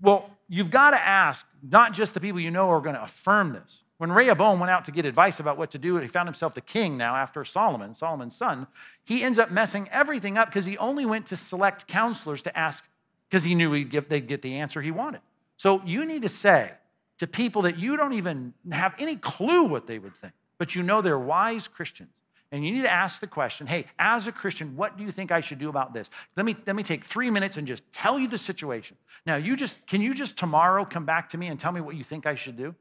Well, 0.00 0.30
you've 0.48 0.70
got 0.70 0.90
to 0.90 1.00
ask 1.00 1.46
not 1.62 1.94
just 1.94 2.12
the 2.12 2.20
people 2.20 2.40
you 2.40 2.50
know 2.50 2.68
are 2.70 2.80
going 2.80 2.96
to 2.96 3.02
affirm 3.02 3.54
this. 3.54 3.82
When 3.98 4.12
Rehoboam 4.12 4.60
went 4.60 4.70
out 4.70 4.84
to 4.84 4.92
get 4.92 5.06
advice 5.06 5.40
about 5.40 5.56
what 5.56 5.70
to 5.70 5.78
do, 5.78 5.96
he 5.96 6.06
found 6.06 6.28
himself 6.28 6.52
the 6.52 6.60
king 6.60 6.98
now 6.98 7.16
after 7.16 7.44
Solomon, 7.46 7.94
Solomon's 7.94 8.36
son. 8.36 8.66
He 9.04 9.22
ends 9.22 9.38
up 9.38 9.50
messing 9.50 9.88
everything 9.90 10.36
up 10.36 10.48
because 10.48 10.66
he 10.66 10.76
only 10.76 11.06
went 11.06 11.24
to 11.26 11.36
select 11.36 11.86
counselors 11.86 12.42
to 12.42 12.56
ask 12.56 12.84
because 13.30 13.44
he 13.44 13.54
knew 13.54 13.72
he'd 13.72 13.88
give, 13.88 14.10
they'd 14.10 14.26
get 14.26 14.42
the 14.42 14.56
answer 14.56 14.82
he 14.82 14.90
wanted. 14.90 15.22
So 15.56 15.80
you 15.86 16.04
need 16.04 16.22
to 16.22 16.28
say, 16.28 16.72
to 17.18 17.26
people 17.26 17.62
that 17.62 17.78
you 17.78 17.96
don't 17.96 18.12
even 18.12 18.52
have 18.70 18.94
any 18.98 19.16
clue 19.16 19.64
what 19.64 19.86
they 19.86 19.98
would 19.98 20.14
think, 20.16 20.32
but 20.58 20.74
you 20.74 20.82
know 20.82 21.00
they're 21.00 21.18
wise 21.18 21.68
Christians. 21.68 22.10
And 22.52 22.64
you 22.64 22.72
need 22.72 22.82
to 22.82 22.92
ask 22.92 23.20
the 23.20 23.26
question 23.26 23.66
hey, 23.66 23.86
as 23.98 24.26
a 24.26 24.32
Christian, 24.32 24.76
what 24.76 24.96
do 24.96 25.04
you 25.04 25.10
think 25.10 25.32
I 25.32 25.40
should 25.40 25.58
do 25.58 25.68
about 25.68 25.92
this? 25.92 26.10
Let 26.36 26.46
me, 26.46 26.56
let 26.66 26.76
me 26.76 26.82
take 26.82 27.04
three 27.04 27.30
minutes 27.30 27.56
and 27.56 27.66
just 27.66 27.82
tell 27.90 28.18
you 28.18 28.28
the 28.28 28.38
situation. 28.38 28.96
Now, 29.26 29.36
you 29.36 29.56
just, 29.56 29.84
can 29.86 30.00
you 30.00 30.14
just 30.14 30.36
tomorrow 30.36 30.84
come 30.84 31.04
back 31.04 31.28
to 31.30 31.38
me 31.38 31.48
and 31.48 31.58
tell 31.58 31.72
me 31.72 31.80
what 31.80 31.96
you 31.96 32.04
think 32.04 32.24
I 32.24 32.34
should 32.34 32.56
do? 32.56 32.74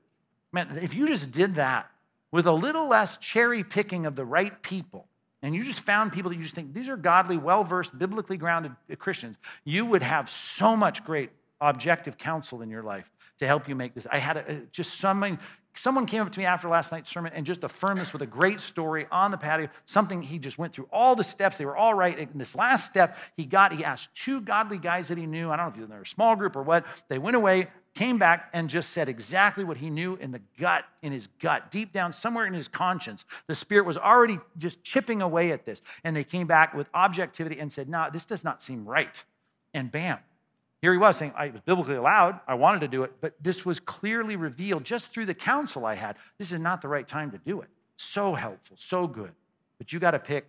Man, 0.52 0.80
if 0.82 0.94
you 0.94 1.08
just 1.08 1.32
did 1.32 1.56
that 1.56 1.90
with 2.32 2.46
a 2.46 2.52
little 2.52 2.88
less 2.88 3.18
cherry 3.18 3.64
picking 3.64 4.06
of 4.06 4.16
the 4.16 4.26
right 4.26 4.62
people, 4.62 5.08
and 5.42 5.54
you 5.54 5.64
just 5.64 5.82
found 5.82 6.12
people 6.12 6.30
that 6.30 6.38
you 6.38 6.44
just 6.44 6.56
think 6.56 6.74
these 6.74 6.90
are 6.90 6.98
godly, 6.98 7.38
well 7.38 7.64
versed, 7.64 7.98
biblically 7.98 8.38
grounded 8.38 8.72
Christians, 8.98 9.38
you 9.64 9.86
would 9.86 10.02
have 10.02 10.30
so 10.30 10.76
much 10.76 11.04
great 11.04 11.32
objective 11.62 12.18
counsel 12.18 12.62
in 12.62 12.70
your 12.70 12.84
life 12.84 13.10
to 13.40 13.48
help 13.48 13.68
you 13.68 13.76
make 13.76 13.94
this. 13.94 14.08
I 14.10 14.20
had 14.20 14.38
a, 14.38 14.62
just 14.72 15.00
someone, 15.00 15.40
someone 15.76 16.06
came 16.06 16.22
up 16.22 16.32
to 16.32 16.40
me 16.40 16.46
after 16.46 16.70
last 16.70 16.92
night's 16.92 17.10
sermon 17.10 17.34
and 17.36 17.46
just 17.46 17.64
affirmed 17.64 18.00
this 18.00 18.14
with 18.14 18.22
a 18.22 18.28
great 18.28 18.60
story 18.60 19.08
on 19.12 19.32
the 19.32 19.38
patio, 19.38 19.70
something 19.86 20.22
he 20.22 20.40
just 20.40 20.58
went 20.58 20.74
through 20.74 20.88
all 20.92 21.16
the 21.16 21.24
steps. 21.24 21.58
They 21.58 21.66
were 21.66 21.78
all 21.78 21.94
right. 21.94 22.18
In 22.18 22.38
this 22.38 22.56
last 22.56 22.86
step, 22.86 23.18
he 23.36 23.46
got, 23.46 23.74
he 23.74 23.84
asked 23.84 24.14
two 24.16 24.42
godly 24.42 24.78
guys 24.78 25.10
that 25.10 25.18
he 25.18 25.26
knew. 25.26 25.50
I 25.50 25.58
don't 25.58 25.66
know 25.78 25.84
if 25.84 25.90
they 25.90 25.96
were 25.96 26.02
a 26.02 26.06
small 26.06 26.36
group 26.36 26.56
or 26.56 26.64
what. 26.64 26.86
They 27.10 27.18
went 27.18 27.36
away, 27.36 27.68
came 27.94 28.18
back, 28.18 28.50
and 28.54 28.70
just 28.70 28.92
said 28.92 29.10
exactly 29.10 29.64
what 29.64 29.78
he 29.78 29.90
knew 29.90 30.16
in 30.16 30.32
the 30.32 30.42
gut, 30.60 30.86
in 31.02 31.12
his 31.12 31.28
gut, 31.28 31.72
deep 31.72 31.92
down, 31.92 32.14
somewhere 32.14 32.46
in 32.46 32.54
his 32.54 32.68
conscience. 32.68 33.26
The 33.48 33.56
Spirit 33.56 33.86
was 33.86 33.98
already 33.98 34.40
just 34.58 34.84
chipping 34.84 35.22
away 35.22 35.52
at 35.52 35.66
this. 35.66 35.82
And 36.04 36.16
they 36.16 36.24
came 36.24 36.48
back 36.48 36.74
with 36.74 36.88
objectivity 36.94 37.60
and 37.60 37.72
said, 37.72 37.90
No, 37.90 38.08
this 38.12 38.26
does 38.26 38.44
not 38.44 38.62
seem 38.62 38.88
right. 38.88 39.24
And 39.74 39.92
bam, 39.92 40.20
here 40.86 40.94
he 40.94 41.00
was 41.00 41.18
saying, 41.18 41.34
I 41.36 41.48
was 41.48 41.62
biblically 41.62 41.96
allowed, 41.96 42.40
I 42.48 42.54
wanted 42.54 42.82
to 42.82 42.88
do 42.88 43.02
it, 43.02 43.14
but 43.20 43.34
this 43.42 43.66
was 43.66 43.80
clearly 43.80 44.36
revealed 44.36 44.84
just 44.84 45.12
through 45.12 45.26
the 45.26 45.34
counsel 45.34 45.84
I 45.84 45.96
had. 45.96 46.16
This 46.38 46.52
is 46.52 46.60
not 46.60 46.84
the 46.84 46.88
right 46.88 47.08
time 47.08 47.32
to 47.32 47.40
do 47.40 47.62
it. 47.62 47.70
So 47.96 48.36
helpful, 48.36 48.78
so 48.80 49.08
good. 49.08 49.32
But 49.80 49.92
you 49.92 50.00
got 50.00 50.12
to 50.12 50.20
pick 50.20 50.46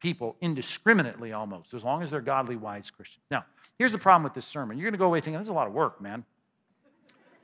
people 0.00 0.34
indiscriminately 0.40 1.32
almost, 1.32 1.72
as 1.72 1.84
long 1.84 2.02
as 2.02 2.10
they're 2.10 2.20
godly, 2.20 2.56
wise 2.56 2.90
Christians. 2.90 3.22
Now, 3.30 3.44
here's 3.78 3.92
the 3.92 3.98
problem 3.98 4.24
with 4.24 4.34
this 4.34 4.44
sermon. 4.44 4.76
You're 4.76 4.86
going 4.86 4.94
to 4.94 4.98
go 4.98 5.06
away 5.06 5.20
thinking, 5.20 5.34
this 5.34 5.46
is 5.46 5.50
a 5.50 5.54
lot 5.54 5.68
of 5.68 5.72
work, 5.72 6.00
man. 6.00 6.24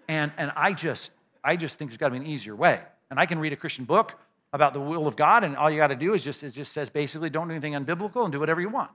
And, 0.09 0.33
and 0.37 0.51
I 0.57 0.73
just, 0.73 1.13
I 1.45 1.55
just 1.55 1.79
think 1.79 1.93
there's 1.93 1.99
got 1.99 2.09
to 2.09 2.13
be 2.13 2.19
an 2.19 2.27
easier 2.27 2.57
way. 2.57 2.81
And 3.09 3.21
I 3.21 3.27
can 3.27 3.39
read 3.39 3.53
a 3.53 3.57
Christian 3.57 3.85
book 3.85 4.19
about 4.53 4.75
the 4.75 4.81
will 4.81 5.07
of 5.07 5.15
God, 5.15 5.45
and 5.45 5.57
all 5.57 5.71
you 5.71 5.77
got 5.77 5.87
to 5.87 5.97
do 5.97 6.13
is 6.13 6.25
just, 6.25 6.43
it 6.43 6.51
just 6.51 6.73
says 6.73 6.91
basically 6.91 7.31
don't 7.31 7.47
do 7.47 7.55
anything 7.55 7.75
unbiblical 7.75 8.25
and 8.25 8.33
do 8.33 8.41
whatever 8.41 8.61
you 8.61 8.69
want. 8.69 8.91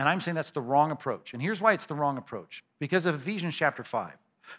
And 0.00 0.08
I'm 0.08 0.18
saying 0.18 0.34
that's 0.34 0.52
the 0.52 0.62
wrong 0.62 0.90
approach. 0.92 1.34
And 1.34 1.42
here's 1.42 1.60
why 1.60 1.74
it's 1.74 1.84
the 1.84 1.94
wrong 1.94 2.16
approach 2.16 2.64
because 2.78 3.04
of 3.04 3.14
Ephesians 3.14 3.54
chapter 3.54 3.84
5. 3.84 4.12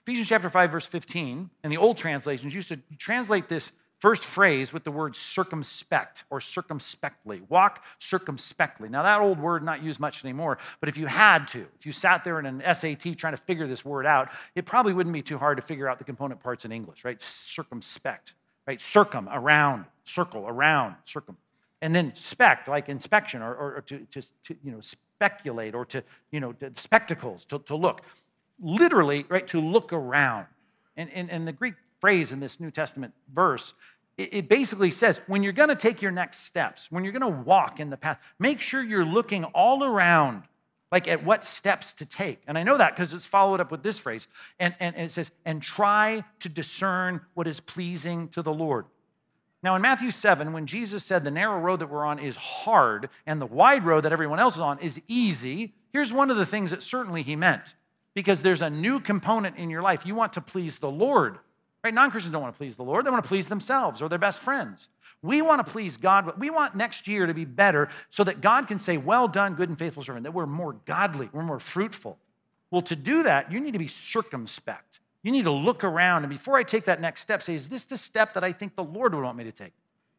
Ephesians 0.03 0.29
chapter 0.29 0.51
5, 0.51 0.71
verse 0.71 0.85
15, 0.85 1.49
in 1.63 1.69
the 1.71 1.77
old 1.77 1.97
translations, 1.97 2.53
used 2.53 2.69
to 2.69 2.77
translate 2.99 3.49
this 3.49 3.71
first 3.97 4.23
phrase 4.23 4.71
with 4.71 4.83
the 4.83 4.91
word 4.91 5.15
circumspect 5.15 6.25
or 6.29 6.41
circumspectly. 6.41 7.41
Walk 7.49 7.83
circumspectly. 7.97 8.87
Now, 8.87 9.01
that 9.01 9.19
old 9.19 9.39
word 9.39 9.63
not 9.63 9.81
used 9.81 9.99
much 9.99 10.23
anymore, 10.23 10.59
but 10.79 10.89
if 10.89 10.95
you 10.95 11.07
had 11.07 11.47
to, 11.49 11.65
if 11.79 11.87
you 11.87 11.91
sat 11.91 12.23
there 12.23 12.37
in 12.39 12.45
an 12.45 12.61
SAT 12.75 13.17
trying 13.17 13.33
to 13.33 13.41
figure 13.41 13.65
this 13.65 13.83
word 13.83 14.05
out, 14.05 14.29
it 14.53 14.67
probably 14.67 14.93
wouldn't 14.93 15.13
be 15.13 15.23
too 15.23 15.39
hard 15.39 15.57
to 15.57 15.63
figure 15.63 15.89
out 15.89 15.97
the 15.97 16.03
component 16.03 16.39
parts 16.39 16.65
in 16.65 16.71
English, 16.71 17.03
right? 17.03 17.19
Circumspect, 17.19 18.35
right? 18.67 18.79
Circum, 18.79 19.27
around, 19.31 19.85
circle, 20.03 20.45
around, 20.47 20.97
circum. 21.05 21.35
And 21.81 21.95
then 21.95 22.15
spect, 22.15 22.67
like 22.67 22.89
inspection 22.89 23.41
or, 23.41 23.55
or, 23.55 23.77
or 23.77 23.81
to, 23.81 24.05
to, 24.11 24.21
to, 24.21 24.55
you 24.63 24.71
know, 24.71 24.81
speculate 25.21 25.75
or 25.75 25.85
to, 25.85 26.03
you 26.31 26.39
know, 26.39 26.51
to 26.53 26.71
spectacles, 26.75 27.45
to, 27.45 27.59
to 27.59 27.75
look. 27.75 28.01
Literally, 28.59 29.25
right, 29.29 29.45
to 29.47 29.61
look 29.61 29.93
around. 29.93 30.47
And, 30.97 31.11
and, 31.13 31.29
and 31.29 31.47
the 31.47 31.51
Greek 31.51 31.75
phrase 31.99 32.31
in 32.31 32.39
this 32.39 32.59
New 32.59 32.71
Testament 32.71 33.13
verse, 33.31 33.75
it, 34.17 34.33
it 34.33 34.49
basically 34.49 34.89
says 34.89 35.21
when 35.27 35.43
you're 35.43 35.53
going 35.53 35.69
to 35.69 35.75
take 35.75 36.01
your 36.01 36.11
next 36.11 36.39
steps, 36.45 36.91
when 36.91 37.03
you're 37.03 37.13
going 37.13 37.21
to 37.21 37.43
walk 37.43 37.79
in 37.79 37.91
the 37.91 37.97
path, 37.97 38.17
make 38.39 38.61
sure 38.61 38.81
you're 38.81 39.05
looking 39.05 39.43
all 39.43 39.83
around, 39.83 40.43
like 40.91 41.07
at 41.07 41.23
what 41.23 41.43
steps 41.43 41.93
to 41.95 42.05
take. 42.05 42.41
And 42.47 42.57
I 42.57 42.63
know 42.63 42.77
that 42.77 42.95
because 42.95 43.13
it's 43.13 43.27
followed 43.27 43.59
up 43.59 43.69
with 43.69 43.83
this 43.83 43.99
phrase. 43.99 44.27
And, 44.59 44.73
and, 44.79 44.95
and 44.95 45.05
it 45.05 45.11
says, 45.11 45.29
and 45.45 45.61
try 45.61 46.23
to 46.39 46.49
discern 46.49 47.21
what 47.35 47.45
is 47.47 47.59
pleasing 47.59 48.27
to 48.29 48.41
the 48.41 48.53
Lord. 48.53 48.85
Now, 49.63 49.75
in 49.75 49.81
Matthew 49.81 50.09
7, 50.09 50.53
when 50.53 50.65
Jesus 50.65 51.03
said 51.03 51.23
the 51.23 51.31
narrow 51.31 51.59
road 51.59 51.79
that 51.79 51.89
we're 51.89 52.05
on 52.05 52.17
is 52.17 52.35
hard 52.35 53.09
and 53.27 53.39
the 53.39 53.45
wide 53.45 53.85
road 53.85 54.01
that 54.01 54.13
everyone 54.13 54.39
else 54.39 54.55
is 54.55 54.61
on 54.61 54.79
is 54.79 54.99
easy, 55.07 55.73
here's 55.93 56.11
one 56.11 56.31
of 56.31 56.37
the 56.37 56.45
things 56.45 56.71
that 56.71 56.81
certainly 56.81 57.21
he 57.21 57.35
meant. 57.35 57.75
Because 58.13 58.41
there's 58.41 58.61
a 58.61 58.69
new 58.69 58.99
component 58.99 59.57
in 59.57 59.69
your 59.69 59.81
life. 59.81 60.05
You 60.05 60.15
want 60.15 60.33
to 60.33 60.41
please 60.41 60.79
the 60.79 60.89
Lord. 60.89 61.37
Right? 61.83 61.93
Non 61.93 62.11
Christians 62.11 62.33
don't 62.33 62.41
want 62.41 62.53
to 62.53 62.57
please 62.57 62.75
the 62.75 62.83
Lord, 62.83 63.05
they 63.05 63.09
want 63.09 63.23
to 63.23 63.27
please 63.27 63.49
themselves 63.49 64.01
or 64.01 64.09
their 64.09 64.19
best 64.19 64.41
friends. 64.41 64.89
We 65.23 65.41
want 65.41 65.65
to 65.65 65.71
please 65.71 65.97
God. 65.97 66.25
But 66.25 66.39
we 66.39 66.49
want 66.49 66.75
next 66.75 67.07
year 67.07 67.27
to 67.27 67.33
be 67.33 67.45
better 67.45 67.89
so 68.09 68.23
that 68.23 68.41
God 68.41 68.67
can 68.67 68.79
say, 68.79 68.97
Well 68.97 69.27
done, 69.27 69.55
good 69.55 69.69
and 69.69 69.77
faithful 69.77 70.03
servant, 70.03 70.23
that 70.23 70.33
we're 70.33 70.45
more 70.47 70.73
godly, 70.85 71.29
we're 71.31 71.43
more 71.43 71.59
fruitful. 71.59 72.17
Well, 72.71 72.81
to 72.83 72.95
do 72.95 73.23
that, 73.23 73.51
you 73.51 73.59
need 73.59 73.73
to 73.73 73.79
be 73.79 73.87
circumspect. 73.87 75.00
You 75.23 75.31
need 75.31 75.43
to 75.43 75.51
look 75.51 75.83
around. 75.83 76.23
And 76.23 76.29
before 76.29 76.57
I 76.57 76.63
take 76.63 76.85
that 76.85 76.99
next 76.99 77.21
step, 77.21 77.41
say, 77.41 77.55
Is 77.55 77.69
this 77.69 77.85
the 77.85 77.97
step 77.97 78.33
that 78.33 78.43
I 78.43 78.51
think 78.51 78.75
the 78.75 78.83
Lord 78.83 79.13
would 79.13 79.23
want 79.23 79.37
me 79.37 79.43
to 79.43 79.51
take? 79.51 79.73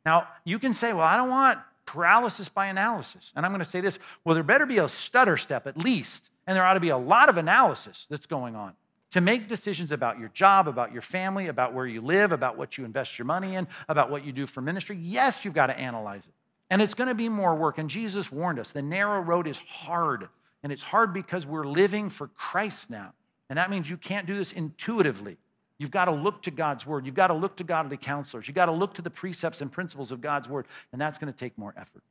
Now, 0.04 0.28
you 0.44 0.58
can 0.58 0.72
say, 0.72 0.92
Well, 0.92 1.06
I 1.06 1.16
don't 1.16 1.30
want 1.30 1.58
paralysis 1.86 2.48
by 2.48 2.66
analysis. 2.66 3.32
And 3.36 3.44
I'm 3.44 3.52
going 3.52 3.60
to 3.60 3.64
say 3.64 3.80
this 3.80 3.98
well, 4.24 4.34
there 4.34 4.44
better 4.44 4.66
be 4.66 4.78
a 4.78 4.88
stutter 4.88 5.36
step 5.36 5.66
at 5.66 5.76
least, 5.76 6.30
and 6.46 6.56
there 6.56 6.64
ought 6.64 6.74
to 6.74 6.80
be 6.80 6.90
a 6.90 6.96
lot 6.96 7.28
of 7.28 7.36
analysis 7.36 8.06
that's 8.08 8.26
going 8.26 8.56
on 8.56 8.74
to 9.10 9.20
make 9.20 9.46
decisions 9.46 9.92
about 9.92 10.18
your 10.18 10.30
job, 10.30 10.68
about 10.68 10.92
your 10.92 11.02
family, 11.02 11.48
about 11.48 11.74
where 11.74 11.86
you 11.86 12.00
live, 12.00 12.32
about 12.32 12.56
what 12.56 12.78
you 12.78 12.84
invest 12.84 13.18
your 13.18 13.26
money 13.26 13.56
in, 13.56 13.68
about 13.88 14.10
what 14.10 14.24
you 14.24 14.32
do 14.32 14.46
for 14.46 14.62
ministry. 14.62 14.96
Yes, 14.98 15.44
you've 15.44 15.54
got 15.54 15.66
to 15.66 15.78
analyze 15.78 16.26
it. 16.26 16.32
And 16.70 16.80
it's 16.80 16.94
going 16.94 17.08
to 17.08 17.14
be 17.14 17.28
more 17.28 17.54
work. 17.54 17.76
And 17.76 17.90
Jesus 17.90 18.32
warned 18.32 18.58
us 18.58 18.72
the 18.72 18.80
narrow 18.80 19.20
road 19.20 19.46
is 19.46 19.58
hard. 19.58 20.28
And 20.62 20.72
it's 20.72 20.82
hard 20.82 21.12
because 21.12 21.44
we're 21.44 21.66
living 21.66 22.08
for 22.08 22.28
Christ 22.28 22.88
now. 22.88 23.12
And 23.48 23.58
that 23.58 23.70
means 23.70 23.88
you 23.88 23.96
can't 23.96 24.26
do 24.26 24.36
this 24.36 24.52
intuitively. 24.52 25.36
You've 25.78 25.90
got 25.90 26.04
to 26.06 26.12
look 26.12 26.42
to 26.42 26.50
God's 26.50 26.86
word. 26.86 27.06
You've 27.06 27.14
got 27.14 27.26
to 27.28 27.34
look 27.34 27.56
to 27.56 27.64
godly 27.64 27.96
counselors. 27.96 28.46
You've 28.46 28.54
got 28.54 28.66
to 28.66 28.72
look 28.72 28.94
to 28.94 29.02
the 29.02 29.10
precepts 29.10 29.60
and 29.60 29.70
principles 29.70 30.12
of 30.12 30.20
God's 30.20 30.48
word. 30.48 30.66
And 30.92 31.00
that's 31.00 31.18
going 31.18 31.32
to 31.32 31.36
take 31.38 31.56
more 31.58 31.74
effort. 31.76 32.02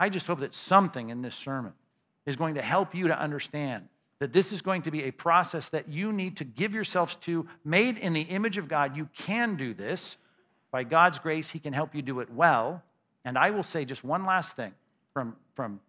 I 0.00 0.08
just 0.08 0.26
hope 0.26 0.40
that 0.40 0.54
something 0.54 1.10
in 1.10 1.22
this 1.22 1.34
sermon 1.34 1.72
is 2.26 2.36
going 2.36 2.54
to 2.54 2.62
help 2.62 2.94
you 2.94 3.08
to 3.08 3.18
understand 3.18 3.88
that 4.20 4.32
this 4.32 4.52
is 4.52 4.62
going 4.62 4.82
to 4.82 4.90
be 4.90 5.04
a 5.04 5.10
process 5.10 5.68
that 5.68 5.88
you 5.88 6.12
need 6.12 6.36
to 6.38 6.44
give 6.44 6.74
yourselves 6.74 7.16
to, 7.16 7.46
made 7.64 7.98
in 7.98 8.12
the 8.12 8.22
image 8.22 8.58
of 8.58 8.68
God. 8.68 8.96
You 8.96 9.08
can 9.16 9.56
do 9.56 9.74
this. 9.74 10.18
By 10.70 10.84
God's 10.84 11.18
grace, 11.18 11.50
He 11.50 11.58
can 11.58 11.72
help 11.72 11.94
you 11.94 12.02
do 12.02 12.20
it 12.20 12.30
well. 12.30 12.82
And 13.24 13.38
I 13.38 13.50
will 13.50 13.62
say 13.62 13.84
just 13.84 14.04
one 14.04 14.24
last 14.24 14.56
thing 14.56 14.72
from, 15.12 15.36
from 15.54 15.80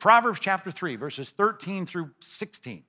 Proverbs 0.00 0.40
chapter 0.40 0.70
3, 0.70 0.96
verses 0.96 1.30
13 1.30 1.86
through 1.86 2.10
16, 2.20 2.82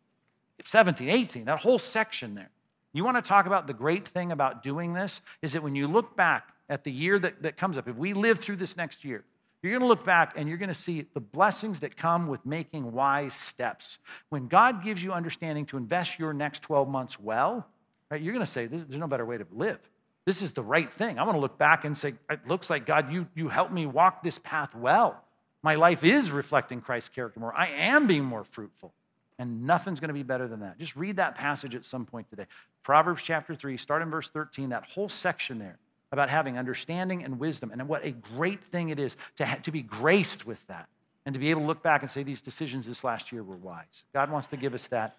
17, 0.63 1.09
18, 1.09 1.45
that 1.45 1.59
whole 1.59 1.79
section 1.79 2.35
there. 2.35 2.49
You 2.93 3.03
want 3.03 3.17
to 3.17 3.27
talk 3.27 3.47
about 3.47 3.67
the 3.67 3.73
great 3.73 4.07
thing 4.07 4.31
about 4.31 4.61
doing 4.61 4.93
this? 4.93 5.21
Is 5.41 5.53
that 5.53 5.63
when 5.63 5.75
you 5.75 5.87
look 5.87 6.15
back 6.15 6.53
at 6.69 6.83
the 6.83 6.91
year 6.91 7.17
that, 7.19 7.41
that 7.41 7.57
comes 7.57 7.77
up, 7.77 7.87
if 7.87 7.95
we 7.95 8.13
live 8.13 8.39
through 8.39 8.57
this 8.57 8.77
next 8.77 9.03
year, 9.03 9.23
you're 9.61 9.71
going 9.71 9.81
to 9.81 9.87
look 9.87 10.03
back 10.03 10.33
and 10.35 10.49
you're 10.49 10.57
going 10.57 10.69
to 10.69 10.75
see 10.75 11.05
the 11.13 11.21
blessings 11.21 11.79
that 11.79 11.95
come 11.95 12.27
with 12.27 12.45
making 12.45 12.91
wise 12.91 13.33
steps. 13.33 13.97
When 14.29 14.47
God 14.47 14.83
gives 14.83 15.01
you 15.01 15.13
understanding 15.13 15.65
to 15.67 15.77
invest 15.77 16.19
your 16.19 16.33
next 16.33 16.63
12 16.63 16.87
months 16.87 17.19
well, 17.19 17.65
right, 18.11 18.21
you're 18.21 18.33
going 18.33 18.45
to 18.45 18.51
say, 18.51 18.67
there's 18.67 18.97
no 18.97 19.07
better 19.07 19.25
way 19.25 19.37
to 19.37 19.47
live. 19.51 19.79
This 20.25 20.41
is 20.41 20.51
the 20.51 20.61
right 20.61 20.91
thing. 20.91 21.17
I 21.17 21.23
want 21.23 21.35
to 21.35 21.39
look 21.39 21.57
back 21.57 21.85
and 21.85 21.97
say, 21.97 22.13
it 22.29 22.47
looks 22.47 22.69
like 22.69 22.85
God, 22.85 23.11
you, 23.11 23.27
you 23.35 23.47
helped 23.47 23.73
me 23.73 23.85
walk 23.85 24.21
this 24.21 24.37
path 24.37 24.75
well. 24.75 25.23
My 25.61 25.75
life 25.75 26.03
is 26.03 26.29
reflecting 26.29 26.81
Christ's 26.81 27.09
character 27.09 27.39
more. 27.39 27.53
I 27.55 27.67
am 27.67 28.05
being 28.05 28.25
more 28.25 28.43
fruitful. 28.43 28.93
And 29.39 29.65
nothing's 29.65 29.99
going 29.99 30.09
to 30.09 30.13
be 30.13 30.23
better 30.23 30.47
than 30.47 30.59
that. 30.59 30.77
Just 30.77 30.95
read 30.95 31.17
that 31.17 31.35
passage 31.35 31.75
at 31.75 31.85
some 31.85 32.05
point 32.05 32.29
today. 32.29 32.45
Proverbs 32.83 33.23
chapter 33.23 33.55
3, 33.55 33.77
start 33.77 34.01
in 34.01 34.09
verse 34.09 34.29
13, 34.29 34.69
that 34.69 34.83
whole 34.83 35.09
section 35.09 35.59
there 35.59 35.77
about 36.11 36.29
having 36.29 36.59
understanding 36.59 37.23
and 37.23 37.39
wisdom, 37.39 37.71
and 37.71 37.87
what 37.87 38.05
a 38.05 38.11
great 38.11 38.63
thing 38.65 38.89
it 38.89 38.99
is 38.99 39.17
to, 39.35 39.45
ha- 39.45 39.57
to 39.63 39.71
be 39.71 39.81
graced 39.81 40.45
with 40.45 40.65
that 40.67 40.87
and 41.25 41.33
to 41.33 41.39
be 41.39 41.49
able 41.49 41.61
to 41.61 41.67
look 41.67 41.81
back 41.81 42.01
and 42.01 42.11
say, 42.11 42.21
These 42.21 42.41
decisions 42.41 42.85
this 42.85 43.03
last 43.03 43.31
year 43.31 43.41
were 43.41 43.55
wise. 43.55 44.03
God 44.13 44.29
wants 44.29 44.47
to 44.49 44.57
give 44.57 44.75
us 44.75 44.87
that. 44.87 45.17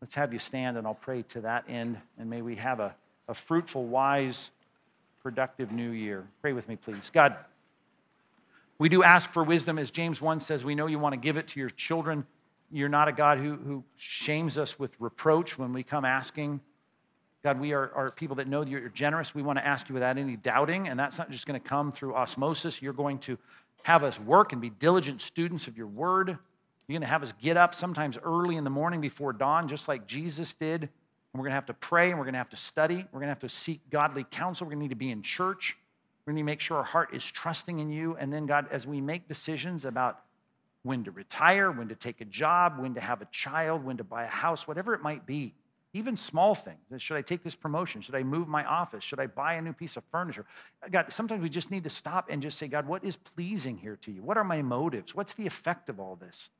Let's 0.00 0.14
have 0.14 0.32
you 0.32 0.38
stand, 0.38 0.76
and 0.76 0.86
I'll 0.86 0.94
pray 0.94 1.22
to 1.22 1.40
that 1.40 1.64
end, 1.68 1.98
and 2.18 2.30
may 2.30 2.42
we 2.42 2.54
have 2.56 2.80
a, 2.80 2.94
a 3.28 3.34
fruitful, 3.34 3.86
wise, 3.86 4.50
productive 5.22 5.72
new 5.72 5.90
year. 5.90 6.24
Pray 6.40 6.52
with 6.52 6.68
me, 6.68 6.76
please. 6.76 7.10
God, 7.10 7.34
we 8.78 8.88
do 8.88 9.02
ask 9.02 9.32
for 9.32 9.42
wisdom. 9.42 9.78
As 9.78 9.90
James 9.90 10.20
1 10.20 10.40
says, 10.40 10.64
we 10.64 10.74
know 10.74 10.86
you 10.86 10.98
want 10.98 11.14
to 11.14 11.20
give 11.20 11.36
it 11.36 11.48
to 11.48 11.60
your 11.60 11.70
children. 11.70 12.26
You're 12.70 12.88
not 12.88 13.08
a 13.08 13.12
God 13.12 13.38
who, 13.38 13.56
who 13.56 13.84
shames 13.96 14.58
us 14.58 14.78
with 14.78 14.90
reproach 14.98 15.58
when 15.58 15.72
we 15.72 15.82
come 15.82 16.04
asking. 16.04 16.60
God, 17.42 17.60
we 17.60 17.72
are, 17.72 17.92
are 17.94 18.10
people 18.10 18.36
that 18.36 18.48
know 18.48 18.64
that 18.64 18.70
you're 18.70 18.88
generous. 18.88 19.34
We 19.34 19.42
want 19.42 19.58
to 19.58 19.66
ask 19.66 19.88
you 19.88 19.94
without 19.94 20.18
any 20.18 20.36
doubting, 20.36 20.88
and 20.88 20.98
that's 20.98 21.16
not 21.16 21.30
just 21.30 21.46
going 21.46 21.60
to 21.60 21.68
come 21.68 21.92
through 21.92 22.14
osmosis. 22.14 22.82
You're 22.82 22.92
going 22.92 23.18
to 23.20 23.38
have 23.84 24.02
us 24.02 24.18
work 24.18 24.52
and 24.52 24.60
be 24.60 24.70
diligent 24.70 25.20
students 25.20 25.68
of 25.68 25.76
your 25.76 25.86
word. 25.86 26.28
You're 26.28 26.94
going 26.94 27.02
to 27.02 27.06
have 27.06 27.22
us 27.22 27.32
get 27.40 27.56
up 27.56 27.74
sometimes 27.74 28.18
early 28.22 28.56
in 28.56 28.64
the 28.64 28.70
morning 28.70 29.00
before 29.00 29.32
dawn, 29.32 29.68
just 29.68 29.86
like 29.86 30.06
Jesus 30.08 30.54
did. 30.54 30.82
And 30.82 30.90
we're 31.34 31.42
going 31.42 31.50
to 31.50 31.56
have 31.56 31.66
to 31.66 31.74
pray 31.74 32.10
and 32.10 32.18
we're 32.18 32.24
going 32.24 32.34
to 32.34 32.38
have 32.38 32.50
to 32.50 32.56
study. 32.56 33.04
We're 33.12 33.20
going 33.20 33.28
to 33.28 33.28
have 33.28 33.38
to 33.40 33.48
seek 33.48 33.80
godly 33.90 34.24
counsel. 34.28 34.66
We're 34.66 34.70
going 34.70 34.80
to 34.80 34.84
need 34.84 34.90
to 34.90 34.96
be 34.96 35.10
in 35.10 35.22
church. 35.22 35.76
We're 36.24 36.32
going 36.32 36.42
to 36.42 36.46
make 36.46 36.60
sure 36.60 36.78
our 36.78 36.82
heart 36.82 37.14
is 37.14 37.24
trusting 37.24 37.78
in 37.78 37.90
you. 37.90 38.16
And 38.18 38.32
then, 38.32 38.46
God, 38.46 38.66
as 38.72 38.86
we 38.86 39.00
make 39.00 39.28
decisions 39.28 39.84
about 39.84 40.20
when 40.86 41.04
to 41.04 41.10
retire, 41.10 41.70
when 41.70 41.88
to 41.88 41.94
take 41.94 42.20
a 42.20 42.24
job, 42.24 42.78
when 42.78 42.94
to 42.94 43.00
have 43.00 43.20
a 43.20 43.26
child, 43.26 43.84
when 43.84 43.96
to 43.96 44.04
buy 44.04 44.24
a 44.24 44.28
house, 44.28 44.68
whatever 44.68 44.94
it 44.94 45.02
might 45.02 45.26
be, 45.26 45.52
even 45.92 46.16
small 46.16 46.54
things. 46.54 46.78
Should 46.98 47.16
I 47.16 47.22
take 47.22 47.42
this 47.42 47.54
promotion? 47.54 48.02
Should 48.02 48.14
I 48.14 48.22
move 48.22 48.46
my 48.48 48.64
office? 48.64 49.02
Should 49.02 49.18
I 49.18 49.26
buy 49.26 49.54
a 49.54 49.62
new 49.62 49.72
piece 49.72 49.96
of 49.96 50.04
furniture? 50.12 50.46
God, 50.90 51.06
sometimes 51.12 51.42
we 51.42 51.48
just 51.48 51.70
need 51.70 51.84
to 51.84 51.90
stop 51.90 52.28
and 52.30 52.40
just 52.40 52.58
say, 52.58 52.68
God, 52.68 52.86
what 52.86 53.04
is 53.04 53.16
pleasing 53.16 53.78
here 53.78 53.96
to 54.02 54.12
you? 54.12 54.22
What 54.22 54.36
are 54.36 54.44
my 54.44 54.62
motives? 54.62 55.14
What's 55.14 55.34
the 55.34 55.46
effect 55.46 55.88
of 55.88 55.98
all 55.98 56.16
this? 56.16 56.50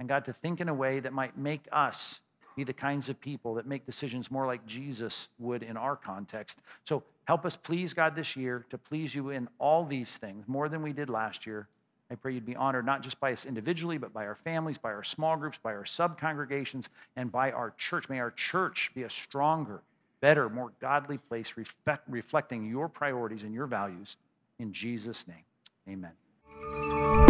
And 0.00 0.08
God, 0.08 0.24
to 0.24 0.32
think 0.32 0.60
in 0.60 0.68
a 0.68 0.74
way 0.74 1.00
that 1.00 1.12
might 1.12 1.36
make 1.36 1.68
us 1.70 2.20
be 2.56 2.64
the 2.64 2.72
kinds 2.72 3.08
of 3.08 3.20
people 3.20 3.54
that 3.54 3.66
make 3.66 3.86
decisions 3.86 4.30
more 4.30 4.46
like 4.46 4.66
Jesus 4.66 5.28
would 5.38 5.62
in 5.62 5.76
our 5.76 5.94
context. 5.94 6.60
So 6.82 7.04
help 7.26 7.46
us, 7.46 7.54
please, 7.56 7.94
God, 7.94 8.16
this 8.16 8.34
year 8.34 8.66
to 8.70 8.78
please 8.78 9.14
you 9.14 9.30
in 9.30 9.48
all 9.60 9.84
these 9.84 10.16
things 10.16 10.48
more 10.48 10.68
than 10.68 10.82
we 10.82 10.92
did 10.92 11.08
last 11.08 11.46
year. 11.46 11.68
I 12.10 12.14
pray 12.14 12.32
you'd 12.32 12.46
be 12.46 12.56
honored 12.56 12.86
not 12.86 13.02
just 13.02 13.20
by 13.20 13.32
us 13.32 13.44
individually, 13.44 13.98
but 13.98 14.14
by 14.14 14.26
our 14.26 14.34
families, 14.34 14.78
by 14.78 14.92
our 14.92 15.04
small 15.04 15.36
groups, 15.36 15.58
by 15.62 15.74
our 15.74 15.84
sub 15.84 16.18
congregations, 16.18 16.88
and 17.16 17.30
by 17.30 17.52
our 17.52 17.74
church. 17.76 18.08
May 18.08 18.18
our 18.20 18.30
church 18.30 18.90
be 18.94 19.02
a 19.02 19.10
stronger, 19.10 19.82
better, 20.20 20.48
more 20.48 20.72
godly 20.80 21.18
place, 21.18 21.54
reflect, 21.56 22.04
reflecting 22.08 22.68
your 22.68 22.88
priorities 22.88 23.42
and 23.42 23.52
your 23.52 23.66
values. 23.66 24.16
In 24.58 24.72
Jesus' 24.72 25.26
name, 25.28 25.44
amen. 25.86 27.27